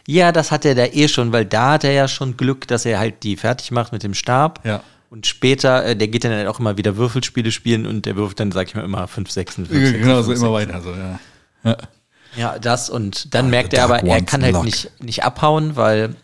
Ja, 0.07 0.33
das 0.33 0.50
hat 0.50 0.64
er 0.64 0.74
da 0.74 0.87
eh 0.87 1.09
schon, 1.09 1.33
weil 1.33 1.44
da 1.44 1.72
hat 1.72 1.85
er 1.85 1.92
ja 1.92 2.09
schon 2.09 2.37
Glück, 2.37 2.66
dass 2.66 2.85
er 2.85 2.98
halt 2.98 3.22
die 3.22 3.37
fertig 3.37 3.70
macht 3.70 3.92
mit 3.92 4.03
dem 4.03 4.14
Stab. 4.14 4.64
Ja. 4.66 4.83
Und 5.11 5.27
später, 5.27 5.85
äh, 5.85 5.96
der 5.96 6.09
geht 6.09 6.24
dann 6.24 6.33
halt 6.33 6.48
auch 6.48 6.59
immer 6.59 6.77
wieder 6.77 6.97
Würfelspiele 6.97 7.53
spielen 7.53 7.86
und 7.86 8.05
der 8.07 8.16
wirft 8.16 8.41
dann, 8.41 8.51
sag 8.51 8.66
ich 8.66 8.74
mal, 8.74 8.82
immer 8.84 9.07
5, 9.07 9.30
6, 9.30 9.55
5, 9.55 9.68
6, 9.68 9.93
Genau, 9.93 10.22
so 10.22 10.32
immer 10.32 10.53
weiter. 10.53 10.80
So, 10.82 10.91
ja. 10.91 11.20
Ja. 11.62 11.76
Ja, 12.36 12.59
das 12.59 12.91
und 12.91 13.32
dann 13.32 13.47
Ah, 13.47 13.49
merkt 13.51 13.74
er 13.74 13.84
aber, 13.84 14.03
er 14.03 14.22
kann 14.22 14.43
halt 14.43 14.55
luck. 14.55 14.64
nicht, 14.64 14.91
nicht 15.01 15.22
abhauen, 15.22 15.76
weil 15.76 16.16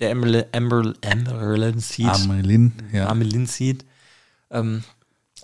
der 0.00 0.10
Emerald, 0.12 0.46
Emerald, 0.52 0.96
Emerald 1.02 1.82
Seed, 1.82 2.06
Amelin, 2.08 2.72
ja. 2.90 3.06
Amelin 3.08 3.44
Seed, 3.44 3.84
ähm, 4.50 4.82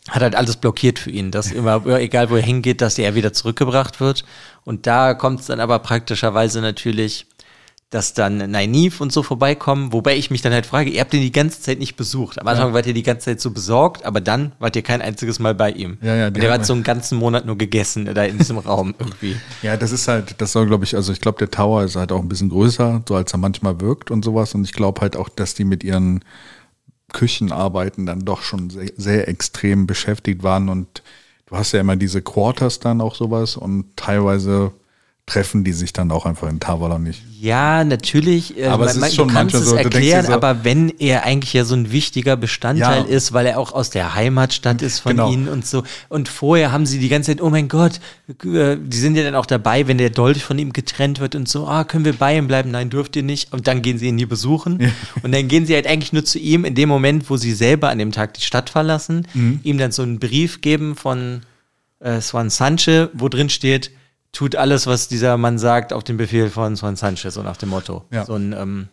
hat 0.09 0.23
halt 0.23 0.35
alles 0.35 0.57
blockiert 0.57 0.99
für 0.99 1.11
ihn, 1.11 1.31
dass 1.31 1.51
immer, 1.51 1.85
egal 1.99 2.31
wo 2.31 2.37
er 2.37 2.43
hingeht, 2.43 2.81
dass 2.81 2.99
er 2.99 3.15
wieder 3.15 3.33
zurückgebracht 3.33 4.01
wird. 4.01 4.25
Und 4.65 4.87
da 4.87 5.15
kommt 5.15 5.41
es 5.41 5.47
dann 5.47 5.61
aber 5.61 5.79
praktischerweise 5.79 6.61
natürlich 6.61 7.27
dass 7.95 8.13
dann 8.13 8.39
Nynaeve 8.39 9.01
und 9.01 9.13
so 9.13 9.23
vorbeikommen, 9.23 9.93
wobei 9.93 10.17
ich 10.17 10.29
mich 10.29 10.43
dann 10.43 10.53
halt 10.53 10.67
frage, 10.67 10.91
ihr 10.91 11.01
habt 11.01 11.15
ihn 11.15 11.21
die 11.21 11.31
ganze 11.31 11.61
Zeit 11.61 11.79
nicht 11.79 11.95
besucht. 11.95 12.41
Am 12.41 12.49
Anfang 12.49 12.75
wart 12.75 12.87
ihr 12.89 12.95
die 12.95 13.05
ganze 13.05 13.27
Zeit 13.27 13.41
so 13.41 13.53
besorgt, 13.53 14.05
aber 14.05 14.21
dann 14.21 14.51
wart 14.59 14.75
ihr 14.75 14.83
kein 14.83 15.01
einziges 15.01 15.39
Mal 15.39 15.55
bei 15.55 15.71
ihm. 15.71 15.99
Ja, 16.03 16.17
ja, 16.17 16.27
und 16.27 16.37
der 16.37 16.53
hat 16.53 16.67
so 16.67 16.73
einen 16.73 16.83
ganzen 16.83 17.17
Monat 17.19 17.47
nur 17.47 17.57
gegessen 17.57 18.13
da 18.13 18.25
in 18.25 18.37
diesem 18.37 18.59
Raum 18.59 18.97
irgendwie. 18.99 19.37
Ja, 19.63 19.77
das 19.77 19.93
ist 19.93 20.09
halt, 20.09 20.41
das 20.41 20.51
soll, 20.51 20.67
glaube 20.67 20.83
ich, 20.83 20.97
also 20.97 21.13
ich 21.13 21.21
glaube, 21.21 21.39
der 21.39 21.53
Tower 21.53 21.85
ist 21.85 21.95
halt 21.95 22.11
auch 22.11 22.21
ein 22.21 22.29
bisschen 22.29 22.49
größer, 22.49 23.03
so 23.09 23.15
als 23.15 23.33
er 23.33 23.39
manchmal 23.39 23.81
wirkt 23.81 24.11
und 24.11 24.25
sowas. 24.25 24.57
Und 24.57 24.65
ich 24.65 24.73
glaube 24.73 25.01
halt 25.01 25.17
auch, 25.17 25.29
dass 25.29 25.55
die 25.55 25.65
mit 25.65 25.85
ihren 25.85 26.25
Küchenarbeiten 27.13 28.07
dann 28.07 28.25
doch 28.25 28.43
schon 28.43 28.71
sehr, 28.71 28.91
sehr 28.97 29.29
extrem 29.29 29.87
beschäftigt 29.87 30.43
waren. 30.43 30.69
Und 30.69 31.03
du 31.47 31.57
hast 31.57 31.73
ja 31.73 31.81
immer 31.81 31.97
diese 31.97 32.23
Quarters 32.23 32.81
dann 32.81 33.01
auch 33.01 33.15
sowas 33.15 33.57
und 33.57 33.97
teilweise 33.97 34.73
treffen 35.27 35.64
die 35.64 35.72
sich 35.72 35.95
dann 35.95 36.11
auch 36.11 36.27
einfach 36.27 36.51
in 36.51 36.61
Tavalon 36.61 37.03
nicht. 37.03 37.22
Ja, 37.41 37.83
natürlich. 37.83 38.59
äh, 38.59 38.66
Aber 38.66 38.85
es 38.85 38.97
ist 38.97 39.14
schon 39.14 39.29
du 39.29 39.35
kannst 39.35 39.55
manchmal 39.55 39.62
es 39.62 39.68
so, 39.70 39.77
erklären, 39.77 40.27
so- 40.27 40.33
aber 40.33 40.64
wenn 40.64 40.91
er 40.99 41.25
eigentlich 41.25 41.55
ja 41.55 41.64
so 41.64 41.75
ein 41.75 41.91
wichtiger 41.93 42.37
Bestandteil 42.37 43.05
Ja. 43.09 43.09
ist, 43.09 43.33
weil 43.33 43.47
er 43.47 43.59
auch 43.59 43.72
aus 43.72 43.89
der 43.89 44.14
Heimatstadt 44.14 44.83
ist 44.83 44.99
von 45.01 45.12
Genau. 45.12 45.33
ihnen 45.33 45.49
und 45.49 45.66
so. 45.66 45.83
Und 46.11 46.29
vorher 46.29 46.72
haben 46.72 46.85
sie 46.85 46.99
die 46.99 47.09
ganze 47.09 47.31
Zeit, 47.31 47.41
oh 47.43 47.49
mein 47.49 47.68
Gott, 47.68 48.01
äh, 48.29 48.77
die 48.79 48.97
sind 48.99 49.16
ja 49.16 49.22
dann 49.22 49.35
auch 49.35 49.47
dabei, 49.47 49.87
wenn 49.89 49.97
der 49.97 50.11
Dolch 50.11 50.45
von 50.45 50.59
ihm 50.59 50.75
getrennt 50.75 51.20
wird 51.20 51.35
und 51.35 51.49
so, 51.49 51.66
ah, 51.66 51.85
können 51.85 52.05
wir 52.05 52.12
bei 52.12 52.37
ihm 52.37 52.47
bleiben? 52.47 52.70
Nein, 52.70 52.91
dürft 52.91 53.16
ihr 53.16 53.22
nicht. 53.22 53.51
Und 53.51 53.66
dann 53.66 53.81
gehen 53.81 53.97
sie 53.99 54.09
ihn 54.09 54.16
nie 54.16 54.27
besuchen. 54.27 54.93
Und 55.22 55.33
dann 55.35 55.49
gehen 55.49 55.64
sie 55.64 55.75
halt 55.75 55.87
eigentlich 55.87 56.12
nur 56.12 56.27
zu 56.27 56.39
ihm 56.39 56.66
in 56.66 56.75
dem 56.75 56.91
Moment, 56.91 57.31
wo 57.31 57.39
sie 57.39 57.55
selber 57.55 57.89
an 57.89 57.99
dem 57.99 58.12
Tag 58.12 58.35
die 58.35 58.43
Stadt 58.43 58.68
verlassen, 58.68 59.27
Mhm. 59.33 59.61
ihm 59.62 59.79
dann 59.79 59.91
so 59.91 60.03
einen 60.03 60.18
Brief 60.18 60.61
geben 60.61 60.97
von 60.97 61.41
äh, 62.01 62.20
Swan 62.20 62.51
Sanche, 62.51 63.09
wo 63.14 63.31
drin 63.31 63.49
steht, 63.49 63.91
tut 64.35 64.55
alles, 64.57 64.87
was 64.87 65.09
dieser 65.09 65.39
Mann 65.39 65.59
sagt, 65.59 65.95
auf 65.95 66.05
den 66.05 66.18
Befehl 66.18 66.51
von 66.51 66.76
Swan 66.76 66.97
Sanche, 66.97 67.30
so 67.30 67.43
nach 67.43 67.57
dem 67.57 67.70
Motto. 67.70 68.05
Ja. 68.11 68.26
So 68.26 68.35
ein, 68.35 68.53
ähm, 68.53 68.89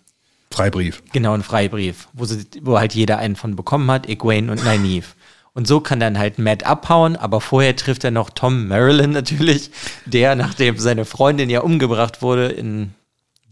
Freibrief. 0.52 1.02
genau, 1.12 1.34
ein 1.34 1.44
Freibrief, 1.44 2.08
wo, 2.14 2.26
sie, 2.26 2.46
wo 2.62 2.78
halt 2.80 2.94
jeder 2.94 3.18
einen 3.18 3.36
von 3.36 3.56
bekommen 3.56 3.90
hat, 3.92 4.08
Egwene 4.08 4.52
und 4.52 4.64
Nynaeve. 4.64 5.08
Und 5.54 5.68
so 5.68 5.82
kann 5.82 6.00
dann 6.00 6.18
halt 6.18 6.40
Matt 6.40 6.64
abhauen, 6.66 7.18
aber 7.18 7.42
vorher 7.42 7.76
trifft 7.76 8.04
er 8.06 8.12
noch 8.12 8.30
Tom 8.30 8.68
Marilyn 8.70 9.12
natürlich, 9.12 9.72
der, 10.06 10.36
nachdem 10.36 10.78
seine 10.78 11.04
Freundin 11.06 11.50
ja 11.50 11.60
umgebracht 11.62 12.22
wurde 12.22 12.48
in 12.48 12.94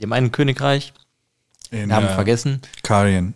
dem 0.02 0.14
einen 0.14 0.32
Königreich, 0.32 0.94
In, 1.72 1.90
Namen 1.90 2.08
äh, 2.08 2.14
vergessen, 2.14 2.62
Karien. 2.84 3.34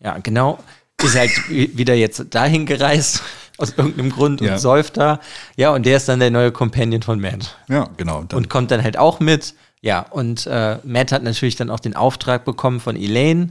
ja, 0.00 0.16
genau. 0.18 0.58
Ist 1.02 1.14
halt 1.16 1.30
wi- 1.50 1.70
wieder 1.74 1.94
jetzt 1.94 2.24
dahin 2.34 2.64
gereist, 2.64 3.22
aus 3.58 3.74
irgendeinem 3.76 4.10
Grund, 4.10 4.40
Ja. 4.40 4.54
und 4.54 4.58
säuft 4.58 4.96
da. 4.96 5.20
Ja, 5.56 5.70
und 5.74 5.86
der 5.86 5.96
ist 5.96 6.08
dann 6.08 6.20
der 6.20 6.30
neue 6.30 6.52
Companion 6.52 7.02
von 7.02 7.20
Matt. 7.20 7.56
Ja, 7.68 7.88
genau. 7.96 8.22
Dann, 8.24 8.36
Und 8.38 8.48
kommt 8.50 8.70
dann 8.70 8.82
halt 8.82 8.96
auch 8.96 9.20
mit. 9.20 9.54
Ja, 9.82 10.00
und 10.10 10.46
äh, 10.46 10.78
Matt 10.84 11.12
hat 11.12 11.22
natürlich 11.22 11.56
dann 11.56 11.70
auch 11.70 11.80
den 11.80 11.94
Auftrag 11.96 12.44
bekommen 12.44 12.80
von 12.80 12.96
Elaine, 12.96 13.50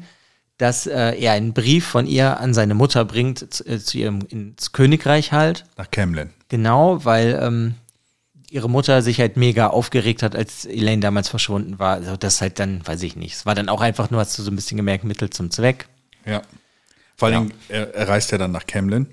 dass 0.58 0.88
äh, 0.88 1.12
er 1.20 1.34
einen 1.34 1.54
Brief 1.54 1.86
von 1.86 2.08
ihr 2.08 2.40
an 2.40 2.54
seine 2.54 2.74
Mutter 2.76 3.04
bringt, 3.06 3.54
zu, 3.54 3.66
äh, 3.68 3.80
zu 3.80 3.98
ihrem 3.98 4.20
ins 4.30 4.72
Königreich 4.72 5.32
halt. 5.32 5.66
nach 5.78 5.92
Camlin. 5.92 6.30
Genau, 6.50 7.04
weil 7.04 7.38
ähm, 7.42 7.76
ihre 8.50 8.70
Mutter 8.70 9.02
sich 9.02 9.20
halt 9.20 9.36
mega 9.38 9.68
aufgeregt 9.68 10.24
hat, 10.24 10.36
als 10.36 10.66
Elaine 10.66 11.02
damals 11.02 11.28
verschwunden 11.30 11.78
war. 11.80 11.96
Also 11.96 12.16
das 12.16 12.40
halt 12.42 12.60
dann, 12.60 12.86
weiß 12.88 13.04
ich 13.04 13.16
nicht. 13.16 13.34
Es 13.34 13.46
war 13.46 13.54
dann 13.56 13.68
auch 13.70 13.82
einfach 13.82 14.12
nur, 14.12 14.20
hast 14.22 14.38
du 14.40 14.44
so 14.44 14.52
ein 14.52 14.56
bisschen 14.56 14.78
gemerkt, 14.78 15.04
Mittel 15.04 15.30
zum 15.30 15.52
Zweck. 15.52 15.88
Ja. 16.26 16.42
Vor 17.18 17.30
allen 17.30 17.48
Dingen, 17.50 17.54
er, 17.70 17.94
er 17.96 18.08
reist 18.10 18.32
ja 18.32 18.38
dann 18.38 18.52
nach 18.52 18.66
Camlin 18.68 19.08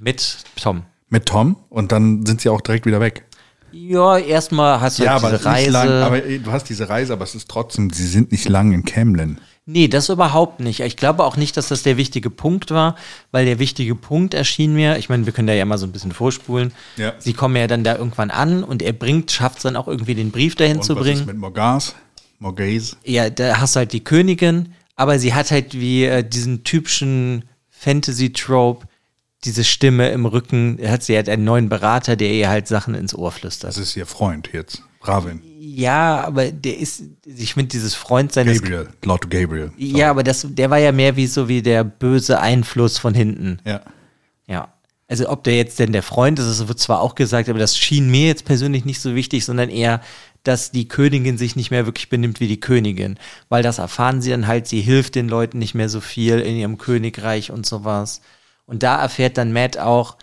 Mit 0.00 0.38
Tom. 0.60 0.82
mit 1.08 1.26
Tom 1.26 1.56
und 1.70 1.92
dann 1.92 2.26
sind 2.26 2.40
sie 2.40 2.48
auch 2.48 2.60
direkt 2.60 2.86
wieder 2.86 3.00
weg. 3.00 3.24
Ja, 3.72 4.16
erstmal 4.16 4.80
hast 4.80 4.98
du 4.98 5.06
halt 5.08 5.22
diese 5.22 5.32
nicht 5.32 5.44
Reise. 5.44 5.70
Lang, 5.70 5.88
aber 5.88 6.20
du 6.20 6.50
hast 6.52 6.64
diese 6.68 6.88
Reise, 6.88 7.12
aber 7.12 7.24
es 7.24 7.34
ist 7.34 7.48
trotzdem, 7.50 7.90
sie 7.90 8.06
sind 8.06 8.32
nicht 8.32 8.48
lang 8.48 8.72
in 8.72 8.84
Camlin. 8.84 9.38
Nee, 9.68 9.88
das 9.88 10.08
überhaupt 10.08 10.60
nicht. 10.60 10.80
Ich 10.80 10.96
glaube 10.96 11.24
auch 11.24 11.36
nicht, 11.36 11.56
dass 11.56 11.68
das 11.68 11.82
der 11.82 11.96
wichtige 11.96 12.30
Punkt 12.30 12.70
war, 12.70 12.94
weil 13.32 13.44
der 13.46 13.58
wichtige 13.58 13.94
Punkt 13.96 14.32
erschien 14.32 14.74
mir, 14.74 14.96
ich 14.96 15.08
meine, 15.08 15.26
wir 15.26 15.32
können 15.32 15.48
da 15.48 15.54
ja 15.54 15.64
mal 15.64 15.76
so 15.76 15.86
ein 15.86 15.92
bisschen 15.92 16.12
vorspulen. 16.12 16.72
Ja. 16.96 17.14
Sie 17.18 17.32
kommen 17.32 17.56
ja 17.56 17.66
dann 17.66 17.82
da 17.82 17.96
irgendwann 17.96 18.30
an 18.30 18.62
und 18.62 18.80
er 18.80 18.92
bringt, 18.92 19.32
schafft 19.32 19.56
es 19.58 19.62
dann 19.64 19.74
auch 19.76 19.88
irgendwie 19.88 20.14
den 20.14 20.30
Brief 20.30 20.54
dahin 20.54 20.76
Und 20.78 20.84
zu 20.84 20.94
was 20.94 21.02
bringen. 21.02 21.20
ist 21.20 21.26
mit 21.26 21.36
Morgas? 21.36 21.96
Morgaze? 22.38 22.96
Ja, 23.04 23.28
da 23.28 23.58
hast 23.60 23.74
du 23.74 23.78
halt 23.80 23.92
die 23.92 24.04
Königin, 24.04 24.72
aber 24.96 25.18
sie 25.18 25.34
hat 25.34 25.50
halt 25.50 25.74
wie 25.74 26.04
äh, 26.04 26.24
diesen 26.24 26.64
typischen 26.64 27.44
Fantasy-Trope, 27.70 28.86
diese 29.44 29.62
Stimme 29.62 30.08
im 30.08 30.26
Rücken, 30.26 30.78
hat 30.84 31.02
sie 31.02 31.16
hat 31.16 31.28
einen 31.28 31.44
neuen 31.44 31.68
Berater, 31.68 32.16
der 32.16 32.32
ihr 32.32 32.48
halt 32.48 32.66
Sachen 32.66 32.94
ins 32.94 33.14
Ohr 33.14 33.30
flüstert. 33.30 33.70
Das 33.70 33.78
ist 33.78 33.96
ihr 33.96 34.06
Freund 34.06 34.50
jetzt. 34.52 34.82
Bravin. 34.98 35.40
ja, 35.60 36.24
aber 36.24 36.50
der 36.50 36.78
ist, 36.78 37.04
ich 37.24 37.54
finde 37.54 37.68
dieses 37.68 37.94
Freundsein, 37.94 38.48
das 38.48 38.60
Gabriel. 38.60 38.88
Lord 39.04 39.30
Gabriel. 39.30 39.70
Ja, 39.76 40.10
aber 40.10 40.24
das, 40.24 40.44
der 40.50 40.68
war 40.68 40.78
ja 40.78 40.90
mehr 40.90 41.14
wie 41.14 41.28
so 41.28 41.48
wie 41.48 41.62
der 41.62 41.84
böse 41.84 42.40
Einfluss 42.40 42.98
von 42.98 43.14
hinten. 43.14 43.60
Ja. 43.64 43.82
Ja. 44.48 44.72
Also 45.08 45.28
ob 45.28 45.44
der 45.44 45.56
jetzt 45.56 45.78
denn 45.78 45.92
der 45.92 46.02
Freund 46.02 46.40
ist, 46.40 46.48
das 46.48 46.66
wird 46.66 46.80
zwar 46.80 47.00
auch 47.00 47.14
gesagt, 47.14 47.48
aber 47.48 47.60
das 47.60 47.78
schien 47.78 48.10
mir 48.10 48.26
jetzt 48.26 48.44
persönlich 48.44 48.84
nicht 48.84 49.00
so 49.00 49.14
wichtig, 49.14 49.44
sondern 49.44 49.68
eher, 49.70 50.00
dass 50.46 50.70
die 50.70 50.88
Königin 50.88 51.38
sich 51.38 51.56
nicht 51.56 51.70
mehr 51.70 51.86
wirklich 51.86 52.08
benimmt 52.08 52.40
wie 52.40 52.48
die 52.48 52.60
Königin. 52.60 53.18
Weil 53.48 53.62
das 53.62 53.78
erfahren 53.78 54.22
sie 54.22 54.30
dann 54.30 54.46
halt, 54.46 54.66
sie 54.66 54.80
hilft 54.80 55.14
den 55.14 55.28
Leuten 55.28 55.58
nicht 55.58 55.74
mehr 55.74 55.88
so 55.88 56.00
viel 56.00 56.40
in 56.40 56.56
ihrem 56.56 56.78
Königreich 56.78 57.50
und 57.50 57.66
sowas. 57.66 58.20
Und 58.66 58.82
da 58.82 59.00
erfährt 59.00 59.38
dann 59.38 59.52
Matt 59.52 59.78
auch, 59.78 60.16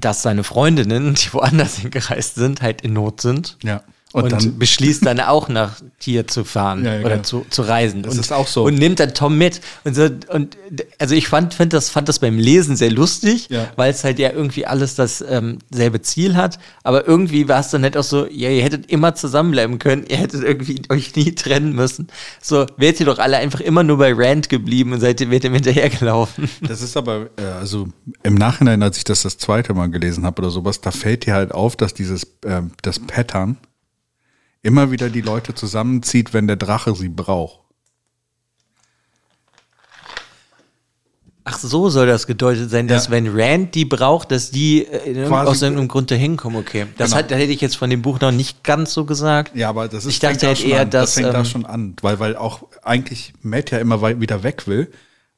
dass 0.00 0.22
seine 0.22 0.44
Freundinnen, 0.44 1.14
die 1.14 1.32
woanders 1.32 1.78
hingereist 1.78 2.34
sind, 2.34 2.62
halt 2.62 2.82
in 2.82 2.94
Not 2.94 3.20
sind. 3.20 3.58
Ja. 3.62 3.82
Und, 4.14 4.22
Und 4.24 4.32
dann- 4.32 4.58
beschließt 4.60 5.04
dann 5.04 5.18
auch 5.18 5.48
nach 5.48 5.80
Tier 5.98 6.28
zu 6.28 6.44
fahren 6.44 6.84
Ja, 6.84 6.94
ja, 6.94 7.00
oder 7.00 7.10
genau. 7.16 7.22
zu, 7.24 7.46
zu 7.50 7.62
reisen. 7.62 8.04
Das 8.04 8.14
und, 8.14 8.20
ist 8.20 8.32
auch 8.32 8.46
so. 8.46 8.62
Und 8.64 8.76
nimmt 8.76 9.00
dann 9.00 9.12
Tom 9.12 9.36
mit. 9.36 9.60
Und, 9.82 9.96
so, 9.96 10.08
und 10.28 10.56
also 11.00 11.16
ich 11.16 11.26
fand, 11.26 11.52
find 11.52 11.72
das, 11.72 11.90
fand 11.90 12.08
das 12.08 12.20
beim 12.20 12.38
Lesen 12.38 12.76
sehr 12.76 12.92
lustig, 12.92 13.48
Ja. 13.50 13.66
weil 13.74 13.90
es 13.90 14.04
halt 14.04 14.20
ja 14.20 14.30
irgendwie 14.30 14.66
alles 14.66 14.94
das 14.94 15.20
ähm, 15.28 15.58
selbe 15.72 16.00
Ziel 16.00 16.36
hat. 16.36 16.60
Aber 16.84 17.08
irgendwie 17.08 17.48
war 17.48 17.58
es 17.58 17.70
dann 17.70 17.82
halt 17.82 17.96
auch 17.96 18.04
so, 18.04 18.28
ja, 18.30 18.50
ihr 18.50 18.62
hättet 18.62 18.86
immer 18.88 19.16
zusammenbleiben 19.16 19.80
können, 19.80 20.04
ihr 20.06 20.16
hättet 20.18 20.44
irgendwie 20.44 20.80
euch 20.90 21.16
nie 21.16 21.32
trennen 21.34 21.72
müssen. 21.74 22.06
So, 22.40 22.66
wärt 22.76 23.00
ihr 23.00 23.06
doch 23.06 23.18
alle 23.18 23.38
einfach 23.38 23.60
immer 23.62 23.82
nur 23.82 23.98
bei 23.98 24.12
Rand 24.14 24.48
geblieben 24.48 24.92
und 24.92 25.00
seid 25.00 25.20
ihr 25.22 25.30
wärt 25.30 25.42
ihm 25.42 25.54
hinterhergelaufen. 25.54 26.48
Das 26.68 26.82
ist 26.82 26.96
aber, 26.96 27.30
äh, 27.36 27.42
also 27.58 27.88
im 28.22 28.36
Nachhinein, 28.36 28.80
als 28.84 28.96
ich 28.96 29.02
das 29.04 29.22
das 29.22 29.38
zweite 29.38 29.74
Mal 29.74 29.90
gelesen 29.90 30.24
habe 30.24 30.40
oder 30.40 30.52
sowas, 30.52 30.80
da 30.80 30.92
fällt 30.92 31.26
dir 31.26 31.34
halt 31.34 31.50
auf, 31.52 31.74
dass 31.74 31.94
dieses, 31.94 32.28
ähm, 32.46 32.70
das 32.82 33.00
Pattern 33.00 33.56
immer 34.64 34.90
wieder 34.90 35.10
die 35.10 35.20
Leute 35.20 35.54
zusammenzieht, 35.54 36.32
wenn 36.34 36.48
der 36.48 36.56
Drache 36.56 36.94
sie 36.96 37.08
braucht. 37.08 37.60
Ach 41.46 41.58
so 41.58 41.90
soll 41.90 42.06
das 42.06 42.26
gedeutet 42.26 42.70
sein, 42.70 42.88
dass 42.88 43.06
Ja. 43.06 43.10
wenn 43.10 43.28
Rand 43.38 43.74
die 43.74 43.84
braucht, 43.84 44.30
dass 44.30 44.50
die 44.50 44.86
äh, 44.86 45.26
aus 45.28 45.60
irgendeinem 45.60 45.88
Grund 45.88 46.10
da 46.10 46.14
hinkommen. 46.14 46.58
Okay, 46.58 46.86
das 46.96 47.10
Genau. 47.10 47.18
hat, 47.22 47.30
das 47.30 47.38
hätte 47.38 47.52
ich 47.52 47.60
jetzt 47.60 47.76
von 47.76 47.90
dem 47.90 48.00
Buch 48.00 48.18
noch 48.18 48.32
nicht 48.32 48.64
ganz 48.64 48.94
so 48.94 49.04
gesagt. 49.04 49.54
Ja, 49.54 49.68
aber 49.68 49.86
das 49.88 50.06
ist 50.06 50.12
Ich 50.12 50.18
dachte 50.20 50.38
fängt 50.38 50.42
da 50.42 50.46
halt 50.48 50.64
eher, 50.64 50.80
an. 50.80 50.90
das 50.90 51.02
dass, 51.10 51.14
fängt 51.22 51.34
da 51.34 51.40
ähm, 51.40 51.44
schon 51.44 51.66
an, 51.66 51.96
weil, 52.00 52.18
weil 52.18 52.36
auch 52.36 52.62
eigentlich 52.82 53.34
Matt 53.42 53.70
ja 53.70 53.78
immer 53.78 54.18
wieder 54.20 54.42
weg 54.42 54.66
will, 54.66 54.90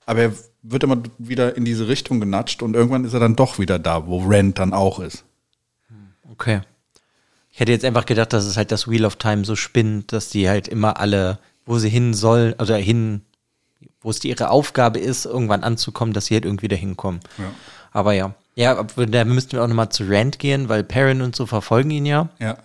aber 0.07 0.21
er 0.21 0.33
wird 0.63 0.85
immer 0.85 1.03
wieder 1.19 1.57
in 1.57 1.65
diese 1.65 1.89
Richtung 1.89 2.21
genatscht 2.21 2.63
und 2.63 2.75
irgendwann 2.75 3.05
ist 3.05 3.13
er 3.13 3.21
dann 3.21 3.35
doch 3.35 3.59
wieder 3.59 3.81
da, 3.81 4.07
wo 4.07 4.23
Rand 4.25 4.61
dann 4.61 4.73
auch 4.73 5.01
ist. 5.01 5.25
Okay. 6.31 6.61
Ich 7.57 7.61
hätte 7.61 7.73
jetzt 7.73 7.87
einfach 7.87 8.05
gedacht, 8.05 8.35
dass 8.35 8.45
es 8.45 8.59
halt 8.59 8.71
das 8.71 8.87
Wheel 8.87 9.07
of 9.07 9.17
Time 9.17 9.47
so 9.47 9.57
spinnt, 9.57 10.13
dass 10.13 10.29
die 10.29 10.47
halt 10.47 10.69
immer 10.69 11.01
alle, 11.01 11.39
wo 11.65 11.79
sie 11.79 11.89
hin 11.89 12.13
sollen, 12.13 12.53
also 12.59 12.75
hin, 12.75 13.23
wo 14.03 14.11
es 14.11 14.21
die 14.21 14.29
ihre 14.29 14.51
Aufgabe 14.51 14.99
ist, 14.99 15.25
irgendwann 15.25 15.65
anzukommen, 15.65 16.13
dass 16.13 16.27
sie 16.27 16.35
halt 16.35 16.45
irgendwie 16.45 16.69
da 16.69 16.77
hinkommen. 16.77 17.21
Ja. 17.39 17.45
Aber 17.93 18.13
ja. 18.13 18.35
Ja, 18.57 18.83
da 18.85 19.25
müssten 19.25 19.53
wir 19.53 19.65
auch 19.65 19.69
nochmal 19.69 19.89
zu 19.89 20.05
Rand 20.07 20.39
gehen, 20.39 20.69
weil 20.69 20.85
Perrin 20.85 21.23
und 21.23 21.35
so 21.35 21.47
verfolgen 21.47 21.91
ihn 21.93 22.05
ja. 22.05 22.29
Ja. 22.41 22.59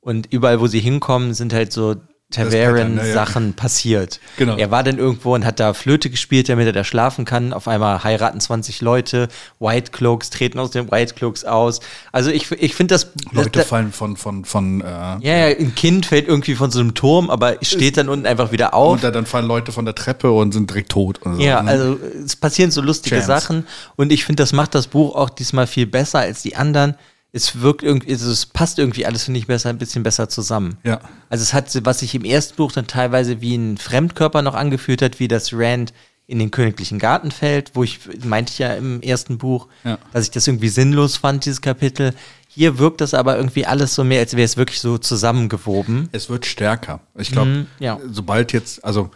Und 0.00 0.32
überall, 0.32 0.60
wo 0.60 0.66
sie 0.66 0.80
hinkommen, 0.80 1.34
sind 1.34 1.52
halt 1.52 1.70
so 1.70 1.96
Ne, 2.36 2.44
ja. 2.44 2.66
Taveren-Sachen 2.66 3.54
passiert. 3.54 4.20
Genau. 4.36 4.56
Er 4.56 4.70
war 4.70 4.82
dann 4.82 4.98
irgendwo 4.98 5.34
und 5.34 5.44
hat 5.44 5.60
da 5.60 5.74
Flöte 5.74 6.10
gespielt, 6.10 6.48
damit 6.48 6.66
er 6.66 6.72
da 6.72 6.84
schlafen 6.84 7.24
kann. 7.24 7.52
Auf 7.52 7.68
einmal 7.68 8.02
heiraten 8.04 8.40
20 8.40 8.80
Leute, 8.80 9.28
White 9.60 9.92
Cloaks 9.92 10.30
treten 10.30 10.58
aus 10.58 10.70
den 10.70 10.90
White 10.90 11.14
Cloaks 11.14 11.44
aus. 11.44 11.80
Also 12.10 12.30
ich, 12.30 12.50
ich 12.52 12.74
finde 12.74 12.94
das... 12.94 13.08
Leute 13.32 13.50
das, 13.50 13.66
fallen 13.66 13.92
von, 13.92 14.16
von, 14.16 14.44
von, 14.44 14.80
äh, 14.80 14.84
ja, 14.84 15.18
ja, 15.20 15.46
ein 15.46 15.74
Kind 15.74 16.06
fällt 16.06 16.28
irgendwie 16.28 16.54
von 16.54 16.70
so 16.70 16.80
einem 16.80 16.94
Turm, 16.94 17.30
aber 17.30 17.56
steht 17.62 17.96
dann 17.96 18.08
unten 18.08 18.26
einfach 18.26 18.52
wieder 18.52 18.74
auf. 18.74 18.94
und 18.94 19.04
da, 19.04 19.10
dann 19.10 19.26
fallen 19.26 19.46
Leute 19.46 19.72
von 19.72 19.84
der 19.84 19.94
Treppe 19.94 20.30
und 20.30 20.52
sind 20.52 20.70
direkt 20.70 20.90
tot. 20.90 21.20
So. 21.24 21.30
Ja, 21.38 21.62
ne? 21.62 21.70
also 21.70 21.98
es 22.24 22.36
passieren 22.36 22.70
so 22.70 22.80
lustige 22.80 23.16
Chance. 23.16 23.26
Sachen 23.26 23.66
und 23.96 24.12
ich 24.12 24.24
finde, 24.24 24.42
das 24.42 24.52
macht 24.52 24.74
das 24.74 24.86
Buch 24.86 25.14
auch 25.14 25.30
diesmal 25.30 25.66
viel 25.66 25.86
besser 25.86 26.20
als 26.20 26.42
die 26.42 26.56
anderen. 26.56 26.96
Es 27.34 27.60
wirkt 27.62 27.82
irgendwie, 27.82 28.12
also 28.12 28.30
es 28.30 28.44
passt 28.44 28.78
irgendwie 28.78 29.06
alles, 29.06 29.24
finde 29.24 29.40
ich, 29.40 29.46
besser, 29.46 29.70
ein 29.70 29.78
bisschen 29.78 30.02
besser 30.02 30.28
zusammen. 30.28 30.76
Ja. 30.84 31.00
Also 31.30 31.42
es 31.42 31.54
hat, 31.54 31.66
was 31.86 32.00
sich 32.00 32.14
im 32.14 32.24
ersten 32.24 32.56
Buch 32.56 32.72
dann 32.72 32.86
teilweise 32.86 33.40
wie 33.40 33.54
ein 33.56 33.78
Fremdkörper 33.78 34.42
noch 34.42 34.54
angefühlt 34.54 35.00
hat, 35.00 35.18
wie 35.18 35.28
das 35.28 35.52
Rand 35.54 35.94
in 36.26 36.38
den 36.38 36.50
königlichen 36.50 36.98
Garten 36.98 37.30
fällt, 37.30 37.72
wo 37.74 37.82
ich, 37.84 38.00
meinte 38.24 38.52
ich 38.52 38.58
ja 38.58 38.74
im 38.74 39.00
ersten 39.00 39.38
Buch, 39.38 39.68
Ja. 39.84 39.98
dass 40.12 40.24
ich 40.24 40.30
das 40.30 40.46
irgendwie 40.46 40.68
sinnlos 40.68 41.16
fand, 41.16 41.44
dieses 41.46 41.60
Kapitel. 41.62 42.14
Hier 42.48 42.78
wirkt 42.78 43.00
das 43.00 43.14
aber 43.14 43.36
irgendwie 43.38 43.64
alles 43.64 43.94
so 43.94 44.04
mehr, 44.04 44.20
als 44.20 44.34
wäre 44.34 44.44
es 44.44 44.58
wirklich 44.58 44.80
so 44.80 44.98
zusammengewoben. 44.98 46.10
Es 46.12 46.28
wird 46.28 46.44
stärker. 46.44 47.00
Ich 47.16 47.32
glaube, 47.32 47.48
Mhm, 47.50 47.66
ja. 47.78 47.98
sobald 48.10 48.52
jetzt, 48.52 48.84
also 48.84 49.10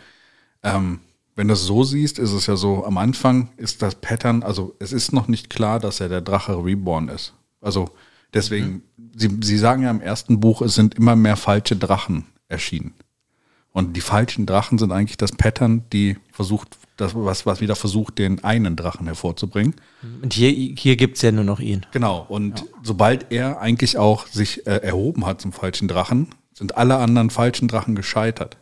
ähm, 0.63 1.01
wenn 1.37 1.49
du 1.49 1.55
es 1.55 1.63
so 1.65 1.85
siehst, 1.85 2.19
ist 2.19 2.33
es 2.33 2.47
ja 2.47 2.57
so, 2.57 2.85
am 2.87 2.97
Anfang 2.97 3.51
ist 3.59 3.83
das 3.83 3.95
Pattern, 3.97 4.43
also 4.43 4.75
es 4.79 4.93
ist 4.93 5.13
noch 5.13 5.29
nicht 5.29 5.51
klar, 5.51 5.79
dass 5.81 6.01
er 6.01 6.09
der 6.09 6.23
Drache 6.23 6.53
Reborn 6.65 7.09
ist. 7.09 7.35
Also 7.61 7.91
deswegen, 8.35 8.83
Mhm. 8.97 9.11
sie, 9.15 9.39
sie 9.43 9.59
sagen 9.59 9.83
ja 9.83 9.91
im 9.91 10.01
ersten 10.01 10.41
Buch, 10.41 10.63
es 10.63 10.75
sind 10.75 10.95
immer 10.95 11.17
mehr 11.17 11.37
falsche 11.37 11.77
Drachen 11.77 12.27
erschienen. 12.49 12.95
Und 13.73 13.95
die 13.95 14.01
falschen 14.01 14.47
Drachen 14.47 14.79
sind 14.79 14.91
eigentlich 14.91 15.19
das 15.19 15.33
Pattern, 15.33 15.85
die 15.93 16.17
versucht, 16.33 16.79
das, 16.97 17.15
was, 17.15 17.45
was 17.45 17.61
wieder 17.61 17.77
versucht, 17.77 18.17
den 18.19 18.43
einen 18.43 18.75
Drachen 18.75 19.07
hervorzubringen. 19.07 19.75
Und 20.23 20.33
hier, 20.33 20.51
hier 20.51 20.97
gibt 20.97 21.17
es 21.17 21.23
ja 21.23 21.31
nur 21.31 21.45
noch 21.45 21.61
ihn. 21.61 21.85
Genau, 21.93 22.25
und 22.27 22.65
sobald 22.83 23.31
er 23.31 23.61
eigentlich 23.61 23.99
auch 23.99 24.27
sich 24.29 24.67
äh, 24.67 24.77
erhoben 24.79 25.27
hat 25.27 25.43
zum 25.43 25.53
falschen 25.53 25.89
Drachen, 25.89 26.29
sind 26.55 26.79
alle 26.79 26.97
anderen 26.97 27.29
falschen 27.29 27.69
Drachen 27.69 27.95
gescheitert. 27.95 28.57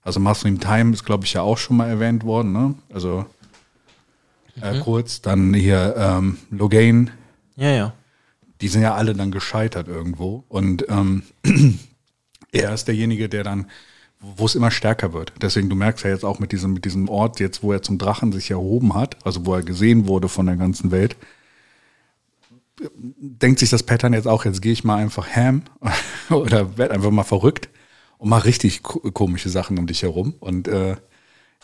Also 0.00 0.18
Muslim 0.18 0.60
Time 0.60 0.94
ist, 0.94 1.04
glaube 1.04 1.26
ich, 1.26 1.34
ja 1.34 1.42
auch 1.42 1.58
schon 1.58 1.76
mal 1.76 1.88
erwähnt 1.90 2.24
worden, 2.24 2.52
ne? 2.52 2.74
Also 2.90 3.26
äh, 4.62 4.78
kurz, 4.80 5.20
dann 5.20 5.52
hier 5.52 5.94
ähm, 5.98 6.38
Logain, 6.50 7.10
Ja, 7.56 7.70
ja. 7.70 7.92
Die 8.60 8.68
sind 8.68 8.82
ja 8.82 8.94
alle 8.94 9.14
dann 9.14 9.30
gescheitert 9.30 9.88
irgendwo. 9.88 10.44
Und 10.48 10.86
ähm, 10.88 11.22
er 12.52 12.74
ist 12.74 12.88
derjenige, 12.88 13.28
der 13.28 13.44
dann, 13.44 13.66
wo 14.20 14.46
es 14.46 14.54
immer 14.54 14.70
stärker 14.70 15.12
wird. 15.12 15.32
Deswegen, 15.40 15.70
du 15.70 15.76
merkst 15.76 16.04
ja 16.04 16.10
jetzt 16.10 16.24
auch 16.24 16.38
mit 16.38 16.52
diesem, 16.52 16.74
mit 16.74 16.84
diesem 16.84 17.08
Ort, 17.08 17.40
jetzt, 17.40 17.62
wo 17.62 17.72
er 17.72 17.82
zum 17.82 17.98
Drachen 17.98 18.32
sich 18.32 18.50
erhoben 18.50 18.94
hat, 18.94 19.16
also 19.24 19.46
wo 19.46 19.54
er 19.54 19.62
gesehen 19.62 20.06
wurde 20.06 20.28
von 20.28 20.46
der 20.46 20.56
ganzen 20.56 20.90
Welt, 20.90 21.16
denkt 22.96 23.58
sich 23.58 23.70
das 23.70 23.82
Pattern 23.82 24.12
jetzt 24.12 24.28
auch, 24.28 24.44
jetzt 24.44 24.62
gehe 24.62 24.72
ich 24.72 24.84
mal 24.84 24.96
einfach 24.96 25.28
ham 25.28 25.62
oder 26.30 26.78
werde 26.78 26.94
einfach 26.94 27.10
mal 27.10 27.24
verrückt 27.24 27.68
und 28.18 28.28
mache 28.28 28.46
richtig 28.46 28.82
ko 28.82 29.00
komische 29.12 29.48
Sachen 29.48 29.78
um 29.78 29.86
dich 29.86 30.02
herum. 30.02 30.34
Und 30.40 30.68
äh, 30.68 30.92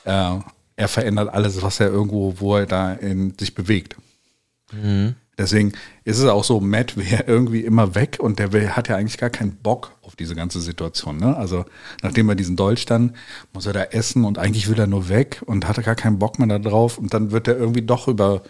äh, 0.04 0.40
er 0.76 0.88
verändert 0.88 1.32
alles, 1.32 1.62
was 1.62 1.80
er 1.80 1.88
irgendwo, 1.88 2.34
wo 2.38 2.56
er 2.56 2.66
da 2.66 2.92
in 2.92 3.34
sich 3.38 3.54
bewegt. 3.54 3.96
Deswegen 5.38 5.72
ist 6.04 6.18
es 6.18 6.24
auch 6.24 6.44
so, 6.44 6.60
Matt 6.60 6.96
wäre 6.96 7.24
irgendwie 7.26 7.60
immer 7.60 7.94
weg 7.94 8.18
und 8.20 8.38
der 8.38 8.52
will, 8.52 8.70
hat 8.70 8.88
ja 8.88 8.96
eigentlich 8.96 9.18
gar 9.18 9.30
keinen 9.30 9.56
Bock 9.56 9.92
auf 10.02 10.16
diese 10.16 10.34
ganze 10.34 10.60
Situation. 10.60 11.18
Ne? 11.18 11.36
Also 11.36 11.64
nachdem 12.02 12.28
er 12.28 12.34
diesen 12.34 12.56
Dolch 12.56 12.86
dann, 12.86 13.14
muss 13.52 13.66
er 13.66 13.72
da 13.72 13.82
essen 13.82 14.24
und 14.24 14.38
eigentlich 14.38 14.68
will 14.68 14.78
er 14.78 14.86
nur 14.86 15.08
weg 15.08 15.42
und 15.46 15.68
hat 15.68 15.76
er 15.76 15.82
gar 15.82 15.94
keinen 15.94 16.18
Bock 16.18 16.38
mehr 16.38 16.48
da 16.48 16.58
drauf 16.58 16.98
und 16.98 17.12
dann 17.12 17.32
wird 17.32 17.48
er 17.48 17.56
irgendwie 17.56 17.82
doch 17.82 18.08
über 18.08 18.42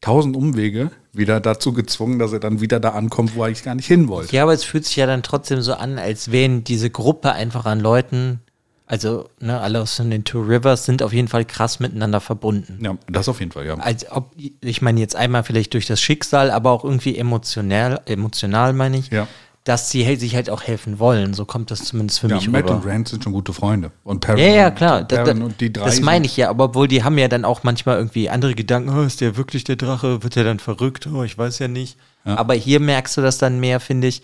tausend 0.00 0.36
Umwege 0.36 0.90
wieder 1.12 1.40
dazu 1.40 1.72
gezwungen, 1.72 2.18
dass 2.18 2.32
er 2.32 2.40
dann 2.40 2.60
wieder 2.60 2.80
da 2.80 2.90
ankommt, 2.90 3.34
wo 3.34 3.42
er 3.42 3.46
eigentlich 3.46 3.64
gar 3.64 3.74
nicht 3.74 3.86
hin 3.86 4.08
wollte. 4.08 4.36
Ja, 4.36 4.42
aber 4.42 4.52
es 4.52 4.64
fühlt 4.64 4.84
sich 4.84 4.96
ja 4.96 5.06
dann 5.06 5.22
trotzdem 5.22 5.62
so 5.62 5.72
an, 5.72 5.98
als 5.98 6.30
wären 6.30 6.64
diese 6.64 6.90
Gruppe 6.90 7.32
einfach 7.32 7.64
an 7.64 7.80
Leuten, 7.80 8.40
also 8.86 9.28
ne, 9.40 9.60
alle 9.60 9.80
aus 9.82 9.96
den 9.96 10.24
Two 10.24 10.40
Rivers 10.42 10.84
sind 10.84 11.02
auf 11.02 11.12
jeden 11.12 11.28
Fall 11.28 11.44
krass 11.44 11.80
miteinander 11.80 12.20
verbunden. 12.20 12.78
Ja, 12.84 12.96
das 13.08 13.28
auf 13.28 13.40
jeden 13.40 13.52
Fall, 13.52 13.66
ja. 13.66 13.74
Als 13.74 14.10
ob, 14.10 14.30
ich 14.36 14.80
meine 14.82 15.00
jetzt 15.00 15.16
einmal 15.16 15.42
vielleicht 15.44 15.74
durch 15.74 15.86
das 15.86 16.00
Schicksal, 16.00 16.50
aber 16.50 16.70
auch 16.70 16.84
irgendwie 16.84 17.18
emotional, 17.18 18.00
emotional 18.06 18.72
meine 18.72 18.96
ich, 18.98 19.10
Ja. 19.10 19.26
dass 19.64 19.90
sie 19.90 20.06
halt- 20.06 20.20
sich 20.20 20.36
halt 20.36 20.48
auch 20.50 20.62
helfen 20.62 21.00
wollen. 21.00 21.34
So 21.34 21.44
kommt 21.44 21.72
das 21.72 21.84
zumindest 21.84 22.20
für 22.20 22.28
Ja, 22.28 22.36
mich 22.36 22.48
Matt 22.48 22.64
rüber. 22.64 22.74
und 22.76 22.86
Rand 22.86 23.08
sind 23.08 23.24
schon 23.24 23.32
gute 23.32 23.52
Freunde. 23.52 23.90
Und 24.04 24.20
Perrin 24.20 24.44
Ja, 24.44 24.50
ja, 24.54 24.68
und- 24.68 24.76
klar. 24.76 25.02
Da, 25.02 25.24
da, 25.24 25.34
das 25.34 26.00
meine 26.00 26.24
ich 26.26 26.36
ja, 26.36 26.48
aber 26.48 26.66
obwohl 26.66 26.86
die 26.86 27.02
haben 27.02 27.18
ja 27.18 27.26
dann 27.26 27.44
auch 27.44 27.64
manchmal 27.64 27.96
irgendwie 27.96 28.30
andere 28.30 28.54
Gedanken, 28.54 28.90
oh, 28.96 29.02
ist 29.02 29.20
der 29.20 29.36
wirklich 29.36 29.64
der 29.64 29.74
Drache? 29.74 30.22
Wird 30.22 30.36
der 30.36 30.44
dann 30.44 30.60
verrückt? 30.60 31.08
Oh, 31.12 31.24
ich 31.24 31.36
weiß 31.36 31.58
ja 31.58 31.66
nicht. 31.66 31.98
Ja. 32.24 32.36
Aber 32.38 32.54
hier 32.54 32.78
merkst 32.78 33.16
du 33.16 33.20
das 33.22 33.38
dann 33.38 33.58
mehr, 33.58 33.80
finde 33.80 34.06
ich, 34.06 34.22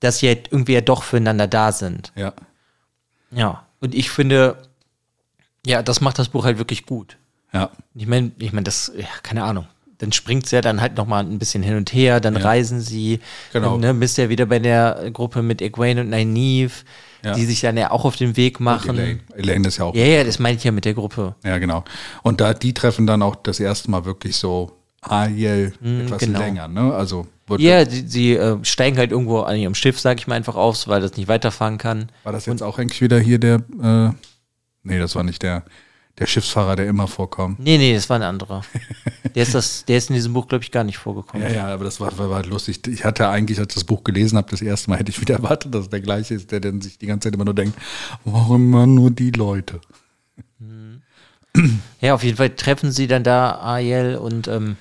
dass 0.00 0.18
sie 0.18 0.28
halt 0.28 0.48
irgendwie 0.52 0.74
ja 0.74 0.82
doch 0.82 1.02
füreinander 1.02 1.46
da 1.46 1.72
sind. 1.72 2.12
Ja. 2.14 2.34
Ja. 3.30 3.63
Und 3.84 3.94
ich 3.94 4.08
finde, 4.10 4.56
ja, 5.66 5.82
das 5.82 6.00
macht 6.00 6.18
das 6.18 6.30
Buch 6.30 6.46
halt 6.46 6.56
wirklich 6.56 6.86
gut. 6.86 7.18
Ja. 7.52 7.68
Ich 7.94 8.06
meine, 8.06 8.32
ich 8.38 8.50
meine, 8.54 8.64
das, 8.64 8.90
ja, 8.96 9.04
keine 9.22 9.44
Ahnung. 9.44 9.66
Dann 9.98 10.10
springt 10.10 10.46
sie 10.46 10.56
ja 10.56 10.62
dann 10.62 10.80
halt 10.80 10.96
nochmal 10.96 11.22
ein 11.22 11.38
bisschen 11.38 11.62
hin 11.62 11.76
und 11.76 11.92
her, 11.92 12.18
dann 12.18 12.34
reisen 12.38 12.80
sie. 12.80 13.20
Genau. 13.52 13.72
Dann, 13.72 13.80
ne, 13.80 13.94
bist 14.00 14.16
ja 14.16 14.30
wieder 14.30 14.46
bei 14.46 14.58
der 14.58 15.10
Gruppe 15.12 15.42
mit 15.42 15.60
Egwene 15.60 16.00
und 16.00 16.08
Nynaeve, 16.08 16.72
Ja. 17.22 17.34
die 17.34 17.44
sich 17.44 17.60
dann 17.60 17.76
ja 17.76 17.90
auch 17.90 18.06
auf 18.06 18.16
den 18.16 18.38
Weg 18.38 18.58
machen. 18.58 18.96
Elaine. 18.98 19.20
Elaine 19.36 19.68
ist 19.68 19.76
ja 19.76 19.84
auch 19.84 19.94
Ja, 19.94 20.04
ja, 20.06 20.24
das 20.24 20.38
meine 20.38 20.56
ich 20.56 20.64
ja 20.64 20.72
mit 20.72 20.86
der 20.86 20.94
Gruppe. 20.94 21.34
Ja, 21.44 21.58
genau. 21.58 21.84
Und 22.22 22.40
da 22.40 22.54
die 22.54 22.72
treffen 22.72 23.06
dann 23.06 23.20
auch 23.20 23.36
das 23.36 23.60
erste 23.60 23.90
Mal 23.90 24.06
wirklich 24.06 24.36
so 24.36 24.72
Ariel 25.10 25.72
etwas 25.82 26.18
genau. 26.18 26.38
länger, 26.38 26.68
ne? 26.68 26.94
Also 26.94 27.26
Ja, 27.58 27.88
sie, 27.88 28.06
sie 28.06 28.34
äh, 28.34 28.58
steigen 28.64 28.98
halt 28.98 29.10
irgendwo 29.10 29.40
an 29.40 29.56
ihrem 29.56 29.74
Schiff, 29.74 30.00
sag 30.00 30.18
ich 30.18 30.26
mal, 30.26 30.34
einfach 30.34 30.56
aus, 30.56 30.88
weil 30.88 31.00
das 31.00 31.16
nicht 31.16 31.28
weiterfahren 31.28 31.78
kann. 31.78 32.10
war 32.22 32.32
das 32.32 32.46
jetzt 32.46 32.62
auch 32.62 32.78
eigentlich 32.78 33.00
wieder 33.00 33.18
hier 33.18 33.38
der 33.38 33.62
äh, 33.82 34.10
Nee, 34.86 34.98
das 34.98 35.14
war 35.14 35.22
nicht 35.22 35.42
der 35.42 35.64
der 36.18 36.26
Schiffsfahrer, 36.26 36.76
der 36.76 36.86
immer 36.86 37.08
vorkommt. 37.08 37.58
Nee, 37.58 37.76
nee, 37.76 37.94
das 37.94 38.08
war 38.08 38.16
ein 38.16 38.22
anderer. 38.22 38.62
der, 39.34 39.42
ist 39.42 39.54
das, 39.54 39.84
der 39.84 39.98
ist 39.98 40.10
in 40.10 40.14
diesem 40.14 40.32
Buch, 40.32 40.46
glaube 40.46 40.62
ich, 40.62 40.70
gar 40.70 40.84
nicht 40.84 40.98
vorgekommen. 40.98 41.44
Ja, 41.44 41.52
ja, 41.52 41.66
aber 41.66 41.84
das 41.84 42.00
war, 42.00 42.16
war, 42.16 42.30
war 42.30 42.44
lustig. 42.44 42.86
Ich 42.86 43.04
hatte 43.04 43.28
eigentlich, 43.28 43.58
als 43.58 43.70
ich 43.70 43.74
das 43.74 43.84
Buch 43.84 44.04
gelesen 44.04 44.38
habe, 44.38 44.48
das 44.50 44.62
erste 44.62 44.90
Mal 44.90 44.98
hätte 44.98 45.10
ich 45.10 45.20
wieder 45.20 45.34
erwartet, 45.38 45.74
dass 45.74 45.82
es 45.82 45.90
der 45.90 46.00
gleiche 46.00 46.34
ist, 46.34 46.52
der 46.52 46.60
dann 46.60 46.80
sich 46.80 46.98
die 46.98 47.06
ganze 47.06 47.26
Zeit 47.26 47.34
immer 47.34 47.44
nur 47.44 47.54
denkt, 47.54 47.76
warum 48.24 48.62
immer 48.62 48.86
nur 48.86 49.10
die 49.10 49.32
Leute? 49.32 49.80
Ja, 52.00 52.14
auf 52.14 52.22
jeden 52.22 52.36
Fall 52.36 52.50
treffen 52.50 52.92
sie 52.92 53.06
dann 53.06 53.24
da 53.24 53.52
Ariel 53.56 54.16
und 54.16 54.48
ähm, 54.48 54.76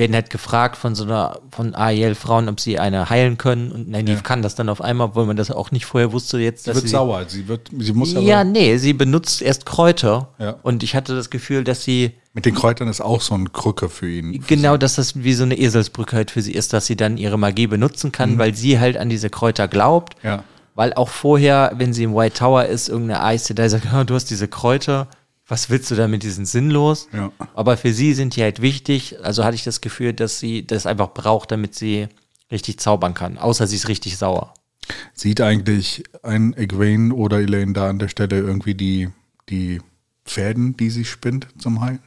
werden 0.00 0.14
halt 0.14 0.30
gefragt 0.30 0.76
von 0.76 0.96
so 0.96 1.04
einer, 1.04 1.38
von 1.52 1.76
Ariel 1.76 2.16
Frauen, 2.16 2.48
ob 2.48 2.58
sie 2.58 2.80
eine 2.80 3.08
heilen 3.08 3.38
können. 3.38 3.70
Und 3.70 3.86
Nynaeve 3.88 4.10
Ja. 4.14 4.20
kann 4.22 4.42
das 4.42 4.56
dann 4.56 4.68
auf 4.68 4.80
einmal, 4.80 5.06
obwohl 5.08 5.26
man 5.26 5.36
das 5.36 5.52
auch 5.52 5.70
nicht 5.70 5.84
vorher 5.86 6.10
wusste 6.12 6.38
jetzt, 6.40 6.64
Sie 6.64 6.74
wird 6.74 6.82
sie. 6.82 6.88
sauer, 6.88 7.24
sie 7.28 7.46
wird, 7.46 7.70
sie 7.78 7.92
muss 7.92 8.16
aber, 8.16 8.24
Ja, 8.26 8.42
nee, 8.42 8.76
sie 8.78 8.92
benutzt 8.94 9.42
erst 9.42 9.64
Kräuter. 9.66 10.30
Ja. 10.40 10.56
Und 10.64 10.82
ich 10.82 10.96
hatte 10.96 11.14
das 11.14 11.30
Gefühl, 11.30 11.62
dass 11.62 11.84
sie, 11.84 12.10
mit 12.34 12.46
den 12.46 12.54
Kräutern 12.56 12.88
ist 12.88 13.00
auch 13.00 13.20
so 13.20 13.34
ein 13.34 13.52
Krücke 13.52 13.88
für 13.88 14.10
ihn. 14.10 14.42
genau, 14.46 14.76
dass 14.76 14.96
das 14.96 15.22
wie 15.22 15.34
so 15.34 15.44
eine 15.44 15.56
Eselsbrücke 15.56 16.16
halt 16.16 16.30
für 16.32 16.42
sie 16.42 16.52
ist, 16.52 16.72
dass 16.72 16.86
sie 16.86 16.96
dann 16.96 17.16
ihre 17.16 17.38
Magie 17.38 17.68
benutzen 17.68 18.10
kann, 18.10 18.38
weil 18.38 18.54
sie 18.54 18.80
halt 18.80 18.96
an 18.96 19.08
diese 19.08 19.30
Kräuter 19.30 19.68
glaubt. 19.68 20.16
Ja. 20.24 20.42
Weil 20.76 20.94
auch 20.94 21.08
vorher, 21.10 21.72
wenn 21.76 21.92
sie 21.92 22.04
im 22.04 22.14
White 22.14 22.38
Tower 22.38 22.64
ist, 22.64 22.88
irgendeine 22.88 23.20
Aes 23.22 23.44
Sedai 23.46 23.68
sagt, 23.68 23.92
"Ah, 23.92 24.04
du 24.04 24.14
hast 24.14 24.30
diese 24.30 24.48
Kräuter, 24.48 25.08
was 25.50 25.68
willst 25.68 25.90
du 25.90 25.96
damit, 25.96 26.22
die 26.22 26.30
sind 26.30 26.46
sinnlos. 26.46 27.08
Ja. 27.12 27.32
Aber 27.54 27.76
für 27.76 27.92
sie 27.92 28.14
sind 28.14 28.36
die 28.36 28.42
halt 28.42 28.62
wichtig. 28.62 29.16
Also 29.22 29.44
hatte 29.44 29.56
ich 29.56 29.64
das 29.64 29.80
Gefühl, 29.80 30.12
dass 30.12 30.38
sie 30.38 30.64
das 30.64 30.86
einfach 30.86 31.12
braucht, 31.12 31.50
damit 31.50 31.74
sie 31.74 32.08
richtig 32.52 32.78
zaubern 32.78 33.14
kann. 33.14 33.36
Außer 33.36 33.66
sie 33.66 33.76
ist 33.76 33.88
richtig 33.88 34.16
sauer. 34.16 34.54
Sieht 35.12 35.40
eigentlich 35.40 36.04
ein 36.22 36.56
Egwene 36.56 37.12
oder 37.12 37.40
Elaine 37.40 37.72
da 37.72 37.88
an 37.88 37.98
der 37.98 38.08
Stelle 38.08 38.38
irgendwie 38.38 38.74
die, 38.74 39.08
die 39.48 39.80
Fäden, 40.24 40.76
die 40.76 40.90
sie 40.90 41.04
spinnt 41.04 41.48
zum 41.58 41.80
Heilen? 41.80 42.00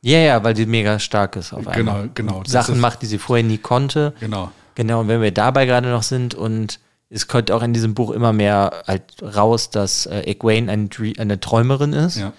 Ja, 0.00 0.18
ja, 0.18 0.44
weil 0.44 0.54
sie 0.54 0.66
mega 0.66 0.98
stark 1.00 1.34
ist 1.34 1.52
auf 1.52 1.66
einmal. 1.66 2.10
Genau, 2.14 2.34
genau. 2.36 2.44
Sachen 2.46 2.78
macht, 2.78 3.02
die 3.02 3.06
sie 3.06 3.18
vorher 3.18 3.44
nie 3.44 3.58
konnte. 3.58 4.14
Genau. 4.20 4.52
Genau, 4.76 5.00
und 5.00 5.08
wenn 5.08 5.22
wir 5.22 5.32
dabei 5.32 5.66
gerade 5.66 5.88
noch 5.88 6.02
sind 6.02 6.34
und 6.34 6.78
es 7.14 7.28
kommt 7.28 7.50
auch 7.52 7.62
in 7.62 7.72
diesem 7.72 7.94
Buch 7.94 8.10
immer 8.10 8.32
mehr 8.32 8.82
halt 8.86 9.04
raus, 9.22 9.70
dass 9.70 10.06
äh, 10.06 10.22
Egwene 10.22 10.70
ein, 10.70 10.90
eine 11.18 11.38
Träumerin 11.38 11.92
ist. 11.92 12.18
Ja. 12.18 12.32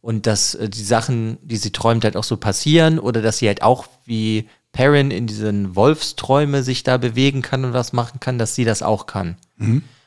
und 0.00 0.26
dass 0.26 0.54
äh, 0.54 0.68
die 0.68 0.82
Sachen, 0.82 1.36
die 1.42 1.56
sie 1.56 1.72
träumt, 1.72 2.04
halt 2.04 2.16
auch 2.16 2.24
so 2.24 2.36
passieren 2.38 2.98
oder 2.98 3.20
dass 3.22 3.38
sie 3.38 3.46
halt 3.48 3.62
auch 3.62 3.86
wie 4.06 4.48
Perrin 4.72 5.10
in 5.10 5.26
diesen 5.26 5.76
Wolfsträume 5.76 6.62
sich 6.62 6.82
da 6.82 6.96
bewegen 6.96 7.42
kann 7.42 7.64
und 7.64 7.74
was 7.74 7.92
machen 7.92 8.18
kann, 8.18 8.38
dass 8.38 8.54
sie 8.54 8.64
das 8.64 8.82
auch 8.82 9.06
kann. 9.06 9.36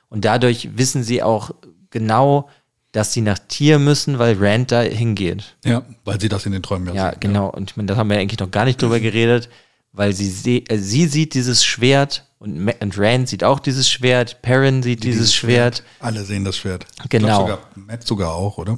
Und 0.10 0.26
dadurch 0.26 0.78
wissen 0.78 1.04
sie 1.04 1.24
auch 1.24 1.52
genau, 1.90 2.50
dass 2.92 3.14
sie 3.14 3.22
nach 3.22 3.40
Tier 3.48 3.80
müssen, 3.80 4.20
weil 4.20 4.36
Rand 4.40 4.72
da 4.74 4.82
hingeht. 4.82 5.56
Ja, 5.64 5.84
weil 6.04 6.20
sie 6.20 6.28
das 6.28 6.46
in 6.46 6.52
den 6.52 6.64
Träumen 6.64 6.94
Ja, 6.94 7.12
sieht, 7.12 7.22
genau. 7.22 7.50
Und 7.50 7.72
ich 7.72 7.78
meine, 7.78 7.88
da 7.88 7.96
haben 7.96 8.10
wir 8.10 8.18
eigentlich 8.18 8.40
noch 8.40 8.52
gar 8.52 8.66
nicht 8.66 8.82
drüber 8.82 9.00
geredet, 9.00 9.48
weil 9.94 10.12
sie, 10.14 10.66
äh, 10.68 10.78
sie 10.78 11.06
sieht 11.08 11.34
dieses 11.34 11.64
Schwert 11.64 12.27
und, 12.40 12.60
Ma 12.60 12.72
und 12.80 12.98
Rand 12.98 13.28
sieht 13.30 13.44
auch 13.44 13.60
dieses 13.60 13.90
Schwert, 13.90 14.42
Perrin 14.42 14.84
sieht 14.84 15.04
dieses, 15.04 15.34
Schwert. 15.34 15.84
Alle 16.00 16.24
sehen 16.24 16.44
das 16.46 16.58
Schwert. 16.58 16.86
Ich 17.04 17.10
Genau. 17.10 17.28
glaub 17.28 17.40
sogar, 17.42 17.60
Matt 17.76 18.06
sogar 18.06 18.34
auch, 18.36 18.58
oder? 18.58 18.78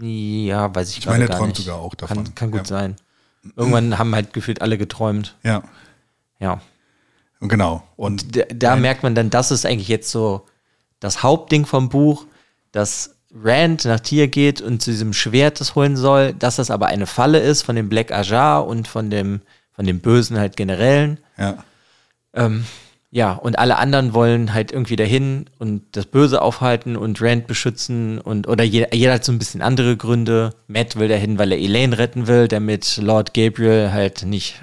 Ja, 0.00 0.74
weiß 0.74 0.90
ich, 0.90 0.98
Ich 0.98 1.06
meine, 1.06 1.28
er 1.28 1.36
träumt 1.36 1.56
sogar 1.56 1.76
auch 1.76 1.94
davon. 1.94 2.24
Kann, 2.24 2.34
kann 2.34 2.50
gut 2.50 2.60
Ja. 2.60 2.66
sein. 2.66 2.96
Irgendwann 3.56 3.98
haben 3.98 4.14
halt 4.14 4.32
gefühlt 4.32 4.62
alle 4.62 4.78
geträumt. 4.78 5.36
Ja. 5.42 5.62
Ja. 6.38 6.60
Genau. 7.40 7.82
Und 7.96 8.36
Da, 8.36 8.42
da 8.54 8.76
merkt 8.76 9.02
man 9.02 9.14
dann, 9.14 9.30
das 9.30 9.50
ist 9.50 9.66
eigentlich 9.66 9.88
jetzt 9.88 10.10
so 10.10 10.46
das 11.00 11.22
Hauptding 11.22 11.66
vom 11.66 11.88
Buch, 11.88 12.26
dass 12.70 13.16
Rand 13.34 13.84
nach 13.86 13.98
Tier 14.00 14.28
geht 14.28 14.60
und 14.60 14.82
zu 14.82 14.90
diesem 14.90 15.12
Schwert 15.12 15.60
das 15.60 15.74
holen 15.74 15.96
soll, 15.96 16.34
dass 16.34 16.56
das 16.56 16.70
aber 16.70 16.86
eine 16.86 17.06
Falle 17.06 17.40
ist 17.40 17.62
von 17.62 17.74
dem 17.74 17.88
Black 17.88 18.12
Ajar 18.12 18.66
und 18.66 18.86
von 18.86 19.10
dem, 19.10 19.40
von 19.74 19.86
dem 19.86 20.00
Bösen 20.00 20.38
halt 20.38 20.56
generellen. 20.56 21.18
ja. 21.38 21.64
Ähm, 22.34 22.64
Ja, 23.14 23.32
und 23.34 23.58
alle 23.58 23.76
anderen 23.76 24.14
wollen 24.14 24.54
halt 24.54 24.72
irgendwie 24.72 24.96
dahin 24.96 25.44
und 25.58 25.82
das 25.92 26.06
Böse 26.06 26.40
aufhalten 26.40 26.96
und 26.96 27.20
Rand 27.20 27.46
beschützen 27.46 28.18
und 28.18 28.48
oder 28.48 28.64
jeder, 28.64 28.94
jeder 28.94 29.12
hat 29.12 29.24
so 29.24 29.32
ein 29.32 29.38
bisschen 29.38 29.60
andere 29.60 29.98
Gründe. 29.98 30.54
Matt 30.66 30.96
will 30.96 31.08
dahin, 31.08 31.38
weil 31.38 31.52
er 31.52 31.58
Elaine 31.58 31.98
retten 31.98 32.26
will, 32.26 32.48
damit 32.48 32.96
Lord 32.96 33.34
Gabriel 33.34 33.92
halt 33.92 34.24
nicht 34.24 34.62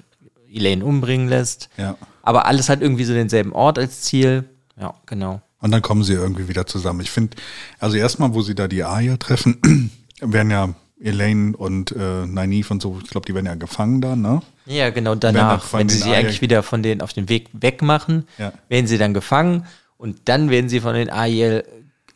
Elaine 0.51 0.83
umbringen 0.83 1.27
lässt. 1.27 1.69
Ja. 1.77 1.95
Aber 2.23 2.47
alles 2.47 2.69
hat 2.69 2.81
irgendwie 2.81 3.03
so 3.03 3.13
denselben 3.13 3.53
Ort 3.53 3.77
als 3.77 4.01
Ziel. 4.01 4.45
Ja, 4.81 4.95
genau. 5.05 5.41
Und 5.61 5.69
dann 5.69 5.83
kommen 5.83 6.03
sie 6.03 6.13
irgendwie 6.13 6.47
wieder 6.47 6.65
zusammen. 6.65 7.01
Ich 7.01 7.11
finde, 7.11 7.37
also 7.77 7.97
erstmal, 7.97 8.33
wo 8.33 8.41
sie 8.41 8.55
da 8.55 8.67
die 8.67 8.83
Arya 8.83 9.17
treffen, 9.17 9.91
werden 10.21 10.49
ja 10.49 10.73
Elaine 11.01 11.55
und 11.55 11.91
äh, 11.93 12.25
Nynaeve 12.25 12.71
und 12.71 12.81
so, 12.81 12.99
ich 13.03 13.09
glaube, 13.09 13.25
die 13.25 13.33
werden 13.33 13.45
ja 13.45 13.55
gefangen 13.55 14.01
da, 14.01 14.15
ne? 14.15 14.41
Ja, 14.65 14.89
genau. 14.89 15.15
Danach, 15.15 15.71
wenn 15.73 15.87
sie 15.89 15.97
sie 15.99 16.09
Arya- 16.09 16.17
eigentlich 16.19 16.41
wieder 16.41 16.61
von 16.63 16.83
den 16.83 17.01
auf 17.01 17.13
den 17.13 17.29
Weg 17.29 17.47
wegmachen, 17.53 18.27
Ja. 18.37 18.51
werden 18.67 18.85
sie 18.87 18.97
dann 18.97 19.13
gefangen 19.13 19.65
und 19.97 20.17
dann 20.25 20.49
werden 20.49 20.69
sie 20.69 20.79
von 20.81 20.93
den 20.95 21.09
Ariel 21.09 21.63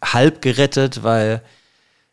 halb 0.03 0.41
gerettet, 0.41 1.03
weil 1.03 1.41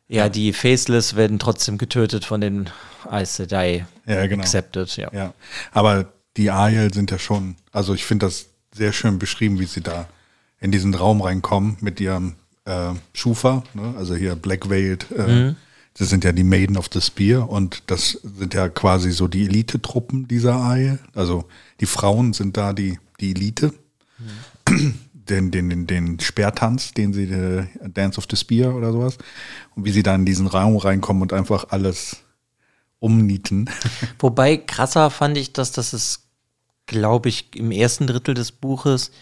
ja, 0.09 0.29
die 0.29 0.53
Faceless 0.53 1.17
werden 1.17 1.39
trotzdem 1.39 1.77
getötet 1.79 2.25
von 2.25 2.41
den 2.41 2.71
Aes 3.09 3.37
Sedai 3.37 3.87
Ja, 4.07 4.27
genau. 4.27 4.43
accepted, 4.43 4.97
ja. 4.97 5.09
Ja. 5.13 5.35
Aber 5.73 6.07
die 6.37 6.51
Ariel 6.51 6.93
sind 6.95 7.11
ja 7.11 7.19
schon, 7.19 7.57
also 7.73 7.95
ich 7.95 8.05
finde 8.05 8.27
das 8.27 8.47
sehr 8.73 8.93
schön 8.93 9.19
beschrieben, 9.19 9.59
wie 9.59 9.65
sie 9.67 9.81
da 9.83 10.09
in 10.61 10.71
diesen 10.71 10.95
Raum 10.95 11.21
reinkommen 11.21 11.77
mit 11.81 12.01
ihrem 12.01 12.35
äh, 12.65 12.93
Schufa, 13.13 13.63
ne? 13.75 13.95
also 13.99 14.15
hier 14.15 14.37
Black 14.37 14.69
Veiled. 14.71 15.07
Äh, 15.11 15.55
Das 15.95 16.09
sind 16.09 16.25
ja 16.25 16.33
die 16.33 16.45
Maiden 16.45 16.77
of 16.77 16.89
the 16.93 17.01
Spear 17.01 17.49
und 17.49 17.83
das 17.87 18.13
sind 18.23 18.55
ja 18.55 18.69
quasi 18.69 19.11
so 19.11 19.29
die 19.29 19.45
Elite-Truppen 19.47 20.29
dieser 20.29 20.55
Ariel. 20.55 20.99
Also 21.15 21.45
die 21.81 21.87
Frauen 21.87 22.33
sind 22.33 22.57
da 22.57 22.73
die, 22.73 22.99
die 23.21 23.33
Elite. 23.33 23.73
Den, 25.29 25.53
den, 25.53 25.69
den, 25.69 25.87
den 25.87 26.19
Speertanz, 26.19 26.93
den 26.93 27.13
sie, 27.13 27.25
äh, 27.25 27.65
Dance 27.89 28.19
of 28.19 28.27
the 28.29 28.37
Spear 28.37 28.75
oder 28.75 28.93
sowas. 28.93 29.17
Und 29.77 29.85
wie 29.85 29.93
sie 29.93 30.03
da 30.03 30.15
in 30.15 30.27
diesen 30.27 30.49
Raum 30.49 30.77
reinkommen 30.77 31.23
und 31.23 31.33
einfach 31.33 31.67
alles 31.71 32.17
umnieten. 32.99 33.71
Wobei 34.19 34.57
krasser 34.57 35.11
fand 35.11 35.39
ich, 35.39 35.53
dass 35.53 35.71
das 35.73 35.93
ist, 35.93 36.25
glaube 36.87 37.29
ich, 37.29 37.55
im 37.57 37.71
ersten 37.71 38.07
Drittel 38.07 38.35
des 38.35 38.53
Buches, 38.53 39.13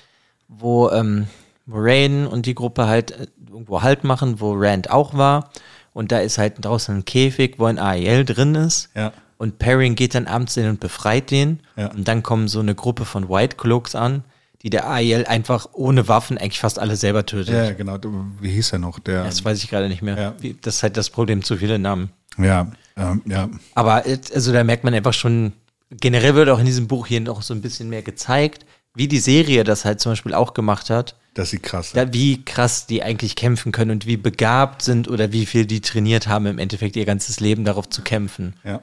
wo 0.48 0.90
ähm, 0.90 1.26
Moraine 1.66 2.28
und 2.28 2.46
die 2.46 2.54
Gruppe 2.54 2.86
halt 2.86 3.12
äh, 3.12 3.26
irgendwo 3.46 3.82
Halt 3.82 4.04
machen, 4.04 4.40
wo 4.40 4.54
Rand 4.54 4.90
auch 4.90 5.14
war. 5.14 5.50
Und 5.92 6.12
da 6.12 6.18
ist 6.20 6.38
halt 6.38 6.54
draußen 6.60 6.96
ein 6.98 7.04
Käfig, 7.04 7.54
wo 7.58 7.66
ein 7.66 7.78
Ariel 7.78 8.24
drin 8.24 8.54
ist. 8.54 8.90
Ja. 8.94 9.12
Und 9.36 9.58
Perrin 9.58 9.94
geht 9.94 10.14
dann 10.14 10.26
abends 10.26 10.54
hin 10.54 10.68
und 10.68 10.80
befreit 10.80 11.30
den. 11.30 11.60
Ja. 11.76 11.88
Und 11.92 12.08
dann 12.08 12.22
kommen 12.22 12.48
so 12.48 12.60
eine 12.60 12.74
Gruppe 12.74 13.04
von 13.04 13.28
White 13.28 13.56
Cloaks 13.56 13.94
an, 13.94 14.24
die 14.62 14.70
der 14.70 14.86
Ariel 14.86 15.26
einfach 15.26 15.68
ohne 15.72 16.08
Waffen 16.08 16.38
eigentlich 16.38 16.58
fast 16.58 16.78
alle 16.78 16.96
selber 16.96 17.24
tötet. 17.24 17.54
Ja, 17.54 17.72
genau. 17.72 17.98
Wie 18.40 18.50
hieß 18.50 18.72
er 18.72 18.80
noch? 18.80 18.98
Der, 18.98 19.24
Das 19.24 19.44
weiß 19.44 19.62
ich 19.62 19.70
gerade 19.70 19.88
nicht 19.88 20.02
mehr. 20.02 20.18
Ja. 20.42 20.50
Das 20.62 20.76
ist 20.76 20.82
halt 20.82 20.96
das 20.96 21.10
Problem, 21.10 21.44
zu 21.44 21.56
viele 21.56 21.78
Namen. 21.78 22.10
ja, 22.36 22.70
ähm, 22.96 23.22
ja, 23.26 23.48
Aber 23.74 24.06
äh, 24.06 24.18
also 24.34 24.52
da 24.52 24.64
merkt 24.64 24.82
man 24.82 24.92
einfach 24.92 25.12
schon, 25.12 25.52
generell 25.90 26.34
wird 26.34 26.48
auch 26.48 26.58
in 26.58 26.66
diesem 26.66 26.88
Buch 26.88 27.06
hier 27.06 27.20
noch 27.20 27.42
so 27.42 27.54
ein 27.54 27.62
bisschen 27.62 27.88
mehr 27.88 28.02
gezeigt, 28.02 28.66
wie 28.94 29.06
die 29.06 29.20
Serie 29.20 29.62
das 29.62 29.84
halt 29.84 30.00
zum 30.00 30.12
Beispiel 30.12 30.34
auch 30.34 30.52
gemacht 30.54 30.90
hat, 30.90 31.14
das 31.38 31.52
ist 31.52 31.62
krass. 31.62 31.92
da, 31.92 32.12
wie 32.12 32.44
krass 32.44 32.86
die 32.86 33.04
eigentlich 33.04 33.36
kämpfen 33.36 33.70
können 33.70 33.92
und 33.92 34.06
wie 34.06 34.16
begabt 34.16 34.82
sind 34.82 35.06
oder 35.06 35.30
wie 35.30 35.46
viel 35.46 35.66
die 35.66 35.80
trainiert 35.80 36.26
haben, 36.26 36.46
im 36.46 36.58
Endeffekt 36.58 36.96
ihr 36.96 37.04
ganzes 37.04 37.38
Leben 37.38 37.64
darauf 37.64 37.88
zu 37.88 38.02
kämpfen. 38.02 38.54
Ja. 38.64 38.80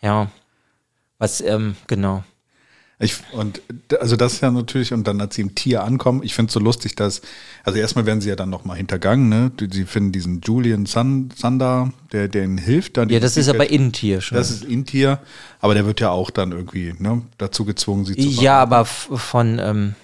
Ja. 0.00 0.30
Was, 1.18 1.42
ähm, 1.42 1.76
genau. 1.88 2.24
Ich, 2.98 3.16
und 3.32 3.60
also 3.98 4.16
das 4.16 4.34
ist 4.34 4.40
ja 4.40 4.50
natürlich, 4.50 4.94
und 4.94 5.06
dann 5.06 5.20
als 5.20 5.34
sie 5.34 5.42
im 5.42 5.54
Tier 5.54 5.84
ankommen, 5.84 6.22
ich 6.22 6.34
finde 6.34 6.48
es 6.48 6.54
so 6.54 6.60
lustig, 6.60 6.96
dass, 6.96 7.20
also 7.64 7.78
erstmal 7.78 8.06
werden 8.06 8.22
sie 8.22 8.30
ja 8.30 8.36
dann 8.36 8.48
nochmal 8.48 8.78
hintergangen, 8.78 9.28
ne? 9.28 9.52
Sie 9.70 9.84
finden 9.84 10.12
diesen 10.12 10.40
Julian 10.40 10.86
Sun, 10.86 11.30
Sander, 11.36 11.92
der, 12.12 12.28
der 12.28 12.44
ihnen 12.44 12.58
hilft. 12.58 12.96
Dann 12.96 13.10
Ja, 13.10 13.20
das 13.20 13.36
ist 13.36 13.48
aber 13.48 13.68
Intier 13.68 14.22
schon. 14.22 14.36
Das 14.36 14.50
ist 14.50 14.64
Intier, 14.64 15.20
aber 15.60 15.74
der 15.74 15.84
wird 15.84 16.00
ja 16.00 16.10
auch 16.10 16.30
dann 16.30 16.52
irgendwie 16.52 16.94
ne, 16.98 17.22
dazu 17.36 17.66
gezwungen, 17.66 18.06
sie 18.06 18.16
zu 18.16 18.42
ja, 18.42 18.58
aber 18.60 18.86
von 18.86 19.58
ähm, 19.58 19.94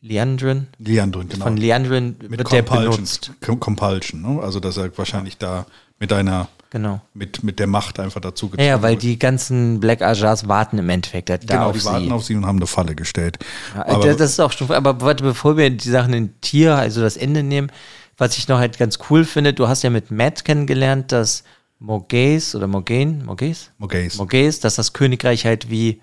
Leandrin, 0.00 0.68
Leandrin, 0.78 1.28
genau. 1.28 1.44
von 1.46 1.56
Leandrin 1.56 2.16
mit 2.20 2.38
wird 2.38 2.52
der 2.52 2.62
Compulsion, 2.62 2.94
benutzt. 2.96 3.32
Com- 3.40 3.58
Compulsion, 3.60 4.22
ne? 4.22 4.40
Also 4.42 4.60
dass 4.60 4.76
er 4.76 4.96
wahrscheinlich 4.96 5.36
da 5.38 5.66
mit 5.98 6.12
einer, 6.12 6.48
Genau. 6.70 7.00
mit, 7.12 7.42
mit 7.42 7.58
der 7.58 7.66
Macht 7.66 7.98
einfach 8.00 8.20
dazu 8.20 8.50
Ja, 8.56 8.64
ja, 8.64 8.82
weil 8.82 8.92
wird. 8.92 9.02
die 9.02 9.18
ganzen 9.18 9.80
Black 9.80 10.00
Ajars 10.02 10.48
warten 10.48 10.78
im 10.78 10.88
Endeffekt 10.88 11.28
da 11.28 11.36
Genau, 11.36 11.72
die 11.72 11.78
sie. 11.80 11.86
warten 11.86 12.12
auf 12.12 12.24
sie 12.24 12.34
und 12.36 12.46
haben 12.46 12.56
eine 12.58 12.66
Falle 12.66 12.94
gestellt. 12.94 13.38
Ja, 13.74 13.86
aber, 13.88 14.14
das, 14.14 14.32
ist 14.32 14.40
auch 14.40 14.52
schon, 14.52 14.70
aber 14.70 15.00
warte, 15.00 15.22
bevor 15.24 15.56
wir 15.56 15.70
die 15.70 15.88
Sachen 15.90 16.12
in 16.14 16.40
Tier, 16.40 16.74
also 16.76 17.00
das 17.00 17.16
Ende 17.16 17.42
nehmen, 17.42 17.70
was 18.16 18.36
ich 18.38 18.46
noch 18.48 18.58
halt 18.58 18.78
ganz 18.78 18.98
cool 19.10 19.24
finde, 19.24 19.54
du 19.54 19.66
hast 19.68 19.82
ja 19.82 19.90
mit 19.90 20.10
Matt 20.12 20.44
kennengelernt, 20.44 21.10
dass 21.12 21.42
Morgaze 21.80 22.56
oder 22.56 22.66
Morgaine, 22.68 23.24
Morgaze? 23.24 23.70
Morgaze. 23.78 24.16
Morgaze, 24.18 24.60
dass 24.60 24.76
das 24.76 24.92
Königreich 24.92 25.44
halt 25.46 25.68
wie 25.70 26.00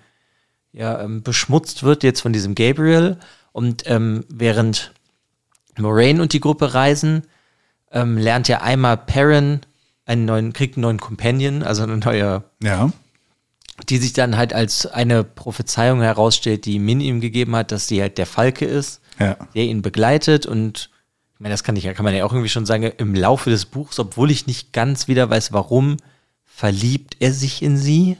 ja, 0.72 1.02
ähm, 1.02 1.22
beschmutzt 1.22 1.82
wird 1.82 2.02
jetzt 2.02 2.20
von 2.20 2.32
diesem 2.32 2.54
Gabriel 2.54 3.18
und 3.52 3.84
ähm, 3.86 4.24
während 4.28 4.92
Moraine 5.78 6.20
und 6.20 6.32
die 6.32 6.40
Gruppe 6.40 6.74
reisen, 6.74 7.22
ähm, 7.90 8.18
lernt 8.18 8.48
ja 8.48 8.62
einmal 8.62 8.96
Perrin 8.96 9.60
einen 10.04 10.24
neuen, 10.24 10.52
kriegt 10.52 10.76
einen 10.76 10.82
neuen 10.82 11.00
Companion, 11.00 11.62
also 11.62 11.82
eine 11.82 11.98
neue 11.98 12.44
ja, 12.62 12.90
die 13.88 13.98
sich 13.98 14.12
dann 14.12 14.36
halt 14.36 14.52
als 14.52 14.86
eine 14.86 15.24
Prophezeiung 15.24 16.02
herausstellt, 16.02 16.66
die 16.66 16.78
Min 16.78 17.00
ihm 17.00 17.20
gegeben 17.20 17.56
hat, 17.56 17.72
dass 17.72 17.88
sie 17.88 18.00
halt 18.00 18.18
der 18.18 18.26
Falke 18.26 18.64
ist, 18.64 19.00
ja, 19.18 19.36
der 19.54 19.64
ihn 19.64 19.82
begleitet 19.82 20.46
und 20.46 20.90
ich 21.34 21.40
meine, 21.40 21.54
das 21.54 21.64
kann 21.64 21.76
ich 21.76 21.84
ja, 21.84 21.92
kann 21.92 22.04
man 22.04 22.14
ja 22.14 22.24
auch 22.24 22.32
irgendwie 22.32 22.48
schon 22.48 22.66
sagen, 22.66 22.92
im 22.98 23.14
Laufe 23.14 23.50
des 23.50 23.66
Buchs, 23.66 23.98
obwohl 23.98 24.30
ich 24.30 24.46
nicht 24.46 24.72
ganz 24.72 25.08
wieder 25.08 25.28
weiß, 25.28 25.52
warum, 25.52 25.96
verliebt 26.44 27.16
er 27.20 27.32
sich 27.32 27.62
in 27.62 27.76
sie. 27.76 28.16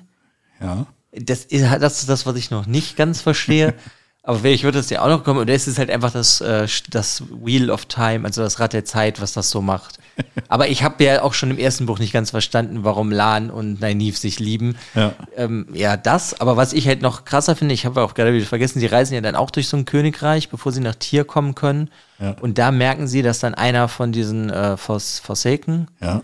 ja. 0.60 0.86
Das 1.14 1.44
ist, 1.44 1.62
das 1.62 2.00
ist 2.00 2.08
das, 2.08 2.24
was 2.24 2.36
ich 2.36 2.50
noch 2.50 2.64
nicht 2.64 2.96
ganz 2.96 3.20
verstehe. 3.20 3.74
Aber 4.24 4.38
vielleicht 4.38 4.62
wird 4.62 4.76
das 4.76 4.88
ja 4.88 5.02
auch 5.02 5.08
noch 5.08 5.24
kommen. 5.24 5.40
Und 5.40 5.50
es 5.50 5.66
ist 5.66 5.78
halt 5.78 5.90
einfach 5.90 6.12
das, 6.12 6.40
äh, 6.40 6.68
das 6.90 7.24
Wheel 7.42 7.70
of 7.70 7.86
Time, 7.86 8.24
also 8.24 8.40
das 8.42 8.60
Rad 8.60 8.72
der 8.72 8.84
Zeit, 8.84 9.20
was 9.20 9.32
das 9.32 9.50
so 9.50 9.60
macht. 9.60 9.98
Aber 10.48 10.68
ich 10.68 10.84
habe 10.84 11.02
ja 11.02 11.22
auch 11.22 11.34
schon 11.34 11.50
im 11.50 11.58
ersten 11.58 11.86
Buch 11.86 11.98
nicht 11.98 12.12
ganz 12.12 12.30
verstanden, 12.30 12.84
warum 12.84 13.10
Lan 13.10 13.50
und 13.50 13.80
Nynaeve 13.80 14.16
sich 14.16 14.38
lieben. 14.38 14.76
Ja. 14.94 15.14
Ähm, 15.36 15.66
ja, 15.72 15.96
das. 15.96 16.40
Aber 16.40 16.56
was 16.56 16.72
ich 16.72 16.86
halt 16.86 17.02
noch 17.02 17.24
krasser 17.24 17.56
finde, 17.56 17.74
ich 17.74 17.84
habe 17.84 18.00
auch 18.02 18.14
gerade 18.14 18.32
wieder 18.32 18.46
vergessen, 18.46 18.78
sie 18.78 18.86
reisen 18.86 19.14
ja 19.14 19.20
dann 19.22 19.34
auch 19.34 19.50
durch 19.50 19.66
so 19.66 19.76
ein 19.76 19.86
Königreich, 19.86 20.50
bevor 20.50 20.70
sie 20.70 20.80
nach 20.80 20.94
Tier 20.94 21.24
kommen 21.24 21.56
können. 21.56 21.90
Ja. 22.20 22.36
Und 22.40 22.58
da 22.58 22.70
merken 22.70 23.08
sie, 23.08 23.22
dass 23.22 23.40
dann 23.40 23.54
einer 23.54 23.88
von 23.88 24.12
diesen 24.12 24.50
äh, 24.50 24.76
Fors 24.76 25.18
Forsaken, 25.18 25.88
Ja, 26.00 26.22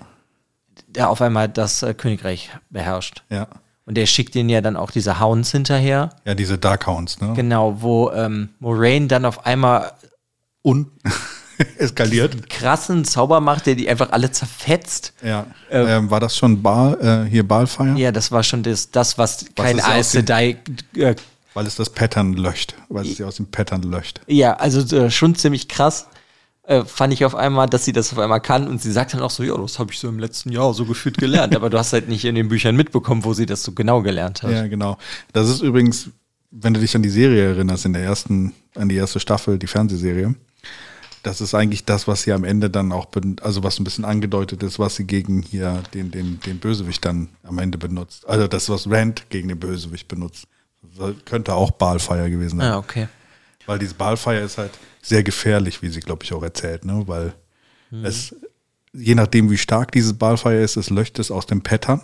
der 0.86 1.10
auf 1.10 1.20
einmal 1.20 1.48
das 1.48 1.82
äh, 1.82 1.94
Königreich 1.94 2.50
beherrscht. 2.70 3.24
ja. 3.28 3.48
Und 3.88 3.94
der 3.94 4.04
schickt 4.04 4.36
ihnen 4.36 4.50
ja 4.50 4.60
dann 4.60 4.76
auch 4.76 4.90
diese 4.90 5.18
Hounds 5.18 5.50
hinterher. 5.50 6.10
Ja, 6.26 6.34
diese 6.34 6.58
Darkhounds, 6.58 7.22
ne? 7.22 7.32
Genau, 7.34 7.80
wo 7.80 8.10
ähm, 8.10 8.50
Moraine 8.60 9.06
dann 9.06 9.24
auf 9.24 9.46
einmal 9.46 9.92
Und 10.60 10.88
eskaliert. 11.78 12.50
krassen 12.50 13.06
Zauber 13.06 13.40
macht, 13.40 13.64
der 13.64 13.76
die 13.76 13.88
einfach 13.88 14.10
alle 14.12 14.30
zerfetzt. 14.30 15.14
Ja. 15.24 15.46
Ähm, 15.70 16.10
war 16.10 16.20
das 16.20 16.36
schon 16.36 16.62
Baal, 16.62 17.24
äh, 17.26 17.30
hier 17.30 17.48
Baalfire? 17.48 17.94
Ja, 17.96 18.12
das 18.12 18.30
war 18.30 18.42
schon 18.42 18.62
das, 18.62 18.90
das 18.90 19.16
was 19.16 19.46
kein 19.56 19.78
es 19.78 19.86
ja 19.86 19.92
Aes 19.94 20.12
Sedai. 20.12 20.58
Äh, 20.94 21.14
Weil 21.54 21.66
es 21.66 21.76
das 21.76 21.88
Pattern 21.88 22.34
löscht. 22.34 22.74
Weil 22.90 23.06
es 23.06 23.16
ja 23.16 23.26
aus 23.26 23.36
dem 23.36 23.46
Pattern 23.46 23.82
löscht. 23.82 24.20
ja, 24.26 24.52
also 24.54 24.80
äh, 24.94 25.10
schon 25.10 25.34
ziemlich 25.34 25.66
krass. 25.66 26.08
Äh, 26.68 26.84
fand 26.84 27.14
ich 27.14 27.24
auf 27.24 27.34
einmal, 27.34 27.66
dass 27.66 27.86
sie 27.86 27.92
das 27.92 28.12
auf 28.12 28.18
einmal 28.18 28.42
kann 28.42 28.68
und 28.68 28.82
sie 28.82 28.92
sagt 28.92 29.14
dann 29.14 29.22
auch 29.22 29.30
so, 29.30 29.42
ja, 29.42 29.56
das 29.56 29.78
habe 29.78 29.90
ich 29.90 29.98
so 29.98 30.06
im 30.06 30.18
letzten 30.18 30.52
Jahr 30.52 30.74
so 30.74 30.84
gefühlt 30.84 31.16
gelernt, 31.16 31.56
aber 31.56 31.70
du 31.70 31.78
hast 31.78 31.94
halt 31.94 32.10
nicht 32.10 32.26
in 32.26 32.34
den 32.34 32.48
Büchern 32.48 32.76
mitbekommen, 32.76 33.24
wo 33.24 33.32
sie 33.32 33.46
das 33.46 33.62
so 33.62 33.72
genau 33.72 34.02
gelernt 34.02 34.42
hat. 34.42 34.50
Ja, 34.50 34.66
genau. 34.66 34.98
Das 35.32 35.48
ist 35.48 35.62
übrigens, 35.62 36.10
wenn 36.50 36.74
du 36.74 36.80
dich 36.80 36.94
an 36.94 37.02
die 37.02 37.08
Serie 37.08 37.54
erinnerst, 37.54 37.86
in 37.86 37.94
der 37.94 38.02
ersten, 38.02 38.52
an 38.74 38.90
die 38.90 38.96
erste 38.96 39.18
Staffel, 39.18 39.58
die 39.58 39.66
Fernsehserie, 39.66 40.34
das 41.22 41.40
ist 41.40 41.54
eigentlich 41.54 41.86
das, 41.86 42.06
was 42.06 42.24
sie 42.24 42.34
am 42.34 42.44
Ende 42.44 42.68
dann 42.68 42.92
auch, 42.92 43.06
also 43.40 43.62
was 43.62 43.80
ein 43.80 43.84
bisschen 43.84 44.04
angedeutet 44.04 44.62
ist, 44.62 44.78
was 44.78 44.96
sie 44.96 45.04
gegen 45.04 45.40
hier 45.40 45.82
den, 45.94 46.10
den, 46.10 46.38
den 46.40 46.58
Bösewicht 46.58 47.02
dann 47.02 47.30
am 47.44 47.56
Ende 47.56 47.78
benutzt. 47.78 48.28
Also 48.28 48.46
das, 48.46 48.68
was 48.68 48.90
Rand 48.90 49.30
gegen 49.30 49.48
den 49.48 49.58
Bösewicht 49.58 50.06
benutzt. 50.06 50.44
Das 50.98 51.14
könnte 51.24 51.54
auch 51.54 51.70
Baalfire 51.70 52.30
gewesen 52.30 52.58
sein. 52.58 52.72
Ah, 52.72 52.76
okay. 52.76 53.08
Weil 53.64 53.78
dieses 53.78 53.94
Baalfire 53.94 54.40
ist 54.40 54.58
halt 54.58 54.72
sehr 55.02 55.22
gefährlich, 55.22 55.82
wie 55.82 55.88
sie, 55.88 56.00
glaube 56.00 56.24
ich, 56.24 56.32
auch 56.32 56.42
erzählt, 56.42 56.84
ne? 56.84 57.04
Weil 57.06 57.32
es, 58.02 58.34
je 58.92 59.14
nachdem, 59.14 59.50
wie 59.50 59.56
stark 59.58 59.92
dieses 59.92 60.12
Baalfire 60.18 60.62
ist, 60.62 60.76
es 60.76 60.90
löscht 60.90 61.18
es 61.18 61.30
aus 61.30 61.46
dem 61.46 61.62
Pattern. 61.62 62.02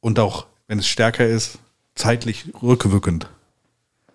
Und 0.00 0.18
auch, 0.18 0.46
wenn 0.68 0.78
es 0.78 0.86
stärker 0.88 1.26
ist, 1.26 1.58
zeitlich 1.94 2.46
rückwirkend. 2.62 3.28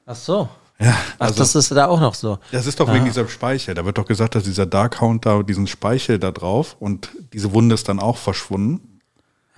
Ach 0.06 0.16
so. 0.16 0.50
Ja, 0.80 0.98
Ach, 1.20 1.28
also 1.28 1.36
das 1.36 1.54
ist 1.54 1.70
da 1.72 1.86
auch 1.88 2.00
noch 2.00 2.16
so. 2.16 2.40
das 2.52 2.66
ist 2.66 2.80
doch 2.80 2.92
wegen 2.92 3.06
diesem 3.06 3.28
Speichel. 3.28 3.76
Da 3.76 3.86
wird 3.86 4.00
doch 4.00 4.08
gesagt, 4.08 4.34
dass 4.34 4.44
dieser 4.46 4.66
Darkhound 4.66 5.28
da 5.28 5.44
diesen 5.44 5.68
Speichel 5.68 6.18
da 6.18 6.32
drauf 6.32 6.76
und 6.80 7.12
diese 7.34 7.54
Wunde 7.54 7.76
ist 7.76 7.88
dann 7.88 8.00
auch 8.00 8.18
verschwunden, 8.18 9.00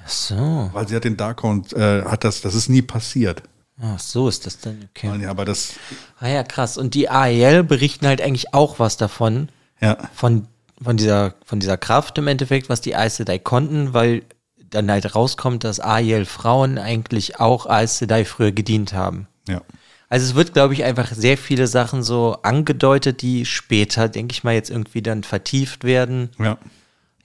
Ach 0.04 0.10
so. 0.10 0.70
weil 0.74 0.86
sie 0.88 0.96
hat 0.98 1.06
den 1.06 1.16
Darkhound, 1.16 1.72
äh, 1.72 2.04
hat 2.04 2.26
das, 2.26 2.42
das 2.42 2.56
ist 2.56 2.68
nie 2.68 2.82
passiert. 2.82 3.44
Ach, 3.86 4.00
so 4.00 4.30
ist 4.30 4.46
das 4.46 4.60
dann, 4.60 4.88
okay. 4.90 5.12
Ja, 5.22 5.30
aber 5.30 5.44
das, 5.44 5.74
Ah 6.20 6.30
ja, 6.30 6.44
krass. 6.44 6.78
Und 6.78 6.94
die 6.94 7.10
AEL 7.10 7.64
berichten 7.64 8.08
halt 8.08 8.22
eigentlich 8.22 8.54
auch 8.54 8.80
was 8.80 8.96
davon, 8.96 9.50
ja, 9.82 9.98
von, 10.14 10.48
von, 10.82 10.96
dieser, 10.96 11.36
von 11.46 11.60
dieser 11.60 11.78
Kraft 11.78 12.18
im 12.18 12.28
Endeffekt, 12.28 12.70
was 12.70 12.80
die 12.80 12.96
Aes 12.96 13.18
Sedai 13.18 13.40
konnten, 13.40 13.94
weil 13.94 14.24
dann 14.70 14.90
halt 14.90 15.16
rauskommt, 15.16 15.66
dass 15.66 15.82
AEL 15.82 16.26
Frauen 16.26 16.78
eigentlich 16.78 17.40
auch 17.42 17.66
Aes 17.66 17.98
Sedai 17.98 18.24
früher 18.24 18.52
gedient 18.52 18.94
haben. 18.94 19.28
ja. 19.48 19.62
Also 20.10 20.28
es 20.28 20.36
wird, 20.36 20.54
glaube 20.54 20.76
ich, 20.76 20.84
einfach 20.84 21.12
sehr 21.12 21.40
viele 21.40 21.66
Sachen 21.66 22.04
so 22.04 22.38
angedeutet, 22.44 23.24
die 23.24 23.48
später, 23.48 24.10
denke 24.10 24.34
ich 24.34 24.44
mal, 24.44 24.54
jetzt 24.54 24.70
irgendwie 24.70 25.02
dann 25.02 25.24
vertieft 25.24 25.84
werden. 25.84 26.30
Ja, 26.38 26.60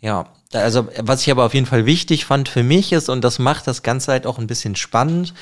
Ja, 0.00 0.26
also 0.54 0.88
was 0.98 1.20
ich 1.20 1.30
aber 1.30 1.44
auf 1.44 1.52
jeden 1.52 1.66
Fall 1.66 1.84
wichtig 1.84 2.24
fand 2.24 2.48
für 2.48 2.62
mich 2.62 2.92
ist, 2.92 3.11
und 3.11 3.22
das 3.22 3.38
macht 3.38 3.66
das 3.66 3.82
Ganze 3.82 4.12
halt 4.12 4.26
auch 4.26 4.38
ein 4.38 4.46
bisschen 4.46 4.74
spannend, 4.74 5.34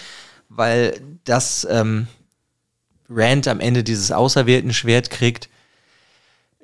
weil 0.49 1.01
das 1.24 1.66
ähm, 1.70 2.07
Rand 3.09 3.49
am 3.49 3.61
Ende 3.61 3.84
dieses 3.84 4.12
auserwählten 4.12 4.72
Schwert 4.72 5.11
kriegt, 5.11 5.49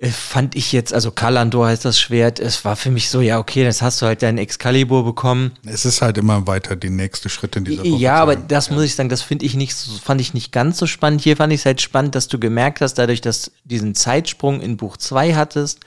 äh, 0.03 0.09
fand 0.09 0.57
ich 0.57 0.73
jetzt, 0.73 0.93
also 0.93 1.13
Kalandor 1.13 1.69
heißt 1.69 1.85
das 1.85 2.01
Schwert, 2.01 2.41
es 2.41 2.65
war 2.65 2.75
für 2.75 2.91
mich 2.91 3.09
so, 3.09 3.21
ja, 3.21 3.39
okay, 3.39 3.63
das 3.63 3.83
hast 3.83 4.03
du 4.03 4.07
halt 4.07 4.23
deinen 4.23 4.39
Excalibur 4.39 5.05
bekommen. 5.05 5.53
es 5.65 5.85
ist 5.85 6.03
halt 6.03 6.19
immer 6.19 6.47
weiter 6.49 6.75
die 6.75 6.91
nächste 6.91 7.29
Schritt 7.29 7.55
in 7.55 7.65
dieser 7.65 7.85
Ja, 7.85 8.17
aber 8.17 8.35
das 8.35 8.71
muss 8.71 8.83
ich 8.83 8.97
sagen, 8.97 9.09
das 9.09 9.23
finde 9.23 9.47
ich 9.47 9.55
nicht, 9.55 9.77
so, 9.77 9.97
fand 9.99 10.21
ich 10.21 10.35
nicht 10.35 10.51
ganz 10.51 10.79
so 10.79 10.89
spannend. 10.89 11.21
Hier 11.21 11.37
fand 11.37 11.53
ich 11.53 11.61
es 11.61 11.67
halt 11.67 11.81
spannend, 11.81 12.17
dass 12.17 12.27
du 12.27 12.41
gemerkt 12.41 12.81
hast, 12.81 12.95
dadurch, 12.95 13.21
dass 13.21 13.53
diesen 13.63 13.95
Zeitsprung 13.95 14.61
in 14.61 14.77
Buch 14.77 14.97
2 14.97 15.35
hattest, 15.35 15.79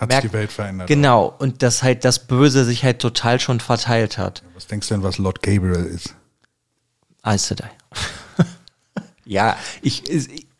Hat 0.00 0.10
sich 0.10 0.22
die 0.22 0.32
Welt 0.32 0.50
verändert. 0.50 0.88
Genau, 0.88 1.32
und 1.38 1.62
dass 1.62 1.84
halt 1.84 2.04
das 2.04 2.26
Böse 2.26 2.64
sich 2.64 2.82
halt 2.82 2.98
total 2.98 3.38
schon 3.38 3.60
verteilt 3.60 4.18
hat. 4.18 4.42
Was 4.54 4.66
denkst 4.66 4.88
du 4.88 4.94
denn, 4.94 5.04
was 5.04 5.18
Lord 5.18 5.42
Gabriel 5.42 5.84
ist? 5.84 6.16
Aes 7.22 7.48
Sedai. 7.48 7.70
ja, 9.24 9.56
ich, 9.82 10.02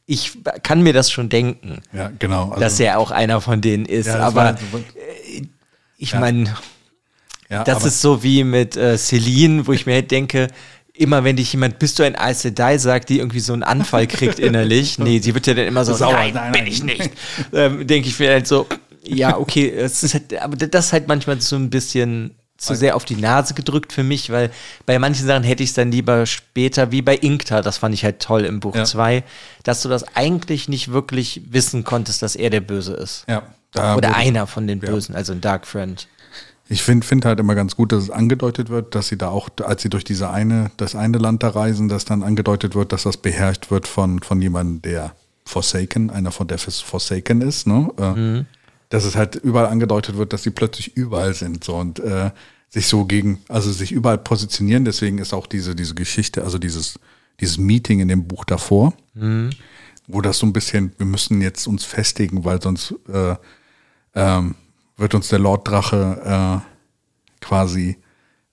ich 0.07 0.39
kann 0.63 0.83
mir 0.83 0.93
das 0.93 1.11
schon 1.11 1.29
denken, 1.29 1.83
Ja, 1.93 2.11
genau. 2.19 2.49
Also, 2.51 2.61
dass 2.61 2.81
er 2.81 2.99
auch 2.99 3.11
einer 3.11 3.41
von 3.41 3.61
denen 3.61 3.87
ist, 3.87 4.07
Ja, 4.07 4.15
das 4.19 4.23
aber 4.23 4.45
war- 4.45 4.59
ich 5.99 6.13
Ja. 6.13 6.21
meine, 6.21 6.55
ja, 7.49 7.65
das 7.65 7.77
aber- 7.77 7.87
ist 7.89 8.01
so 8.01 8.23
wie 8.23 8.45
mit 8.45 8.77
äh, 8.77 8.97
Celine, 8.99 9.67
wo 9.67 9.73
ich 9.73 9.87
mir 9.87 9.95
halt 9.95 10.11
denke, 10.11 10.49
immer 10.95 11.25
wenn 11.25 11.37
dich 11.37 11.53
jemand, 11.53 11.79
bist 11.79 11.99
du 11.99 12.03
ein 12.03 12.15
Aes 12.17 12.43
Sedai, 12.43 12.77
sagt, 12.79 13.09
die 13.09 13.19
irgendwie 13.19 13.41
so 13.41 13.53
einen 13.53 13.63
Anfall 13.63 14.07
kriegt 14.07 14.39
innerlich. 14.39 14.99
Nee, 14.99 15.19
sie 15.21 15.35
wird 15.35 15.47
ja 15.47 15.55
dann 15.55 15.67
immer 15.67 15.85
so, 15.85 15.95
Sauer, 15.95 16.13
nein, 16.13 16.35
nein, 16.35 16.53
bin 16.53 16.65
nein. 16.65 16.73
ich 16.73 16.83
nicht. 16.83 17.11
ähm, 17.53 17.87
denke 17.87 18.09
ich 18.09 18.19
mir 18.19 18.31
halt 18.31 18.47
so, 18.47 18.67
ja, 19.03 19.39
okay, 19.39 19.71
es 19.71 20.03
ist 20.03 20.13
halt, 20.15 20.39
aber 20.39 20.57
das 20.57 20.87
ist 20.87 20.93
halt 20.93 21.09
manchmal 21.09 21.41
so 21.41 21.57
ein 21.57 21.71
bisschen 21.71 22.35
zu 22.61 22.75
sehr 22.75 22.95
auf 22.95 23.05
die 23.07 23.17
Nase 23.17 23.55
gedrückt 23.55 23.93
für 23.93 24.03
mich, 24.03 24.31
weil 24.31 24.51
bei 24.87 24.99
manchen 24.99 25.27
Sachen 25.27 25.43
hätte 25.45 25.63
ich 25.63 25.71
es 25.71 25.75
dann 25.75 25.91
lieber 25.91 26.27
später, 26.27 26.93
wie 26.93 27.01
bei 27.03 27.17
Inkta, 27.17 27.63
das 27.63 27.79
fand 27.79 27.95
ich 27.95 28.05
halt 28.05 28.21
toll 28.21 28.45
im 28.45 28.61
Buch 28.61 28.77
Ja. 28.77 28.85
2, 28.85 29.25
dass 29.63 29.81
du 29.83 29.89
das 29.89 30.05
eigentlich 30.15 30.69
nicht 30.69 30.93
wirklich 30.93 31.43
wissen 31.51 31.85
konntest, 31.85 32.21
dass 32.23 32.37
er 32.37 32.51
der 32.51 32.61
Böse 32.61 32.93
ist. 32.93 33.25
ja, 33.29 33.43
Oder 33.97 34.15
einer 34.15 34.47
von 34.47 34.67
den 34.67 34.81
Ja. 34.81 34.91
Bösen, 34.91 35.15
also 35.15 35.33
ein 35.33 35.41
Dark 35.41 35.67
Friend. 35.67 36.07
Ich 36.69 36.83
finde 36.83 37.05
find 37.07 37.25
halt 37.25 37.41
immer 37.41 37.55
ganz 37.57 37.75
gut, 37.75 37.91
dass 37.91 38.05
es 38.05 38.11
angedeutet 38.11 38.69
wird, 38.69 38.95
dass 38.95 39.09
sie 39.09 39.19
da 39.19 39.29
auch, 39.31 39.49
als 39.65 39.83
sie 39.83 39.89
durch 39.89 40.05
diese 40.05 40.31
eine, 40.31 40.71
das 40.77 40.95
eine 40.95 41.19
Land 41.19 41.43
da 41.43 41.49
reisen, 41.49 41.89
dass 41.89 42.05
dann 42.05 42.23
angedeutet 42.23 42.75
wird, 42.77 42.93
dass 42.93 43.03
das 43.05 43.17
beherrscht 43.17 43.71
wird 43.73 43.89
von, 43.89 44.23
von 44.23 44.41
jemandem, 44.41 44.81
der 44.83 45.13
Forsaken, 45.47 46.11
einer 46.11 46.31
von 46.31 46.47
der 46.47 46.59
Forsaken 46.59 47.41
ist, 47.41 47.67
ne? 47.67 47.89
Äh, 47.99 48.45
Dass 48.91 49.05
es 49.05 49.17
halt 49.17 49.37
überall 49.37 49.67
angedeutet 49.67 50.17
wird, 50.17 50.33
dass 50.33 50.43
sie 50.43 50.51
plötzlich 50.51 50.97
überall 50.97 51.33
sind, 51.35 51.65
so 51.65 51.77
und 51.77 51.99
äh, 52.01 52.31
sich 52.69 52.87
so 52.87 53.05
gegen, 53.05 53.41
also 53.49 53.73
sich 53.73 53.93
überall 53.93 54.19
positionieren. 54.19 54.85
Deswegen 54.85 55.19
ist 55.19 55.33
auch 55.35 55.47
diese, 55.47 55.75
diese 55.75 55.95
Geschichte, 55.95 56.45
also 56.45 56.59
dieses, 56.59 56.99
dieses 57.41 57.59
Meeting 57.59 58.01
in 58.01 58.09
dem 58.09 58.29
Buch 58.29 58.45
davor, 58.45 58.95
wo 60.07 60.21
das 60.21 60.39
so 60.39 60.47
ein 60.47 60.53
bisschen, 60.53 60.93
wir 60.99 61.07
müssen 61.07 61.41
jetzt 61.41 61.67
uns 61.67 61.85
festigen, 61.85 62.45
weil 62.45 62.63
sonst 62.63 62.95
äh, 63.13 63.37
ähm, 64.15 64.55
wird 64.97 65.15
uns 65.15 65.29
der 65.29 65.39
Lord 65.39 65.67
Drache 65.67 66.63
äh, 66.63 67.45
quasi 67.45 67.97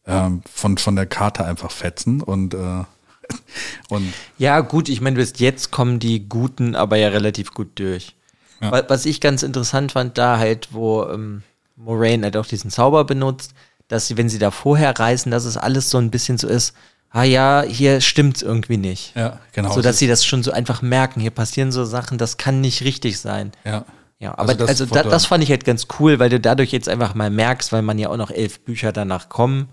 ähm, 0.06 0.42
von, 0.52 0.78
von 0.78 0.96
der 0.96 1.06
Karte 1.06 1.46
einfach 1.46 1.72
fetzen 1.72 2.22
und, 2.22 2.54
äh, 2.54 2.58
und 3.90 4.14
Ja, 4.38 4.62
gut, 4.62 4.90
ich 4.90 5.02
meine, 5.02 5.18
bis 5.18 5.34
jetzt 5.38 5.72
kommen 5.72 6.00
die 6.00 6.28
Guten 6.28 6.76
aber 6.76 6.98
ja 6.98 7.10
relativ 7.10 7.54
gut 7.54 7.78
durch. 7.80 8.16
Ja. 8.62 8.72
Wa- 8.72 8.84
Was 8.88 9.06
ich 9.06 9.22
ganz 9.22 9.44
interessant 9.44 9.92
fand, 9.94 10.18
da 10.18 10.38
halt, 10.38 10.70
wo 10.72 11.04
ähm, 11.06 11.44
Moraine 11.76 12.24
halt 12.24 12.38
auch 12.38 12.46
diesen 12.46 12.72
Zauber 12.72 13.04
benutzt, 13.06 13.54
dass 13.88 14.08
sie, 14.08 14.18
wenn 14.18 14.30
sie 14.30 14.40
da 14.40 14.52
vorher 14.52 14.98
reisen, 14.98 15.32
dass 15.32 15.46
es 15.46 15.58
alles 15.58 15.90
so 15.90 15.98
ein 15.98 16.12
bisschen 16.12 16.38
so 16.38 16.48
ist, 16.48 16.74
ah 17.10 17.24
ja, 17.24 17.64
hier 17.68 18.02
stimmt's 18.02 18.42
irgendwie 18.42 18.78
nicht. 18.78 19.16
ja, 19.16 19.40
genau. 19.54 19.72
so 19.74 19.82
dass 19.82 19.98
sie 19.98 20.08
das 20.08 20.26
schon 20.26 20.44
so 20.44 20.52
einfach 20.52 20.82
merken, 20.82 21.22
hier 21.22 21.32
passieren 21.32 21.72
so 21.72 21.86
Sachen, 21.86 22.18
das 22.18 22.38
kann 22.38 22.60
nicht 22.62 22.84
richtig 22.84 23.20
sein. 23.20 23.52
ja. 23.66 23.86
Ja, 24.20 24.36
aber 24.36 24.56
das 24.56 24.70
also, 24.70 24.88
da, 24.88 25.04
das 25.04 25.28
fand 25.28 25.44
ich 25.44 25.52
halt 25.52 25.64
ganz 25.64 25.86
cool, 26.00 26.18
weil 26.18 26.32
du 26.32 26.40
dadurch 26.40 26.72
jetzt 26.72 26.90
einfach 26.90 27.14
mal 27.14 27.30
merkst, 27.30 27.72
weil 27.72 27.84
man 27.84 28.00
ja 28.00 28.10
auch 28.10 28.18
noch 28.18 28.32
elf 28.32 28.62
Bücher 28.62 28.92
danach 28.92 29.30
kommen. 29.30 29.70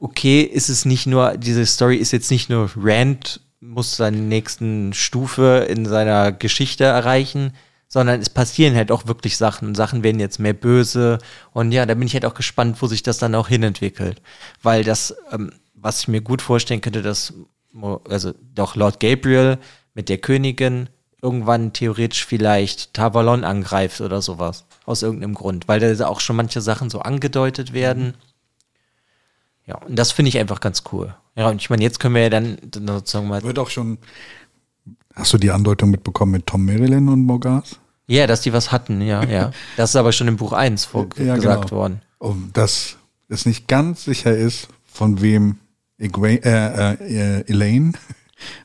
Okay, 0.00 0.42
ist 0.42 0.68
es 0.68 0.84
nicht 0.84 1.06
nur, 1.08 1.36
diese 1.36 1.66
Story 1.66 1.96
ist 1.96 2.12
jetzt 2.12 2.30
nicht 2.30 2.48
nur 2.48 2.70
Rand 2.76 3.40
muss 3.60 3.96
seine 3.96 4.18
nächsten 4.18 4.94
Stufe 4.94 5.66
in 5.68 5.84
seiner 5.84 6.30
Geschichte 6.32 6.84
erreichen, 6.84 7.52
sondern 7.92 8.20
es 8.20 8.30
passieren 8.30 8.74
halt 8.74 8.90
auch 8.90 9.06
wirklich 9.06 9.36
Sachen 9.36 9.74
Sachen 9.74 10.02
werden 10.02 10.20
jetzt 10.20 10.38
mehr 10.38 10.54
böse 10.54 11.18
und 11.52 11.72
ja, 11.72 11.84
da 11.84 11.94
bin 11.94 12.06
ich 12.06 12.14
halt 12.14 12.24
auch 12.24 12.34
gespannt, 12.34 12.80
wo 12.80 12.86
sich 12.86 13.02
das 13.02 13.18
dann 13.18 13.34
auch 13.34 13.48
hinentwickelt, 13.48 14.22
weil 14.62 14.84
das, 14.84 15.14
ähm, 15.32 15.52
was 15.74 16.00
ich 16.00 16.08
mir 16.08 16.22
gut 16.22 16.40
vorstellen 16.40 16.80
könnte, 16.80 17.02
dass, 17.02 17.34
also 18.08 18.32
doch 18.54 18.76
Lord 18.76 19.00
Gabriel 19.00 19.58
mit 19.94 20.08
der 20.08 20.18
Königin 20.18 20.88
irgendwann 21.22 21.72
theoretisch 21.72 22.24
vielleicht 22.24 22.94
Tavalon 22.94 23.44
angreift 23.44 24.00
oder 24.00 24.22
sowas. 24.22 24.64
Aus 24.86 25.02
irgendeinem 25.02 25.34
Grund. 25.34 25.68
Weil 25.68 25.80
da 25.80 26.06
auch 26.06 26.20
schon 26.20 26.36
manche 26.36 26.60
Sachen 26.60 26.90
so 26.90 27.00
angedeutet 27.00 27.72
werden. 27.72 28.14
Ja, 29.66 29.76
und 29.76 29.96
das 29.96 30.12
finde 30.12 30.30
ich 30.30 30.38
einfach 30.38 30.60
ganz 30.60 30.82
cool. 30.92 31.14
Ja, 31.36 31.48
und 31.48 31.60
ich 31.60 31.70
meine, 31.70 31.82
jetzt 31.82 32.00
können 32.00 32.14
wir 32.14 32.22
ja 32.22 32.30
dann, 32.30 32.58
dann 32.62 32.88
sozusagen 32.88 33.28
mal. 33.28 33.42
Wird 33.42 33.58
auch 33.58 33.70
schon. 33.70 33.98
Hast 35.20 35.32
du 35.34 35.38
die 35.38 35.50
Andeutung 35.50 35.90
mitbekommen 35.90 36.32
mit 36.32 36.46
Tom 36.46 36.64
Marilyn 36.64 37.08
und 37.08 37.24
Morgas? 37.24 37.78
Ja, 38.06 38.26
dass 38.26 38.40
die 38.40 38.52
was 38.52 38.72
hatten, 38.72 39.00
ja, 39.02 39.22
ja. 39.24 39.50
Das 39.76 39.90
ist 39.90 39.96
aber 39.96 40.12
schon 40.12 40.28
im 40.28 40.36
Buch 40.36 40.52
1 40.52 40.84
vorgesagt 40.86 41.70
worden. 41.72 42.00
Und 42.18 42.56
dass 42.56 42.96
es 43.28 43.46
nicht 43.46 43.68
ganz 43.68 44.04
sicher 44.04 44.34
ist, 44.36 44.68
von 44.92 45.20
wem 45.22 45.56
Egwene, 45.98 46.40
äh, 46.44 47.38
äh, 47.38 47.44
Elaine. 47.46 47.92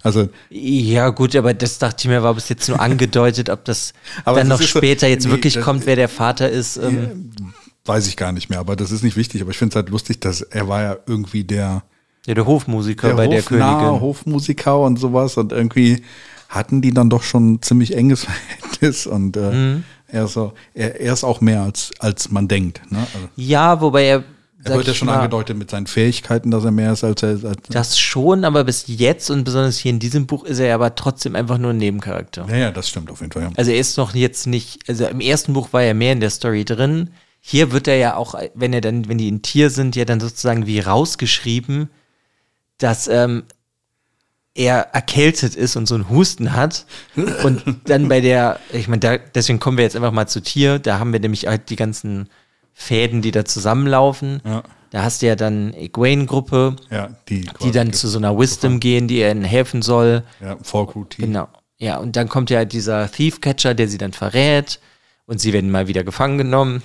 Also 0.04 0.30
Ja, 0.50 1.10
gut, 1.10 1.36
aber 1.36 1.54
das 1.54 1.80
dachte 1.80 1.98
ich 2.04 2.08
mir, 2.08 2.24
war 2.24 2.34
bis 2.34 2.48
jetzt 2.48 2.70
nur 2.70 2.80
angedeutet, 2.80 3.50
ob 3.50 3.66
das 3.66 3.92
dann 4.26 4.48
noch 4.48 4.62
ist 4.62 4.72
so- 4.72 4.80
später 4.80 5.06
jetzt 5.06 5.26
nee, 5.26 5.32
wirklich 5.32 5.56
das- 5.56 5.66
kommt, 5.66 5.86
wer 5.86 5.98
der 5.98 6.08
Vater 6.08 6.50
ist. 6.50 6.78
Ähm, 6.78 7.32
weiß 7.84 8.08
ich 8.08 8.16
gar 8.16 8.32
nicht 8.32 8.50
mehr, 8.50 8.60
aber 8.60 8.78
das 8.78 8.92
ist 8.92 9.04
nicht 9.04 9.18
wichtig. 9.18 9.42
Aber 9.42 9.52
ich 9.52 9.58
finde 9.58 9.74
es 9.74 9.76
halt 9.76 9.90
lustig, 9.90 10.22
dass 10.22 10.40
er 10.40 10.70
war 10.70 10.82
ja 10.82 10.96
irgendwie 11.08 11.44
der 11.44 11.84
ja, 12.26 12.34
der 12.34 12.46
Hofmusiker 12.46 13.10
der 13.10 13.16
bei 13.16 13.28
der 13.28 13.42
hofnahe 13.42 13.80
Königin. 13.82 14.00
Hofmusiker 14.02 14.80
und 14.80 14.96
sowas 14.98 15.36
und 15.36 15.52
irgendwie 15.52 16.04
hatten 16.50 16.82
die 16.82 16.92
dann 16.94 17.10
doch 17.10 17.24
schon 17.24 17.54
ein 17.54 17.62
ziemlich 17.62 17.96
enges 17.96 18.24
Verhältnis 18.26 19.08
und 19.08 19.36
äh, 19.38 19.52
Mhm. 19.52 19.84
er, 20.08 20.26
ist 20.26 20.34
so, 20.34 20.54
er, 20.74 21.00
er 21.02 21.14
ist 21.14 21.24
auch 21.24 21.42
mehr 21.42 21.62
als, 21.64 21.92
als 22.00 22.30
man 22.32 22.48
denkt. 22.48 22.82
Ne? 22.92 23.00
Also, 23.00 23.28
Ja, 23.36 23.82
wobei 23.82 24.04
er. 24.06 24.24
er 24.64 24.76
wird 24.76 24.88
ja 24.88 24.94
schon 24.94 25.08
mal, 25.08 25.16
angedeutet 25.18 25.58
mit 25.58 25.70
seinen 25.70 25.88
Fähigkeiten, 25.88 26.50
dass 26.52 26.64
er 26.66 26.72
mehr 26.72 26.94
ist 26.94 27.04
als 27.04 27.22
er. 27.24 27.30
Als, 27.30 27.58
Das 27.70 28.00
schon, 28.00 28.44
aber 28.46 28.64
bis 28.64 28.86
jetzt 28.88 29.30
und 29.30 29.44
besonders 29.44 29.78
hier 29.78 29.92
in 29.92 30.00
diesem 30.00 30.26
Buch 30.28 30.44
ist 30.44 30.60
er 30.60 30.74
aber 30.76 30.96
trotzdem 30.96 31.36
einfach 31.36 31.58
nur 31.58 31.72
ein 31.72 31.78
Nebencharakter. 31.78 32.48
ja, 32.50 32.56
ja, 32.58 32.72
das 32.72 32.90
stimmt 32.90 33.10
auf 33.12 33.20
jeden 33.22 33.32
Fall. 33.32 33.44
Ja. 33.44 33.50
Also 33.58 33.72
er 33.72 33.78
ist 33.80 33.98
noch 33.98 34.16
jetzt 34.16 34.48
nicht, 34.48 34.88
also 34.90 35.06
im 35.08 35.20
ersten 35.22 35.54
Buch 35.54 35.70
war 35.74 35.84
er 35.84 35.94
mehr 35.94 36.14
in 36.14 36.20
der 36.20 36.30
Story 36.32 36.66
drin. 36.66 37.12
Hier 37.42 37.72
wird 37.72 37.88
er 37.88 37.98
ja 37.98 38.16
auch, 38.16 38.34
wenn 38.56 38.74
er 38.74 38.82
dann, 38.82 39.08
wenn 39.08 39.20
die 39.20 39.30
ein 39.30 39.44
Tier 39.44 39.70
sind, 39.70 39.96
ja 39.96 40.04
dann 40.06 40.20
sozusagen 40.20 40.66
wie 40.66 40.80
rausgeschrieben, 40.80 41.90
dass 42.80 43.08
ähm, 43.08 43.44
er 44.56 44.88
erkältet 44.94 45.56
ist 45.56 45.76
und 45.76 45.86
so 45.86 45.96
einen 45.96 46.10
Husten 46.10 46.54
hat. 46.54 46.86
Und 47.44 47.82
dann 47.86 48.08
bei 48.08 48.22
der, 48.22 48.60
ich 48.72 48.88
meine, 48.88 49.00
da, 49.02 49.18
deswegen 49.18 49.60
kommen 49.60 49.78
wir 49.78 49.84
jetzt 49.84 49.98
einfach 49.98 50.14
mal 50.14 50.28
zu 50.28 50.42
Tier. 50.42 50.80
Da 50.80 50.98
haben 50.98 51.12
wir 51.12 51.20
nämlich 51.20 51.46
halt 51.48 51.70
die 51.70 51.76
ganzen 51.76 52.30
Fäden, 52.74 53.22
die 53.22 53.32
da 53.32 53.46
zusammenlaufen. 53.46 54.42
Ja. 54.46 54.64
Da 54.92 55.04
hast 55.04 55.22
du 55.22 55.28
ja 55.28 55.36
dann 55.36 55.74
Egwene-Gruppe, 55.74 56.78
ja, 56.90 57.10
die, 57.28 57.50
die 57.62 57.72
dann 57.72 57.92
zu 57.92 58.08
so 58.08 58.18
einer 58.18 58.38
Wisdom 58.38 58.80
gehen, 58.80 59.10
die 59.10 59.22
ihnen 59.22 59.44
helfen 59.44 59.82
soll. 59.82 60.24
ja, 60.40 60.58
Routine. 60.74 61.28
Genau. 61.28 61.50
Ja, 61.78 61.98
und 61.98 62.16
dann 62.16 62.30
kommt 62.30 62.50
ja 62.50 62.64
dieser 62.64 63.12
Thief 63.12 63.42
Catcher, 63.42 63.74
der 63.74 63.90
sie 63.90 63.98
dann 63.98 64.14
verrät 64.14 64.80
und 65.26 65.42
sie 65.42 65.52
werden 65.52 65.70
mal 65.70 65.90
wieder 65.90 66.06
gefangen 66.06 66.38
genommen. 66.38 66.82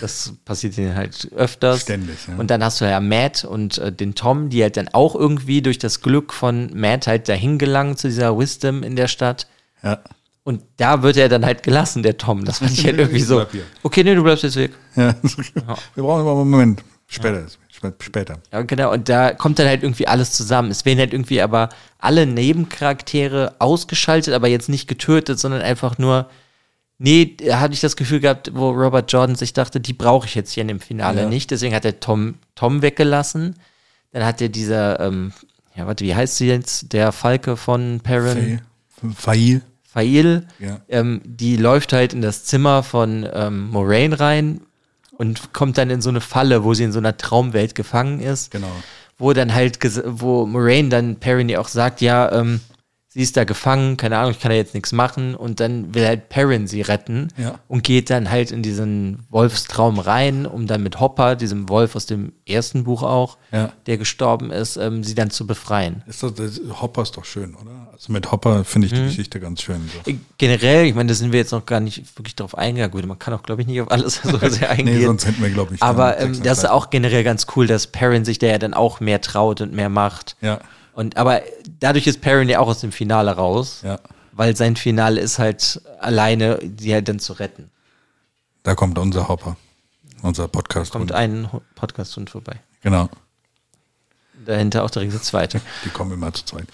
Das 0.00 0.32
passiert 0.44 0.76
ihnen 0.78 0.94
halt 0.94 1.30
öfters. 1.34 1.82
Ständig, 1.82 2.16
ja. 2.28 2.36
Und 2.36 2.50
dann 2.50 2.62
hast 2.64 2.80
du 2.80 2.84
ja 2.84 3.00
Matt 3.00 3.44
und 3.44 3.78
äh, 3.78 3.92
den 3.92 4.14
Tom, 4.14 4.48
die 4.48 4.62
halt 4.62 4.76
dann 4.76 4.88
auch 4.88 5.14
irgendwie 5.14 5.62
durch 5.62 5.78
das 5.78 6.00
Glück 6.00 6.32
von 6.32 6.70
Matt 6.74 7.06
halt 7.06 7.28
dahin 7.28 7.58
gelangen 7.58 7.96
zu 7.96 8.08
dieser 8.08 8.38
Wisdom 8.38 8.82
in 8.82 8.96
der 8.96 9.08
Stadt. 9.08 9.46
Ja. 9.82 10.00
Und 10.42 10.62
da 10.78 11.02
wird 11.02 11.16
er 11.16 11.28
dann 11.28 11.44
halt 11.44 11.62
gelassen, 11.62 12.02
der 12.02 12.16
Tom. 12.16 12.44
Das 12.44 12.58
fand 12.58 12.72
ich 12.72 12.84
halt 12.84 12.98
irgendwie 12.98 13.20
so. 13.20 13.46
Okay, 13.82 14.02
nee, 14.02 14.14
du 14.14 14.22
bleibst 14.22 14.42
jetzt 14.42 14.56
weg. 14.56 14.72
Ja. 14.96 15.14
Wir 15.94 16.02
brauchen 16.02 16.22
aber 16.22 16.40
einen 16.40 16.50
Moment. 16.50 16.84
Später. 17.06 17.44
später. 18.00 18.38
Ja, 18.52 18.62
genau. 18.62 18.92
Und 18.92 19.08
da 19.08 19.32
kommt 19.32 19.58
dann 19.58 19.66
halt 19.66 19.82
irgendwie 19.82 20.06
alles 20.06 20.32
zusammen. 20.32 20.70
Es 20.70 20.84
werden 20.84 20.98
halt 20.98 21.12
irgendwie 21.12 21.40
aber 21.40 21.68
alle 21.98 22.24
Nebencharaktere 22.26 23.56
ausgeschaltet, 23.58 24.32
aber 24.32 24.48
jetzt 24.48 24.68
nicht 24.68 24.88
getötet, 24.88 25.38
sondern 25.38 25.62
einfach 25.62 25.98
nur. 25.98 26.30
Nee, 27.02 27.34
da 27.46 27.60
hatte 27.60 27.72
ich 27.72 27.80
das 27.80 27.96
Gefühl 27.96 28.20
gehabt, 28.20 28.50
wo 28.54 28.68
Robert 28.70 29.10
Jordan 29.10 29.34
sich 29.34 29.54
dachte, 29.54 29.80
die 29.80 29.94
brauche 29.94 30.26
ich 30.26 30.34
jetzt 30.34 30.52
hier 30.52 30.60
in 30.60 30.68
dem 30.68 30.80
Finale 30.80 31.22
Ja. 31.22 31.28
nicht. 31.28 31.50
Deswegen 31.50 31.74
hat 31.74 31.86
er 31.86 31.98
Tom, 31.98 32.34
Tom 32.54 32.82
weggelassen. 32.82 33.56
Dann 34.12 34.24
hat 34.24 34.42
er 34.42 34.50
dieser, 34.50 35.00
ähm, 35.00 35.32
ja, 35.74 35.86
warte, 35.86 36.04
wie 36.04 36.14
heißt 36.14 36.36
sie 36.36 36.48
jetzt? 36.48 36.92
Der 36.92 37.10
Falke 37.12 37.56
von 37.56 38.00
Perrin. 38.02 38.60
Fail. 39.16 39.62
Fail, 39.82 40.46
Ja. 40.58 40.80
ähm, 40.90 41.22
die 41.24 41.56
läuft 41.56 41.94
halt 41.94 42.12
in 42.12 42.20
das 42.20 42.44
Zimmer 42.44 42.82
von 42.82 43.26
ähm, 43.32 43.70
Moraine 43.70 44.20
rein 44.20 44.60
und 45.12 45.52
kommt 45.54 45.78
dann 45.78 45.88
in 45.90 46.02
so 46.02 46.10
eine 46.10 46.20
Falle, 46.20 46.64
wo 46.64 46.74
sie 46.74 46.84
in 46.84 46.92
so 46.92 46.98
einer 46.98 47.16
Traumwelt 47.16 47.74
gefangen 47.74 48.20
ist. 48.20 48.50
Genau. 48.50 48.70
Wo 49.18 49.32
dann 49.32 49.54
halt, 49.54 49.78
wo 50.04 50.44
Moraine 50.46 50.90
dann 50.90 51.16
Perrin 51.16 51.48
ja 51.48 51.60
auch 51.60 51.68
sagt, 51.68 52.02
ja, 52.02 52.30
ähm, 52.30 52.60
sie 53.12 53.22
ist 53.22 53.36
da 53.36 53.42
gefangen, 53.42 53.96
keine 53.96 54.18
Ahnung, 54.18 54.30
ich 54.30 54.38
kann 54.38 54.50
da 54.50 54.56
jetzt 54.56 54.72
nichts 54.72 54.92
machen. 54.92 55.34
Und 55.34 55.58
dann 55.58 55.94
will 55.94 56.06
halt 56.06 56.28
Perrin 56.28 56.68
sie 56.68 56.80
retten 56.80 57.28
Ja. 57.36 57.58
und 57.66 57.82
geht 57.82 58.08
dann 58.08 58.30
halt 58.30 58.52
in 58.52 58.62
diesen 58.62 59.24
Wolfstraum 59.30 59.98
rein, 59.98 60.46
um 60.46 60.68
dann 60.68 60.82
mit 60.84 61.00
Hopper, 61.00 61.34
diesem 61.34 61.68
Wolf 61.68 61.96
aus 61.96 62.06
dem 62.06 62.32
ersten 62.46 62.84
Buch 62.84 63.02
auch, 63.02 63.36
Ja. 63.50 63.72
der 63.86 63.98
gestorben 63.98 64.52
ist, 64.52 64.76
ähm, 64.76 65.02
sie 65.02 65.16
dann 65.16 65.30
zu 65.30 65.44
befreien. 65.46 66.04
Ist 66.06 66.22
das, 66.22 66.34
das, 66.34 66.60
Hopper 66.80 67.02
ist 67.02 67.16
doch 67.16 67.24
schön, 67.24 67.56
oder? 67.56 67.88
Also 67.92 68.12
mit 68.12 68.30
Hopper 68.30 68.64
finde 68.64 68.86
ich 68.86 68.92
die 68.94 69.02
Geschichte 69.02 69.40
ganz 69.40 69.60
schön. 69.62 69.90
So. 70.06 70.12
Generell, 70.38 70.86
ich 70.86 70.94
meine, 70.94 71.08
da 71.08 71.14
sind 71.14 71.32
wir 71.32 71.40
jetzt 71.40 71.50
noch 71.52 71.66
gar 71.66 71.80
nicht 71.80 72.16
wirklich 72.16 72.36
drauf 72.36 72.56
eingegangen. 72.56 72.92
Gut, 72.92 73.04
man 73.06 73.18
kann 73.18 73.34
auch, 73.34 73.42
glaube 73.42 73.62
ich, 73.62 73.66
nicht 73.68 73.80
auf 73.80 73.90
alles 73.90 74.20
so 74.22 74.38
sehr 74.48 74.70
eingehen. 74.70 74.98
Nee, 75.00 75.04
sonst 75.06 75.26
hätten 75.26 75.42
wir, 75.42 75.50
glaube 75.50 75.74
ich, 75.74 75.82
Aber 75.82 76.18
ähm, 76.18 76.40
das 76.44 76.58
ist 76.58 76.70
auch 76.70 76.90
generell 76.90 77.24
ganz 77.24 77.46
cool, 77.56 77.66
dass 77.66 77.88
Perrin 77.88 78.24
sich 78.24 78.38
da 78.38 78.46
ja 78.46 78.58
dann 78.58 78.72
auch 78.72 79.00
mehr 79.00 79.20
traut 79.20 79.60
und 79.60 79.72
mehr 79.74 79.88
macht. 79.88 80.36
Ja, 80.40 80.60
Und 80.92 81.16
aber 81.16 81.42
dadurch 81.78 82.06
ist 82.06 82.20
Perrin 82.20 82.48
ja 82.48 82.58
auch 82.58 82.68
aus 82.68 82.80
dem 82.80 82.92
Finale 82.92 83.30
raus, 83.32 83.80
ja. 83.84 83.98
weil 84.32 84.56
sein 84.56 84.76
Finale 84.76 85.20
ist 85.20 85.38
halt 85.38 85.80
alleine, 86.00 86.58
die 86.62 86.92
halt 86.92 87.08
dann 87.08 87.18
zu 87.18 87.32
retten. 87.34 87.70
Da 88.62 88.74
kommt 88.74 88.98
unser 88.98 89.28
Hopper. 89.28 89.56
Unser 90.22 90.48
Podcast. 90.48 90.92
Kommt 90.92 91.12
ein 91.12 91.50
Ho- 91.52 91.62
Podcast-Hund 91.76 92.28
vorbei. 92.28 92.56
Genau. 92.82 93.08
Dahinter 94.44 94.84
auch 94.84 94.90
direkt 94.90 95.12
der 95.14 95.22
zweite. 95.22 95.60
Die 95.84 95.90
kommen 95.90 96.12
immer 96.12 96.32
zu 96.32 96.44
zweit. 96.44 96.66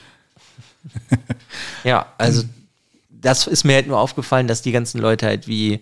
Ja, 1.84 2.06
also 2.18 2.44
das 3.10 3.46
ist 3.46 3.64
mir 3.64 3.74
halt 3.74 3.86
nur 3.88 3.98
aufgefallen, 3.98 4.46
dass 4.46 4.62
die 4.62 4.72
ganzen 4.72 5.00
Leute 5.00 5.26
halt 5.26 5.48
wie 5.48 5.80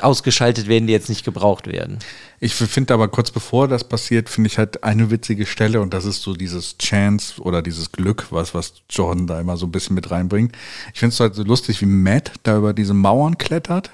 ausgeschaltet 0.00 0.68
werden, 0.68 0.86
die 0.86 0.92
jetzt 0.92 1.08
nicht 1.08 1.24
gebraucht 1.24 1.66
werden. 1.66 1.98
Ich 2.40 2.54
finde 2.54 2.94
aber 2.94 3.08
kurz 3.08 3.30
bevor 3.30 3.68
das 3.68 3.84
passiert, 3.84 4.28
finde 4.28 4.48
ich 4.48 4.58
halt 4.58 4.82
eine 4.82 5.10
witzige 5.10 5.46
Stelle 5.46 5.80
und 5.80 5.94
das 5.94 6.04
ist 6.04 6.22
so 6.22 6.34
dieses 6.34 6.76
Chance 6.78 7.40
oder 7.40 7.62
dieses 7.62 7.92
Glück, 7.92 8.26
was, 8.30 8.54
was 8.54 8.74
Jordan 8.90 9.26
da 9.26 9.40
immer 9.40 9.56
so 9.56 9.66
ein 9.66 9.72
bisschen 9.72 9.94
mit 9.94 10.10
reinbringt. 10.10 10.56
Ich 10.92 11.00
finde 11.00 11.12
es 11.12 11.20
halt 11.20 11.34
so 11.34 11.44
lustig, 11.44 11.80
wie 11.80 11.86
Matt 11.86 12.32
da 12.42 12.58
über 12.58 12.72
diese 12.72 12.94
Mauern 12.94 13.38
klettert 13.38 13.90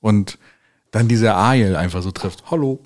und 0.00 0.38
dann 0.90 1.08
diese 1.08 1.34
Ariel 1.34 1.74
einfach 1.74 2.02
so 2.02 2.12
trifft. 2.12 2.44
Hallo. 2.50 2.80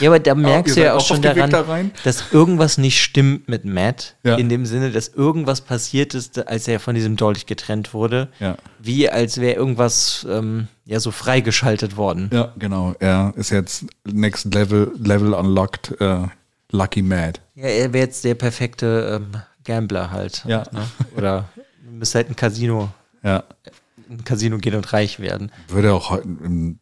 Ja, 0.00 0.10
aber 0.10 0.18
da 0.18 0.34
merkst 0.34 0.76
du 0.76 0.80
ihr 0.80 0.86
ja 0.86 0.92
auch 0.94 0.98
auch 0.98 1.06
schon 1.06 1.22
daran, 1.22 1.50
da 1.50 1.64
dass 2.04 2.32
irgendwas 2.32 2.78
nicht 2.78 3.00
stimmt 3.00 3.48
mit 3.48 3.64
Matt. 3.64 4.16
Ja. 4.24 4.36
In 4.36 4.48
dem 4.48 4.66
Sinne, 4.66 4.90
dass 4.90 5.08
irgendwas 5.08 5.60
passiert 5.60 6.14
ist, 6.14 6.46
als 6.46 6.68
er 6.68 6.80
von 6.80 6.94
diesem 6.94 7.16
Dolch 7.16 7.46
getrennt 7.46 7.94
wurde. 7.94 8.28
Ja. 8.40 8.56
Wie 8.78 9.08
als 9.08 9.40
wäre 9.40 9.54
irgendwas 9.54 10.26
ähm, 10.28 10.68
ja 10.90 11.00
so 11.00 11.10
freigeschaltet 11.10 11.96
worden. 11.96 12.28
Ja, 12.32 12.52
genau. 12.58 12.94
Er 12.98 13.32
ist 13.36 13.50
jetzt 13.50 13.86
Next 14.04 14.52
Level, 14.52 14.92
Level 14.98 15.32
Unlocked, 15.34 16.00
äh, 16.00 16.26
Lucky 16.72 17.02
Mad. 17.02 17.40
Ja, 17.54 17.66
er 17.68 17.92
wäre 17.92 18.04
jetzt 18.06 18.24
der 18.24 18.34
perfekte 18.34 19.20
ähm, 19.22 19.40
Gambler 19.64 20.10
halt. 20.10 20.44
Ja. 20.46 20.64
Ne? 20.72 20.80
Oder 21.16 21.48
müsste 21.90 22.18
halt 22.18 22.28
ein 22.30 22.36
Casino, 22.36 22.90
Ja. 23.22 23.44
ein 24.10 24.24
Casino 24.24 24.58
gehen 24.58 24.74
und 24.74 24.92
reich 24.92 25.20
werden. 25.20 25.52
Würde 25.68 25.92
auch 25.92 26.10
heute 26.10 26.24
im, 26.28 26.78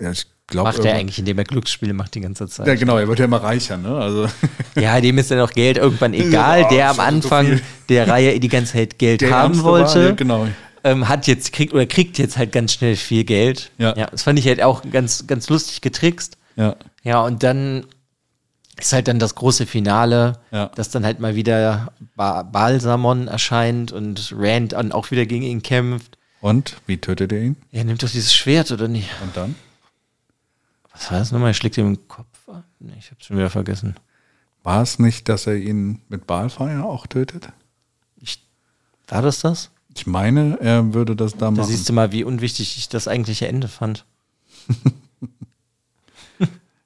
ja, 0.00 0.10
ich 0.10 0.26
glaube. 0.46 0.68
Macht 0.70 0.84
er 0.84 0.94
eigentlich, 0.94 1.18
indem 1.18 1.38
er 1.38 1.44
Glücksspiele 1.44 1.92
macht 1.94 2.14
die 2.14 2.20
ganze 2.20 2.48
Zeit. 2.48 2.66
Ja, 2.66 2.74
genau, 2.74 2.96
er 2.98 3.08
wird 3.08 3.18
ja 3.18 3.24
immer 3.26 3.42
reicher, 3.42 3.76
ne? 3.76 3.96
Also. 3.96 4.28
Ja, 4.76 5.00
dem 5.00 5.18
ist 5.18 5.30
dann 5.30 5.40
auch 5.40 5.50
Geld 5.50 5.76
irgendwann 5.78 6.14
egal. 6.14 6.60
Ja, 6.62 6.68
der 6.68 6.90
am 6.90 6.96
schon 6.96 7.04
so 7.04 7.28
Anfang 7.28 7.46
viel. 7.46 7.60
der 7.88 8.08
Reihe 8.08 8.38
die 8.40 8.48
ganze 8.48 8.74
Zeit 8.74 8.98
Geld 8.98 9.22
Der 9.22 9.30
haben 9.32 9.60
wollte. 9.62 9.94
war, 9.94 10.02
ja, 10.04 10.10
genau. 10.12 10.46
Ähm, 10.90 11.08
hat 11.08 11.26
jetzt 11.26 11.52
kriegt 11.52 11.72
oder 11.72 11.86
kriegt 11.86 12.18
jetzt 12.18 12.36
halt 12.38 12.52
ganz 12.52 12.72
schnell 12.72 12.96
viel 12.96 13.24
Geld. 13.24 13.70
Ja. 13.78 13.92
das 13.94 14.22
fand 14.22 14.38
ich 14.38 14.46
halt 14.46 14.62
auch 14.62 14.82
ganz 14.90 15.26
ganz 15.26 15.48
lustig 15.48 15.80
getrickst. 15.80 16.36
Ja. 16.56 16.76
Ja, 17.02 17.22
und 17.22 17.42
dann 17.42 17.86
ist 18.76 18.92
halt 18.92 19.08
dann 19.08 19.18
das 19.18 19.34
große 19.34 19.66
Finale, 19.66 20.38
Ja. 20.52 20.66
dass 20.74 20.90
dann 20.90 21.04
halt 21.04 21.18
mal 21.20 21.34
wieder 21.34 21.92
ba 22.16 22.42
Balsamon 22.42 23.26
erscheint 23.28 23.90
und 23.92 24.32
Rand 24.36 24.72
dann 24.72 24.92
auch 24.92 25.10
wieder 25.10 25.26
gegen 25.26 25.44
ihn 25.44 25.62
kämpft. 25.62 26.16
Und 26.40 26.76
wie 26.86 26.98
tötet 26.98 27.32
er 27.32 27.40
ihn? 27.42 27.56
Er 27.72 27.82
nimmt 27.84 28.02
doch 28.02 28.10
dieses 28.10 28.32
Schwert, 28.34 28.70
oder 28.70 28.86
nicht? 28.86 29.10
Und 29.22 29.36
dann? 29.36 29.56
Was 30.92 31.10
war 31.10 31.18
das 31.18 31.32
nochmal? 31.32 31.50
Er 31.50 31.54
schlägt 31.54 31.76
ihm 31.78 31.94
den 31.94 32.08
Kopf 32.08 32.26
ab? 32.48 32.64
Nee, 32.78 32.94
ich 32.98 33.10
hab's 33.10 33.26
schon 33.26 33.36
wieder 33.36 33.50
vergessen. 33.50 33.96
War 34.62 34.82
es 34.82 34.98
nicht, 34.98 35.28
dass 35.28 35.46
er 35.46 35.56
ihn 35.56 36.02
mit 36.08 36.26
Balfire 36.26 36.84
auch 36.84 37.06
tötet? 37.08 37.48
Ich, 38.20 38.40
war 39.08 39.22
das 39.22 39.40
das? 39.40 39.70
Ich 39.94 40.06
meine, 40.06 40.58
er 40.60 40.94
würde 40.94 41.16
das 41.16 41.32
da 41.32 41.46
Da 41.46 41.50
machen. 41.50 41.64
siehst 41.66 41.88
du 41.88 41.92
mal, 41.92 42.12
wie 42.12 42.24
unwichtig 42.24 42.76
ich 42.76 42.88
das 42.88 43.08
eigentliche 43.08 43.48
Ende 43.48 43.68
fand. 43.68 44.04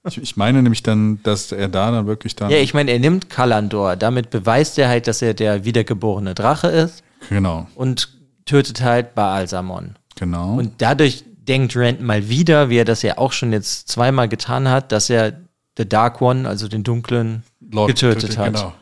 ich, 0.09 0.19
ich 0.19 0.37
meine 0.37 0.63
nämlich 0.63 0.83
dann, 0.83 1.23
dass 1.23 1.53
er 1.53 1.69
da 1.69 1.91
dann 1.91 2.07
wirklich 2.07 2.37
dann. 2.37 2.51
Ja, 2.51 2.59
ich 2.59 2.75
meine, 2.75 2.91
er 2.91 2.99
nimmt 2.99 3.29
Kalandor. 3.31 3.97
Damit 3.97 4.31
beweist 4.31 4.79
er 4.79 4.89
halt, 4.89 5.07
dass 5.07 5.23
er 5.23 5.35
der 5.35 5.65
wiedergeborene 5.65 6.35
Drache 6.35 6.69
ist 6.69 7.03
genau, 7.29 7.67
und 7.75 8.09
tötet 8.45 8.83
halt 8.83 9.15
Baalsamon. 9.15 9.97
genau. 10.17 10.55
Und 10.55 10.81
dadurch 10.81 11.25
denkt 11.27 11.77
Rand 11.77 12.01
mal 12.01 12.29
wieder, 12.29 12.71
wie 12.71 12.79
er 12.79 12.85
das 12.85 13.03
ja 13.03 13.19
auch 13.19 13.33
schon 13.33 13.53
jetzt 13.53 13.89
zweimal 13.89 14.29
getan 14.29 14.69
hat, 14.69 14.93
dass 14.93 15.11
er 15.11 15.41
The 15.77 15.89
Dark 15.89 16.21
One, 16.23 16.49
also 16.49 16.69
den 16.69 16.83
Dunklen, 16.85 17.43
Lord 17.61 17.89
getötet 17.89 18.39
hat. 18.39 18.55
Genau. 18.55 18.73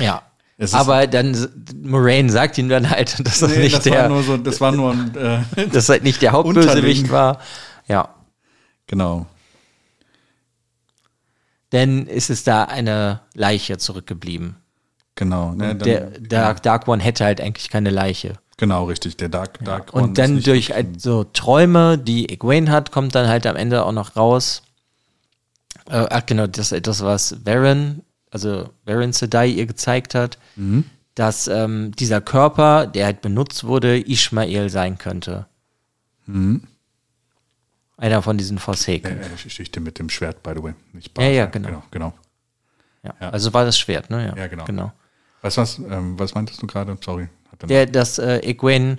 Ja. 0.00 0.22
Ist- 0.58 0.74
Aber 0.74 1.06
dann, 1.06 1.36
Moraine 1.82 2.30
sagt 2.30 2.58
ihm 2.58 2.68
dann 2.68 2.90
halt, 2.90 3.16
dass 3.26 3.38
das, 3.40 3.50
Nee, 3.50 3.58
nicht, 3.60 3.76
das, 3.76 3.84
der, 3.84 4.02
war 4.02 4.08
nur 4.08 4.22
so, 4.24 4.36
das 4.36 4.60
war 4.60 4.72
nur 4.72 4.92
ein. 4.92 5.16
Äh, 5.56 5.68
dass 5.72 5.88
halt 5.88 6.02
nicht 6.02 6.20
der 6.20 6.32
Hauptbösewicht 6.32 7.10
war. 7.10 7.40
Ja. 7.86 8.14
genau. 8.86 9.26
Denn 11.72 12.06
ist 12.06 12.30
es 12.30 12.44
da 12.44 12.64
eine 12.64 13.20
Leiche 13.34 13.78
zurückgeblieben. 13.78 14.56
Genau. 15.14 15.52
Ne, 15.52 15.74
dann, 15.76 15.88
der 15.88 16.10
Dark, 16.20 16.62
Dark 16.62 16.88
One 16.88 17.02
hätte 17.02 17.24
halt 17.24 17.40
eigentlich 17.40 17.70
keine 17.70 17.90
Leiche. 17.90 18.34
genau, 18.56 18.84
richtig. 18.84 19.16
Der 19.16 19.28
Dark, 19.28 19.62
Dark 19.64 19.92
One 19.94 20.04
Und 20.04 20.10
ist 20.10 20.18
dann 20.18 20.40
durch 20.42 20.72
halt 20.72 21.00
so 21.00 21.24
Träume, 21.24 21.98
die 21.98 22.28
Egwene 22.30 22.70
hat, 22.70 22.90
kommt 22.90 23.14
dann 23.14 23.28
halt 23.28 23.46
am 23.46 23.56
Ende 23.56 23.84
auch 23.84 23.92
noch 23.92 24.16
raus. 24.16 24.62
Äh, 25.90 26.06
ach 26.10 26.24
genau, 26.26 26.46
das 26.46 26.74
das 26.82 27.02
was 27.02 27.36
Varen, 27.44 28.02
also 28.30 28.70
Varen 28.84 29.12
Sedai 29.12 29.48
ihr 29.48 29.66
gezeigt 29.66 30.14
hat, 30.14 30.38
Mhm. 30.56 30.84
dass 31.14 31.48
ähm, 31.48 31.92
dieser 31.98 32.20
Körper, 32.20 32.86
der 32.86 33.06
halt 33.06 33.20
benutzt 33.22 33.64
wurde, 33.64 33.98
Ishmael 33.98 34.68
sein 34.70 34.98
könnte. 34.98 35.46
Mhm. 36.26 36.62
Einer 37.96 38.22
von 38.22 38.38
diesen 38.38 38.58
Forsaken. 38.58 39.18
Äh, 39.18 39.26
äh, 39.26 39.42
Geschichte 39.42 39.80
mit 39.80 39.98
dem 39.98 40.08
Schwert, 40.08 40.42
by 40.42 40.52
the 40.56 40.62
way. 40.62 40.74
Nicht 40.92 41.18
Ja, 41.18 41.24
ja, 41.28 41.46
genau. 41.46 41.68
genau. 41.68 41.82
genau. 41.90 42.14
Ja. 43.02 43.14
ja. 43.20 43.30
Also 43.30 43.52
war 43.54 43.64
das 43.64 43.78
Schwert, 43.78 44.10
ne? 44.10 44.34
Ja, 44.36 44.46
genau. 44.46 44.64
genau. 44.64 44.92
Weißt 45.42 45.56
du 45.56 45.60
was, 45.62 45.78
ähm, 45.78 46.18
was 46.18 46.34
meintest 46.34 46.62
du 46.62 46.66
gerade? 46.66 46.96
Sorry. 47.04 47.28
Hat 47.50 47.62
er- 47.62 47.66
Der, 47.68 47.86
dass 47.86 48.18
äh, 48.18 48.38
Egwene 48.40 48.98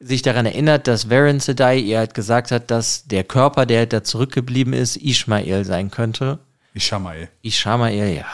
sich 0.00 0.22
daran 0.22 0.46
erinnert, 0.46 0.86
dass 0.86 1.08
Varen 1.10 1.40
Sedai 1.40 1.78
ihr 1.78 1.98
halt 1.98 2.14
gesagt 2.14 2.50
hat, 2.50 2.70
dass 2.70 3.04
der 3.06 3.24
Körper, 3.24 3.64
der 3.66 3.80
halt 3.80 3.92
da 3.92 4.02
zurückgeblieben 4.02 4.72
ist, 4.72 4.96
Ishmael 4.96 5.64
sein 5.64 5.90
könnte. 5.90 6.38
Ishamael. 6.74 7.28
Ishamael, 7.42 8.16
ja. 8.16 8.26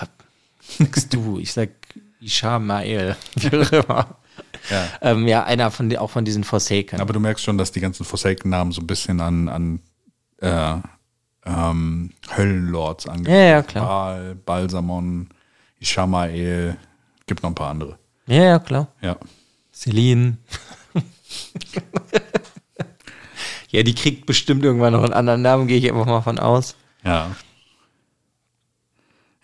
Sagst 0.60 1.12
du, 1.14 1.38
ich 1.38 1.52
sag 1.52 1.70
Ishamael. 2.20 3.16
Ja. 4.70 4.88
ähm, 5.00 5.28
ja, 5.28 5.44
einer 5.44 5.70
von 5.70 5.88
die, 5.88 5.98
auch 5.98 6.10
von 6.10 6.24
diesen 6.24 6.44
Forsaken. 6.44 7.00
Aber 7.00 7.12
du 7.12 7.20
merkst 7.20 7.44
schon, 7.44 7.56
dass 7.56 7.72
die 7.72 7.80
ganzen 7.80 8.04
Forsaken-Namen 8.04 8.72
so 8.72 8.80
ein 8.80 8.86
bisschen 8.86 9.20
an, 9.20 9.48
an 9.48 9.80
äh, 10.38 10.76
ähm, 11.44 12.10
Höllenlords 12.36 13.06
angehen. 13.06 13.34
Ja, 13.34 13.42
ja, 13.42 13.62
klar. 13.62 13.86
Baal, 13.86 14.34
Balsamon, 14.34 15.28
Ishamael, 15.78 16.76
gibt 17.26 17.42
noch 17.42 17.50
ein 17.50 17.54
paar 17.54 17.70
andere. 17.70 17.98
ja, 18.26 18.42
ja, 18.42 18.58
klar. 18.58 18.88
Ja. 19.00 19.16
Celine. 19.72 20.38
ja, 23.70 23.82
die 23.82 23.94
kriegt 23.94 24.26
bestimmt 24.26 24.64
irgendwann 24.64 24.94
noch 24.94 25.02
einen 25.02 25.12
anderen 25.12 25.42
Namen, 25.42 25.68
gehe 25.68 25.78
ich 25.78 25.88
einfach 25.88 26.06
mal 26.06 26.22
von 26.22 26.38
aus. 26.38 26.76
Ja. 27.04 27.36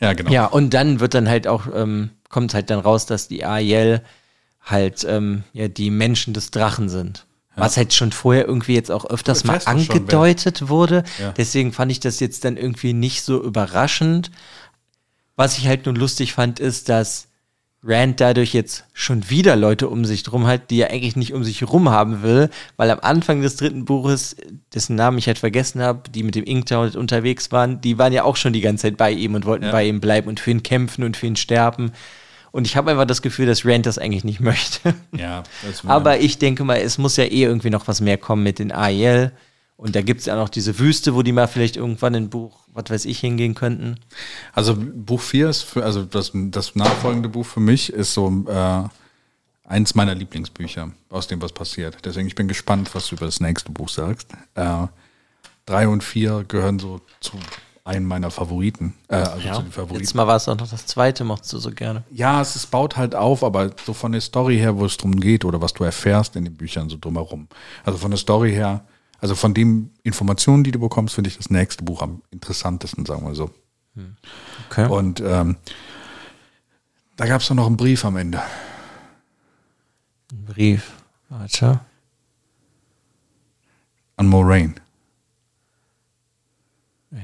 Ja, 0.03 0.13
genau. 0.15 0.31
Ja, 0.31 0.47
und 0.47 0.75
dann 0.75 0.99
wird 1.01 1.15
dann 1.15 1.29
halt 1.29 1.47
auch, 1.47 1.67
ähm, 1.73 2.11
kommt 2.29 2.55
halt 2.55 2.71
dann 2.71 2.81
raus, 2.81 3.07
dass 3.07 3.29
die 3.29 3.45
Ariel 3.45 4.03
halt 4.61 5.05
ähm, 5.09 5.45
ja 5.53 5.69
die 5.69 5.91
Menschen 5.91 6.35
des 6.35 6.51
Drachen 6.51 6.89
sind. 6.89 7.25
Was 7.55 7.77
halt 7.77 7.93
schon 7.93 8.13
vorher 8.13 8.47
irgendwie 8.47 8.75
jetzt 8.75 8.91
auch 8.91 9.05
öfters 9.05 9.45
mal 9.45 9.59
ist 9.59 9.65
schon 9.65 9.75
angedeutet 9.75 10.69
wurde. 10.69 11.05
Ja. 11.21 11.33
Deswegen 11.33 11.73
fand 11.73 11.93
ich 11.93 12.01
das 12.01 12.19
jetzt 12.19 12.45
dann 12.45 12.57
irgendwie 12.57 12.95
nicht 12.95 13.23
so 13.23 13.43
überraschend. 13.43 14.31
Was 15.37 15.59
ich 15.59 15.67
halt 15.67 15.85
nur 15.85 15.95
lustig 15.95 16.33
fand, 16.33 16.61
ist, 16.61 16.89
dass 16.89 17.29
Rand 17.85 18.21
dadurch 18.21 18.53
jetzt 18.55 18.85
schon 18.93 19.29
wieder 19.29 19.57
Leute 19.57 19.89
um 19.89 20.05
sich 20.05 20.23
drum 20.23 20.47
hat, 20.47 20.71
die 20.71 20.81
er 20.81 20.91
eigentlich 20.91 21.17
nicht 21.17 21.33
um 21.35 21.43
sich 21.43 21.65
rum 21.69 21.89
haben 21.91 22.23
will, 22.23 22.49
weil 22.77 22.91
am 22.91 23.01
Anfang 23.01 23.43
des 23.43 23.57
dritten 23.57 23.85
Buches, 23.85 24.37
dessen 24.73 24.95
Namen 24.95 25.19
ich 25.19 25.27
halt 25.27 25.39
vergessen 25.39 25.83
habe, 25.83 26.09
die 26.11 26.23
mit 26.23 26.37
dem 26.37 26.45
Inktown 26.45 26.91
unterwegs 26.91 27.51
waren, 27.51 27.81
die 27.81 27.99
waren 27.99 28.13
ja 28.13 28.23
auch 28.23 28.37
schon 28.37 28.53
die 28.53 28.61
ganze 28.61 28.83
Zeit 28.83 28.97
bei 28.97 29.11
ihm 29.11 29.35
und 29.35 29.47
wollten 29.47 29.65
Ja. 29.65 29.73
bei 29.73 29.85
ihm 29.87 30.01
bleiben 30.01 30.29
und 30.29 30.39
für 30.39 30.53
ihn 30.53 30.63
kämpfen 30.63 31.03
und 31.03 31.17
für 31.17 31.27
ihn 31.27 31.35
sterben. 31.37 31.91
Und 32.53 32.67
ich 32.67 32.77
habe 32.77 32.91
einfach 32.93 33.07
das 33.07 33.23
Gefühl, 33.23 33.47
dass 33.47 33.65
Rand 33.67 33.87
das 33.87 33.99
eigentlich 33.99 34.25
nicht 34.25 34.41
möchte. 34.41 34.95
Ja, 35.17 35.43
das 35.67 35.85
Aber 35.85 36.21
ich 36.21 36.39
denke 36.39 36.63
mal, 36.63 36.77
es 36.79 36.99
muss 36.99 37.17
ja 37.17 37.25
eh 37.25 37.43
irgendwie 37.43 37.71
noch 37.71 37.89
was 37.89 38.01
mehr 38.01 38.17
kommen 38.19 38.45
mit 38.45 38.61
den 38.61 38.71
AEL. 38.71 39.33
Und 39.83 39.97
da 39.97 40.01
gibt 40.01 40.21
es 40.21 40.27
ja 40.27 40.37
noch 40.37 40.49
diese 40.49 40.79
Wüste, 40.79 41.17
wo 41.17 41.23
die 41.23 41.33
mal 41.33 41.49
vielleicht 41.49 41.77
irgendwann 41.77 42.15
in 42.15 42.31
Buch, 42.31 42.57
was 42.73 42.85
weiß 42.89 43.05
ich, 43.05 43.19
hingehen 43.19 43.57
könnten. 43.57 43.99
Also 44.53 44.77
Buch 44.77 45.21
4 45.21 45.49
ist 45.49 45.63
für, 45.63 45.85
also 45.85 46.05
das, 46.05 46.31
das 46.33 46.77
nachfolgende 46.77 47.29
Buch 47.29 47.45
für 47.45 47.59
mich 47.59 47.93
ist 47.93 48.15
so 48.15 48.45
äh, 48.47 48.85
eins 49.69 49.97
meiner 49.97 50.15
Lieblingsbücher, 50.15 50.93
aus 51.11 51.27
dem 51.27 51.43
was 51.43 51.51
passiert. 51.51 51.97
Deswegen 52.05 52.29
ich 52.29 52.37
bin 52.37 52.47
gespannt, 52.47 52.95
was 52.95 53.09
du 53.09 53.17
über 53.17 53.27
das 53.27 53.41
nächste 53.41 53.73
Buch 53.73 53.89
sagst. 53.89 54.29
Äh, 54.55 54.87
drei 55.67 55.89
und 55.89 56.05
vier 56.05 56.45
gehören 56.47 56.79
so 56.79 57.01
zu 57.19 57.37
einem 57.83 58.07
meiner 58.07 58.31
Favoriten. 58.31 58.95
Äh, 59.09 59.17
also 59.17 59.35
zu 59.35 59.41
den 59.41 59.65
Jetzt 59.65 59.75
Favoriten. 59.75 60.17
mal 60.17 60.29
war 60.29 60.37
es 60.37 60.49
auch 60.49 60.57
noch 60.57 60.71
das 60.71 60.87
zweite, 60.87 61.25
mochtest 61.25 61.55
du 61.55 61.59
so 61.59 61.73
gerne. 61.73 62.05
Ja, 62.13 62.41
es, 62.41 62.55
es 62.55 62.67
baut 62.67 62.97
halt 62.97 63.17
auf, 63.17 63.43
aber 63.43 63.73
so 63.85 63.95
von 63.95 64.13
der 64.13 64.21
Story 64.21 64.59
her, 64.59 64.79
wo 64.79 64.85
es 64.85 64.97
drum 64.97 65.19
geht 65.19 65.45
oder 65.45 65.61
was 65.61 65.73
du 65.73 65.83
erfährst 65.83 66.37
in 66.37 66.45
den 66.45 66.55
Büchern 66.55 66.89
so 66.89 66.97
drumherum. 67.01 67.49
Also 67.85 67.99
von 67.99 68.13
der 68.13 68.19
Story 68.19 68.53
her, 68.53 68.85
also 69.23 69.37
von 69.37 69.55
den 69.55 69.93
Informationen, 70.03 70.65
die 70.65 70.73
du 70.73 70.81
bekommst, 70.81 71.15
finde 71.15 71.29
ich 71.29 71.37
das 71.37 71.49
nächste 71.49 71.85
Buch 71.85 72.03
am 72.03 72.23
interessantesten, 72.33 73.07
sagen 73.07 73.25
wir 73.25 73.37
so. 73.37 73.51
Okay. 74.69 74.89
Und 74.89 75.21
ähm, 75.21 75.57
da 77.17 77.27
gab 77.27 77.41
es 77.41 77.47
doch 77.47 77.55
noch 77.55 77.67
einen 77.67 77.77
Brief 77.77 78.05
am 78.05 78.17
Ende. 78.17 78.43
Ein 80.33 80.45
Brief. 80.45 80.91
Warte. 81.29 81.79
An 84.17 84.27
Moraine. 84.27 84.75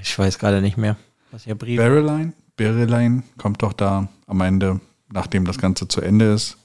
Ich 0.00 0.16
weiß 0.16 0.38
gerade 0.38 0.62
nicht 0.62 0.76
mehr, 0.76 0.96
was 1.32 1.48
ihr 1.48 1.56
Brief. 1.56 1.78
Beryline, 1.78 2.32
Beryline 2.56 3.24
kommt 3.38 3.62
doch 3.62 3.72
da 3.72 4.08
am 4.28 4.40
Ende, 4.40 4.80
nachdem 5.10 5.44
das 5.46 5.58
Ganze 5.58 5.88
zu 5.88 6.00
Ende 6.00 6.32
ist. 6.32 6.58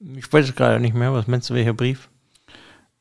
Ich 0.00 0.32
weiß 0.32 0.48
es 0.48 0.54
gerade 0.54 0.80
nicht 0.80 0.94
mehr. 0.94 1.12
Was 1.12 1.26
meinst 1.26 1.50
du, 1.50 1.54
welcher 1.54 1.74
Brief? 1.74 2.08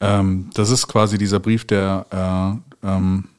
Ähm, 0.02 0.50
das 0.54 0.70
ist 0.70 0.88
quasi 0.88 1.18
dieser 1.18 1.40
Brief, 1.40 1.66
der, 1.66 2.62
äh, 2.84 2.88
ähm, 2.88 3.30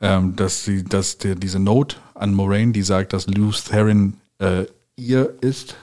ähm, 0.00 0.36
dass 0.36 0.64
sie, 0.64 0.84
dass 0.84 1.18
der, 1.18 1.34
diese 1.34 1.58
Note 1.58 1.96
an 2.14 2.34
Moraine, 2.34 2.72
die 2.72 2.82
sagt, 2.82 3.12
dass 3.12 3.26
Luce 3.26 3.64
Theron 3.64 4.14
äh, 4.38 4.64
ihr 4.96 5.34
ist 5.40 5.76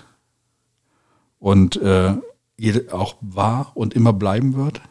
und 1.40 1.76
äh, 1.78 2.14
ihr 2.58 2.94
auch 2.94 3.16
war 3.22 3.72
und 3.76 3.94
immer 3.94 4.14
bleiben 4.14 4.56
wird. 4.56 4.82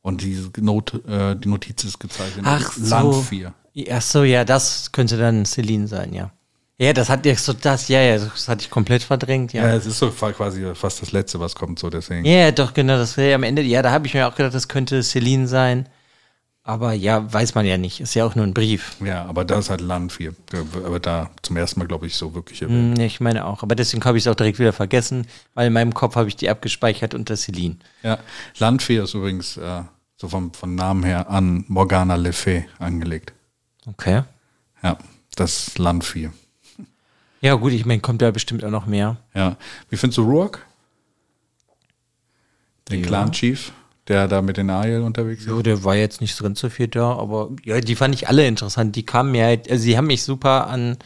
Und 0.00 0.22
diese 0.22 0.50
Note, 0.58 0.98
äh, 1.06 1.36
die 1.40 1.48
Notiz 1.48 1.84
ist 1.84 2.00
gezeichnet. 2.00 2.44
Ach 2.46 2.72
so. 2.72 2.90
Land 2.90 3.14
4. 3.24 3.54
Ach 3.90 4.02
so, 4.02 4.24
ja, 4.24 4.44
das 4.44 4.92
könnte 4.92 5.16
dann 5.16 5.44
Celine 5.46 5.86
sein, 5.86 6.12
ja. 6.12 6.30
Ja, 6.82 6.92
das 6.92 7.08
hat 7.08 7.24
so 7.38 7.52
das, 7.52 7.86
ja, 7.86 8.00
ja, 8.00 8.18
das 8.18 8.48
hatte 8.48 8.62
ich 8.62 8.70
komplett 8.70 9.04
verdrängt, 9.04 9.52
Ja, 9.52 9.68
ja. 9.68 9.74
es 9.76 9.86
ist 9.86 10.00
so 10.00 10.10
quasi 10.10 10.74
fast 10.74 11.00
das 11.00 11.12
Letzte, 11.12 11.38
was 11.38 11.54
kommt, 11.54 11.78
so 11.78 11.88
deswegen. 11.88 12.24
Ja, 12.24 12.50
doch, 12.50 12.74
genau, 12.74 12.96
das 12.96 13.16
wäre 13.16 13.30
ja 13.30 13.34
am 13.36 13.44
Ende, 13.44 13.62
ja, 13.62 13.82
da 13.82 13.92
habe 13.92 14.08
ich 14.08 14.14
mir 14.14 14.26
auch 14.26 14.34
gedacht, 14.34 14.52
das 14.52 14.66
könnte 14.66 15.00
Celine 15.04 15.46
sein. 15.46 15.88
Aber 16.64 16.92
ja, 16.92 17.32
weiß 17.32 17.54
man 17.54 17.66
ja 17.66 17.76
nicht. 17.76 18.00
Ist 18.00 18.14
ja 18.14 18.24
auch 18.24 18.34
nur 18.34 18.44
ein 18.44 18.54
Brief. 18.54 18.96
Ja, 19.04 19.24
aber 19.26 19.44
da 19.44 19.58
ist 19.58 19.70
halt 19.70 19.80
Land 19.80 20.12
4. 20.12 20.34
Aber 20.84 21.00
da 21.00 21.30
zum 21.42 21.56
ersten 21.56 21.80
Mal, 21.80 21.86
glaube 21.86 22.06
ich, 22.06 22.14
so 22.14 22.34
wirklich 22.34 22.62
erwähnt. 22.62 22.96
Hm, 22.96 23.00
ja, 23.00 23.06
ich 23.06 23.20
meine 23.20 23.46
auch. 23.46 23.62
Aber 23.64 23.74
deswegen 23.74 24.04
habe 24.04 24.16
ich 24.18 24.24
es 24.24 24.28
auch 24.30 24.36
direkt 24.36 24.60
wieder 24.60 24.72
vergessen, 24.72 25.26
weil 25.54 25.66
in 25.68 25.72
meinem 25.72 25.92
Kopf 25.92 26.14
habe 26.14 26.28
ich 26.28 26.36
die 26.36 26.48
abgespeichert 26.50 27.14
unter 27.14 27.36
Celine. 27.36 27.76
Ja, 28.04 28.18
Land 28.58 28.82
4 28.82 29.04
ist 29.04 29.14
übrigens 29.14 29.56
äh, 29.56 29.82
so 30.16 30.28
vom, 30.28 30.52
vom 30.52 30.76
Namen 30.76 31.02
her 31.02 31.28
an 31.30 31.64
Morgana 31.66 32.14
Le 32.14 32.32
Fay 32.32 32.64
angelegt. 32.78 33.32
Okay. 33.86 34.22
Ja, 34.84 34.98
das 35.34 35.68
ist 35.68 35.78
Land 35.78 36.04
4. 36.04 36.32
Ja, 37.42 37.54
gut, 37.54 37.72
ich 37.72 37.84
meine, 37.84 38.00
kommt 38.00 38.22
da 38.22 38.30
bestimmt 38.30 38.64
auch 38.64 38.70
noch 38.70 38.86
mehr. 38.86 39.16
Ja. 39.34 39.56
Wie 39.90 39.96
findest 39.96 40.18
du 40.18 40.22
Ruark? 40.22 40.64
Den 42.88 43.00
Ja. 43.00 43.06
Clan-Chief, 43.06 43.72
der 44.08 44.28
da 44.28 44.42
mit 44.42 44.56
den 44.56 44.70
Ariel 44.70 45.00
unterwegs 45.02 45.42
ist? 45.42 45.48
Jo, 45.48 45.60
der 45.60 45.84
war 45.84 45.96
jetzt 45.96 46.20
nicht 46.20 46.34
so 46.34 46.44
ganz 46.44 46.60
so 46.60 46.70
viel 46.70 46.88
da, 46.88 47.12
aber 47.12 47.50
ja, 47.64 47.80
die 47.80 47.96
fand 47.96 48.14
ich 48.14 48.28
alle 48.28 48.46
interessant. 48.46 48.96
Die 48.96 49.04
kamen 49.04 49.32
mir 49.32 49.44
halt, 49.44 49.70
also 49.70 49.82
sie 49.82 49.96
haben 49.96 50.06
mich 50.06 50.22
super 50.22 50.68
an 50.68 50.96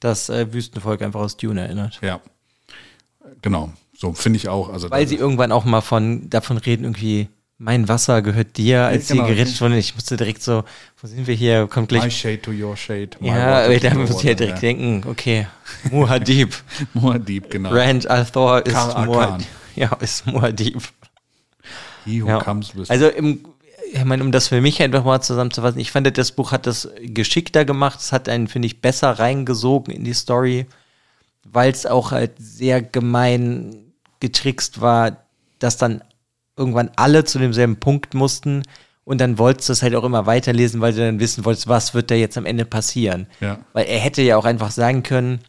das 0.00 0.28
äh, 0.30 0.52
Wüstenvolk 0.52 1.02
einfach 1.02 1.20
aus 1.20 1.36
Dune 1.36 1.60
erinnert. 1.60 2.00
Ja. 2.02 2.20
Genau. 3.42 3.70
So 3.96 4.12
finde 4.14 4.38
ich 4.38 4.48
auch. 4.48 4.68
Also 4.70 4.90
Weil 4.90 5.06
sie 5.06 5.16
irgendwann 5.16 5.52
auch 5.52 5.64
mal 5.64 5.80
von 5.80 6.28
davon 6.28 6.56
reden, 6.56 6.84
irgendwie, 6.84 7.28
mein 7.62 7.86
Wasser 7.88 8.22
gehört 8.22 8.56
dir, 8.56 8.82
als 8.86 9.06
genau. 9.06 9.24
sie 9.24 9.34
gerettet 9.34 9.60
wurden. 9.60 9.74
Ich 9.74 9.94
musste 9.94 10.16
direkt 10.16 10.42
so, 10.42 10.64
wo 11.00 11.06
sind 11.06 11.28
wir 11.28 11.34
hier? 11.34 11.68
Kommt 11.68 11.92
My 11.92 11.98
gleich. 12.00 12.18
shade 12.18 12.42
to 12.42 12.50
your 12.50 12.76
shade. 12.76 13.10
my 13.20 13.28
Ja, 13.28 13.68
da 13.78 13.94
muss 13.94 14.10
ich 14.10 14.22
ja 14.24 14.34
direkt 14.34 14.62
denken, 14.62 15.04
okay, 15.08 15.46
Muad'Dib, 15.90 16.52
Muad'Dib, 16.94 17.48
genau. 17.50 17.70
Rand 17.70 18.08
Althor 18.10 18.66
ist 18.66 18.74
Kar 18.74 19.04
Muad, 19.06 19.16
Arkan. 19.16 19.44
ja, 19.76 19.92
ist 20.00 20.26
Muad'Dib. 20.26 20.82
He 22.04 22.20
who 22.22 22.26
Ja. 22.28 22.38
comes 22.40 22.74
with 22.76 22.90
Also 22.90 23.06
im, 23.08 23.44
ich 23.92 24.04
meine, 24.04 24.24
um 24.24 24.32
das 24.32 24.48
für 24.48 24.60
mich 24.60 24.82
einfach 24.82 25.04
mal 25.04 25.20
zusammenzufassen, 25.20 25.78
ich 25.80 25.92
fand, 25.92 26.18
das 26.18 26.32
Buch 26.32 26.50
hat 26.50 26.66
das 26.66 26.88
geschickter 27.00 27.64
gemacht, 27.64 28.00
es 28.00 28.10
hat 28.10 28.28
einen, 28.28 28.48
finde 28.48 28.66
ich, 28.66 28.80
besser 28.80 29.10
reingesogen 29.20 29.94
in 29.94 30.02
die 30.02 30.14
Story, 30.14 30.66
weil 31.44 31.70
es 31.70 31.86
auch 31.86 32.10
halt 32.10 32.32
sehr 32.38 32.82
gemein 32.82 33.76
getrickst 34.18 34.80
war, 34.80 35.18
dass 35.60 35.76
dann 35.76 36.02
irgendwann 36.56 36.90
alle 36.96 37.24
zu 37.24 37.38
demselben 37.38 37.76
Punkt 37.76 38.14
mussten 38.14 38.62
und 39.04 39.20
dann 39.20 39.38
wolltest 39.38 39.68
du 39.68 39.72
es 39.72 39.82
halt 39.82 39.94
auch 39.94 40.04
immer 40.04 40.26
weiterlesen, 40.26 40.80
weil 40.80 40.92
du 40.92 41.00
dann 41.00 41.18
wissen 41.20 41.44
wolltest, 41.44 41.66
was 41.68 41.94
wird 41.94 42.10
da 42.10 42.14
jetzt 42.14 42.38
am 42.38 42.46
Ende 42.46 42.64
passieren. 42.64 43.26
Ja. 43.40 43.58
Weil 43.72 43.86
er 43.86 43.98
hätte 43.98 44.22
ja 44.22 44.36
auch 44.36 44.44
einfach 44.44 44.70
sagen 44.70 45.02
können, 45.02 45.40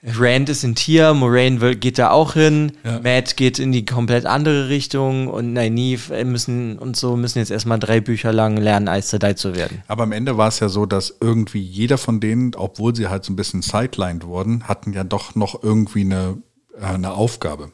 Rand 0.00 0.48
ist 0.48 0.62
ein 0.62 0.76
Tier, 0.76 1.12
Moraine 1.12 1.60
will- 1.60 1.74
geht 1.74 1.98
da 1.98 2.10
auch 2.12 2.34
hin, 2.34 2.70
Ja. 2.84 3.00
Matt 3.00 3.36
geht 3.36 3.58
in 3.58 3.72
die 3.72 3.84
komplett 3.84 4.26
andere 4.26 4.68
Richtung 4.68 5.26
und 5.26 5.52
Nynaeve 5.52 6.14
äh, 6.16 6.24
müssen 6.24 6.78
und 6.78 6.96
so 6.96 7.16
müssen 7.16 7.40
jetzt 7.40 7.50
erstmal 7.50 7.80
drei 7.80 8.00
Bücher 8.00 8.32
lang 8.32 8.56
lernen, 8.58 8.86
Aes 8.86 9.10
Sedai 9.10 9.32
zu 9.34 9.56
werden. 9.56 9.82
Aber 9.88 10.04
am 10.04 10.12
Ende 10.12 10.36
war 10.38 10.46
es 10.48 10.60
ja 10.60 10.68
so, 10.68 10.86
dass 10.86 11.16
irgendwie 11.20 11.58
jeder 11.60 11.98
von 11.98 12.20
denen, 12.20 12.54
obwohl 12.54 12.94
sie 12.94 13.08
halt 13.08 13.24
so 13.24 13.32
ein 13.32 13.36
bisschen 13.36 13.60
sidelined 13.60 14.24
wurden, 14.24 14.68
hatten 14.68 14.92
ja 14.92 15.02
doch 15.02 15.34
noch 15.34 15.64
irgendwie 15.64 16.02
eine, 16.02 16.38
äh, 16.80 16.84
eine 16.84 17.10
Aufgabe. 17.14 17.72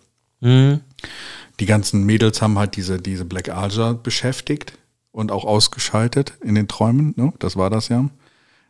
Die 1.60 1.66
ganzen 1.66 2.04
Mädels 2.04 2.42
haben 2.42 2.58
halt 2.58 2.76
diese, 2.76 2.98
diese 2.98 3.24
Black 3.24 3.48
Alja 3.48 3.92
beschäftigt 3.92 4.78
und 5.12 5.30
auch 5.30 5.44
ausgeschaltet 5.44 6.34
in 6.42 6.54
den 6.54 6.68
Träumen, 6.68 7.14
ne? 7.16 7.32
das 7.38 7.56
war 7.56 7.70
das 7.70 7.88
ja, 7.88 8.08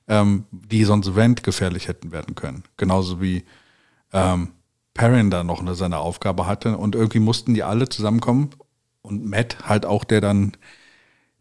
ähm, 0.08 0.44
die 0.50 0.84
sonst 0.84 1.16
Rand 1.16 1.42
gefährlich 1.42 1.88
hätten 1.88 2.12
werden 2.12 2.34
können. 2.34 2.64
Genauso 2.76 3.22
wie 3.22 3.44
ähm, 4.12 4.48
Perrin 4.92 5.30
da 5.30 5.42
noch 5.42 5.60
eine, 5.60 5.74
seine 5.74 5.98
Aufgabe 5.98 6.46
hatte 6.46 6.76
und 6.76 6.94
irgendwie 6.94 7.18
mussten 7.18 7.54
die 7.54 7.62
alle 7.62 7.88
zusammenkommen 7.88 8.50
und 9.02 9.24
Matt 9.24 9.66
halt 9.66 9.86
auch, 9.86 10.04
der 10.04 10.20
dann 10.20 10.52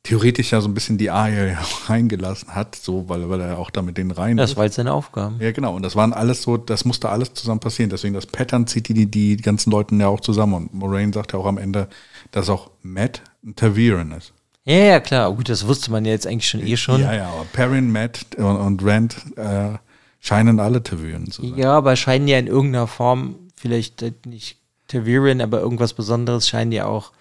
theoretisch 0.04 0.52
ja 0.52 0.60
so 0.60 0.68
ein 0.68 0.74
bisschen 0.74 0.98
die 0.98 1.10
Ariel 1.10 1.58
reingelassen 1.88 2.54
hat, 2.54 2.76
so, 2.76 3.08
weil, 3.08 3.30
weil 3.30 3.42
er 3.42 3.58
auch 3.58 3.72
da 3.72 3.82
mit 3.82 3.98
denen 3.98 4.12
rein 4.12 4.38
Das 4.38 4.56
war 4.58 4.66
jetzt 4.66 4.76
seine 4.76 4.94
Aufgabe. 4.94 5.44
Ja, 5.44 5.52
genau. 5.52 5.76
Und 5.76 5.84
das 5.84 5.96
waren 5.96 6.14
alles 6.14 6.44
so, 6.44 6.58
das 6.58 6.86
musste 6.86 7.10
alles 7.10 7.34
zusammen 7.34 7.62
passieren. 7.62 7.90
Deswegen 7.90 8.14
das 8.14 8.26
Pattern 8.26 8.68
zieht 8.68 8.90
die, 8.90 9.06
die, 9.06 9.38
ganzen 9.38 9.72
Leuten 9.72 10.00
ja 10.00 10.08
auch 10.10 10.20
zusammen. 10.20 10.54
Und 10.54 10.74
Moraine 10.74 11.14
sagt 11.14 11.34
ja 11.34 11.40
auch 11.40 11.46
am 11.46 11.58
Ende, 11.58 11.88
dass 12.32 12.50
auch 12.50 12.70
Matt 12.82 13.22
ein 13.46 13.56
Taviran 13.56 14.12
ist. 14.12 14.34
Ja, 14.66 14.76
ja, 14.76 15.00
klar. 15.00 15.34
Gut, 15.34 15.50
das 15.50 15.68
wusste 15.68 15.92
man 15.92 16.06
ja 16.06 16.12
jetzt 16.12 16.28
eigentlich 16.28 16.48
schon 16.48 16.66
eh 16.66 16.78
schon. 16.78 17.02
Ja, 17.02 17.14
ja, 17.14 17.30
aber 17.30 17.46
Perrin, 17.52 17.92
Matt 17.92 18.36
und, 18.38 18.58
und 18.58 18.86
Rand 18.86 19.16
äh, 19.36 19.78
scheinen 20.20 20.60
alle 20.60 20.84
Taviran 20.84 21.30
zu 21.32 21.42
sein. 21.42 21.58
Ja, 21.58 21.74
aber 21.74 21.96
scheinen 21.96 22.28
ja 22.28 22.40
in 22.40 22.48
irgendeiner 22.48 22.88
Form, 22.88 23.36
vielleicht 23.56 24.02
halt 24.02 24.26
nicht 24.26 24.58
Taviran, 24.88 25.42
aber 25.42 25.60
irgendwas 25.60 25.94
Besonderes, 25.94 26.48
scheinen 26.48 26.72
ja 26.72 26.86
auch 26.86 27.12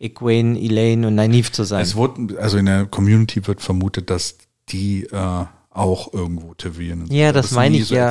Egwene, 0.00 0.58
Elaine 0.58 1.06
und 1.06 1.14
Nynaeve 1.14 1.52
zu 1.52 1.64
sein. 1.64 1.82
Es 1.82 1.94
wurde, 1.94 2.40
also 2.40 2.56
in 2.56 2.66
der 2.66 2.86
Community 2.86 3.46
wird 3.46 3.60
vermutet, 3.60 4.08
dass 4.08 4.38
die 4.70 5.04
äh, 5.04 5.44
auch 5.72 6.12
irgendwo 6.12 6.54
sind. 6.58 7.12
Ja, 7.12 7.32
das 7.32 7.46
ist 7.46 7.52
meine 7.52 7.76
ich 7.76 7.86
so 7.86 7.94
ja. 7.94 8.08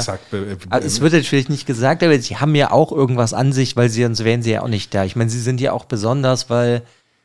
Also 0.70 0.88
es 0.88 1.02
wird 1.02 1.14
vielleicht 1.26 1.50
nicht 1.50 1.66
gesagt, 1.66 2.04
aber 2.04 2.18
sie 2.20 2.38
haben 2.38 2.56
ja 2.56 2.72
auch 2.72 2.92
irgendwas 2.92 3.34
an 3.34 3.52
sich, 3.52 3.76
weil 3.76 3.90
sie, 3.90 4.04
sonst 4.04 4.24
wären 4.24 4.42
sie 4.42 4.52
ja 4.52 4.62
auch 4.62 4.68
nicht 4.70 4.94
da. 4.94 5.04
Ich 5.04 5.16
meine, 5.16 5.30
sie 5.30 5.42
sind 5.42 5.60
ja 5.60 5.74
auch 5.74 5.86
besonders, 5.86 6.50
weil 6.50 6.84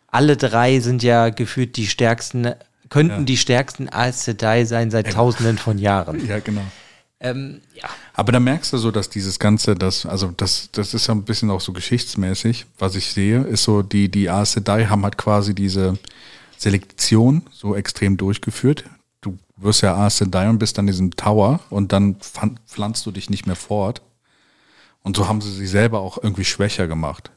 alle 0.08 0.36
drei 0.36 0.80
sind 0.80 1.02
ja 1.02 1.28
gefühlt 1.28 1.76
die 1.76 1.86
stärksten, 1.86 2.54
könnten 2.88 3.20
Ja. 3.20 3.24
die 3.24 3.36
stärksten 3.36 3.88
Aes 3.88 4.24
Sedai 4.24 4.64
sein 4.64 4.90
seit 4.90 5.12
tausenden 5.12 5.58
von 5.58 5.78
Jahren. 5.78 6.26
ja, 6.28 6.38
genau. 6.40 6.62
Ähm, 7.24 7.62
ja. 7.72 7.88
Aber 8.12 8.32
da 8.32 8.38
merkst 8.38 8.74
du 8.74 8.76
so, 8.76 8.90
dass 8.90 9.08
dieses 9.08 9.38
Ganze, 9.38 9.74
das, 9.74 10.04
also 10.04 10.34
das, 10.36 10.68
das 10.72 10.92
ist 10.92 11.06
ja 11.06 11.14
ein 11.14 11.24
bisschen 11.24 11.50
auch 11.50 11.62
so 11.62 11.72
geschichtsmäßig, 11.72 12.66
was 12.78 12.96
ich 12.96 13.06
sehe, 13.06 13.40
ist 13.44 13.64
so, 13.64 13.80
die, 13.80 14.10
die 14.10 14.28
Aes 14.28 14.52
Sedai 14.52 14.84
haben 14.84 15.04
halt 15.04 15.16
quasi 15.16 15.54
diese 15.54 15.98
Selektion 16.58 17.42
so 17.50 17.74
extrem 17.74 18.18
durchgeführt. 18.18 18.84
Du 19.22 19.38
wirst 19.56 19.80
ja 19.80 19.96
Aes 19.96 20.18
Sedai 20.18 20.50
und 20.50 20.58
bist 20.58 20.78
an 20.78 20.86
diesem 20.86 21.16
Tower 21.16 21.60
und 21.70 21.92
dann 21.92 22.16
pflanzt 22.66 23.06
du 23.06 23.10
dich 23.10 23.30
nicht 23.30 23.46
mehr 23.46 23.56
fort. 23.56 24.02
Und 25.02 25.16
so 25.16 25.26
haben 25.26 25.40
sie 25.40 25.50
sich 25.50 25.70
selber 25.70 26.00
auch 26.00 26.22
irgendwie 26.22 26.44
schwächer 26.44 26.86
gemacht. 26.86 27.30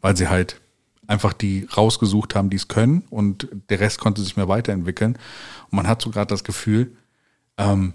Weil 0.00 0.16
sie 0.16 0.28
halt 0.28 0.62
einfach 1.06 1.34
die 1.34 1.68
rausgesucht 1.76 2.34
haben, 2.34 2.48
die 2.48 2.56
es 2.56 2.68
können 2.68 3.04
und 3.10 3.48
der 3.68 3.80
Rest 3.80 4.00
konnte 4.00 4.22
sich 4.22 4.38
mehr 4.38 4.48
weiterentwickeln. 4.48 5.18
Und 5.64 5.76
man 5.76 5.86
hat 5.86 6.00
so 6.00 6.10
gerade 6.10 6.28
das 6.28 6.42
Gefühl, 6.42 6.96
ähm, 7.58 7.92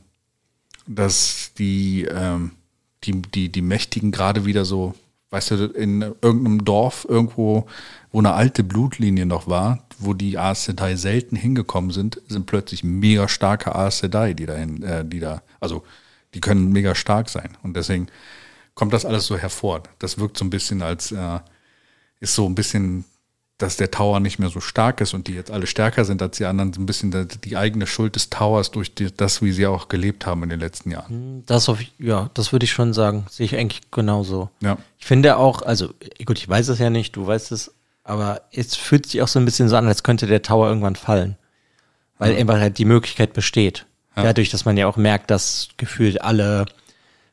dass 0.88 1.54
die, 1.58 2.04
ähm, 2.04 2.52
die, 3.04 3.22
die, 3.22 3.50
die 3.50 3.62
Mächtigen 3.62 4.12
gerade 4.12 4.46
wieder 4.46 4.66
so, 4.66 4.94
weißt 5.30 5.52
du, 5.52 5.66
in 5.68 6.02
irgendeinem 6.02 6.66
Dorf 6.66 7.06
irgendwo, 7.08 7.68
wo 8.12 8.20
eine 8.20 8.34
alte 8.34 8.64
Blutlinie 8.64 9.26
noch 9.26 9.48
war, 9.48 9.86
wo 9.98 10.14
die 10.14 10.38
Aes 10.38 10.66
Sedai 10.66 10.96
selten 10.96 11.36
hingekommen 11.36 11.92
sind, 11.92 12.22
sind 12.28 12.46
plötzlich 12.46 12.84
mega 12.84 13.28
starke 13.28 13.76
Aes 13.76 14.00
Sedai, 14.00 14.34
die 14.34 14.46
dahin, 14.46 14.84
äh, 14.84 15.06
die 15.06 15.20
da, 15.20 15.42
also 15.60 15.84
die 16.34 16.42
können 16.42 16.72
mega 16.72 16.96
stark 16.96 17.30
sein. 17.30 17.58
Und 17.64 17.76
deswegen 17.76 18.08
kommt 18.74 18.94
das 18.94 19.06
alles 19.06 19.26
so 19.26 19.38
hervor. 19.38 19.84
Das 20.00 20.18
wirkt 20.18 20.38
so 20.38 20.46
ein 20.46 20.50
bisschen 20.50 20.82
als, 20.82 21.12
äh, 21.12 21.40
ist 22.20 22.36
so 22.36 22.46
ein 22.46 22.56
bisschen 22.56 23.06
dass 23.62 23.78
der 23.78 23.92
Tower 23.92 24.20
nicht 24.20 24.40
mehr 24.40 24.50
so 24.50 24.60
stark 24.60 25.02
ist 25.02 25.14
und 25.14 25.28
die 25.28 25.34
jetzt 25.34 25.52
alle 25.52 25.68
stärker 25.68 26.06
sind 26.06 26.22
als 26.22 26.38
die 26.38 26.46
anderen, 26.46 26.74
so 26.74 26.82
ein 26.82 26.86
bisschen 26.86 27.28
die, 27.44 27.58
eigene 27.58 27.86
Schuld 27.86 28.16
des 28.16 28.30
Towers 28.30 28.72
durch 28.72 28.96
die, 28.96 29.12
das, 29.16 29.42
wie 29.42 29.52
sie 29.52 29.68
auch 29.68 29.88
gelebt 29.88 30.26
haben 30.26 30.44
in 30.44 30.50
den 30.50 30.60
letzten 30.60 30.92
Jahren. 30.92 31.10
Hm, 31.10 31.44
das 31.46 31.70
auf, 31.70 31.80
ja, 32.00 32.30
das 32.34 32.52
würde 32.52 32.64
ich 32.64 32.72
schon 32.72 32.94
sagen. 32.94 33.26
Sehe 33.30 33.46
ich 33.46 33.56
eigentlich 33.56 33.82
genauso. 33.92 34.50
Ja. 34.62 34.78
Ich 34.98 35.06
finde 35.06 35.38
auch, 35.38 35.62
also 35.62 35.94
gut, 36.26 36.40
ich 36.40 36.50
weiß 36.50 36.70
es 36.70 36.80
ja 36.80 36.90
nicht, 36.90 37.16
du 37.16 37.28
weißt 37.28 37.52
es, 37.52 37.74
aber 38.04 38.42
es 38.52 38.76
fühlt 38.76 39.06
sich 39.06 39.22
auch 39.22 39.28
so 39.28 39.40
ein 39.40 39.46
bisschen 39.46 39.70
so 39.70 39.76
an, 39.76 39.88
als 39.88 40.04
könnte 40.04 40.28
der 40.28 40.42
Tower 40.42 40.68
irgendwann 40.68 40.96
fallen. 40.96 41.38
Weil 42.18 42.34
ja. 42.34 42.40
einfach 42.40 42.60
halt 42.60 42.78
die 42.78 42.86
Möglichkeit 42.86 43.34
besteht. 43.34 43.86
Ja. 44.16 44.24
Dadurch, 44.24 44.50
dass 44.50 44.66
man 44.66 44.78
ja 44.78 44.88
auch 44.88 44.98
merkt, 44.98 45.32
dass 45.32 45.70
gefühlt 45.78 46.22
alle 46.22 46.66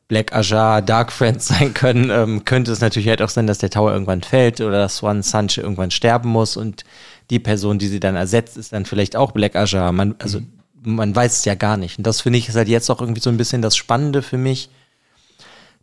Black 0.08 0.32
Ajar 0.32 0.82
Dark 0.82 1.12
Friends 1.12 1.46
sein 1.48 1.74
können, 1.74 2.10
ähm, 2.10 2.44
könnte 2.44 2.72
es 2.72 2.80
natürlich 2.80 3.08
halt 3.08 3.22
auch 3.22 3.28
sein, 3.28 3.46
dass 3.46 3.58
der 3.58 3.70
Tower 3.70 3.92
irgendwann 3.92 4.22
fällt 4.22 4.60
oder 4.60 4.78
dass 4.78 4.96
Swan 4.96 5.22
Sanche 5.22 5.60
irgendwann 5.60 5.90
sterben 5.90 6.30
muss 6.30 6.56
und 6.56 6.84
die 7.30 7.38
Person, 7.38 7.78
die 7.78 7.88
sie 7.88 8.00
dann 8.00 8.16
ersetzt, 8.16 8.56
ist 8.56 8.72
dann 8.72 8.86
vielleicht 8.86 9.14
auch 9.14 9.32
Black 9.32 9.54
Ajar. 9.54 9.92
Man, 9.92 10.14
also 10.18 10.40
mhm. 10.40 10.46
man 10.82 11.14
weiß 11.14 11.38
es 11.38 11.44
ja 11.44 11.54
gar 11.54 11.76
nicht. 11.76 11.98
Und 11.98 12.06
das 12.06 12.22
finde 12.22 12.38
ich 12.38 12.48
ist 12.48 12.56
halt 12.56 12.68
jetzt 12.68 12.90
auch 12.90 13.00
irgendwie 13.02 13.20
so 13.20 13.30
ein 13.30 13.36
bisschen 13.36 13.60
das 13.60 13.76
Spannende 13.76 14.22
für 14.22 14.38
mich, 14.38 14.70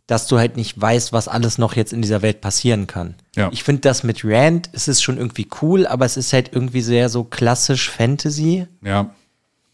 dass 0.08 0.26
du 0.26 0.38
halt 0.38 0.56
nicht 0.56 0.80
weißt, 0.80 1.12
was 1.12 1.28
alles 1.28 1.58
noch 1.58 1.74
jetzt 1.74 1.92
in 1.92 2.02
dieser 2.02 2.22
Welt 2.22 2.40
passieren 2.40 2.86
kann. 2.86 3.14
Ja. 3.34 3.48
Ich 3.52 3.64
finde 3.64 3.82
das 3.82 4.04
mit 4.04 4.24
Rand, 4.24 4.70
es 4.72 4.88
ist 4.88 5.02
schon 5.02 5.18
irgendwie 5.18 5.48
cool, 5.62 5.86
aber 5.86 6.04
es 6.04 6.16
ist 6.16 6.32
halt 6.32 6.50
irgendwie 6.52 6.80
sehr 6.80 7.08
so 7.08 7.24
klassisch 7.24 7.90
Fantasy. 7.90 8.66
Ja. 8.82 9.10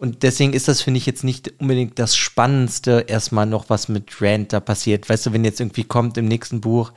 Und 0.02 0.24
deswegen 0.24 0.52
ist 0.52 0.66
das, 0.66 0.82
finde 0.82 0.98
ich, 0.98 1.06
jetzt 1.06 1.22
nicht 1.22 1.60
unbedingt 1.60 1.96
das 1.96 2.16
Spannendste, 2.16 3.04
erstmal 3.06 3.46
noch, 3.46 3.70
was 3.70 3.88
mit 3.88 4.20
Rand 4.20 4.52
da 4.52 4.58
passiert. 4.58 5.08
Weißt 5.08 5.26
du, 5.26 5.32
wenn 5.32 5.44
jetzt 5.44 5.60
irgendwie 5.60 5.84
kommt 5.84 6.18
im 6.18 6.24
nächsten 6.24 6.60
Buch, 6.60 6.92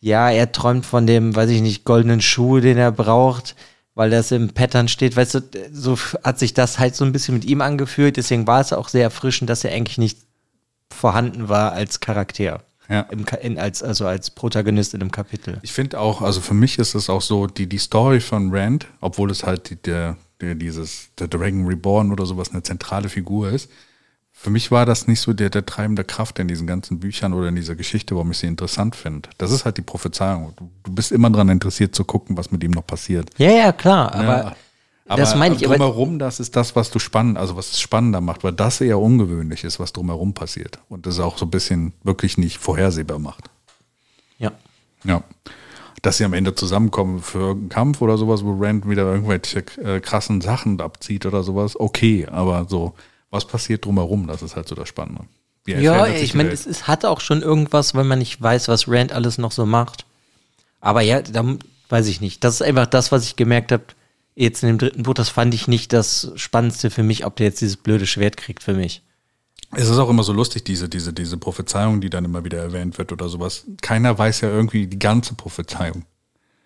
ja, 0.00 0.28
er 0.28 0.52
träumt 0.52 0.84
von 0.84 1.06
dem, 1.06 1.34
weiß 1.34 1.48
ich 1.48 1.62
nicht, 1.62 1.86
goldenen 1.86 2.20
Schuh, 2.20 2.60
den 2.60 2.76
er 2.76 2.92
braucht, 2.92 3.56
weil 3.94 4.10
das 4.10 4.32
im 4.32 4.50
Pattern 4.50 4.88
steht. 4.88 5.16
Weißt 5.16 5.34
du, 5.34 5.40
so 5.72 5.96
hat 6.22 6.38
sich 6.38 6.52
das 6.52 6.78
halt 6.78 6.94
so 6.94 7.06
ein 7.06 7.12
bisschen 7.12 7.36
mit 7.36 7.46
ihm 7.46 7.62
angefühlt. 7.62 8.18
Deswegen 8.18 8.46
war 8.46 8.60
es 8.60 8.74
auch 8.74 8.90
sehr 8.90 9.04
erfrischend, 9.04 9.48
dass 9.48 9.64
er 9.64 9.72
eigentlich 9.72 9.96
nicht 9.96 10.18
vorhanden 10.90 11.48
war 11.48 11.72
als 11.72 12.00
Charakter. 12.00 12.60
Ja. 12.90 13.00
Im, 13.10 13.24
in, 13.40 13.58
als, 13.58 13.82
also 13.82 14.06
als 14.06 14.28
Protagonist 14.28 14.92
in 14.92 15.00
einem 15.00 15.10
Kapitel. 15.10 15.58
Ich 15.62 15.72
finde 15.72 15.98
auch, 15.98 16.20
also 16.20 16.42
für 16.42 16.52
mich 16.52 16.78
ist 16.78 16.94
es 16.94 17.08
auch 17.08 17.22
so, 17.22 17.46
die, 17.46 17.66
die 17.66 17.78
Story 17.78 18.20
von 18.20 18.54
Rand, 18.54 18.88
obwohl 19.00 19.30
es 19.30 19.42
halt 19.42 19.70
die, 19.70 19.76
der, 19.76 20.18
der 20.42 20.54
dieses 20.54 21.08
der 21.18 21.28
Dragon 21.28 21.66
Reborn 21.66 22.12
oder 22.12 22.26
sowas 22.26 22.50
eine 22.50 22.62
zentrale 22.62 23.08
Figur 23.08 23.50
ist. 23.50 23.70
Für 24.32 24.50
mich 24.50 24.70
war 24.70 24.86
das 24.86 25.06
nicht 25.06 25.20
so 25.20 25.32
der, 25.32 25.50
der 25.50 25.64
treibende 25.64 26.04
Kraft 26.04 26.38
in 26.38 26.48
diesen 26.48 26.66
ganzen 26.66 26.98
Büchern 26.98 27.32
oder 27.32 27.48
in 27.48 27.54
dieser 27.54 27.76
Geschichte, 27.76 28.14
warum 28.16 28.32
ich 28.32 28.38
sie 28.38 28.46
interessant 28.46 28.96
finde. 28.96 29.28
Das 29.38 29.52
ist 29.52 29.64
halt 29.64 29.76
die 29.76 29.82
Prophezeiung. 29.82 30.52
Du, 30.56 30.70
du 30.82 30.92
bist 30.92 31.12
immer 31.12 31.30
daran 31.30 31.48
interessiert 31.48 31.94
zu 31.94 32.04
gucken, 32.04 32.36
was 32.36 32.50
mit 32.50 32.64
ihm 32.64 32.72
noch 32.72 32.86
passiert. 32.86 33.30
Ja, 33.38 33.50
ja, 33.50 33.72
klar, 33.72 34.12
aber, 34.12 34.24
ja, 34.24 34.56
aber 35.06 35.20
das 35.20 35.36
meine 35.36 35.54
ich. 35.54 35.62
Drumherum, 35.62 36.18
das 36.18 36.40
ist 36.40 36.56
das, 36.56 36.74
was 36.74 36.90
du 36.90 36.98
spannend, 36.98 37.38
also 37.38 37.56
was 37.56 37.70
es 37.70 37.80
spannender 37.80 38.20
macht, 38.20 38.42
weil 38.42 38.52
das 38.52 38.80
eher 38.80 38.98
ungewöhnlich 38.98 39.62
ist, 39.64 39.78
was 39.78 39.92
drumherum 39.92 40.34
passiert. 40.34 40.80
Und 40.88 41.06
das 41.06 41.20
auch 41.20 41.38
so 41.38 41.46
ein 41.46 41.50
bisschen 41.50 41.92
wirklich 42.02 42.36
nicht 42.36 42.58
vorhersehbar 42.58 43.18
macht. 43.18 43.48
Ja. 44.38 44.52
Ja 45.04 45.22
dass 46.02 46.18
sie 46.18 46.24
am 46.24 46.32
Ende 46.32 46.54
zusammenkommen 46.54 47.22
für 47.22 47.38
irgendeinen 47.38 47.68
Kampf 47.68 48.00
oder 48.00 48.18
sowas, 48.18 48.44
wo 48.44 48.56
Rand 48.58 48.88
wieder 48.88 49.04
irgendwelche 49.04 49.60
äh, 49.82 50.00
krassen 50.00 50.40
Sachen 50.40 50.80
abzieht 50.80 51.24
oder 51.26 51.42
sowas, 51.42 51.78
okay, 51.78 52.26
aber 52.26 52.66
so, 52.68 52.94
was 53.30 53.46
passiert 53.46 53.84
drumherum, 53.84 54.26
das 54.26 54.42
ist 54.42 54.56
halt 54.56 54.68
so 54.68 54.74
das 54.74 54.88
Spannende. 54.88 55.24
Ja, 55.66 56.08
ich 56.08 56.34
meine, 56.34 56.50
es, 56.50 56.66
es 56.66 56.88
hat 56.88 57.04
auch 57.04 57.20
schon 57.20 57.40
irgendwas, 57.40 57.94
wenn 57.94 58.08
man 58.08 58.18
nicht 58.18 58.42
weiß, 58.42 58.66
was 58.66 58.88
Rand 58.88 59.12
alles 59.12 59.38
noch 59.38 59.52
so 59.52 59.64
macht. 59.64 60.04
Aber 60.80 61.02
ja, 61.02 61.22
da 61.22 61.44
weiß 61.88 62.08
ich 62.08 62.20
nicht. 62.20 62.42
Das 62.42 62.54
ist 62.54 62.62
einfach 62.62 62.86
das, 62.86 63.12
was 63.12 63.24
ich 63.24 63.36
gemerkt 63.36 63.70
habe, 63.70 63.84
jetzt 64.34 64.64
in 64.64 64.70
dem 64.70 64.78
dritten 64.78 65.04
Buch, 65.04 65.14
das 65.14 65.28
fand 65.28 65.54
ich 65.54 65.68
nicht 65.68 65.92
das 65.92 66.32
Spannendste 66.34 66.90
für 66.90 67.04
mich, 67.04 67.24
ob 67.24 67.36
der 67.36 67.46
jetzt 67.46 67.60
dieses 67.60 67.76
blöde 67.76 68.06
Schwert 68.06 68.36
kriegt 68.36 68.64
für 68.64 68.74
mich. 68.74 69.02
Es 69.74 69.88
ist 69.88 69.98
auch 69.98 70.10
immer 70.10 70.22
so 70.22 70.32
lustig, 70.32 70.64
diese, 70.64 70.88
diese, 70.88 71.12
diese 71.12 71.36
Prophezeiung, 71.36 72.00
die 72.00 72.10
dann 72.10 72.24
immer 72.24 72.44
wieder 72.44 72.58
erwähnt 72.58 72.98
wird 72.98 73.12
oder 73.12 73.28
sowas. 73.28 73.64
Keiner 73.80 74.18
weiß 74.18 74.42
ja 74.42 74.50
irgendwie 74.50 74.86
die 74.86 74.98
ganze 74.98 75.34
Prophezeiung. 75.34 76.04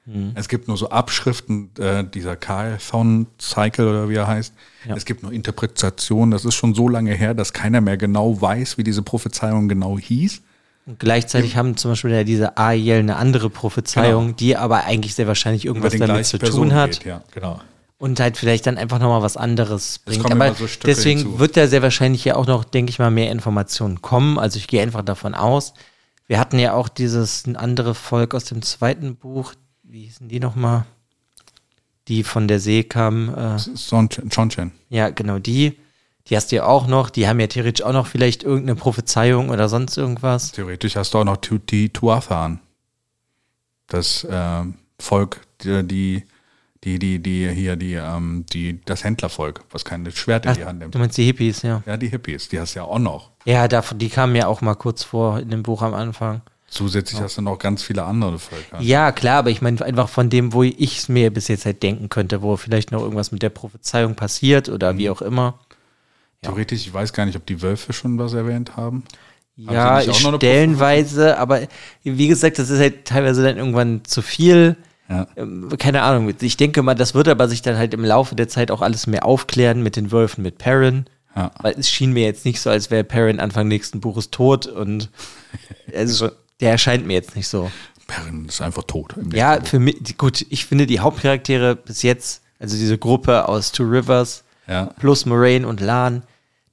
Mhm. 0.07 0.33
Es 0.35 0.49
gibt 0.49 0.69
nur 0.69 0.77
so 0.77 0.91
Abschriften, 0.91 1.71
äh, 1.79 2.05
dieser 2.05 2.37
Carl-Thon-Cycle 2.37 3.87
oder 3.87 4.09
wie 4.09 4.15
er 4.15 4.27
heißt. 4.27 4.55
Ja. 4.89 4.97
Es 4.97 5.05
gibt 5.05 5.23
nur 5.23 5.33
Interpretationen. 5.33 6.31
Das 6.31 6.45
ist 6.45 6.55
schon 6.55 6.75
so 6.75 6.89
lange 6.89 7.13
her, 7.15 7.35
dass 7.35 7.53
keiner 7.53 7.81
mehr 7.81 7.97
genau 7.97 8.41
weiß, 8.41 8.79
wie 8.79 8.85
diese 8.85 9.03
Prophezeiung 9.03 9.69
genau 9.69 9.99
hieß. 9.99 10.43
Und 10.87 11.01
gleichzeitig 11.01 11.53
ja. 11.53 11.59
haben 11.59 11.77
zum 11.77 11.93
Beispiel 11.93 12.13
ja 12.13 12.25
diese 12.25 12.57
Ariel 12.57 12.99
eine 12.99 13.17
andere 13.17 13.51
Prophezeiung, 13.51 14.27
genau. 14.27 14.37
die 14.37 14.57
aber 14.57 14.85
eigentlich 14.85 15.15
sehr 15.15 15.27
wahrscheinlich 15.27 15.65
irgendwas 15.65 15.97
damit 15.97 16.27
zu 16.27 16.39
Person 16.39 16.69
tun 16.69 16.75
hat. 16.75 16.93
Geht, 16.93 17.05
ja, 17.05 17.23
genau 17.33 17.61
und 17.99 18.21
halt 18.21 18.37
vielleicht 18.37 18.67
dann 18.67 18.79
einfach 18.79 18.99
nochmal 18.99 19.23
was 19.23 19.37
anderes 19.37 20.01
bringt. 20.01 20.31
Aber 20.31 20.55
so 20.55 20.67
deswegen 20.85 21.21
hinzu. 21.21 21.39
wird 21.39 21.57
da 21.57 21.67
sehr 21.67 21.83
wahrscheinlich 21.83 22.25
ja 22.25 22.37
auch 22.37 22.47
noch, 22.47 22.65
denke 22.65 22.91
ich 22.91 22.99
mal, 22.99 23.11
mehr 23.11 23.31
Informationen 23.31 24.03
kommen. 24.03 24.39
Also 24.39 24.59
ich 24.59 24.69
gehe 24.69 24.83
einfach 24.83 25.03
davon 25.03 25.35
aus. 25.35 25.73
Wir 26.27 26.39
hatten 26.39 26.59
ja 26.59 26.75
auch 26.75 26.89
dieses 26.89 27.45
andere 27.55 27.95
Volk 27.95 28.35
aus 28.35 28.45
dem 28.45 28.63
zweiten 28.63 29.17
Buch, 29.17 29.55
wie 29.83 30.03
hießen 30.03 30.29
die 30.29 30.41
nochmal? 30.41 30.85
Die 32.09 32.23
von 32.23 32.49
der 32.49 32.61
See 32.61 32.85
kam. 32.85 33.35
Äh, 33.35 33.57
Chonchen. 34.31 34.73
Ja, 34.91 35.11
genau, 35.11 35.39
die. 35.39 35.79
Die 36.29 36.37
hast 36.37 36.51
du 36.51 36.57
ja 36.57 36.67
auch 36.67 36.89
noch. 36.89 37.11
Die 37.11 37.29
haben 37.29 37.39
ja 37.39 37.47
theoretisch 37.47 37.85
auch 37.85 37.93
noch 37.93 38.07
vielleicht 38.07 38.43
irgendeine 38.43 38.75
Prophezeiung 38.75 39.49
oder 39.51 39.69
sonst 39.69 39.97
irgendwas. 39.97 40.53
Theoretisch 40.53 40.97
hast 40.97 41.15
du 41.15 41.19
auch 41.19 41.25
noch 41.25 41.37
die 41.37 41.89
Tuathan. 41.89 42.61
Das 43.87 44.25
äh, 44.25 44.65
Volk, 44.99 45.41
die, 45.63 45.85
die 45.85 46.25
die, 46.85 46.99
die, 46.99 47.19
die 47.19 47.49
hier, 47.51 47.77
die, 47.77 47.95
ähm, 47.95 48.45
die, 48.53 48.81
das 48.85 49.05
Händlervolk, 49.05 49.65
was 49.71 49.85
kein 49.85 50.11
Schwert 50.13 50.45
in 50.45 50.53
Ach, 50.53 50.57
die 50.57 50.65
Hand 50.65 50.79
nimmt. 50.79 50.95
Du 50.95 50.99
meinst 50.99 51.17
die 51.17 51.25
Hippies, 51.25 51.63
ja. 51.63 51.83
Ja, 51.87 51.97
die 51.97 52.09
Hippies, 52.09 52.49
die 52.49 52.61
hast 52.61 52.75
du 52.75 52.81
ja 52.81 52.85
auch 52.85 52.99
noch. 52.99 53.31
Ja, 53.45 53.67
die 53.69 54.09
kamen 54.09 54.37
ja 54.37 54.47
auch 54.47 54.61
mal 54.61 54.75
kurz 54.75 55.03
vor 55.03 55.41
in 55.41 55.51
dem 55.51 55.63
Buch 55.63 55.83
am 55.83 55.95
Anfang. 55.95 56.43
Zusätzlich 56.69 57.21
oh. 57.21 57.25
hast 57.25 57.39
du 57.39 57.43
noch 57.43 57.59
ganz 57.59 57.83
viele 57.83 58.05
andere 58.05 58.39
Völker. 58.39 58.81
Ja, 58.81 59.13
klar, 59.13 59.39
aber 59.39 59.51
ich 59.51 59.63
meine 59.63 59.83
einfach 59.85 60.09
von 60.09 60.31
dem, 60.31 60.53
wo 60.53 60.63
ich 60.63 60.99
es 60.99 61.09
mir 61.09 61.33
bis 61.33 61.49
jetzt 61.49 61.65
halt 61.65 61.83
denken 61.83 62.09
könnte, 62.09 62.43
wo 62.43 62.57
vielleicht 62.57 62.91
noch 62.93 63.03
irgendwas 63.03 63.33
mit 63.33 63.43
der 63.43 63.51
Prophezeiung 63.51 64.15
passiert 64.15 64.69
oder 64.69 64.93
mhm. 64.93 64.99
wie 64.99 65.11
auch 65.11 65.23
immer. 65.23 65.59
Ja. 66.43 66.51
Theoretisch, 66.51 66.87
ich 66.87 66.93
weiß 66.93 67.13
gar 67.13 67.25
nicht, 67.25 67.37
ob 67.37 67.47
die 67.47 67.63
Wölfe 67.63 67.93
schon 67.93 68.19
was 68.19 68.35
erwähnt 68.35 68.77
haben. 68.77 69.05
Ja, 69.57 70.03
stellenweise, 70.03 71.39
aber 71.39 71.63
wie 72.03 72.29
gesagt, 72.29 72.59
das 72.59 72.69
ist 72.69 72.79
halt 72.79 73.07
teilweise 73.07 73.43
dann 73.43 73.57
irgendwann 73.57 74.05
zu 74.05 74.21
viel. 74.21 74.77
Ja. 75.09 75.27
Ähm, 75.37 75.71
keine 75.79 76.03
Ahnung. 76.03 76.33
Ich 76.41 76.57
denke 76.57 76.83
mal, 76.83 76.95
das 76.95 77.15
wird 77.15 77.29
aber 77.29 77.49
sich 77.49 77.63
dann 77.63 77.77
halt 77.77 77.95
im 77.95 78.05
Laufe 78.05 78.35
der 78.35 78.49
Zeit 78.49 78.71
auch 78.71 78.83
alles 78.83 79.07
mehr 79.07 79.25
aufklären 79.25 79.83
mit 79.83 79.97
den 79.97 80.13
Wölfen, 80.13 80.43
mit 80.43 80.59
Perrin. 80.59 81.07
Ja. 81.35 81.51
Weil 81.61 81.75
es 81.79 81.91
schien 81.91 82.13
mir 82.13 82.25
jetzt 82.25 82.45
nicht 82.45 82.61
so, 82.61 82.71
als 82.71 82.91
wäre 82.91 83.05
Perrin 83.05 83.41
Anfang 83.41 83.69
nächsten 83.69 84.01
Buches 84.01 84.31
tot 84.31 84.67
und 84.67 85.11
also, 85.95 86.31
der 86.61 86.73
erscheint 86.73 87.07
mir 87.07 87.13
jetzt 87.13 87.37
nicht 87.37 87.49
so. 87.49 87.71
Perrin 88.07 88.47
ist 88.47 88.63
einfach 88.63 88.85
tot. 88.85 89.15
ja, 89.33 89.61
für 89.63 89.79
mich, 89.79 90.17
gut, 90.17 90.47
ich 90.49 90.65
finde 90.65 90.87
die 90.87 91.01
Hauptcharaktere 91.01 91.77
bis 91.77 92.03
jetzt, 92.03 92.43
also 92.59 92.77
diese 92.77 92.99
Gruppe 92.99 93.49
aus 93.49 93.73
Two 93.73 93.85
Rivers 93.85 94.45
ja. 94.67 94.87
plus 94.99 95.27
Moraine 95.27 95.67
und 95.67 95.81
Lan, 95.81 96.23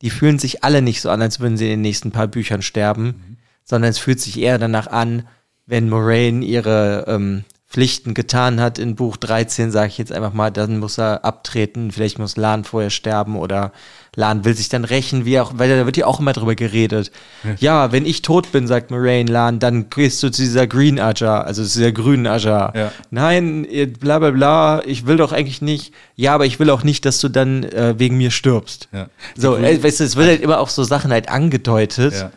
die 0.02 0.10
fühlen 0.10 0.40
sich 0.40 0.64
alle 0.64 0.82
nicht 0.82 1.02
so 1.02 1.10
an, 1.10 1.22
als 1.22 1.40
würden 1.40 1.58
sie 1.58 1.66
in 1.66 1.72
den 1.72 1.82
nächsten 1.82 2.12
paar 2.12 2.28
Büchern 2.28 2.62
sterben, 2.62 3.06
mhm. 3.06 3.38
sondern 3.64 3.90
es 3.90 3.98
fühlt 3.98 4.22
sich 4.22 4.40
eher 4.40 4.60
danach 4.60 4.88
an, 4.88 5.28
wenn 5.66 5.90
Moraine 5.90 6.46
ihre 6.46 7.06
ähm, 7.08 7.46
Pflichten 7.74 8.14
getan 8.14 8.62
hat 8.62 8.78
in 8.78 8.94
Buch 8.96 9.18
13, 9.18 9.72
sage 9.72 9.88
ich 9.88 9.98
jetzt 9.98 10.12
einfach 10.12 10.32
mal, 10.32 10.52
dann 10.52 10.78
muss 10.78 11.00
er 11.00 11.26
abtreten, 11.26 11.92
vielleicht 11.92 12.20
muss 12.20 12.38
Lan 12.38 12.66
vorher 12.66 12.92
sterben 12.92 13.36
oder 13.36 13.72
Lan 14.16 14.46
will 14.46 14.54
sich 14.54 14.70
dann 14.70 14.86
rächen, 14.86 15.26
wie 15.26 15.40
auch, 15.40 15.54
weil 15.56 15.76
da 15.76 15.84
wird 15.88 15.98
ja 15.98 16.06
auch 16.06 16.20
immer 16.20 16.34
drüber 16.34 16.54
geredet. 16.54 17.12
Ja, 17.58 17.92
wenn 17.92 18.06
ich 18.06 18.22
tot 18.22 18.52
bin, 18.52 18.68
sagt 18.68 18.92
Moraine 18.92 19.32
Lan, 19.32 19.58
dann 19.58 19.90
gehst 19.90 20.22
du 20.22 20.30
zu 20.30 20.44
dieser 20.44 20.68
Green 20.68 21.00
Ajar, 21.00 21.46
also 21.46 21.64
zu 21.66 21.80
dieser 21.80 21.92
grünen 21.92 22.28
Ajar. 22.28 22.76
Ja. 22.76 22.92
Nein, 23.10 23.68
bla 24.00 24.20
bla 24.20 24.30
bla, 24.30 24.84
ich 24.86 25.08
will 25.08 25.18
doch 25.18 25.32
eigentlich 25.32 25.64
nicht. 25.64 25.96
Ja, 26.16 26.36
aber 26.36 26.46
ich 26.46 26.60
will 26.60 26.70
auch 26.70 26.84
nicht, 26.84 27.06
dass 27.06 27.20
du 27.20 27.28
dann 27.28 27.64
äh, 27.64 27.96
wegen 27.98 28.18
mir 28.18 28.30
stirbst. 28.30 28.88
Ja. 28.92 29.08
So, 29.36 29.58
äh, 29.58 29.84
weißt 29.84 30.00
du, 30.00 30.04
es 30.04 30.16
wird 30.16 30.28
halt 30.28 30.42
immer 30.42 30.60
auch 30.60 30.70
so 30.70 30.84
Sachen 30.84 31.12
halt 31.12 31.30
angedeutet. 31.30 32.14
Ja. 32.14 32.32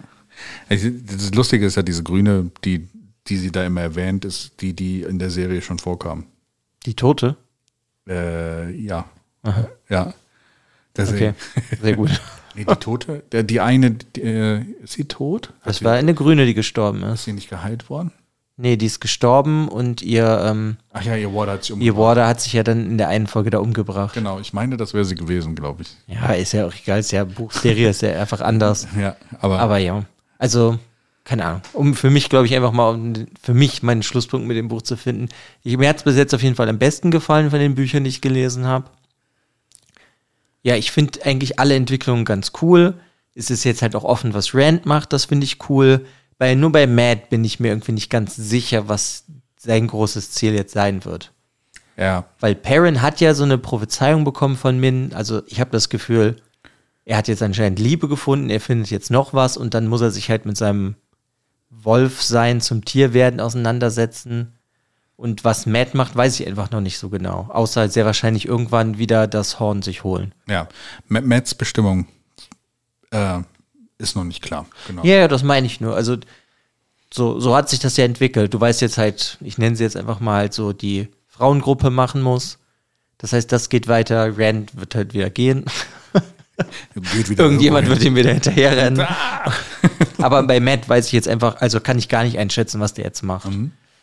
Das 0.70 1.34
Lustige 1.34 1.66
ist 1.66 1.76
ja, 1.76 1.82
diese 1.82 2.02
Grüne, 2.02 2.50
die, 2.64 2.88
die 3.28 3.36
sie 3.36 3.52
da 3.52 3.64
immer 3.64 3.80
erwähnt, 3.82 4.24
ist 4.24 4.60
die, 4.60 4.74
die 4.74 5.02
in 5.02 5.18
der 5.18 5.30
Serie 5.30 5.62
schon 5.62 5.78
vorkam. 5.78 6.26
Die 6.84 6.94
Tote? 6.94 7.36
Äh, 8.08 8.70
ja. 8.72 9.06
Ja. 9.88 10.02
Okay, 10.02 10.14
Deswegen. 10.96 11.34
sehr 11.80 11.96
gut. 11.96 12.20
Nee, 12.56 12.64
die 12.64 12.76
Tote? 12.76 13.22
Der, 13.32 13.42
die 13.42 13.60
eine, 13.60 13.90
die, 13.90 14.22
äh, 14.22 14.62
ist 14.82 14.94
sie 14.94 15.04
tot? 15.04 15.52
Das 15.62 15.84
war 15.84 15.92
eine 15.92 16.14
Grüne, 16.14 16.46
die 16.46 16.54
gestorben 16.54 17.02
ist. 17.02 17.12
Ist 17.16 17.24
sie 17.26 17.34
nicht 17.34 17.50
geheilt 17.50 17.90
worden? 17.90 18.12
Nee, 18.56 18.78
die 18.78 18.86
ist 18.86 19.00
gestorben 19.00 19.68
und 19.68 20.00
ihr, 20.00 20.40
ähm, 20.42 20.78
Ach 20.94 21.02
ja, 21.02 21.14
ihr 21.16 21.34
Warder 21.34 21.52
hat 21.52 21.64
sich 21.64 21.70
ihr 21.70 21.74
umgebracht. 21.74 21.98
Warder 21.98 22.26
hat 22.26 22.40
sich 22.40 22.54
ja 22.54 22.62
dann 22.62 22.86
in 22.86 22.96
der 22.96 23.08
einen 23.08 23.26
Folge 23.26 23.50
da 23.50 23.58
umgebracht. 23.58 24.14
Genau, 24.14 24.40
ich 24.40 24.54
meine, 24.54 24.78
das 24.78 24.94
wäre 24.94 25.04
sie 25.04 25.16
gewesen, 25.16 25.54
glaube 25.54 25.82
ich. 25.82 25.94
Ja, 26.06 26.32
ist 26.32 26.52
ja 26.52 26.66
auch 26.66 26.72
egal, 26.72 27.00
ist 27.00 27.12
ja 27.12 27.24
Buchserie, 27.24 27.90
ist 27.90 28.00
ja 28.00 28.18
einfach 28.18 28.40
anders. 28.40 28.88
Ja, 28.98 29.16
aber, 29.38 29.58
Aber 29.58 29.76
ja, 29.76 30.06
also, 30.38 30.78
keine 31.26 31.44
Ahnung. 31.44 31.62
Um 31.72 31.94
für 31.94 32.08
mich, 32.08 32.28
glaube 32.28 32.46
ich, 32.46 32.54
einfach 32.54 32.70
mal, 32.70 32.94
um 32.94 33.26
für 33.42 33.52
mich 33.52 33.82
meinen 33.82 34.04
Schlusspunkt 34.04 34.46
mit 34.46 34.56
dem 34.56 34.68
Buch 34.68 34.82
zu 34.82 34.96
finden. 34.96 35.28
Ich, 35.64 35.76
mir 35.76 35.88
hat 35.88 35.96
es 35.96 36.04
bis 36.04 36.16
jetzt 36.16 36.32
auf 36.32 36.42
jeden 36.42 36.54
Fall 36.54 36.68
am 36.68 36.78
besten 36.78 37.10
gefallen 37.10 37.50
von 37.50 37.58
den 37.58 37.74
Büchern, 37.74 38.04
die 38.04 38.10
ich 38.10 38.20
gelesen 38.20 38.64
habe. 38.64 38.88
Ja, 40.62 40.76
ich 40.76 40.92
finde 40.92 41.24
eigentlich 41.24 41.58
alle 41.58 41.74
Entwicklungen 41.74 42.24
ganz 42.24 42.52
cool. 42.62 42.94
Es 43.34 43.50
ist 43.50 43.64
jetzt 43.64 43.82
halt 43.82 43.96
auch 43.96 44.04
offen, 44.04 44.34
was 44.34 44.54
Rand 44.54 44.86
macht, 44.86 45.12
das 45.12 45.24
finde 45.24 45.44
ich 45.44 45.68
cool. 45.68 46.06
Bei, 46.38 46.54
nur 46.54 46.70
bei 46.70 46.86
Matt 46.86 47.28
bin 47.28 47.44
ich 47.44 47.58
mir 47.58 47.68
irgendwie 47.68 47.92
nicht 47.92 48.08
ganz 48.08 48.36
sicher, 48.36 48.88
was 48.88 49.24
sein 49.58 49.88
großes 49.88 50.30
Ziel 50.30 50.54
jetzt 50.54 50.74
sein 50.74 51.04
wird. 51.04 51.32
ja, 51.96 52.24
Weil 52.38 52.54
Perrin 52.54 53.02
hat 53.02 53.20
ja 53.20 53.34
so 53.34 53.42
eine 53.42 53.58
Prophezeiung 53.58 54.22
bekommen 54.22 54.56
von 54.56 54.78
Min. 54.78 55.12
Also 55.12 55.42
ich 55.48 55.60
habe 55.60 55.70
das 55.70 55.88
Gefühl, 55.88 56.36
er 57.04 57.16
hat 57.16 57.26
jetzt 57.26 57.42
anscheinend 57.42 57.80
Liebe 57.80 58.06
gefunden, 58.06 58.48
er 58.48 58.60
findet 58.60 58.90
jetzt 58.90 59.10
noch 59.10 59.34
was 59.34 59.56
und 59.56 59.74
dann 59.74 59.88
muss 59.88 60.02
er 60.02 60.12
sich 60.12 60.30
halt 60.30 60.46
mit 60.46 60.56
seinem 60.56 60.94
Wolfsein 61.70 62.60
zum 62.60 62.84
Tierwerden 62.84 63.40
auseinandersetzen. 63.40 64.52
Und 65.16 65.44
was 65.44 65.64
Matt 65.66 65.94
macht, 65.94 66.14
weiß 66.14 66.38
ich 66.40 66.46
einfach 66.46 66.70
noch 66.70 66.80
nicht 66.82 66.98
so 66.98 67.08
genau. 67.08 67.48
Außer 67.50 67.88
sehr 67.88 68.04
wahrscheinlich 68.04 68.46
irgendwann 68.46 68.98
wieder 68.98 69.26
das 69.26 69.58
Horn 69.58 69.80
sich 69.82 70.04
holen. 70.04 70.34
ja. 70.46 70.68
Ma- 71.08 71.22
Matts 71.22 71.54
Bestimmung 71.54 72.06
äh, 73.10 73.40
ist 73.98 74.14
noch 74.14 74.24
nicht 74.24 74.42
klar. 74.42 74.66
Genau. 74.86 75.02
Ja, 75.04 75.16
ja, 75.16 75.28
das 75.28 75.42
meine 75.42 75.66
ich 75.66 75.80
nur. 75.80 75.94
Also 75.96 76.16
so, 77.12 77.40
so 77.40 77.56
hat 77.56 77.70
sich 77.70 77.78
das 77.78 77.96
ja 77.96 78.04
entwickelt. 78.04 78.52
Du 78.52 78.60
weißt 78.60 78.82
jetzt 78.82 78.98
halt, 78.98 79.38
ich 79.40 79.56
nenne 79.56 79.74
sie 79.76 79.84
jetzt 79.84 79.96
einfach 79.96 80.20
mal 80.20 80.36
halt 80.38 80.52
so 80.54 80.72
die 80.74 81.08
Frauengruppe 81.28 81.88
machen 81.90 82.20
muss. 82.20 82.58
Das 83.16 83.32
heißt, 83.32 83.50
das 83.50 83.70
geht 83.70 83.88
weiter. 83.88 84.36
Rand 84.36 84.76
wird 84.78 84.94
halt 84.94 85.14
wieder 85.14 85.30
gehen. 85.30 85.64
Geht 87.12 87.30
wieder 87.30 87.44
Irgendjemand 87.44 87.88
wird 87.88 88.02
ihm 88.04 88.16
wieder 88.16 88.32
hinterherrennen. 88.32 89.06
Aber 90.18 90.42
bei 90.42 90.60
Matt 90.60 90.88
weiß 90.88 91.06
ich 91.06 91.12
jetzt 91.12 91.28
einfach, 91.28 91.60
also 91.60 91.80
kann 91.80 91.98
ich 91.98 92.08
gar 92.08 92.24
nicht 92.24 92.38
einschätzen, 92.38 92.80
was 92.80 92.94
der 92.94 93.04
jetzt 93.04 93.22
macht. 93.22 93.48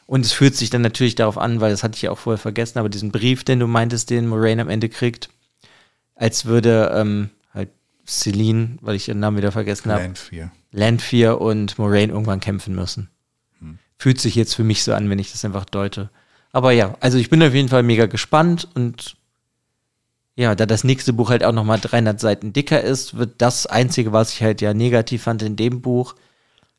Und 0.05 0.25
es 0.25 0.31
fühlt 0.31 0.55
sich 0.55 0.69
dann 0.69 0.81
natürlich 0.81 1.15
darauf 1.15 1.37
an, 1.37 1.61
weil 1.61 1.71
das 1.71 1.83
hatte 1.83 1.95
ich 1.95 2.03
ja 2.03 2.11
auch 2.11 2.17
vorher 2.17 2.37
vergessen, 2.37 2.77
aber 2.77 2.89
diesen 2.89 3.11
Brief, 3.11 3.43
den 3.43 3.59
du 3.59 3.67
meintest, 3.67 4.09
den 4.09 4.27
Moraine 4.27 4.61
am 4.61 4.69
Ende 4.69 4.89
kriegt, 4.89 5.29
als 6.15 6.45
würde 6.45 6.91
ähm, 6.93 7.29
halt 7.53 7.69
Celine, 8.05 8.77
weil 8.81 8.95
ich 8.95 9.07
ihren 9.07 9.19
Namen 9.19 9.37
wieder 9.37 9.51
vergessen 9.51 9.91
habe, 9.91 10.03
Land 10.03 10.17
4. 10.19 10.51
Landfear 10.71 11.41
und 11.41 11.79
Moraine 11.79 12.11
irgendwann 12.11 12.39
kämpfen 12.39 12.75
müssen. 12.75 13.09
Fühlt 13.97 14.19
sich 14.19 14.35
jetzt 14.35 14.55
für 14.55 14.63
mich 14.63 14.83
so 14.83 14.93
an, 14.93 15.09
wenn 15.09 15.19
ich 15.19 15.31
das 15.31 15.45
einfach 15.45 15.65
deute. 15.65 16.09
Aber 16.51 16.71
ja, 16.71 16.95
also 16.99 17.17
ich 17.17 17.29
bin 17.29 17.41
auf 17.41 17.53
jeden 17.53 17.69
Fall 17.69 17.83
mega 17.83 18.05
gespannt 18.05 18.67
und 18.75 19.15
ja, 20.35 20.55
da 20.55 20.65
das 20.65 20.83
nächste 20.83 21.13
Buch 21.13 21.29
halt 21.29 21.43
auch 21.43 21.51
nochmal 21.51 21.79
300 21.79 22.19
Seiten 22.19 22.53
dicker 22.53 22.81
ist, 22.81 23.17
wird 23.17 23.35
das 23.37 23.65
Einzige, 23.67 24.13
was 24.13 24.33
ich 24.33 24.41
halt 24.41 24.61
ja 24.61 24.73
negativ 24.73 25.23
fand 25.23 25.43
in 25.43 25.55
dem 25.55 25.81
Buch, 25.81 26.15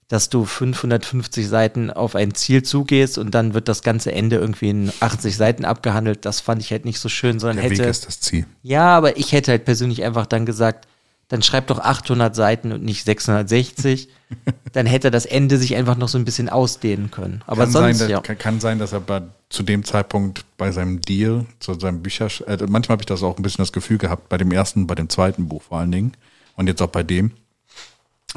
dass 0.09 0.29
du 0.29 0.45
550 0.45 1.49
Seiten 1.49 1.91
auf 1.91 2.15
ein 2.15 2.35
Ziel 2.35 2.63
zugehst 2.63 3.17
und 3.17 3.33
dann 3.35 3.55
wird 3.55 3.69
das 3.69 3.83
ganze 3.83 4.13
Ende 4.13 4.37
irgendwie 4.37 4.69
in 4.71 4.93
80 5.01 5.37
Seiten 5.37 5.65
abgehandelt. 5.65 6.25
Das 6.25 6.41
fand 6.41 6.61
ich 6.63 6.71
halt 6.73 6.85
nicht 6.85 6.99
so 7.01 7.09
schön, 7.09 7.39
sondern 7.39 7.63
Der 7.63 7.71
Weg 7.71 7.79
hätte. 7.79 7.89
ist 7.89 8.07
das 8.07 8.21
Ziel. 8.21 8.47
Ja, 8.63 8.97
aber 8.97 9.17
ich 9.17 9.33
hätte 9.33 9.53
halt 9.53 9.65
persönlich 9.65 10.05
einfach 10.05 10.27
dann 10.27 10.47
gesagt, 10.47 10.87
dann 11.29 11.43
schreib 11.43 11.69
doch 11.69 11.79
800 11.79 12.35
Seiten 12.35 12.73
und 12.73 12.85
nicht 12.85 13.05
660. 13.05 14.09
dann 14.73 14.87
hätte 14.87 15.11
das 15.11 15.27
Ende 15.27 15.59
sich 15.59 15.75
einfach 15.77 15.97
noch 15.97 16.09
so 16.09 16.19
ein 16.19 16.25
bisschen 16.25 16.49
ausdehnen 16.49 17.11
können. 17.11 17.43
Aber 17.47 17.65
kann, 17.65 17.73
sonst, 17.73 17.99
sein, 17.99 18.11
ja. 18.11 18.19
dass, 18.19 18.27
kann, 18.27 18.39
kann 18.39 18.61
sein, 18.61 18.79
dass 18.79 18.93
er 18.93 19.01
bei, 19.01 19.23
zu 19.49 19.63
dem 19.63 19.85
Zeitpunkt 19.85 20.45
bei 20.57 20.73
seinem 20.73 21.01
Deal, 21.01 21.47
zu 21.61 21.75
seinem 21.75 22.03
Bücher, 22.03 22.29
äh, 22.47 22.59
manchmal 22.69 22.95
habe 22.95 23.03
ich 23.03 23.07
das 23.07 23.23
auch 23.23 23.37
ein 23.37 23.43
bisschen 23.43 23.63
das 23.63 23.73
Gefühl 23.73 23.99
gehabt, 23.99 24.29
bei 24.29 24.37
dem 24.37 24.53
ersten, 24.53 24.87
bei 24.87 24.95
dem 24.95 25.09
zweiten 25.09 25.49
Buch 25.49 25.63
vor 25.63 25.79
allen 25.79 25.93
Dingen 25.93 26.13
und 26.57 26.67
jetzt 26.67 26.83
auch 26.83 26.89
bei 26.89 27.03
dem, 27.03 27.33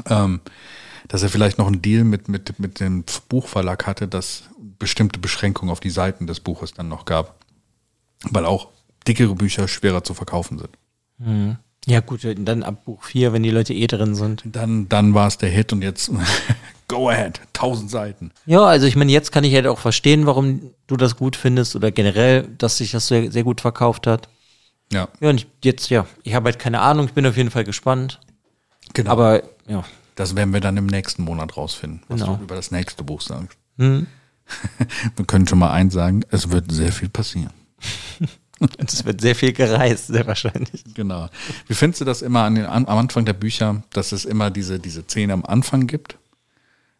ähm, 0.07 0.41
dass 1.07 1.23
er 1.23 1.29
vielleicht 1.29 1.57
noch 1.57 1.67
einen 1.67 1.81
Deal 1.81 2.03
mit, 2.03 2.27
mit, 2.27 2.59
mit 2.59 2.79
dem 2.79 3.03
Buchverlag 3.29 3.85
hatte, 3.87 4.07
dass 4.07 4.43
bestimmte 4.79 5.19
Beschränkungen 5.19 5.71
auf 5.71 5.79
die 5.79 5.89
Seiten 5.89 6.27
des 6.27 6.39
Buches 6.39 6.73
dann 6.73 6.89
noch 6.89 7.05
gab. 7.05 7.35
Weil 8.23 8.45
auch 8.45 8.69
dickere 9.07 9.35
Bücher 9.35 9.67
schwerer 9.67 10.03
zu 10.03 10.13
verkaufen 10.13 10.59
sind. 10.59 10.71
Ja, 11.89 12.01
gut, 12.01 12.21
dann 12.37 12.63
ab 12.63 12.83
Buch 12.83 13.01
4, 13.03 13.31
wenn 13.31 13.43
die 13.43 13.49
Leute 13.49 13.73
eh 13.73 13.87
drin 13.87 14.13
sind. 14.13 14.43
Dann, 14.45 14.89
dann 14.89 15.13
war 15.13 15.27
es 15.27 15.37
der 15.37 15.49
Hit 15.49 15.71
und 15.71 15.81
jetzt 15.81 16.11
go 16.89 17.09
ahead, 17.09 17.39
tausend 17.53 17.89
Seiten. 17.89 18.31
Ja, 18.45 18.63
also 18.65 18.85
ich 18.87 18.97
meine, 18.97 19.09
jetzt 19.11 19.31
kann 19.31 19.45
ich 19.45 19.53
halt 19.53 19.67
auch 19.67 19.79
verstehen, 19.79 20.25
warum 20.25 20.71
du 20.87 20.97
das 20.97 21.15
gut 21.15 21.37
findest 21.37 21.77
oder 21.77 21.91
generell, 21.91 22.43
dass 22.57 22.77
sich 22.77 22.91
das 22.91 23.07
sehr, 23.07 23.31
sehr 23.31 23.43
gut 23.45 23.61
verkauft 23.61 24.05
hat. 24.05 24.27
Ja, 24.91 25.07
Ja, 25.21 25.29
und 25.29 25.37
ich, 25.41 25.47
jetzt, 25.63 25.89
ja, 25.89 26.05
ich 26.23 26.33
habe 26.35 26.45
halt 26.49 26.59
keine 26.59 26.81
Ahnung, 26.81 27.05
ich 27.05 27.13
bin 27.13 27.25
auf 27.25 27.37
jeden 27.37 27.51
Fall 27.51 27.63
gespannt. 27.63 28.19
genau. 28.93 29.11
Aber, 29.11 29.43
ja, 29.67 29.85
Das 30.15 30.35
werden 30.35 30.51
wir 30.53 30.59
dann 30.59 30.75
im 30.75 30.87
nächsten 30.87 31.23
Monat 31.23 31.55
rausfinden, 31.55 32.01
was 32.09 32.19
Genau. 32.19 32.35
du 32.35 32.43
über 32.43 32.55
das 32.55 32.71
nächste 32.71 33.03
Buch 33.05 33.21
sagst. 33.21 33.57
Hm. 33.77 34.07
wir 35.15 35.25
können 35.25 35.47
schon 35.47 35.59
mal 35.59 35.71
eins 35.71 35.93
sagen, 35.93 36.23
es 36.31 36.49
wird 36.51 36.69
sehr 36.71 36.91
viel 36.91 37.07
passieren. 37.09 37.51
es 38.77 39.05
wird 39.05 39.21
sehr 39.21 39.35
viel 39.35 39.53
gereist, 39.53 40.07
sehr 40.07 40.25
wahrscheinlich. 40.27 40.83
Genau. 40.93 41.29
Wie 41.67 41.73
findest 41.73 42.01
du 42.01 42.05
das 42.05 42.21
immer 42.21 42.43
an 42.43 42.55
den, 42.55 42.65
am 42.65 42.85
Anfang 42.87 43.25
der 43.25 43.33
Bücher, 43.33 43.83
dass 43.91 44.11
es 44.11 44.25
immer 44.25 44.49
diese, 44.51 44.79
diese 44.79 45.03
Szene 45.03 45.33
am 45.33 45.45
Anfang 45.45 45.87
gibt? 45.87 46.17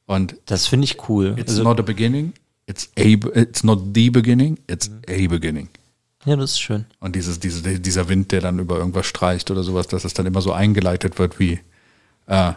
Und 0.06 0.36
Das 0.46 0.68
finde 0.68 0.86
ich 0.86 1.10
cool. 1.10 1.36
it's 1.38 1.52
Also, 1.52 1.64
not 1.64 1.80
a 1.80 1.84
beginning, 1.84 2.34
it's 2.66 2.90
a, 2.98 3.02
it's 3.36 3.64
not 3.64 3.80
the 3.94 4.10
beginning, 4.10 4.58
it's 4.68 4.90
a 5.10 5.28
beginning. 5.28 5.68
ja, 6.26 6.36
das 6.36 6.52
ist 6.52 6.60
schön. 6.62 6.86
Und 7.00 7.16
dieses, 7.16 7.40
diese, 7.40 7.80
dieser 7.80 8.08
Wind, 8.10 8.32
der 8.32 8.42
dann 8.42 8.60
über 8.60 8.78
irgendwas 8.78 9.06
streicht 9.06 9.52
oder 9.52 9.64
sowas, 9.64 9.88
dass 9.88 10.06
es 10.06 10.14
dann 10.14 10.26
immer 10.26 10.42
so 10.42 10.54
eingeleitet 10.54 11.20
wird 11.20 11.40
wie, 11.40 11.60
äh, 12.28 12.54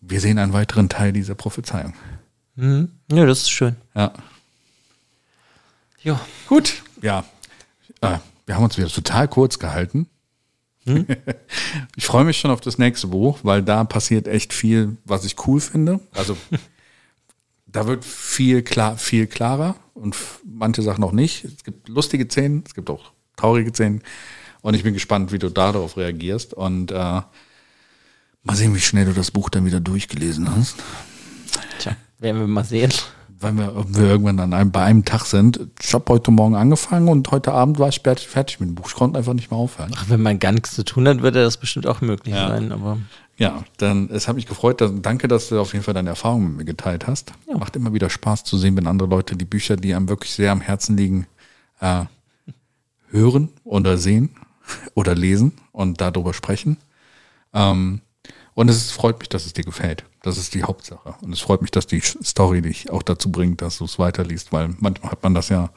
wir 0.00 0.20
sehen 0.20 0.38
einen 0.38 0.52
weiteren 0.52 0.88
Teil 0.88 1.12
dieser 1.12 1.34
Prophezeiung. 1.34 1.94
Mhm. 2.56 2.90
Ja, 3.10 3.24
das 3.24 3.40
ist 3.42 3.50
schön. 3.50 3.76
Ja. 3.94 4.12
Ja. 6.02 6.20
Gut. 6.48 6.82
Ja. 7.00 7.24
Äh, 8.00 8.18
wir 8.46 8.56
haben 8.56 8.64
uns 8.64 8.76
wieder 8.76 8.88
total 8.88 9.28
kurz 9.28 9.58
gehalten. 9.58 10.08
ich 11.96 12.06
freue 12.06 12.24
mich 12.24 12.38
schon 12.38 12.50
auf 12.50 12.60
das 12.60 12.78
nächste 12.78 13.06
Buch, 13.06 13.40
weil 13.42 13.62
da 13.62 13.84
passiert 13.84 14.26
echt 14.26 14.52
viel, 14.52 14.96
was 15.04 15.24
ich 15.24 15.36
cool 15.46 15.60
finde. 15.60 16.00
Also 16.12 16.36
da 17.66 17.86
wird 17.86 18.04
viel 18.04 18.62
klar, 18.62 18.98
viel 18.98 19.26
klarer 19.26 19.76
und 19.94 20.16
manche 20.44 20.82
Sachen 20.82 21.04
auch 21.04 21.12
nicht. 21.12 21.44
Es 21.44 21.64
gibt 21.64 21.88
lustige 21.88 22.24
Szenen, 22.24 22.64
es 22.66 22.74
gibt 22.74 22.90
auch 22.90 23.12
traurige 23.36 23.70
Szenen. 23.70 24.02
Und 24.60 24.74
ich 24.74 24.82
bin 24.82 24.94
gespannt, 24.94 25.32
wie 25.32 25.38
du 25.38 25.48
darauf 25.48 25.96
reagierst. 25.96 26.54
Und 26.54 26.92
äh, 26.92 26.94
mal 26.94 27.28
sehen, 28.52 28.74
wie 28.74 28.80
schnell 28.80 29.06
du 29.06 29.12
das 29.12 29.30
Buch 29.30 29.50
dann 29.50 29.64
wieder 29.64 29.80
durchgelesen 29.80 30.54
hast. 30.54 30.76
Tja, 31.78 31.96
werden 32.18 32.40
wir 32.40 32.46
mal 32.46 32.64
sehen. 32.64 32.92
Weil 33.42 33.54
wir, 33.56 33.84
wir 33.88 34.04
irgendwann 34.08 34.38
an 34.40 34.52
einem, 34.54 34.70
bei 34.70 34.82
einem 34.84 35.04
Tag 35.04 35.24
sind. 35.26 35.60
Ich 35.82 35.92
habe 35.94 36.04
heute 36.12 36.30
Morgen 36.30 36.54
angefangen 36.54 37.08
und 37.08 37.30
heute 37.32 37.52
Abend 37.52 37.78
war 37.78 37.88
ich 37.88 38.00
fertig, 38.00 38.28
fertig 38.28 38.60
mit 38.60 38.68
dem 38.68 38.74
Buch. 38.76 38.86
Ich 38.88 38.94
konnte 38.94 39.18
einfach 39.18 39.34
nicht 39.34 39.50
mehr 39.50 39.58
aufhören. 39.58 39.90
Ach, 39.96 40.04
wenn 40.08 40.22
man 40.22 40.38
gar 40.38 40.52
nichts 40.52 40.74
zu 40.74 40.84
tun 40.84 41.08
hat, 41.08 41.22
würde 41.22 41.42
das 41.42 41.56
bestimmt 41.56 41.86
auch 41.86 42.00
möglich 42.00 42.34
Ja. 42.34 42.48
sein. 42.48 42.70
Aber 42.72 42.98
Ja, 43.38 43.64
dann 43.78 44.08
es 44.10 44.28
hat 44.28 44.36
mich 44.36 44.46
gefreut. 44.46 44.80
Dass, 44.80 44.92
danke, 45.02 45.26
dass 45.28 45.48
du 45.48 45.60
auf 45.60 45.72
jeden 45.72 45.84
Fall 45.84 45.94
deine 45.94 46.10
Erfahrungen 46.10 46.48
mit 46.48 46.56
mir 46.58 46.64
geteilt 46.64 47.06
hast. 47.08 47.32
Ja. 47.48 47.58
Macht 47.58 47.74
immer 47.76 47.92
wieder 47.92 48.08
Spaß 48.10 48.44
zu 48.44 48.56
sehen, 48.58 48.76
wenn 48.76 48.86
andere 48.86 49.08
Leute 49.08 49.36
die 49.36 49.44
Bücher, 49.44 49.76
die 49.76 49.94
einem 49.94 50.08
wirklich 50.08 50.32
sehr 50.32 50.52
am 50.52 50.60
Herzen 50.60 50.96
liegen, 50.96 51.26
äh, 51.80 52.04
hören 53.10 53.48
oder 53.64 53.98
sehen 53.98 54.30
oder 54.94 55.14
lesen 55.14 55.52
und 55.72 56.00
darüber 56.00 56.32
sprechen. 56.32 56.76
Ähm, 57.52 58.00
und 58.54 58.68
es 58.68 58.92
freut 58.92 59.18
mich, 59.18 59.28
dass 59.28 59.46
es 59.46 59.52
dir 59.52 59.64
gefällt. 59.64 60.04
Das 60.22 60.38
ist 60.38 60.54
die 60.54 60.62
Hauptsache. 60.62 61.14
Und 61.20 61.32
es 61.32 61.40
freut 61.40 61.62
mich, 61.62 61.70
dass 61.70 61.86
die 61.86 62.00
Story 62.00 62.62
dich 62.62 62.90
auch 62.90 63.02
dazu 63.02 63.30
bringt, 63.32 63.60
dass 63.60 63.78
du 63.78 63.84
es 63.84 63.98
weiterliest, 63.98 64.52
weil 64.52 64.70
manchmal 64.78 65.12
hat 65.12 65.22
man 65.22 65.34
das 65.34 65.48
ja 65.48 65.70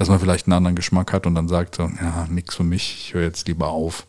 dass 0.00 0.08
man 0.08 0.18
vielleicht 0.18 0.46
einen 0.46 0.54
anderen 0.54 0.76
Geschmack 0.76 1.12
hat 1.12 1.26
und 1.26 1.34
dann 1.34 1.46
sagt 1.46 1.76
so, 1.76 1.82
ja, 1.82 2.26
nix 2.30 2.54
für 2.54 2.64
mich, 2.64 2.96
ich 2.98 3.14
höre 3.14 3.22
jetzt 3.22 3.46
lieber 3.48 3.68
auf. 3.68 4.06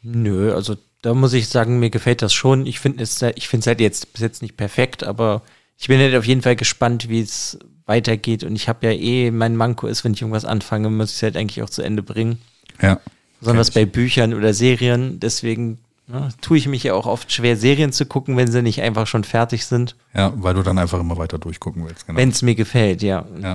Nö, 0.00 0.54
also 0.54 0.76
da 1.02 1.12
muss 1.12 1.32
ich 1.32 1.48
sagen, 1.48 1.80
mir 1.80 1.90
gefällt 1.90 2.22
das 2.22 2.32
schon. 2.32 2.66
Ich 2.66 2.78
finde 2.78 3.02
es, 3.02 3.20
ich 3.34 3.48
finde 3.48 3.62
es 3.62 3.66
halt 3.66 3.80
jetzt 3.80 4.12
bis 4.12 4.22
jetzt 4.22 4.42
nicht 4.42 4.56
perfekt, 4.56 5.02
aber 5.02 5.42
ich 5.76 5.88
bin 5.88 5.98
halt 5.98 6.14
auf 6.14 6.24
jeden 6.24 6.42
Fall 6.42 6.54
gespannt, 6.54 7.08
wie 7.08 7.20
es 7.20 7.58
weitergeht. 7.84 8.44
Und 8.44 8.54
ich 8.54 8.68
habe 8.68 8.86
ja 8.86 8.92
eh, 8.92 9.32
mein 9.32 9.56
Manko 9.56 9.88
ist, 9.88 10.04
wenn 10.04 10.12
ich 10.12 10.22
irgendwas 10.22 10.44
anfange, 10.44 10.88
muss 10.88 11.10
ich 11.10 11.16
es 11.16 11.22
halt 11.24 11.36
eigentlich 11.36 11.64
auch 11.64 11.70
zu 11.70 11.82
Ende 11.82 12.04
bringen. 12.04 12.38
Ja. 12.80 13.00
Besonders 13.40 13.72
bei 13.72 13.86
Büchern 13.86 14.34
oder 14.34 14.54
Serien. 14.54 15.18
Deswegen 15.18 15.78
ne, 16.08 16.28
tue 16.40 16.58
ich 16.58 16.66
mich 16.66 16.82
ja 16.82 16.94
auch 16.94 17.06
oft 17.06 17.30
schwer, 17.32 17.56
Serien 17.56 17.92
zu 17.92 18.06
gucken, 18.06 18.36
wenn 18.36 18.50
sie 18.50 18.62
nicht 18.62 18.82
einfach 18.82 19.06
schon 19.06 19.24
fertig 19.24 19.66
sind. 19.66 19.96
Ja, 20.14 20.32
weil 20.36 20.54
du 20.54 20.62
dann 20.62 20.78
einfach 20.78 21.00
immer 21.00 21.16
weiter 21.16 21.38
durchgucken 21.38 21.86
willst. 21.86 22.06
Genau. 22.06 22.18
Wenn 22.18 22.30
es 22.30 22.42
mir 22.42 22.54
gefällt, 22.54 23.02
ja. 23.02 23.20
Und, 23.20 23.42
ja. 23.42 23.54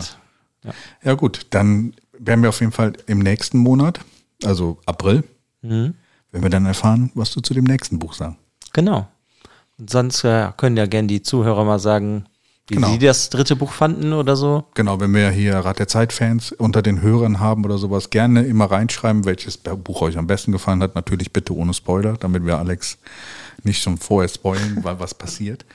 ja. 0.63 0.73
Ja, 1.03 1.13
gut, 1.15 1.47
dann 1.49 1.93
werden 2.17 2.41
wir 2.41 2.49
auf 2.49 2.59
jeden 2.59 2.71
Fall 2.71 2.93
im 3.07 3.19
nächsten 3.19 3.57
Monat, 3.57 3.99
also 4.43 4.80
April, 4.85 5.23
mhm. 5.61 5.95
werden 6.31 6.43
wir 6.43 6.49
dann 6.49 6.65
erfahren, 6.65 7.11
was 7.15 7.31
du 7.31 7.41
zu 7.41 7.53
dem 7.53 7.65
nächsten 7.65 7.99
Buch 7.99 8.13
sagst. 8.13 8.38
Genau. 8.71 9.07
Und 9.77 9.89
sonst 9.89 10.23
äh, 10.23 10.51
können 10.55 10.77
ja 10.77 10.85
gerne 10.85 11.07
die 11.07 11.21
Zuhörer 11.21 11.65
mal 11.65 11.80
sagen, 11.80 12.25
wie 12.74 12.78
genau. 12.78 12.91
Sie 12.91 13.00
das 13.00 13.30
dritte 13.30 13.56
Buch 13.56 13.72
fanden 13.72 14.14
oder 14.14 14.36
so. 14.36 14.64
Genau, 14.74 15.00
wenn 15.00 15.14
wir 15.14 15.30
hier 15.30 15.58
Rat 15.58 15.80
der 15.80 15.88
Zeit-Fans 15.88 16.52
unter 16.54 16.82
den 16.82 17.02
Hörern 17.02 17.40
haben 17.40 17.64
oder 17.64 17.78
sowas, 17.78 18.10
gerne 18.10 18.44
immer 18.44 18.66
reinschreiben, 18.66 19.26
welches 19.26 19.58
Buch 19.58 20.02
euch 20.02 20.18
am 20.18 20.28
besten 20.28 20.52
gefallen 20.52 20.82
hat. 20.82 20.95
Natürlich 20.95 21.32
bitte 21.32 21.56
ohne 21.56 21.74
Spoiler, 21.74 22.14
damit 22.14 22.45
wir 22.45 22.58
Alex 22.58 22.98
nicht 23.64 23.82
schon 23.82 23.98
vorher 23.98 24.28
spoilen, 24.28 24.80
weil 24.84 25.00
was 25.00 25.14
passiert. 25.14 25.66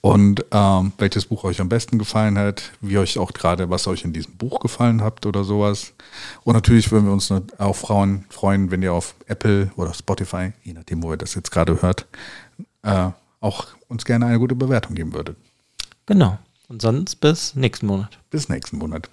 Und 0.00 0.44
ähm, 0.50 0.92
welches 0.98 1.26
Buch 1.26 1.44
euch 1.44 1.60
am 1.60 1.68
besten 1.68 1.98
gefallen 1.98 2.38
hat, 2.38 2.72
wie 2.80 2.98
euch 2.98 3.18
auch 3.18 3.32
gerade, 3.32 3.70
was 3.70 3.86
euch 3.86 4.04
in 4.04 4.12
diesem 4.12 4.34
Buch 4.36 4.60
gefallen 4.60 5.02
habt 5.02 5.26
oder 5.26 5.44
sowas. 5.44 5.92
Und 6.42 6.54
natürlich 6.54 6.90
würden 6.90 7.06
wir 7.06 7.12
uns 7.12 7.32
auch 7.58 7.76
freuen, 7.76 8.24
freuen, 8.30 8.70
wenn 8.70 8.82
ihr 8.82 8.92
auf 8.92 9.14
Apple 9.26 9.70
oder 9.76 9.94
Spotify, 9.94 10.52
je 10.64 10.72
nachdem, 10.72 11.02
wo 11.02 11.12
ihr 11.12 11.18
das 11.18 11.34
jetzt 11.34 11.50
gerade 11.50 11.82
hört, 11.82 12.06
äh, 12.82 13.10
auch 13.40 13.68
uns 13.88 14.04
gerne 14.04 14.26
eine 14.26 14.38
gute 14.38 14.54
Bewertung 14.54 14.94
geben 14.94 15.12
würdet. 15.12 15.36
Genau. 16.06 16.38
Und 16.68 16.82
sonst 16.82 17.16
bis 17.16 17.54
nächsten 17.54 17.86
Monat. 17.86 18.18
Bis 18.30 18.48
nächsten 18.48 18.78
Monat. 18.78 19.08